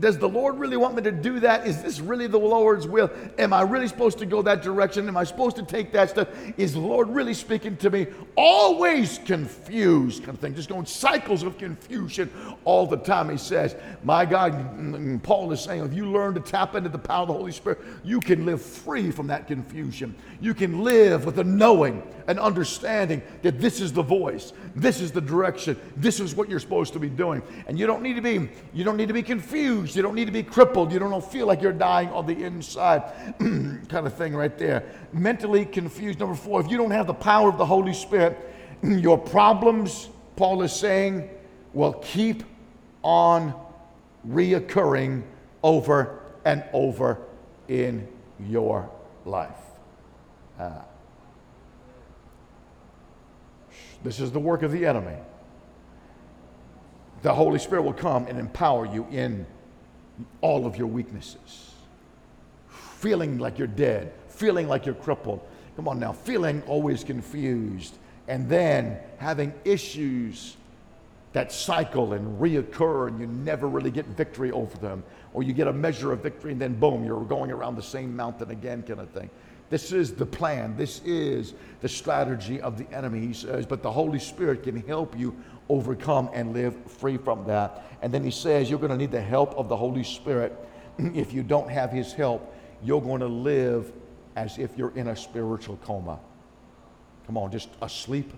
does 0.00 0.18
the 0.18 0.28
Lord 0.28 0.58
really 0.58 0.76
want 0.76 0.96
me 0.96 1.02
to 1.02 1.12
do 1.12 1.40
that? 1.40 1.66
Is 1.66 1.82
this 1.82 2.00
really 2.00 2.26
the 2.26 2.38
Lord's 2.38 2.86
will? 2.86 3.10
Am 3.38 3.52
I 3.52 3.62
really 3.62 3.88
supposed 3.88 4.18
to 4.18 4.26
go 4.26 4.42
that 4.42 4.62
direction? 4.62 5.08
Am 5.08 5.16
I 5.16 5.24
supposed 5.24 5.56
to 5.56 5.62
take 5.62 5.92
that 5.92 6.10
stuff? 6.10 6.28
Is 6.58 6.74
the 6.74 6.80
Lord 6.80 7.08
really 7.08 7.34
speaking 7.34 7.76
to 7.78 7.90
me? 7.90 8.08
Always 8.36 9.18
confused, 9.24 10.24
kind 10.24 10.34
of 10.34 10.40
thing, 10.40 10.54
just 10.54 10.68
going 10.68 10.86
cycles 10.86 11.42
of 11.42 11.56
confusion 11.58 12.30
all 12.64 12.86
the 12.86 12.96
time. 12.96 13.30
He 13.30 13.36
says, 13.36 13.76
My 14.02 14.26
God, 14.26 15.22
Paul 15.22 15.52
is 15.52 15.60
saying, 15.60 15.84
if 15.84 15.94
you 15.94 16.10
learn 16.10 16.34
to 16.34 16.40
tap 16.40 16.74
into 16.74 16.88
the 16.88 16.98
power 16.98 17.22
of 17.22 17.28
the 17.28 17.34
Holy 17.34 17.52
Spirit, 17.52 17.78
you 18.04 18.20
can 18.20 18.44
live 18.44 18.60
free 18.60 19.10
from 19.10 19.28
that 19.28 19.46
confusion. 19.46 20.14
You 20.40 20.54
can 20.54 20.82
live 20.82 21.24
with 21.24 21.38
a 21.38 21.44
knowing, 21.44 22.02
an 22.26 22.38
understanding 22.38 23.22
that 23.42 23.60
this 23.60 23.80
is 23.80 23.92
the 23.92 24.02
voice, 24.02 24.52
this 24.74 25.00
is 25.00 25.12
the 25.12 25.20
direction, 25.20 25.78
this 25.96 26.18
is 26.18 26.34
what 26.34 26.48
you're 26.48 26.60
supposed 26.60 26.92
to 26.94 26.98
be 26.98 27.08
doing. 27.08 27.42
And 27.66 27.78
you 27.78 27.86
don't 27.86 28.02
need 28.02 28.14
to 28.14 28.22
be 28.22 28.48
you 28.72 28.84
don't 28.84 28.96
need 28.96 29.08
to 29.08 29.14
be 29.14 29.22
confused. 29.22 29.94
You 29.94 30.02
don't 30.02 30.14
need 30.14 30.24
to 30.26 30.32
be 30.32 30.42
crippled. 30.42 30.92
You 30.92 30.98
don't 30.98 31.24
feel 31.24 31.46
like 31.46 31.62
you're 31.62 31.72
dying 31.72 32.08
on 32.10 32.26
the 32.26 32.42
inside, 32.42 33.02
kind 33.38 34.06
of 34.06 34.14
thing 34.14 34.34
right 34.34 34.56
there. 34.58 34.84
Mentally 35.12 35.64
confused. 35.64 36.18
Number 36.18 36.34
four, 36.34 36.60
if 36.60 36.70
you 36.70 36.76
don't 36.76 36.90
have 36.90 37.06
the 37.06 37.14
power 37.14 37.48
of 37.48 37.58
the 37.58 37.66
Holy 37.66 37.94
Spirit, 37.94 38.36
your 38.82 39.18
problems, 39.18 40.08
Paul 40.36 40.62
is 40.62 40.72
saying, 40.72 41.30
will 41.72 41.94
keep 41.94 42.42
on 43.02 43.54
reoccurring 44.28 45.22
over 45.62 46.20
and 46.44 46.64
over 46.72 47.18
in 47.68 48.08
your 48.40 48.90
life. 49.24 49.50
Uh, 50.58 50.70
this 54.04 54.20
is 54.20 54.30
the 54.30 54.38
work 54.38 54.62
of 54.62 54.70
the 54.70 54.86
enemy 54.86 55.16
the 57.24 57.32
Holy 57.32 57.58
Spirit 57.58 57.82
will 57.82 57.94
come 57.94 58.26
and 58.26 58.38
empower 58.38 58.84
you 58.84 59.06
in 59.10 59.46
all 60.42 60.66
of 60.66 60.76
your 60.76 60.86
weaknesses. 60.86 61.72
Feeling 62.68 63.38
like 63.38 63.58
you're 63.58 63.66
dead, 63.66 64.12
feeling 64.28 64.68
like 64.68 64.84
you're 64.84 64.94
crippled. 64.94 65.40
Come 65.74 65.88
on 65.88 65.98
now, 65.98 66.12
feeling 66.12 66.62
always 66.66 67.02
confused, 67.02 67.96
and 68.28 68.46
then 68.46 68.98
having 69.16 69.54
issues 69.64 70.58
that 71.32 71.50
cycle 71.50 72.12
and 72.12 72.38
reoccur, 72.38 73.08
and 73.08 73.18
you 73.18 73.26
never 73.26 73.68
really 73.68 73.90
get 73.90 74.04
victory 74.08 74.52
over 74.52 74.76
them. 74.76 75.02
Or 75.32 75.42
you 75.42 75.54
get 75.54 75.66
a 75.66 75.72
measure 75.72 76.12
of 76.12 76.22
victory, 76.22 76.52
and 76.52 76.60
then 76.60 76.74
boom, 76.74 77.04
you're 77.04 77.24
going 77.24 77.50
around 77.50 77.76
the 77.76 77.82
same 77.82 78.14
mountain 78.14 78.50
again, 78.50 78.82
kind 78.82 79.00
of 79.00 79.08
thing. 79.10 79.30
This 79.70 79.92
is 79.92 80.12
the 80.12 80.26
plan. 80.26 80.76
This 80.76 81.00
is 81.04 81.54
the 81.80 81.88
strategy 81.88 82.60
of 82.60 82.78
the 82.78 82.90
enemy, 82.94 83.20
he 83.20 83.32
says. 83.32 83.66
But 83.66 83.82
the 83.82 83.90
Holy 83.90 84.18
Spirit 84.18 84.62
can 84.62 84.76
help 84.86 85.18
you 85.18 85.34
overcome 85.68 86.30
and 86.32 86.52
live 86.52 86.76
free 86.90 87.16
from 87.16 87.44
that. 87.46 87.84
And 88.02 88.12
then 88.12 88.22
he 88.22 88.30
says 88.30 88.68
you're 88.68 88.78
going 88.78 88.92
to 88.92 88.98
need 88.98 89.10
the 89.10 89.20
help 89.20 89.54
of 89.54 89.68
the 89.68 89.76
Holy 89.76 90.04
Spirit. 90.04 90.56
if 90.98 91.32
you 91.32 91.42
don't 91.42 91.70
have 91.70 91.90
his 91.90 92.12
help, 92.12 92.54
you're 92.82 93.00
going 93.00 93.20
to 93.20 93.26
live 93.26 93.92
as 94.36 94.58
if 94.58 94.76
you're 94.76 94.94
in 94.96 95.08
a 95.08 95.16
spiritual 95.16 95.78
coma. 95.78 96.18
Come 97.26 97.38
on, 97.38 97.50
just 97.50 97.70
asleep 97.80 98.32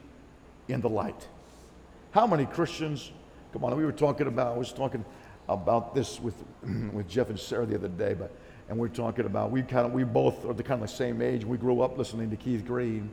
in 0.68 0.80
the 0.80 0.88
light. 0.88 1.28
How 2.12 2.26
many 2.26 2.46
Christians, 2.46 3.10
come 3.52 3.64
on, 3.64 3.76
we 3.76 3.84
were 3.84 3.92
talking 3.92 4.26
about, 4.26 4.54
I 4.54 4.58
was 4.58 4.72
talking 4.72 5.04
about 5.48 5.94
this 5.94 6.20
with, 6.20 6.34
with 6.92 7.08
Jeff 7.08 7.30
and 7.30 7.38
Sarah 7.38 7.66
the 7.66 7.74
other 7.74 7.88
day, 7.88 8.14
but 8.14 8.32
and 8.68 8.78
we're 8.78 8.88
talking 8.88 9.26
about 9.26 9.50
we 9.50 9.62
kind 9.62 9.86
of 9.86 9.92
we 9.92 10.04
both 10.04 10.44
are 10.44 10.54
the 10.54 10.62
kind 10.62 10.82
of 10.82 10.88
the 10.88 10.94
same 10.94 11.22
age. 11.22 11.44
We 11.44 11.56
grew 11.56 11.80
up 11.80 11.96
listening 11.98 12.30
to 12.30 12.36
Keith 12.36 12.64
Green. 12.64 13.10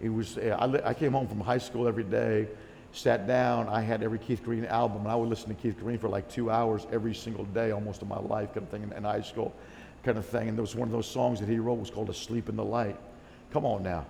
It 0.00 0.08
was 0.08 0.38
eh, 0.38 0.50
I, 0.50 0.90
I 0.90 0.94
came 0.94 1.12
home 1.12 1.28
from 1.28 1.40
high 1.40 1.58
school 1.58 1.86
every 1.88 2.04
day 2.04 2.48
sat 2.96 3.26
down, 3.26 3.68
I 3.68 3.82
had 3.82 4.02
every 4.02 4.18
Keith 4.18 4.42
Green 4.42 4.64
album, 4.64 5.02
and 5.02 5.08
I 5.08 5.16
would 5.16 5.28
listen 5.28 5.48
to 5.48 5.54
Keith 5.54 5.78
Green 5.78 5.98
for 5.98 6.08
like 6.08 6.28
two 6.30 6.50
hours 6.50 6.86
every 6.90 7.14
single 7.14 7.44
day, 7.44 7.70
almost 7.70 8.02
of 8.02 8.08
my 8.08 8.18
life, 8.18 8.54
kind 8.54 8.64
of 8.64 8.70
thing, 8.70 8.82
in, 8.82 8.92
in 8.92 9.04
high 9.04 9.20
school, 9.20 9.54
kind 10.02 10.16
of 10.16 10.24
thing. 10.24 10.48
And 10.48 10.56
there 10.56 10.62
was 10.62 10.74
one 10.74 10.88
of 10.88 10.92
those 10.92 11.06
songs 11.06 11.40
that 11.40 11.48
he 11.48 11.58
wrote 11.58 11.78
was 11.78 11.90
called 11.90 12.08
"Asleep 12.08 12.48
in 12.48 12.56
the 12.56 12.64
Light." 12.64 12.96
Come 13.52 13.64
on 13.64 13.82
now, 13.82 14.06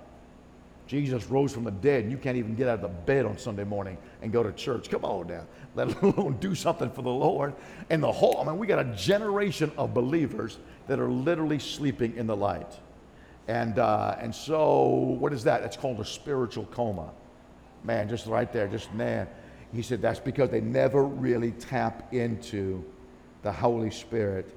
Jesus 0.87 1.26
rose 1.26 1.53
from 1.53 1.64
the 1.64 1.72
dead, 1.72 2.05
and 2.05 2.12
you 2.12 2.16
can't 2.16 2.37
even 2.37 2.55
get 2.55 2.68
out 2.68 2.76
of 2.76 2.82
the 2.82 2.89
bed 2.89 3.26
on 3.26 3.37
Sunday 3.37 3.64
morning 3.64 3.99
and 4.22 4.32
go 4.32 4.43
to 4.43 4.53
church. 4.53 4.89
Come 4.89 5.05
on 5.05 5.26
now, 5.26 5.45
let 5.74 6.01
alone 6.03 6.37
do 6.41 6.55
something 6.55 6.91
for 6.91 7.03
the 7.03 7.11
Lord. 7.11 7.55
And 7.91 8.03
the 8.03 8.12
whole, 8.12 8.41
I 8.41 8.45
mean, 8.45 8.59
we 8.59 8.66
got 8.66 8.78
a 8.78 8.95
generation 8.97 9.72
of 9.76 9.93
believers 9.93 10.59
that 10.87 11.01
are 11.01 11.11
literally 11.11 11.59
sleeping 11.59 12.16
in 12.16 12.26
the 12.26 12.37
light. 12.37 12.72
And, 13.49 13.78
uh, 13.78 14.16
and 14.20 14.34
so, 14.34 14.87
what 15.18 15.32
is 15.32 15.45
that? 15.45 15.62
It's 15.62 15.76
called 15.76 16.01
a 16.01 16.05
spiritual 16.05 16.66
coma. 16.66 17.11
Man, 17.82 18.09
just 18.09 18.26
right 18.26 18.53
there, 18.53 18.68
just 18.68 18.93
man. 18.95 19.28
He 19.72 19.82
said 19.82 20.01
that's 20.01 20.20
because 20.20 20.51
they 20.51 20.61
never 20.61 21.05
really 21.05 21.51
tap 21.53 22.12
into 22.14 22.84
the 23.43 23.53
Holy 23.53 23.91
Spirit. 23.91 24.57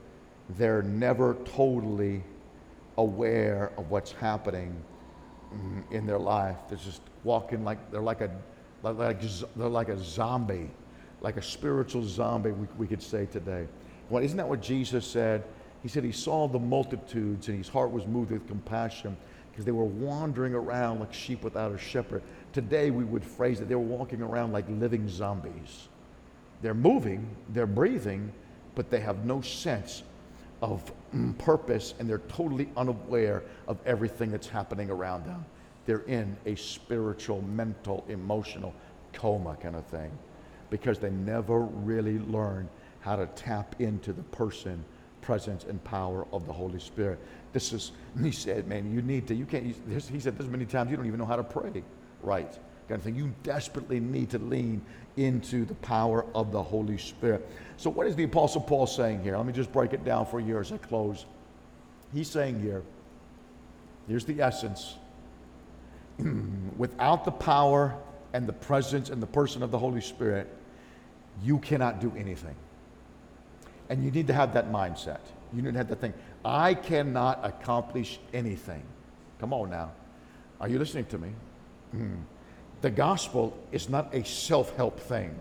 They're 0.57 0.83
never 0.83 1.35
totally 1.45 2.23
aware 2.97 3.71
of 3.77 3.89
what's 3.89 4.11
happening 4.11 4.75
Mm, 5.53 5.91
in 5.91 6.05
their 6.05 6.19
life. 6.19 6.57
They're 6.69 6.77
just 6.77 7.01
walking 7.23 7.63
like 7.63 7.91
they're 7.91 8.01
like 8.01 8.21
a 8.21 8.29
like, 8.83 8.97
like 8.97 9.21
they're 9.55 9.67
like 9.67 9.89
a 9.89 9.97
zombie, 9.97 10.69
like 11.21 11.37
a 11.37 11.41
spiritual 11.41 12.03
zombie. 12.03 12.51
We, 12.51 12.67
we 12.77 12.85
could 12.85 13.01
say 13.01 13.25
today. 13.25 13.67
Well, 14.11 14.23
isn't 14.23 14.37
that 14.37 14.47
what 14.47 14.61
Jesus 14.61 15.07
said? 15.07 15.43
He 15.81 15.89
said 15.89 16.03
he 16.03 16.11
saw 16.11 16.47
the 16.47 16.59
multitudes 16.59 17.47
and 17.47 17.57
his 17.57 17.67
heart 17.67 17.91
was 17.91 18.05
moved 18.05 18.29
with 18.29 18.47
compassion 18.47 19.17
because 19.51 19.65
they 19.65 19.71
were 19.71 19.85
wandering 19.85 20.53
around 20.53 20.99
like 20.99 21.13
sheep 21.13 21.43
without 21.43 21.71
a 21.71 21.79
shepherd. 21.79 22.21
Today 22.53 22.91
we 22.91 23.03
would 23.03 23.25
phrase 23.25 23.59
it, 23.59 23.67
they 23.67 23.75
were 23.75 23.81
walking 23.81 24.21
around 24.21 24.51
like 24.51 24.65
living 24.69 25.09
zombies. 25.09 25.87
They're 26.61 26.75
moving, 26.75 27.27
they're 27.49 27.65
breathing, 27.65 28.31
but 28.75 28.91
they 28.91 28.99
have 28.99 29.25
no 29.25 29.41
sense 29.41 30.03
of 30.61 30.91
purpose 31.37 31.93
and 31.99 32.09
they're 32.09 32.19
totally 32.29 32.69
unaware 32.77 33.43
of 33.67 33.77
everything 33.85 34.31
that's 34.31 34.47
happening 34.47 34.89
around 34.89 35.25
them. 35.25 35.45
They're 35.85 35.99
in 36.01 36.37
a 36.45 36.55
spiritual, 36.55 37.41
mental, 37.41 38.05
emotional 38.09 38.73
coma 39.13 39.57
kind 39.61 39.75
of 39.75 39.85
thing 39.85 40.11
because 40.69 40.99
they 40.99 41.09
never 41.09 41.61
really 41.61 42.19
learn 42.19 42.69
how 42.99 43.15
to 43.15 43.25
tap 43.27 43.75
into 43.79 44.13
the 44.13 44.21
person, 44.23 44.83
presence, 45.21 45.63
and 45.63 45.83
power 45.83 46.27
of 46.31 46.45
the 46.45 46.53
Holy 46.53 46.79
Spirit. 46.79 47.19
This 47.53 47.73
is, 47.73 47.91
he 48.21 48.31
said, 48.31 48.67
man, 48.67 48.93
you 48.93 49.01
need 49.01 49.27
to, 49.27 49.35
you 49.35 49.45
can't, 49.45 49.65
he 49.65 50.19
said 50.19 50.37
this 50.37 50.47
many 50.47 50.65
times, 50.65 50.91
you 50.91 50.97
don't 50.97 51.07
even 51.07 51.19
know 51.19 51.25
how 51.25 51.37
to 51.37 51.43
pray 51.43 51.83
right. 52.21 52.51
Kind 52.87 52.97
of 52.97 53.03
thing. 53.03 53.15
You 53.15 53.33
desperately 53.43 53.99
need 53.99 54.31
to 54.31 54.39
lean 54.39 54.81
into 55.15 55.65
the 55.65 55.75
power 55.75 56.25
of 56.33 56.51
the 56.51 56.61
Holy 56.61 56.97
Spirit. 56.97 57.47
So, 57.79 57.89
what 57.89 58.07
is 58.07 58.15
the 58.17 58.25
Apostle 58.25 58.59
Paul 58.59 58.87
saying 58.87 59.23
here? 59.23 59.37
Let 59.37 59.45
me 59.45 59.53
just 59.53 59.71
break 59.71 59.93
it 59.93 60.03
down 60.03 60.25
for 60.25 60.41
you 60.41 60.59
as 60.59 60.69
I 60.69 60.77
close. 60.77 61.25
He's 62.13 62.29
saying 62.29 62.61
here, 62.61 62.83
here's 64.05 64.25
the 64.25 64.41
essence. 64.41 64.95
Without 66.77 67.23
the 67.23 67.31
power 67.31 67.95
and 68.33 68.45
the 68.45 68.51
presence 68.51 69.09
and 69.09 69.23
the 69.23 69.27
person 69.27 69.63
of 69.63 69.71
the 69.71 69.79
Holy 69.79 70.01
Spirit, 70.01 70.53
you 71.41 71.57
cannot 71.59 72.01
do 72.01 72.11
anything. 72.17 72.55
And 73.87 74.03
you 74.03 74.11
need 74.11 74.27
to 74.27 74.33
have 74.33 74.53
that 74.55 74.69
mindset. 74.69 75.21
You 75.53 75.61
need 75.61 75.71
to 75.71 75.77
have 75.77 75.87
that 75.87 76.01
thing. 76.01 76.13
I 76.43 76.73
cannot 76.73 77.39
accomplish 77.45 78.19
anything. 78.33 78.83
Come 79.39 79.53
on 79.53 79.69
now. 79.69 79.93
Are 80.59 80.67
you 80.67 80.79
listening 80.79 81.05
to 81.05 81.17
me? 81.17 81.29
The 82.81 82.89
gospel 82.89 83.57
is 83.73 83.89
not 83.89 84.15
a 84.15 84.23
self 84.23 84.73
help 84.77 85.01
thing. 85.01 85.35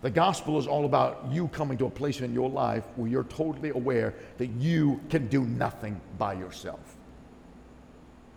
The 0.00 0.10
gospel 0.10 0.58
is 0.58 0.66
all 0.68 0.84
about 0.84 1.26
you 1.30 1.48
coming 1.48 1.76
to 1.78 1.86
a 1.86 1.90
place 1.90 2.20
in 2.20 2.32
your 2.32 2.48
life 2.48 2.84
where 2.94 3.10
you're 3.10 3.24
totally 3.24 3.70
aware 3.70 4.14
that 4.38 4.46
you 4.46 5.00
can 5.10 5.26
do 5.26 5.42
nothing 5.42 6.00
by 6.18 6.34
yourself. 6.34 6.96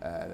Uh, 0.01 0.25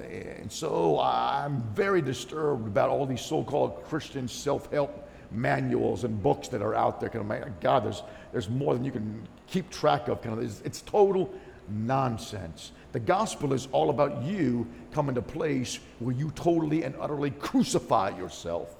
and 0.42 0.50
so 0.50 0.98
I'm 1.02 1.62
very 1.74 2.02
disturbed 2.02 2.66
about 2.68 2.90
all 2.90 3.06
these 3.06 3.20
so 3.20 3.44
called 3.44 3.84
Christian 3.84 4.30
self 4.30 4.72
help 4.72 5.10
manuals 5.30 6.06
and 6.06 6.24
books 6.24 6.48
that 6.48 6.62
are 6.62 6.74
out 6.74 7.02
there. 7.02 7.10
Kind 7.10 7.30
of, 7.30 7.60
God, 7.60 7.84
there's, 7.84 8.04
there's 8.32 8.50
more 8.50 8.74
than 8.74 8.86
you 8.86 8.92
can 8.92 9.28
keep 9.48 9.70
track 9.70 10.08
of. 10.08 10.22
Kind 10.22 10.38
of, 10.38 10.44
it's, 10.46 10.62
it's 10.62 10.82
total 10.82 11.34
nonsense. 11.68 12.72
The 12.94 13.02
gospel 13.02 13.54
is 13.54 13.68
all 13.74 13.90
about 13.90 14.24
you 14.24 14.66
coming 14.94 15.16
to 15.16 15.20
a 15.20 15.24
place 15.24 15.80
where 16.00 16.16
you 16.16 16.32
totally 16.32 16.84
and 16.84 16.96
utterly 17.02 17.32
crucify 17.32 18.18
yourself. 18.18 18.74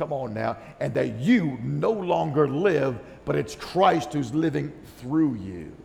Come 0.00 0.14
on 0.14 0.32
now. 0.32 0.56
And 0.80 0.94
that 0.94 1.18
you 1.18 1.58
no 1.62 1.90
longer 1.90 2.48
live, 2.48 2.98
but 3.26 3.36
it's 3.36 3.54
Christ 3.54 4.14
who's 4.14 4.32
living 4.32 4.72
through 4.96 5.34
you. 5.34 5.76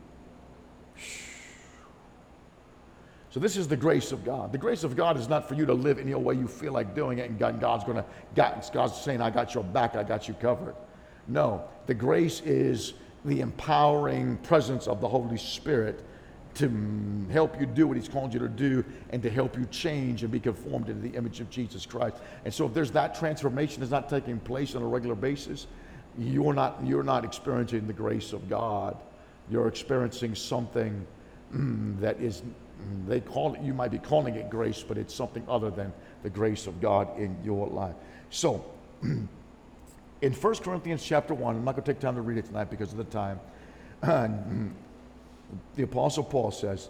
So 3.30 3.42
this 3.42 3.58
is 3.58 3.68
the 3.68 3.76
grace 3.76 4.14
of 4.14 4.24
God. 4.24 4.54
The 4.54 4.58
grace 4.58 4.86
of 4.86 4.96
God 4.96 5.18
is 5.18 5.28
not 5.28 5.50
for 5.50 5.56
you 5.56 5.66
to 5.66 5.74
live 5.74 6.00
any 6.00 6.16
way 6.16 6.36
you 6.36 6.48
feel 6.48 6.72
like 6.72 6.96
doing 6.96 7.18
it, 7.20 7.30
and 7.30 7.38
God's 7.38 7.84
going 7.84 7.98
to, 7.98 8.06
God's 8.34 8.96
saying, 8.96 9.20
"I 9.20 9.30
got 9.30 9.54
your 9.54 9.66
back, 9.66 9.98
I 9.98 10.04
got 10.04 10.30
you 10.30 10.34
covered." 10.36 10.76
No, 11.28 11.66
the 11.86 11.94
grace 11.94 12.40
is 12.46 12.94
the 13.26 13.42
empowering 13.42 14.38
presence 14.38 14.88
of 14.88 15.02
the 15.02 15.10
Holy 15.10 15.38
Spirit 15.38 16.06
to 16.56 17.26
help 17.32 17.60
you 17.60 17.66
do 17.66 17.88
what 17.88 17.98
He's 17.98 18.08
called 18.08 18.34
you 18.34 18.40
to 18.40 18.48
do 18.48 18.84
and 19.10 19.22
to 19.22 19.30
help 19.30 19.58
you 19.58 19.66
change 19.66 20.24
and 20.24 20.32
be 20.32 20.40
conformed 20.40 20.90
into 20.90 21.02
the 21.02 21.16
image 21.16 21.42
of 21.42 21.50
Jesus 21.50 21.86
Christ. 21.86 22.18
And 22.44 22.54
so, 22.54 22.66
if 22.66 22.74
there's 22.74 22.92
that 22.92 23.16
transformation 23.16 23.82
that's 23.82 23.92
not 23.92 24.10
taking 24.10 24.40
place 24.40 24.76
on 24.76 24.82
a 24.82 24.88
regular 24.88 25.16
basis, 25.16 25.68
you're 26.18 26.54
not, 26.54 26.80
you're 26.84 27.04
not 27.04 27.26
experiencing 27.26 27.88
the 27.88 27.94
grace 27.94 28.34
of 28.34 28.50
God. 28.50 28.98
You're 29.50 29.68
experiencing 29.68 30.34
something 30.34 31.06
mm, 31.54 32.00
that 32.00 32.20
is, 32.20 32.42
mm, 32.42 33.08
they 33.08 33.20
call 33.20 33.54
it, 33.54 33.62
you 33.62 33.74
might 33.74 33.92
be 33.92 34.00
calling 34.00 34.36
it 34.36 34.50
grace, 34.50 34.84
but 34.88 34.98
it's 34.98 35.14
something 35.14 35.44
other 35.50 35.70
than 35.70 35.94
the 36.24 36.30
grace 36.30 36.68
of 36.68 36.80
God 36.82 37.20
in 37.20 37.38
your 37.44 37.68
life. 37.68 37.96
So, 38.30 38.66
in 39.04 40.34
1 40.34 40.56
Corinthians 40.56 41.04
chapter 41.04 41.34
1, 41.34 41.56
I'm 41.56 41.66
not 41.66 41.74
going 41.74 41.84
to 41.84 41.94
take 41.94 42.00
time 42.00 42.16
to 42.16 42.22
read 42.22 42.38
it 42.38 42.46
tonight 42.46 42.70
because 42.70 42.92
of 42.94 42.98
the 42.98 43.04
time. 43.04 43.40
the 45.76 45.84
Apostle 45.84 46.24
Paul 46.24 46.52
says, 46.52 46.90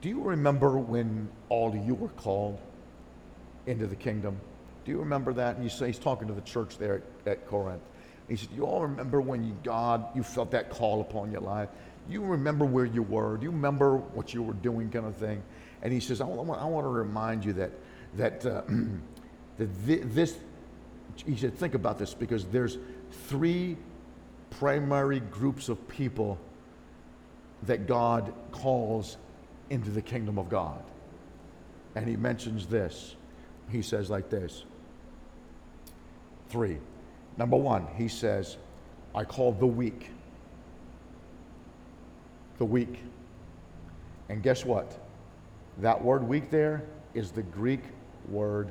Do 0.00 0.08
you 0.08 0.20
remember 0.20 0.78
when 0.78 1.28
all 1.48 1.68
of 1.68 1.86
you 1.86 1.94
were 1.94 2.08
called 2.08 2.58
into 3.66 3.86
the 3.86 3.96
kingdom? 3.96 4.40
Do 4.84 4.90
you 4.90 4.98
remember 4.98 5.32
that? 5.34 5.56
And 5.56 5.64
you 5.64 5.70
say 5.70 5.86
he's 5.86 5.98
talking 5.98 6.28
to 6.28 6.34
the 6.34 6.42
church 6.42 6.78
there 6.78 7.02
at, 7.26 7.32
at 7.32 7.46
Corinth. 7.46 7.82
He 8.28 8.36
said, 8.36 8.48
You 8.54 8.64
all 8.64 8.82
remember 8.82 9.20
when 9.20 9.44
you, 9.44 9.56
God, 9.62 10.04
you 10.14 10.22
felt 10.22 10.50
that 10.52 10.70
call 10.70 11.00
upon 11.00 11.30
your 11.30 11.40
life? 11.40 11.68
You 12.08 12.22
remember 12.22 12.64
where 12.64 12.84
you 12.84 13.02
were? 13.02 13.36
Do 13.36 13.44
you 13.44 13.50
remember 13.50 13.96
what 13.96 14.34
you 14.34 14.42
were 14.42 14.52
doing, 14.54 14.90
kind 14.90 15.06
of 15.06 15.16
thing? 15.16 15.42
And 15.82 15.92
he 15.92 16.00
says, 16.00 16.20
I 16.20 16.24
want, 16.24 16.60
I 16.60 16.64
want 16.66 16.84
to 16.84 16.90
remind 16.90 17.44
you 17.44 17.54
that, 17.54 17.72
that, 18.14 18.44
uh, 18.44 18.62
that 19.58 20.14
this, 20.14 20.36
he 21.24 21.36
said, 21.36 21.56
think 21.56 21.74
about 21.74 21.98
this 21.98 22.12
because 22.12 22.44
there's 22.46 22.78
three 23.28 23.76
primary 24.50 25.20
groups 25.20 25.68
of 25.68 25.88
people 25.88 26.38
that 27.66 27.86
God 27.86 28.32
calls 28.52 29.16
into 29.70 29.90
the 29.90 30.02
kingdom 30.02 30.38
of 30.38 30.48
God. 30.48 30.82
And 31.94 32.08
he 32.08 32.16
mentions 32.16 32.66
this. 32.66 33.16
He 33.70 33.82
says, 33.82 34.10
like 34.10 34.30
this 34.30 34.64
three. 36.48 36.78
Number 37.36 37.56
one, 37.56 37.88
he 37.96 38.06
says, 38.06 38.58
I 39.14 39.24
call 39.24 39.52
the 39.52 39.66
weak. 39.66 40.10
The 42.58 42.64
weak. 42.64 43.00
And 44.28 44.42
guess 44.42 44.64
what? 44.64 44.96
That 45.78 46.02
word 46.02 46.22
weak 46.28 46.50
there 46.50 46.84
is 47.12 47.32
the 47.32 47.42
Greek 47.42 47.82
word 48.28 48.70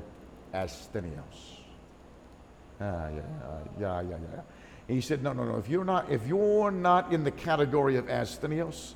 asthenios. 0.54 1.60
Ah, 2.80 3.08
yeah, 3.08 3.20
yeah, 3.78 4.00
yeah, 4.00 4.16
yeah. 4.32 4.40
And 4.88 4.94
he 4.96 5.00
said, 5.00 5.22
no, 5.22 5.32
no, 5.32 5.44
no. 5.44 5.56
If 5.56 5.68
you're 5.68 5.84
not, 5.84 6.10
if 6.10 6.26
you're 6.26 6.70
not 6.70 7.12
in 7.12 7.24
the 7.24 7.30
category 7.30 7.96
of 7.96 8.06
asthenios, 8.06 8.94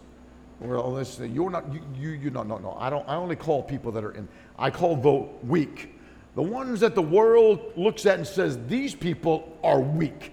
well, 0.61 0.93
listen, 0.93 1.34
you're 1.34 1.51
not, 1.51 1.72
you, 1.72 1.80
you, 1.95 2.11
you, 2.11 2.30
no, 2.30 2.43
no, 2.43 2.59
no. 2.59 2.76
I 2.78 2.91
don't, 2.91 3.09
I 3.09 3.14
only 3.14 3.36
call 3.36 3.62
people 3.62 3.93
that 3.93 4.05
are 4.05 4.11
in, 4.12 4.28
I 4.59 4.70
call 4.70 4.97
the 4.97 5.47
weak. 5.47 5.95
The 6.34 6.43
ones 6.43 6.80
that 6.80 6.95
the 6.95 7.03
world 7.03 7.72
looks 7.76 8.07
at 8.07 8.18
and 8.18 8.26
says, 8.26 8.59
these 8.66 8.95
people 8.95 9.57
are 9.62 9.80
weak. 9.80 10.32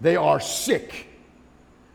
They 0.00 0.16
are 0.16 0.40
sick. 0.40 1.08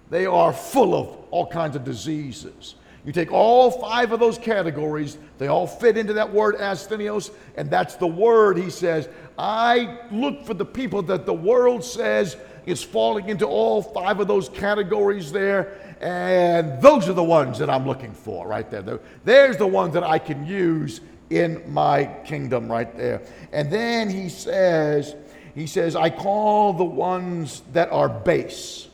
They 0.10 0.26
are 0.26 0.54
full 0.54 0.94
of 0.94 1.08
all 1.32 1.48
kinds 1.48 1.76
of 1.76 1.84
diseases. 1.84 2.76
You 3.06 3.12
take 3.12 3.32
all 3.32 3.70
five 3.70 4.12
of 4.12 4.20
those 4.20 4.38
categories, 4.38 5.18
they 5.38 5.48
all 5.48 5.68
fit 5.68 5.96
into 5.96 6.14
that 6.14 6.34
word 6.34 6.56
asthenios, 6.56 7.30
and 7.56 7.70
that's 7.70 7.96
the 7.96 8.08
word 8.08 8.58
he 8.58 8.72
says. 8.72 9.08
I 9.38 10.00
look 10.12 10.44
for 10.44 10.56
the 10.56 10.66
people 10.66 11.04
that 11.04 11.28
the 11.28 11.34
world 11.34 11.84
says 11.84 12.36
is 12.66 12.82
falling 12.82 13.30
into 13.30 13.46
all 13.46 13.84
five 13.84 14.20
of 14.20 14.28
those 14.28 14.50
categories 14.50 15.32
there, 15.32 15.98
and 16.02 16.82
those 16.82 17.08
are 17.08 17.14
the 17.14 17.24
ones 17.24 17.60
that 17.60 17.70
I'm 17.70 17.86
looking 17.86 18.14
for 18.14 18.48
right 18.48 18.70
there. 18.72 19.00
There's 19.24 19.58
the 19.58 19.68
ones 19.68 19.94
that 19.94 20.04
I 20.04 20.18
can 20.18 20.46
use 20.48 21.00
in 21.30 21.62
my 21.72 22.06
kingdom 22.26 22.72
right 22.72 22.96
there. 22.98 23.22
And 23.52 23.72
then 23.72 24.10
he 24.10 24.30
says, 24.30 25.16
he 25.54 25.68
says, 25.68 25.96
I 25.96 26.10
call 26.10 26.74
the 26.74 26.84
ones 26.84 27.62
that 27.74 27.92
are 27.92 28.10
base. 28.10 28.88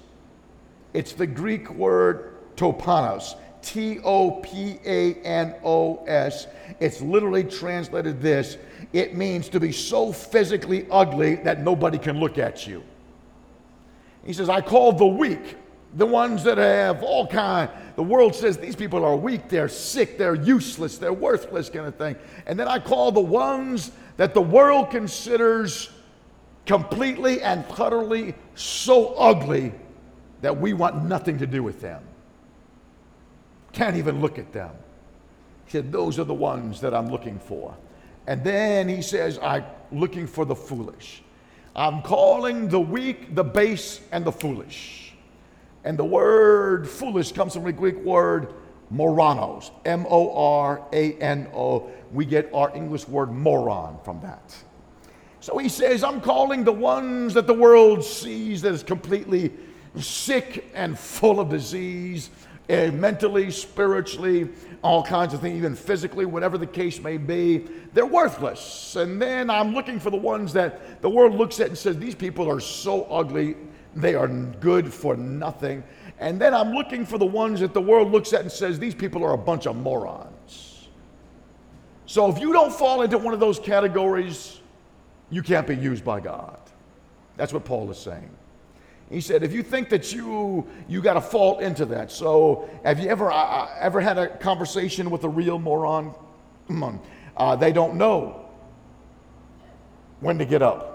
It's 0.94 1.14
the 1.14 1.28
Greek 1.28 1.70
word 1.72 2.36
topanos. 2.58 3.36
T 3.62 4.00
O 4.04 4.32
P 4.32 4.80
A 4.86 5.14
N 5.16 5.56
O 5.64 6.04
S. 6.06 6.48
It's 6.80 7.02
literally 7.02 7.44
translated 7.44 8.22
this 8.22 8.58
it 8.94 9.16
means 9.16 9.48
to 9.50 9.60
be 9.60 9.72
so 9.72 10.12
physically 10.12 10.86
ugly 10.92 11.36
that 11.36 11.62
nobody 11.62 11.98
can 11.98 12.20
look 12.20 12.38
at 12.38 12.68
you. 12.68 12.84
He 14.26 14.34
says, 14.34 14.50
I 14.50 14.62
call 14.62 14.94
the 14.94 15.06
weak, 15.06 15.56
the 15.96 16.06
ones 16.06 16.44
that 16.44 16.58
have 16.58 17.02
all 17.02 17.26
kind. 17.26 17.70
The 17.96 18.04
world 18.04 18.36
says 18.36 18.58
these 18.58 18.76
people 18.76 19.04
are 19.06 19.16
weak, 19.16 19.50
they're 19.50 19.70
sick, 19.70 20.18
they're 20.18 20.36
useless, 20.36 20.98
they're 20.98 21.14
worthless, 21.14 21.70
kind 21.70 21.88
of 21.88 21.96
thing. 21.96 22.16
And 22.46 22.60
then 22.60 22.68
I 22.68 22.80
call 22.80 23.12
the 23.12 23.22
ones 23.22 23.92
that 24.18 24.34
the 24.34 24.42
world 24.42 24.92
considers 24.92 25.90
completely 26.66 27.42
and 27.42 27.66
utterly 27.78 28.36
so 28.56 29.14
ugly 29.16 29.74
that 30.42 30.60
we 30.60 30.74
want 30.74 31.06
nothing 31.06 31.38
to 31.40 31.48
do 31.48 31.64
with 31.64 31.82
them. 31.82 32.04
Can't 33.74 33.98
even 33.98 34.22
look 34.22 34.38
at 34.38 34.52
them. 34.52 34.72
He 35.66 35.72
said, 35.72 35.92
Those 35.92 36.20
are 36.20 36.24
the 36.24 36.34
ones 36.34 36.82
that 36.82 36.94
I'm 36.94 37.10
looking 37.10 37.40
for. 37.40 37.76
And 38.28 38.44
then 38.44 38.88
he 38.88 39.02
says, 39.02 39.40
I'm 39.42 39.66
looking 39.92 40.28
for 40.28 40.46
the 40.46 40.56
foolish. 40.56 41.24
I'm 41.76 42.02
calling 42.02 42.68
the 42.68 42.80
weak, 42.80 43.34
the 43.34 43.44
base, 43.44 44.02
and 44.12 44.26
the 44.26 44.32
foolish. 44.32 45.14
And 45.84 45.98
the 45.98 46.06
word 46.06 46.88
foolish 46.88 47.32
comes 47.32 47.54
from 47.54 47.64
the 47.64 47.72
Greek 47.72 47.98
word 48.04 48.54
moranos, 48.90 49.72
M 49.86 50.06
O 50.10 50.36
R 50.36 50.86
A 50.92 51.14
N 51.14 51.48
O. 51.54 51.90
We 52.12 52.26
get 52.26 52.54
our 52.54 52.76
English 52.76 53.08
word 53.08 53.32
moron 53.32 53.98
from 54.04 54.20
that. 54.22 54.56
So 55.40 55.58
he 55.58 55.70
says, 55.70 56.04
I'm 56.04 56.22
calling 56.22 56.64
the 56.64 56.72
ones 56.72 57.34
that 57.34 57.48
the 57.48 57.54
world 57.54 58.04
sees 58.04 58.62
that 58.62 58.74
is 58.74 58.84
completely 58.84 59.52
sick 59.98 60.70
and 60.76 60.98
full 60.98 61.40
of 61.40 61.50
disease, 61.50 62.30
mentally, 62.72 63.52
spiritually, 63.52 64.50
all 64.82 65.04
kinds 65.04 65.34
of 65.34 65.42
things, 65.42 65.58
even 65.58 65.76
physically, 65.76 66.26
whatever 66.26 66.58
the 66.58 66.68
case 66.68 67.00
may 67.02 67.18
be. 67.18 67.68
They're 67.94 68.06
worthless. 68.06 68.96
And 68.96 69.22
then 69.22 69.50
I'm 69.50 69.74
looking 69.74 70.00
for 70.00 70.10
the 70.10 70.18
ones 70.18 70.54
that 70.54 71.02
the 71.02 71.10
world 71.10 71.36
looks 71.36 71.60
at 71.60 71.68
and 71.68 71.78
says, 71.78 71.98
These 71.98 72.16
people 72.16 72.50
are 72.50 72.60
so 72.60 73.04
ugly, 73.06 73.56
they 73.96 74.16
are 74.16 74.28
good 74.28 74.94
for 74.94 75.16
nothing. 75.16 75.84
And 76.20 76.40
then 76.40 76.54
I'm 76.54 76.72
looking 76.72 77.06
for 77.06 77.18
the 77.18 77.26
ones 77.26 77.60
that 77.60 77.74
the 77.74 77.82
world 77.82 78.12
looks 78.12 78.32
at 78.32 78.42
and 78.42 78.52
says, 78.52 78.80
These 78.80 78.96
people 78.96 79.24
are 79.24 79.34
a 79.34 79.38
bunch 79.38 79.68
of 79.68 79.76
morons. 79.76 80.88
So 82.06 82.30
if 82.30 82.40
you 82.40 82.54
don't 82.54 82.74
fall 82.74 83.02
into 83.02 83.18
one 83.18 83.34
of 83.34 83.40
those 83.40 83.60
categories, 83.60 84.60
you 85.30 85.42
can't 85.42 85.66
be 85.66 85.76
used 85.76 86.04
by 86.04 86.20
God. 86.20 86.60
That's 87.38 87.54
what 87.54 87.66
Paul 87.66 87.90
is 87.90 87.98
saying. 87.98 88.30
He 89.12 89.20
said, 89.20 89.44
if 89.44 89.52
you 89.52 89.62
think 89.62 89.90
that 89.90 90.14
you 90.14 90.66
you 90.88 91.02
got 91.02 91.14
to 91.14 91.22
fall 91.22 91.60
into 91.60 91.86
that, 91.88 92.12
so 92.12 92.70
have 92.86 93.00
you 93.00 93.10
ever 93.10 93.30
uh, 93.30 93.68
ever 93.80 94.00
had 94.00 94.18
a 94.18 94.38
conversation 94.38 95.10
with 95.10 95.26
a 95.26 95.30
real 95.30 95.60
moron? 95.60 96.16
Uh, 97.36 97.56
they 97.56 97.74
don't 97.74 97.96
know 97.96 98.46
when 100.22 100.38
to 100.38 100.46
get 100.46 100.62
up. 100.62 100.88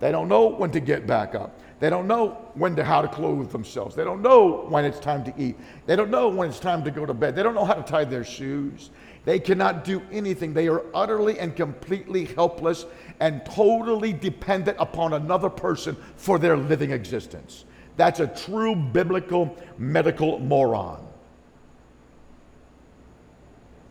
They 0.00 0.12
don't 0.12 0.28
know 0.28 0.48
when 0.48 0.70
to 0.72 0.80
get 0.80 1.06
back 1.06 1.34
up. 1.34 1.58
They 1.80 1.88
don't 1.88 2.06
know 2.06 2.50
when 2.54 2.76
to 2.76 2.84
how 2.84 3.00
to 3.02 3.08
clothe 3.08 3.50
themselves. 3.50 3.96
They 3.96 4.04
don't 4.04 4.22
know 4.22 4.66
when 4.68 4.84
it's 4.84 5.00
time 5.00 5.24
to 5.24 5.34
eat. 5.38 5.56
They 5.86 5.96
don't 5.96 6.10
know 6.10 6.28
when 6.28 6.48
it's 6.48 6.60
time 6.60 6.84
to 6.84 6.90
go 6.90 7.06
to 7.06 7.14
bed. 7.14 7.34
They 7.34 7.42
don't 7.42 7.54
know 7.54 7.64
how 7.64 7.74
to 7.74 7.82
tie 7.82 8.04
their 8.04 8.24
shoes. 8.24 8.90
They 9.24 9.38
cannot 9.38 9.84
do 9.84 10.02
anything. 10.12 10.52
They 10.52 10.68
are 10.68 10.84
utterly 10.92 11.38
and 11.38 11.56
completely 11.56 12.26
helpless 12.26 12.84
and 13.20 13.44
totally 13.46 14.12
dependent 14.12 14.76
upon 14.78 15.14
another 15.14 15.48
person 15.48 15.96
for 16.16 16.38
their 16.38 16.56
living 16.56 16.90
existence. 16.90 17.64
That's 17.96 18.20
a 18.20 18.26
true 18.26 18.76
biblical 18.76 19.56
medical 19.78 20.38
moron. 20.40 21.06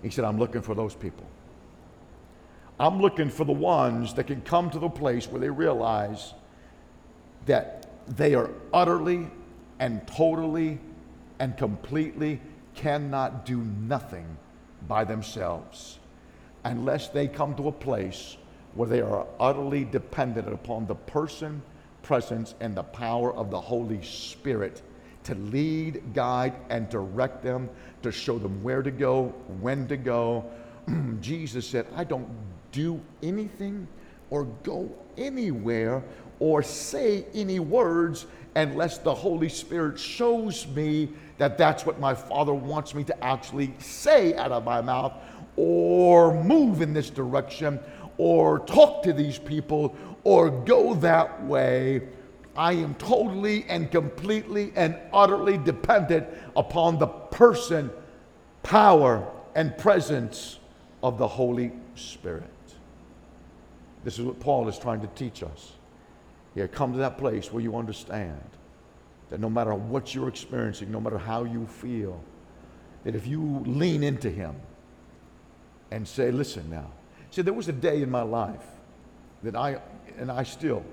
He 0.04 0.10
said, 0.10 0.26
I'm 0.26 0.38
looking 0.38 0.62
for 0.62 0.76
those 0.76 0.94
people. 0.94 1.26
I'm 2.80 3.00
looking 3.00 3.30
for 3.30 3.46
the 3.46 3.54
ones 3.54 4.14
that 4.16 4.28
can 4.28 4.42
come 4.42 4.70
to 4.72 4.80
the 4.80 4.90
place 4.90 5.28
where 5.28 5.40
they 5.40 5.50
realize 5.50 6.34
that 7.46 7.88
they 8.08 8.36
are 8.36 8.50
utterly 8.74 9.28
and 9.80 10.06
totally 10.08 10.80
and 11.40 11.58
completely 11.58 12.42
cannot 12.76 13.46
do 13.46 13.58
nothing 13.58 14.38
by 14.88 15.04
themselves 15.04 16.00
unless 16.66 17.10
they 17.10 17.28
come 17.28 17.56
to 17.56 17.68
a 17.68 17.72
place 17.72 18.38
where 18.76 18.90
they 18.90 19.02
are 19.02 19.28
utterly 19.40 19.86
dependent 19.86 20.48
upon 20.48 20.86
the 20.88 20.96
person, 20.96 21.62
presence, 22.02 22.56
and 22.60 22.76
the 22.76 22.84
power 22.84 23.34
of 23.36 23.52
the 23.52 23.60
Holy 23.60 24.02
Spirit 24.02 24.82
to 25.24 25.36
lead, 25.36 26.02
guide, 26.14 26.54
and 26.70 26.90
direct 26.90 27.44
them, 27.44 27.70
to 28.02 28.12
show 28.12 28.38
them 28.38 28.62
where 28.64 28.82
to 28.82 28.92
go, 28.92 29.34
when 29.62 29.88
to 29.88 29.98
go. 29.98 30.46
Jesus 31.22 31.68
said, 31.68 31.86
I 31.96 32.04
don't 32.04 32.28
do 32.72 33.00
anything 33.22 33.88
or 34.30 34.46
go 34.64 34.90
anywhere 35.18 36.04
or 36.40 36.64
say 36.64 37.26
any 37.34 37.60
words 37.60 38.26
unless 38.56 38.98
the 38.98 39.14
Holy 39.14 39.50
Spirit 39.50 39.98
shows 39.98 40.68
me 40.68 41.10
that 41.38 41.58
that's 41.58 41.86
what 41.86 42.00
my 42.00 42.14
Father 42.14 42.54
wants 42.54 42.94
me 42.94 43.04
to 43.06 43.24
actually 43.24 43.74
say 43.80 44.36
out 44.36 44.52
of 44.52 44.64
my 44.64 44.82
mouth 44.82 45.14
or 45.56 46.44
move 46.44 46.82
in 46.82 46.94
this 46.94 47.10
direction 47.10 47.80
or 48.18 48.60
talk 48.60 49.04
to 49.04 49.14
these 49.14 49.38
people 49.38 49.96
or 50.24 50.50
go 50.50 50.94
that 50.96 51.44
way. 51.46 52.02
I 52.56 52.74
am 52.74 52.94
totally 52.96 53.66
and 53.68 53.90
completely 53.90 54.72
and 54.76 54.96
utterly 55.12 55.58
dependent 55.58 56.28
upon 56.56 57.00
the 57.00 57.08
person, 57.08 57.90
power, 58.62 59.28
and 59.56 59.76
presence 59.78 60.60
of 61.02 61.18
the 61.18 61.28
Holy 61.28 61.72
Spirit. 61.96 62.44
This 64.04 64.20
is 64.20 64.26
what 64.26 64.40
Paul 64.40 64.68
is 64.68 64.78
trying 64.78 65.02
to 65.02 65.08
teach 65.08 65.42
us. 65.42 65.74
Yeah, 66.56 66.68
come 66.68 66.92
to 66.92 67.00
that 67.00 67.18
place 67.18 67.52
where 67.52 67.64
you 67.64 67.76
understand 67.76 68.40
that 69.34 69.40
no 69.40 69.50
matter 69.50 69.74
what 69.74 70.14
you're 70.14 70.28
experiencing, 70.28 70.92
no 70.92 71.02
matter 71.02 71.18
how 71.18 71.44
you 71.44 71.66
feel, 71.66 72.24
that 73.04 73.16
if 73.16 73.26
you 73.26 73.64
lean 73.66 74.04
into 74.04 74.30
Him 74.30 74.54
and 75.90 76.08
say, 76.08 76.30
listen 76.30 76.70
now. 76.70 76.92
See, 77.32 77.42
there 77.42 77.56
was 77.56 77.68
a 77.68 77.74
day 77.74 78.04
in 78.04 78.12
my 78.12 78.22
life 78.22 78.64
that 79.42 79.56
I, 79.56 79.82
and 80.20 80.32
I 80.32 80.44
still, 80.44 80.86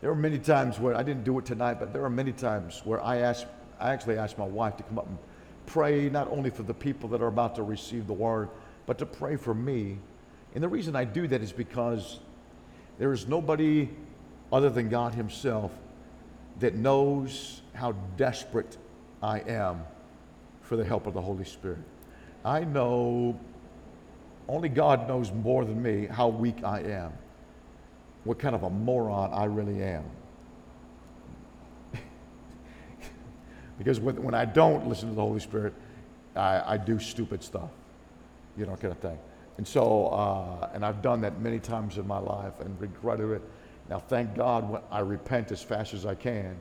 there 0.00 0.10
were 0.10 0.14
many 0.14 0.38
times 0.38 0.78
where 0.78 0.94
I 0.94 1.02
didn't 1.02 1.24
do 1.24 1.36
it 1.40 1.44
tonight, 1.44 1.80
but 1.80 1.92
there 1.92 2.04
are 2.04 2.10
many 2.10 2.30
times 2.30 2.80
where 2.84 3.02
I 3.02 3.16
asked, 3.16 3.46
I 3.80 3.90
actually 3.90 4.18
asked 4.18 4.38
my 4.38 4.46
wife 4.46 4.76
to 4.76 4.84
come 4.84 5.00
up 5.00 5.08
and 5.08 5.18
pray 5.66 6.08
not 6.08 6.30
only 6.30 6.50
for 6.50 6.62
the 6.62 6.74
people 6.74 7.08
that 7.08 7.20
are 7.20 7.26
about 7.26 7.56
to 7.56 7.64
receive 7.64 8.06
the 8.06 8.12
word, 8.12 8.48
but 8.86 8.96
to 8.98 9.06
pray 9.06 9.34
for 9.34 9.54
me. 9.54 9.98
And 10.54 10.62
the 10.62 10.68
reason 10.68 10.94
I 10.94 11.02
do 11.02 11.26
that 11.26 11.42
is 11.42 11.50
because 11.50 12.20
there 13.00 13.12
is 13.12 13.26
nobody 13.26 13.88
other 14.52 14.68
than 14.70 14.88
God 14.88 15.14
Himself 15.14 15.72
that 16.60 16.74
knows 16.74 17.62
how 17.74 17.92
desperate 18.16 18.76
I 19.22 19.40
am 19.40 19.82
for 20.60 20.76
the 20.76 20.84
help 20.84 21.06
of 21.06 21.14
the 21.14 21.20
Holy 21.20 21.44
Spirit. 21.44 21.78
I 22.44 22.64
know, 22.64 23.38
only 24.48 24.68
God 24.68 25.08
knows 25.08 25.32
more 25.32 25.64
than 25.64 25.82
me 25.82 26.06
how 26.06 26.28
weak 26.28 26.64
I 26.64 26.80
am, 26.80 27.12
what 28.24 28.38
kind 28.38 28.54
of 28.54 28.64
a 28.64 28.70
moron 28.70 29.32
I 29.32 29.44
really 29.44 29.82
am. 29.82 30.04
because 33.78 34.00
when, 34.00 34.34
I 34.34 34.44
don't 34.44 34.86
listen 34.88 35.08
to 35.08 35.14
the 35.14 35.22
Holy 35.22 35.40
Spirit, 35.40 35.74
I, 36.36 36.74
I 36.74 36.76
do 36.76 36.98
stupid 36.98 37.42
stuff, 37.42 37.70
you 38.56 38.66
know, 38.66 38.76
kind 38.76 38.92
of 38.92 38.98
thing. 38.98 39.18
And 39.58 39.68
so, 39.68 40.08
uh, 40.08 40.70
and 40.74 40.84
I've 40.84 41.02
done 41.02 41.20
that 41.20 41.40
many 41.40 41.58
times 41.58 41.98
in 41.98 42.06
my 42.06 42.18
life 42.18 42.60
and 42.60 42.80
regretted 42.80 43.30
it. 43.30 43.42
Now, 43.92 43.98
thank 43.98 44.34
God 44.34 44.70
when 44.70 44.80
I 44.90 45.00
repent 45.00 45.52
as 45.52 45.62
fast 45.62 45.92
as 45.92 46.06
I 46.06 46.14
can, 46.14 46.56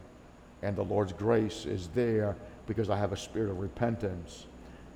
and 0.63 0.75
the 0.75 0.83
Lord's 0.83 1.13
grace 1.13 1.65
is 1.65 1.87
there 1.95 2.35
because 2.67 2.89
I 2.89 2.97
have 2.97 3.13
a 3.13 3.17
spirit 3.17 3.49
of 3.49 3.57
repentance. 3.57 4.47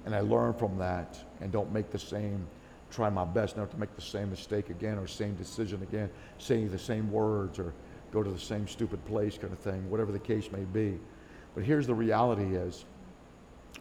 And 0.04 0.14
I 0.14 0.20
learn 0.20 0.54
from 0.54 0.78
that 0.80 1.18
and 1.40 1.50
don't 1.50 1.72
make 1.72 1.92
the 1.92 1.98
same, 1.98 2.46
try 2.92 3.10
my 3.10 3.24
best 3.24 3.56
not 3.56 3.72
to 3.72 3.78
make 3.78 3.96
the 3.96 4.02
same 4.02 4.32
mistake 4.32 4.70
again 4.70 4.98
or 4.98 5.08
same 5.08 5.36
decision 5.36 5.82
again, 5.82 6.10
saying 6.38 6.72
the 6.72 6.78
same 6.78 7.10
words 7.10 7.58
or 7.58 7.72
go 8.12 8.22
to 8.22 8.30
the 8.30 8.38
same 8.38 8.68
stupid 8.68 9.06
place 9.06 9.38
kind 9.38 9.54
of 9.54 9.60
thing, 9.60 9.90
whatever 9.90 10.12
the 10.12 10.20
case 10.20 10.52
may 10.52 10.66
be. 10.66 11.00
But 11.56 11.64
here's 11.64 11.88
the 11.88 11.96
reality 11.96 12.58
is 12.58 12.84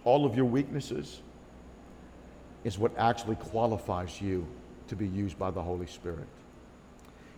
all 0.05 0.25
of 0.25 0.37
your 0.37 0.47
weaknesses, 0.47 1.23
is 2.63 2.79
what 2.79 2.97
actually 2.97 3.35
qualifies 3.35 4.21
you 4.21 4.47
to 4.87 4.95
be 4.95 5.09
used 5.09 5.37
by 5.41 5.51
the 5.51 5.61
Holy 5.61 5.89
Spirit. 5.89 6.29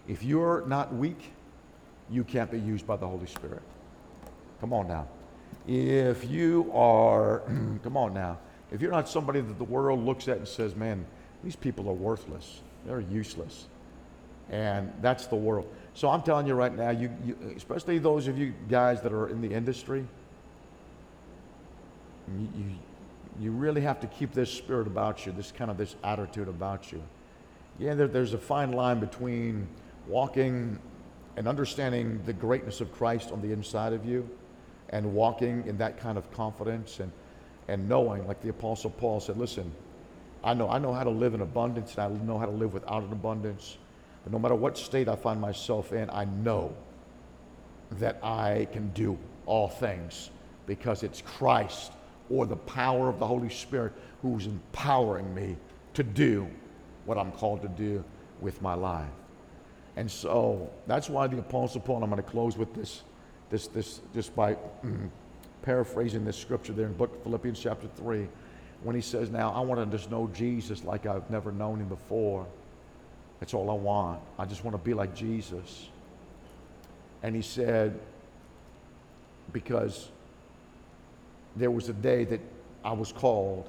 If 0.08 0.22
you're 0.22 0.64
not 0.66 0.94
weak, 0.94 1.32
you 2.10 2.24
can't 2.24 2.50
be 2.50 2.60
used 2.60 2.86
by 2.86 2.96
the 2.96 3.06
Holy 3.06 3.26
Spirit. 3.26 3.62
Come 4.60 4.72
on 4.72 4.86
now. 4.86 5.06
If 5.66 6.30
you 6.30 6.70
are, 6.72 7.40
come 7.82 7.96
on 7.96 8.14
now, 8.14 8.38
if 8.70 8.80
you're 8.80 8.92
not 8.92 9.08
somebody 9.08 9.40
that 9.40 9.58
the 9.58 9.64
world 9.64 10.04
looks 10.04 10.28
at 10.28 10.38
and 10.38 10.48
says, 10.48 10.74
man, 10.74 11.04
these 11.42 11.56
people 11.56 11.88
are 11.88 11.94
worthless, 11.94 12.60
they're 12.84 13.00
useless. 13.00 13.66
And 14.50 14.92
that's 15.00 15.26
the 15.26 15.36
world. 15.36 15.72
So 15.94 16.08
I'm 16.08 16.22
telling 16.22 16.46
you 16.46 16.54
right 16.54 16.74
now, 16.74 16.90
you, 16.90 17.10
you, 17.24 17.36
especially 17.56 17.98
those 17.98 18.28
of 18.28 18.38
you 18.38 18.54
guys 18.68 19.00
that 19.02 19.12
are 19.12 19.28
in 19.28 19.40
the 19.40 19.50
industry, 19.50 20.06
you, 22.38 22.48
you, 23.40 23.50
really 23.50 23.80
have 23.80 24.00
to 24.00 24.06
keep 24.08 24.32
this 24.32 24.52
spirit 24.52 24.86
about 24.86 25.26
you, 25.26 25.32
this 25.32 25.52
kind 25.52 25.70
of 25.70 25.76
this 25.76 25.96
attitude 26.04 26.48
about 26.48 26.92
you. 26.92 27.02
Yeah, 27.78 27.94
there, 27.94 28.08
there's 28.08 28.34
a 28.34 28.38
fine 28.38 28.72
line 28.72 29.00
between 29.00 29.66
walking 30.08 30.78
and 31.36 31.46
understanding 31.46 32.20
the 32.24 32.32
greatness 32.32 32.80
of 32.80 32.92
Christ 32.92 33.30
on 33.30 33.40
the 33.42 33.52
inside 33.52 33.92
of 33.92 34.06
you 34.06 34.28
and 34.90 35.14
walking 35.14 35.64
in 35.66 35.76
that 35.78 35.98
kind 35.98 36.16
of 36.16 36.30
confidence 36.32 37.00
and, 37.00 37.12
and 37.68 37.88
knowing, 37.88 38.26
like 38.26 38.40
the 38.40 38.48
Apostle 38.48 38.90
Paul 38.90 39.20
said, 39.20 39.36
listen, 39.36 39.70
I 40.44 40.54
know, 40.54 40.70
I 40.70 40.78
know 40.78 40.92
how 40.92 41.04
to 41.04 41.10
live 41.10 41.34
in 41.34 41.40
abundance 41.40 41.96
and 41.96 42.00
I 42.00 42.24
know 42.24 42.38
how 42.38 42.46
to 42.46 42.52
live 42.52 42.72
without 42.72 43.02
an 43.02 43.12
abundance. 43.12 43.78
But 44.22 44.32
no 44.32 44.38
matter 44.38 44.54
what 44.54 44.78
state 44.78 45.08
I 45.08 45.16
find 45.16 45.40
myself 45.40 45.92
in, 45.92 46.08
I 46.10 46.24
know 46.24 46.74
that 47.92 48.18
I 48.22 48.68
can 48.72 48.88
do 48.90 49.18
all 49.44 49.68
things 49.68 50.30
because 50.66 51.02
it's 51.02 51.22
Christ 51.22 51.92
or 52.30 52.46
the 52.46 52.56
power 52.56 53.08
of 53.08 53.18
the 53.18 53.26
Holy 53.26 53.48
Spirit 53.48 53.92
who's 54.22 54.46
empowering 54.46 55.32
me 55.34 55.56
to 55.94 56.02
do 56.02 56.48
what 57.04 57.18
I'm 57.18 57.30
called 57.32 57.62
to 57.62 57.68
do 57.68 58.04
with 58.40 58.60
my 58.62 58.74
life. 58.74 59.08
And 59.96 60.10
so 60.10 60.70
that's 60.86 61.08
why 61.08 61.26
the 61.26 61.38
Apostle 61.38 61.80
Paul, 61.80 62.04
I'm 62.04 62.10
going 62.10 62.22
to 62.22 62.28
close 62.28 62.56
with 62.56 62.74
this, 62.74 63.02
this, 63.50 63.66
this, 63.68 64.00
just 64.14 64.36
by 64.36 64.56
mm, 64.84 65.08
paraphrasing 65.62 66.24
this 66.24 66.36
scripture 66.36 66.74
there 66.74 66.86
in 66.86 66.92
book 66.92 67.22
Philippians 67.22 67.58
chapter 67.58 67.88
3, 67.96 68.28
when 68.82 68.94
he 68.94 69.00
says, 69.00 69.30
Now 69.30 69.52
I 69.52 69.60
want 69.60 69.90
to 69.90 69.96
just 69.96 70.10
know 70.10 70.30
Jesus 70.34 70.84
like 70.84 71.06
I've 71.06 71.28
never 71.30 71.50
known 71.50 71.80
him 71.80 71.88
before. 71.88 72.46
That's 73.40 73.54
all 73.54 73.70
I 73.70 73.74
want. 73.74 74.20
I 74.38 74.44
just 74.44 74.64
want 74.64 74.76
to 74.76 74.82
be 74.82 74.92
like 74.92 75.14
Jesus. 75.14 75.88
And 77.22 77.34
he 77.34 77.42
said, 77.42 77.98
Because 79.52 80.10
there 81.56 81.70
was 81.70 81.88
a 81.88 81.94
day 81.94 82.24
that 82.24 82.40
I 82.84 82.92
was 82.92 83.12
called 83.12 83.68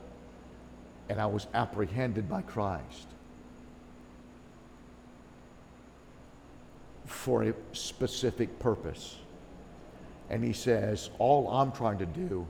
and 1.08 1.22
I 1.22 1.26
was 1.26 1.48
apprehended 1.54 2.30
by 2.30 2.42
Christ 2.42 3.07
for 7.08 7.44
a 7.44 7.54
specific 7.72 8.60
purpose. 8.60 9.18
And 10.30 10.44
he 10.44 10.54
says, 10.54 11.10
All 11.20 11.50
I'm 11.50 11.72
trying 11.72 11.98
to 12.00 12.06
do 12.06 12.48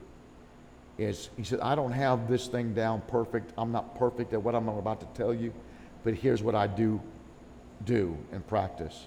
is, 0.98 1.30
he 1.36 1.44
said, 1.44 1.60
I 1.60 1.74
don't 1.74 1.92
have 1.92 2.28
this 2.28 2.48
thing 2.48 2.74
down 2.74 3.02
perfect. 3.08 3.52
I'm 3.56 3.72
not 3.72 3.96
perfect 3.96 4.32
at 4.32 4.42
what 4.42 4.54
I'm 4.54 4.68
about 4.68 5.00
to 5.00 5.06
tell 5.14 5.32
you, 5.32 5.52
but 6.04 6.14
here's 6.14 6.42
what 6.42 6.54
I 6.54 6.66
do 6.66 7.00
do 7.84 8.16
in 8.32 8.42
practice 8.42 9.06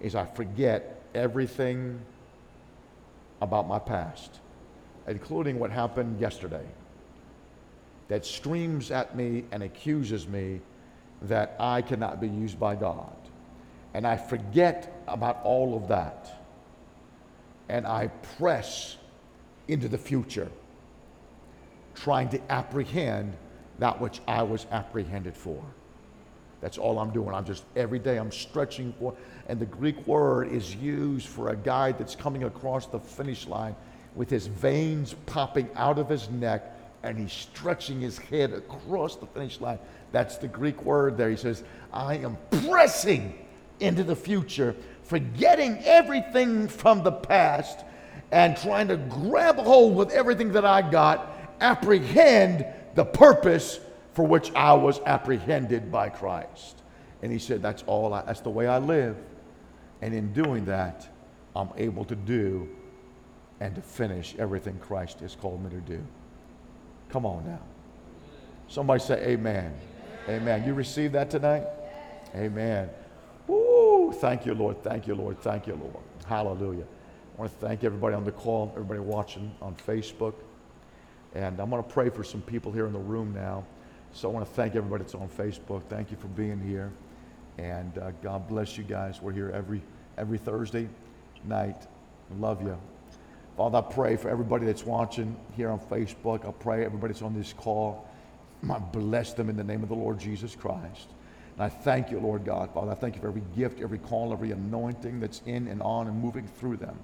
is 0.00 0.14
I 0.14 0.26
forget 0.26 1.02
everything 1.14 2.00
about 3.40 3.66
my 3.66 3.78
past, 3.78 4.40
including 5.06 5.58
what 5.58 5.70
happened 5.70 6.20
yesterday, 6.20 6.64
that 8.08 8.26
screams 8.26 8.90
at 8.90 9.16
me 9.16 9.44
and 9.52 9.62
accuses 9.62 10.26
me 10.26 10.60
that 11.22 11.54
I 11.58 11.82
cannot 11.82 12.20
be 12.20 12.28
used 12.28 12.58
by 12.58 12.74
God. 12.74 13.16
And 13.94 14.06
I 14.06 14.16
forget 14.16 15.02
about 15.08 15.40
all 15.44 15.76
of 15.76 15.88
that. 15.88 16.42
And 17.68 17.86
I 17.86 18.08
press 18.38 18.96
into 19.68 19.88
the 19.88 19.98
future, 19.98 20.50
trying 21.94 22.28
to 22.30 22.52
apprehend 22.52 23.36
that 23.78 24.00
which 24.00 24.20
I 24.26 24.42
was 24.42 24.66
apprehended 24.70 25.36
for. 25.36 25.62
That's 26.60 26.76
all 26.76 26.98
I'm 26.98 27.10
doing. 27.10 27.34
I'm 27.34 27.44
just 27.44 27.64
every 27.74 27.98
day 27.98 28.18
I'm 28.18 28.30
stretching 28.30 28.92
for, 28.98 29.14
and 29.48 29.58
the 29.58 29.66
Greek 29.66 30.06
word 30.06 30.52
is 30.52 30.74
used 30.74 31.26
for 31.26 31.50
a 31.50 31.56
guy 31.56 31.92
that's 31.92 32.14
coming 32.14 32.44
across 32.44 32.86
the 32.86 33.00
finish 33.00 33.46
line 33.46 33.74
with 34.14 34.28
his 34.28 34.46
veins 34.46 35.14
popping 35.26 35.70
out 35.76 35.98
of 35.98 36.08
his 36.08 36.28
neck 36.30 36.76
and 37.02 37.18
he's 37.18 37.32
stretching 37.32 38.00
his 38.00 38.18
head 38.18 38.52
across 38.52 39.16
the 39.16 39.26
finish 39.26 39.60
line. 39.60 39.78
That's 40.12 40.36
the 40.36 40.48
Greek 40.48 40.84
word 40.84 41.16
there. 41.16 41.30
He 41.30 41.36
says, 41.36 41.64
I 41.92 42.16
am 42.16 42.36
pressing 42.66 43.38
into 43.80 44.04
the 44.04 44.16
future, 44.16 44.76
forgetting 45.02 45.78
everything 45.84 46.68
from 46.68 47.02
the 47.02 47.12
past 47.12 47.80
and 48.32 48.56
trying 48.56 48.88
to 48.88 48.96
grab 48.96 49.56
hold 49.56 49.96
with 49.96 50.10
everything 50.12 50.52
that 50.52 50.64
I 50.64 50.88
got, 50.88 51.36
apprehend 51.60 52.64
the 52.94 53.04
purpose 53.04 53.80
for 54.12 54.24
which 54.24 54.52
I 54.54 54.74
was 54.74 55.00
apprehended 55.06 55.90
by 55.90 56.08
Christ. 56.08 56.82
And 57.22 57.32
he 57.32 57.38
said, 57.38 57.62
That's 57.62 57.82
all, 57.86 58.14
I, 58.14 58.22
that's 58.22 58.40
the 58.40 58.50
way 58.50 58.66
I 58.66 58.78
live. 58.78 59.16
And 60.02 60.14
in 60.14 60.32
doing 60.32 60.64
that, 60.66 61.08
I'm 61.54 61.70
able 61.76 62.04
to 62.06 62.16
do 62.16 62.68
and 63.60 63.74
to 63.74 63.82
finish 63.82 64.34
everything 64.38 64.78
Christ 64.78 65.20
has 65.20 65.34
called 65.34 65.62
me 65.62 65.70
to 65.70 65.80
do. 65.80 66.02
Come 67.10 67.26
on 67.26 67.44
now. 67.46 67.60
Somebody 68.68 69.02
say, 69.02 69.22
Amen. 69.26 69.74
Amen. 70.28 70.64
You 70.66 70.74
received 70.74 71.14
that 71.14 71.30
tonight? 71.30 71.64
Amen. 72.34 72.88
Thank 74.14 74.46
you, 74.46 74.54
Lord. 74.54 74.82
Thank 74.82 75.06
you, 75.06 75.14
Lord. 75.14 75.38
Thank 75.40 75.66
you, 75.66 75.74
Lord. 75.74 76.04
Hallelujah. 76.26 76.84
I 77.36 77.40
want 77.40 77.52
to 77.52 77.66
thank 77.66 77.84
everybody 77.84 78.14
on 78.14 78.24
the 78.24 78.32
call, 78.32 78.70
everybody 78.72 79.00
watching 79.00 79.50
on 79.62 79.74
Facebook. 79.74 80.34
And 81.34 81.60
I'm 81.60 81.70
going 81.70 81.82
to 81.82 81.88
pray 81.88 82.10
for 82.10 82.24
some 82.24 82.42
people 82.42 82.72
here 82.72 82.86
in 82.86 82.92
the 82.92 82.98
room 82.98 83.32
now. 83.34 83.64
So 84.12 84.28
I 84.28 84.32
want 84.32 84.46
to 84.46 84.52
thank 84.52 84.74
everybody 84.74 85.04
that's 85.04 85.14
on 85.14 85.28
Facebook. 85.28 85.82
Thank 85.84 86.10
you 86.10 86.16
for 86.16 86.26
being 86.28 86.60
here. 86.60 86.92
And 87.58 87.96
uh, 87.98 88.10
God 88.22 88.48
bless 88.48 88.76
you 88.76 88.84
guys. 88.84 89.22
We're 89.22 89.32
here 89.32 89.50
every, 89.54 89.82
every 90.18 90.38
Thursday 90.38 90.88
night. 91.44 91.86
Love 92.38 92.62
you. 92.62 92.78
Father, 93.56 93.78
I 93.78 93.82
pray 93.82 94.16
for 94.16 94.28
everybody 94.28 94.66
that's 94.66 94.84
watching 94.84 95.36
here 95.56 95.70
on 95.70 95.78
Facebook. 95.78 96.48
I 96.48 96.52
pray 96.52 96.84
everybody 96.84 97.12
that's 97.12 97.22
on 97.22 97.34
this 97.34 97.52
call. 97.52 98.08
I 98.68 98.78
bless 98.92 99.32
them 99.34 99.48
in 99.48 99.56
the 99.56 99.64
name 99.64 99.82
of 99.82 99.88
the 99.88 99.94
Lord 99.94 100.18
Jesus 100.18 100.56
Christ. 100.56 101.08
And 101.60 101.66
I 101.66 101.68
thank 101.68 102.10
you, 102.10 102.18
Lord 102.18 102.46
God, 102.46 102.72
Father. 102.72 102.90
I 102.90 102.94
thank 102.94 103.16
you 103.16 103.20
for 103.20 103.28
every 103.28 103.42
gift, 103.54 103.82
every 103.82 103.98
call, 103.98 104.32
every 104.32 104.50
anointing 104.50 105.20
that's 105.20 105.42
in 105.44 105.68
and 105.68 105.82
on 105.82 106.06
and 106.06 106.18
moving 106.18 106.46
through 106.46 106.78
them. 106.78 106.98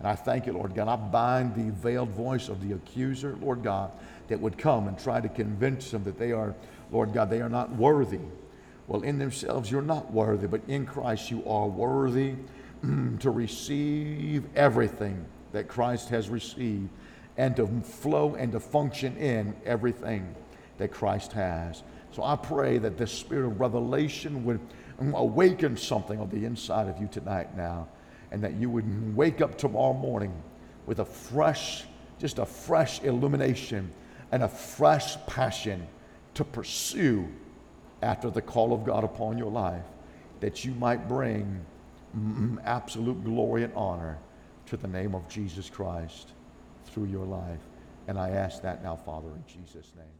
And 0.00 0.08
I 0.08 0.16
thank 0.16 0.46
you, 0.46 0.52
Lord 0.52 0.74
God. 0.74 0.88
I 0.88 0.96
bind 0.96 1.54
the 1.54 1.70
veiled 1.70 2.08
voice 2.08 2.48
of 2.48 2.60
the 2.60 2.74
accuser, 2.74 3.38
Lord 3.40 3.62
God, 3.62 3.92
that 4.26 4.40
would 4.40 4.58
come 4.58 4.88
and 4.88 4.98
try 4.98 5.20
to 5.20 5.28
convince 5.28 5.92
them 5.92 6.02
that 6.02 6.18
they 6.18 6.32
are, 6.32 6.56
Lord 6.90 7.12
God, 7.12 7.30
they 7.30 7.40
are 7.40 7.48
not 7.48 7.70
worthy. 7.76 8.18
Well, 8.88 9.02
in 9.02 9.20
themselves, 9.20 9.70
you're 9.70 9.80
not 9.80 10.12
worthy, 10.12 10.48
but 10.48 10.62
in 10.66 10.86
Christ, 10.86 11.30
you 11.30 11.44
are 11.46 11.68
worthy 11.68 12.34
mm, 12.84 13.20
to 13.20 13.30
receive 13.30 14.42
everything 14.56 15.24
that 15.52 15.68
Christ 15.68 16.08
has 16.08 16.28
received 16.28 16.88
and 17.36 17.54
to 17.54 17.68
flow 17.82 18.34
and 18.34 18.50
to 18.50 18.58
function 18.58 19.16
in 19.18 19.54
everything 19.64 20.34
that 20.78 20.90
Christ 20.90 21.30
has. 21.34 21.84
So 22.12 22.24
I 22.24 22.36
pray 22.36 22.78
that 22.78 22.98
this 22.98 23.12
spirit 23.12 23.46
of 23.46 23.60
revelation 23.60 24.44
would 24.44 24.60
awaken 25.14 25.76
something 25.76 26.20
on 26.20 26.28
the 26.28 26.44
inside 26.44 26.88
of 26.88 27.00
you 27.00 27.08
tonight 27.08 27.56
now, 27.56 27.88
and 28.32 28.42
that 28.42 28.54
you 28.54 28.68
would 28.70 29.16
wake 29.16 29.40
up 29.40 29.56
tomorrow 29.56 29.92
morning 29.92 30.32
with 30.86 30.98
a 30.98 31.04
fresh, 31.04 31.84
just 32.18 32.38
a 32.38 32.46
fresh 32.46 33.02
illumination 33.02 33.90
and 34.32 34.42
a 34.42 34.48
fresh 34.48 35.16
passion 35.26 35.86
to 36.34 36.44
pursue 36.44 37.28
after 38.02 38.30
the 38.30 38.42
call 38.42 38.72
of 38.72 38.84
God 38.84 39.04
upon 39.04 39.38
your 39.38 39.50
life, 39.50 39.84
that 40.40 40.64
you 40.64 40.72
might 40.74 41.08
bring 41.08 41.64
absolute 42.64 43.24
glory 43.24 43.62
and 43.62 43.72
honor 43.74 44.18
to 44.66 44.76
the 44.76 44.88
name 44.88 45.14
of 45.14 45.28
Jesus 45.28 45.70
Christ 45.70 46.30
through 46.86 47.06
your 47.06 47.26
life. 47.26 47.60
And 48.08 48.18
I 48.18 48.30
ask 48.30 48.62
that 48.62 48.82
now, 48.82 48.96
Father, 48.96 49.28
in 49.28 49.44
Jesus' 49.46 49.92
name. 49.96 50.19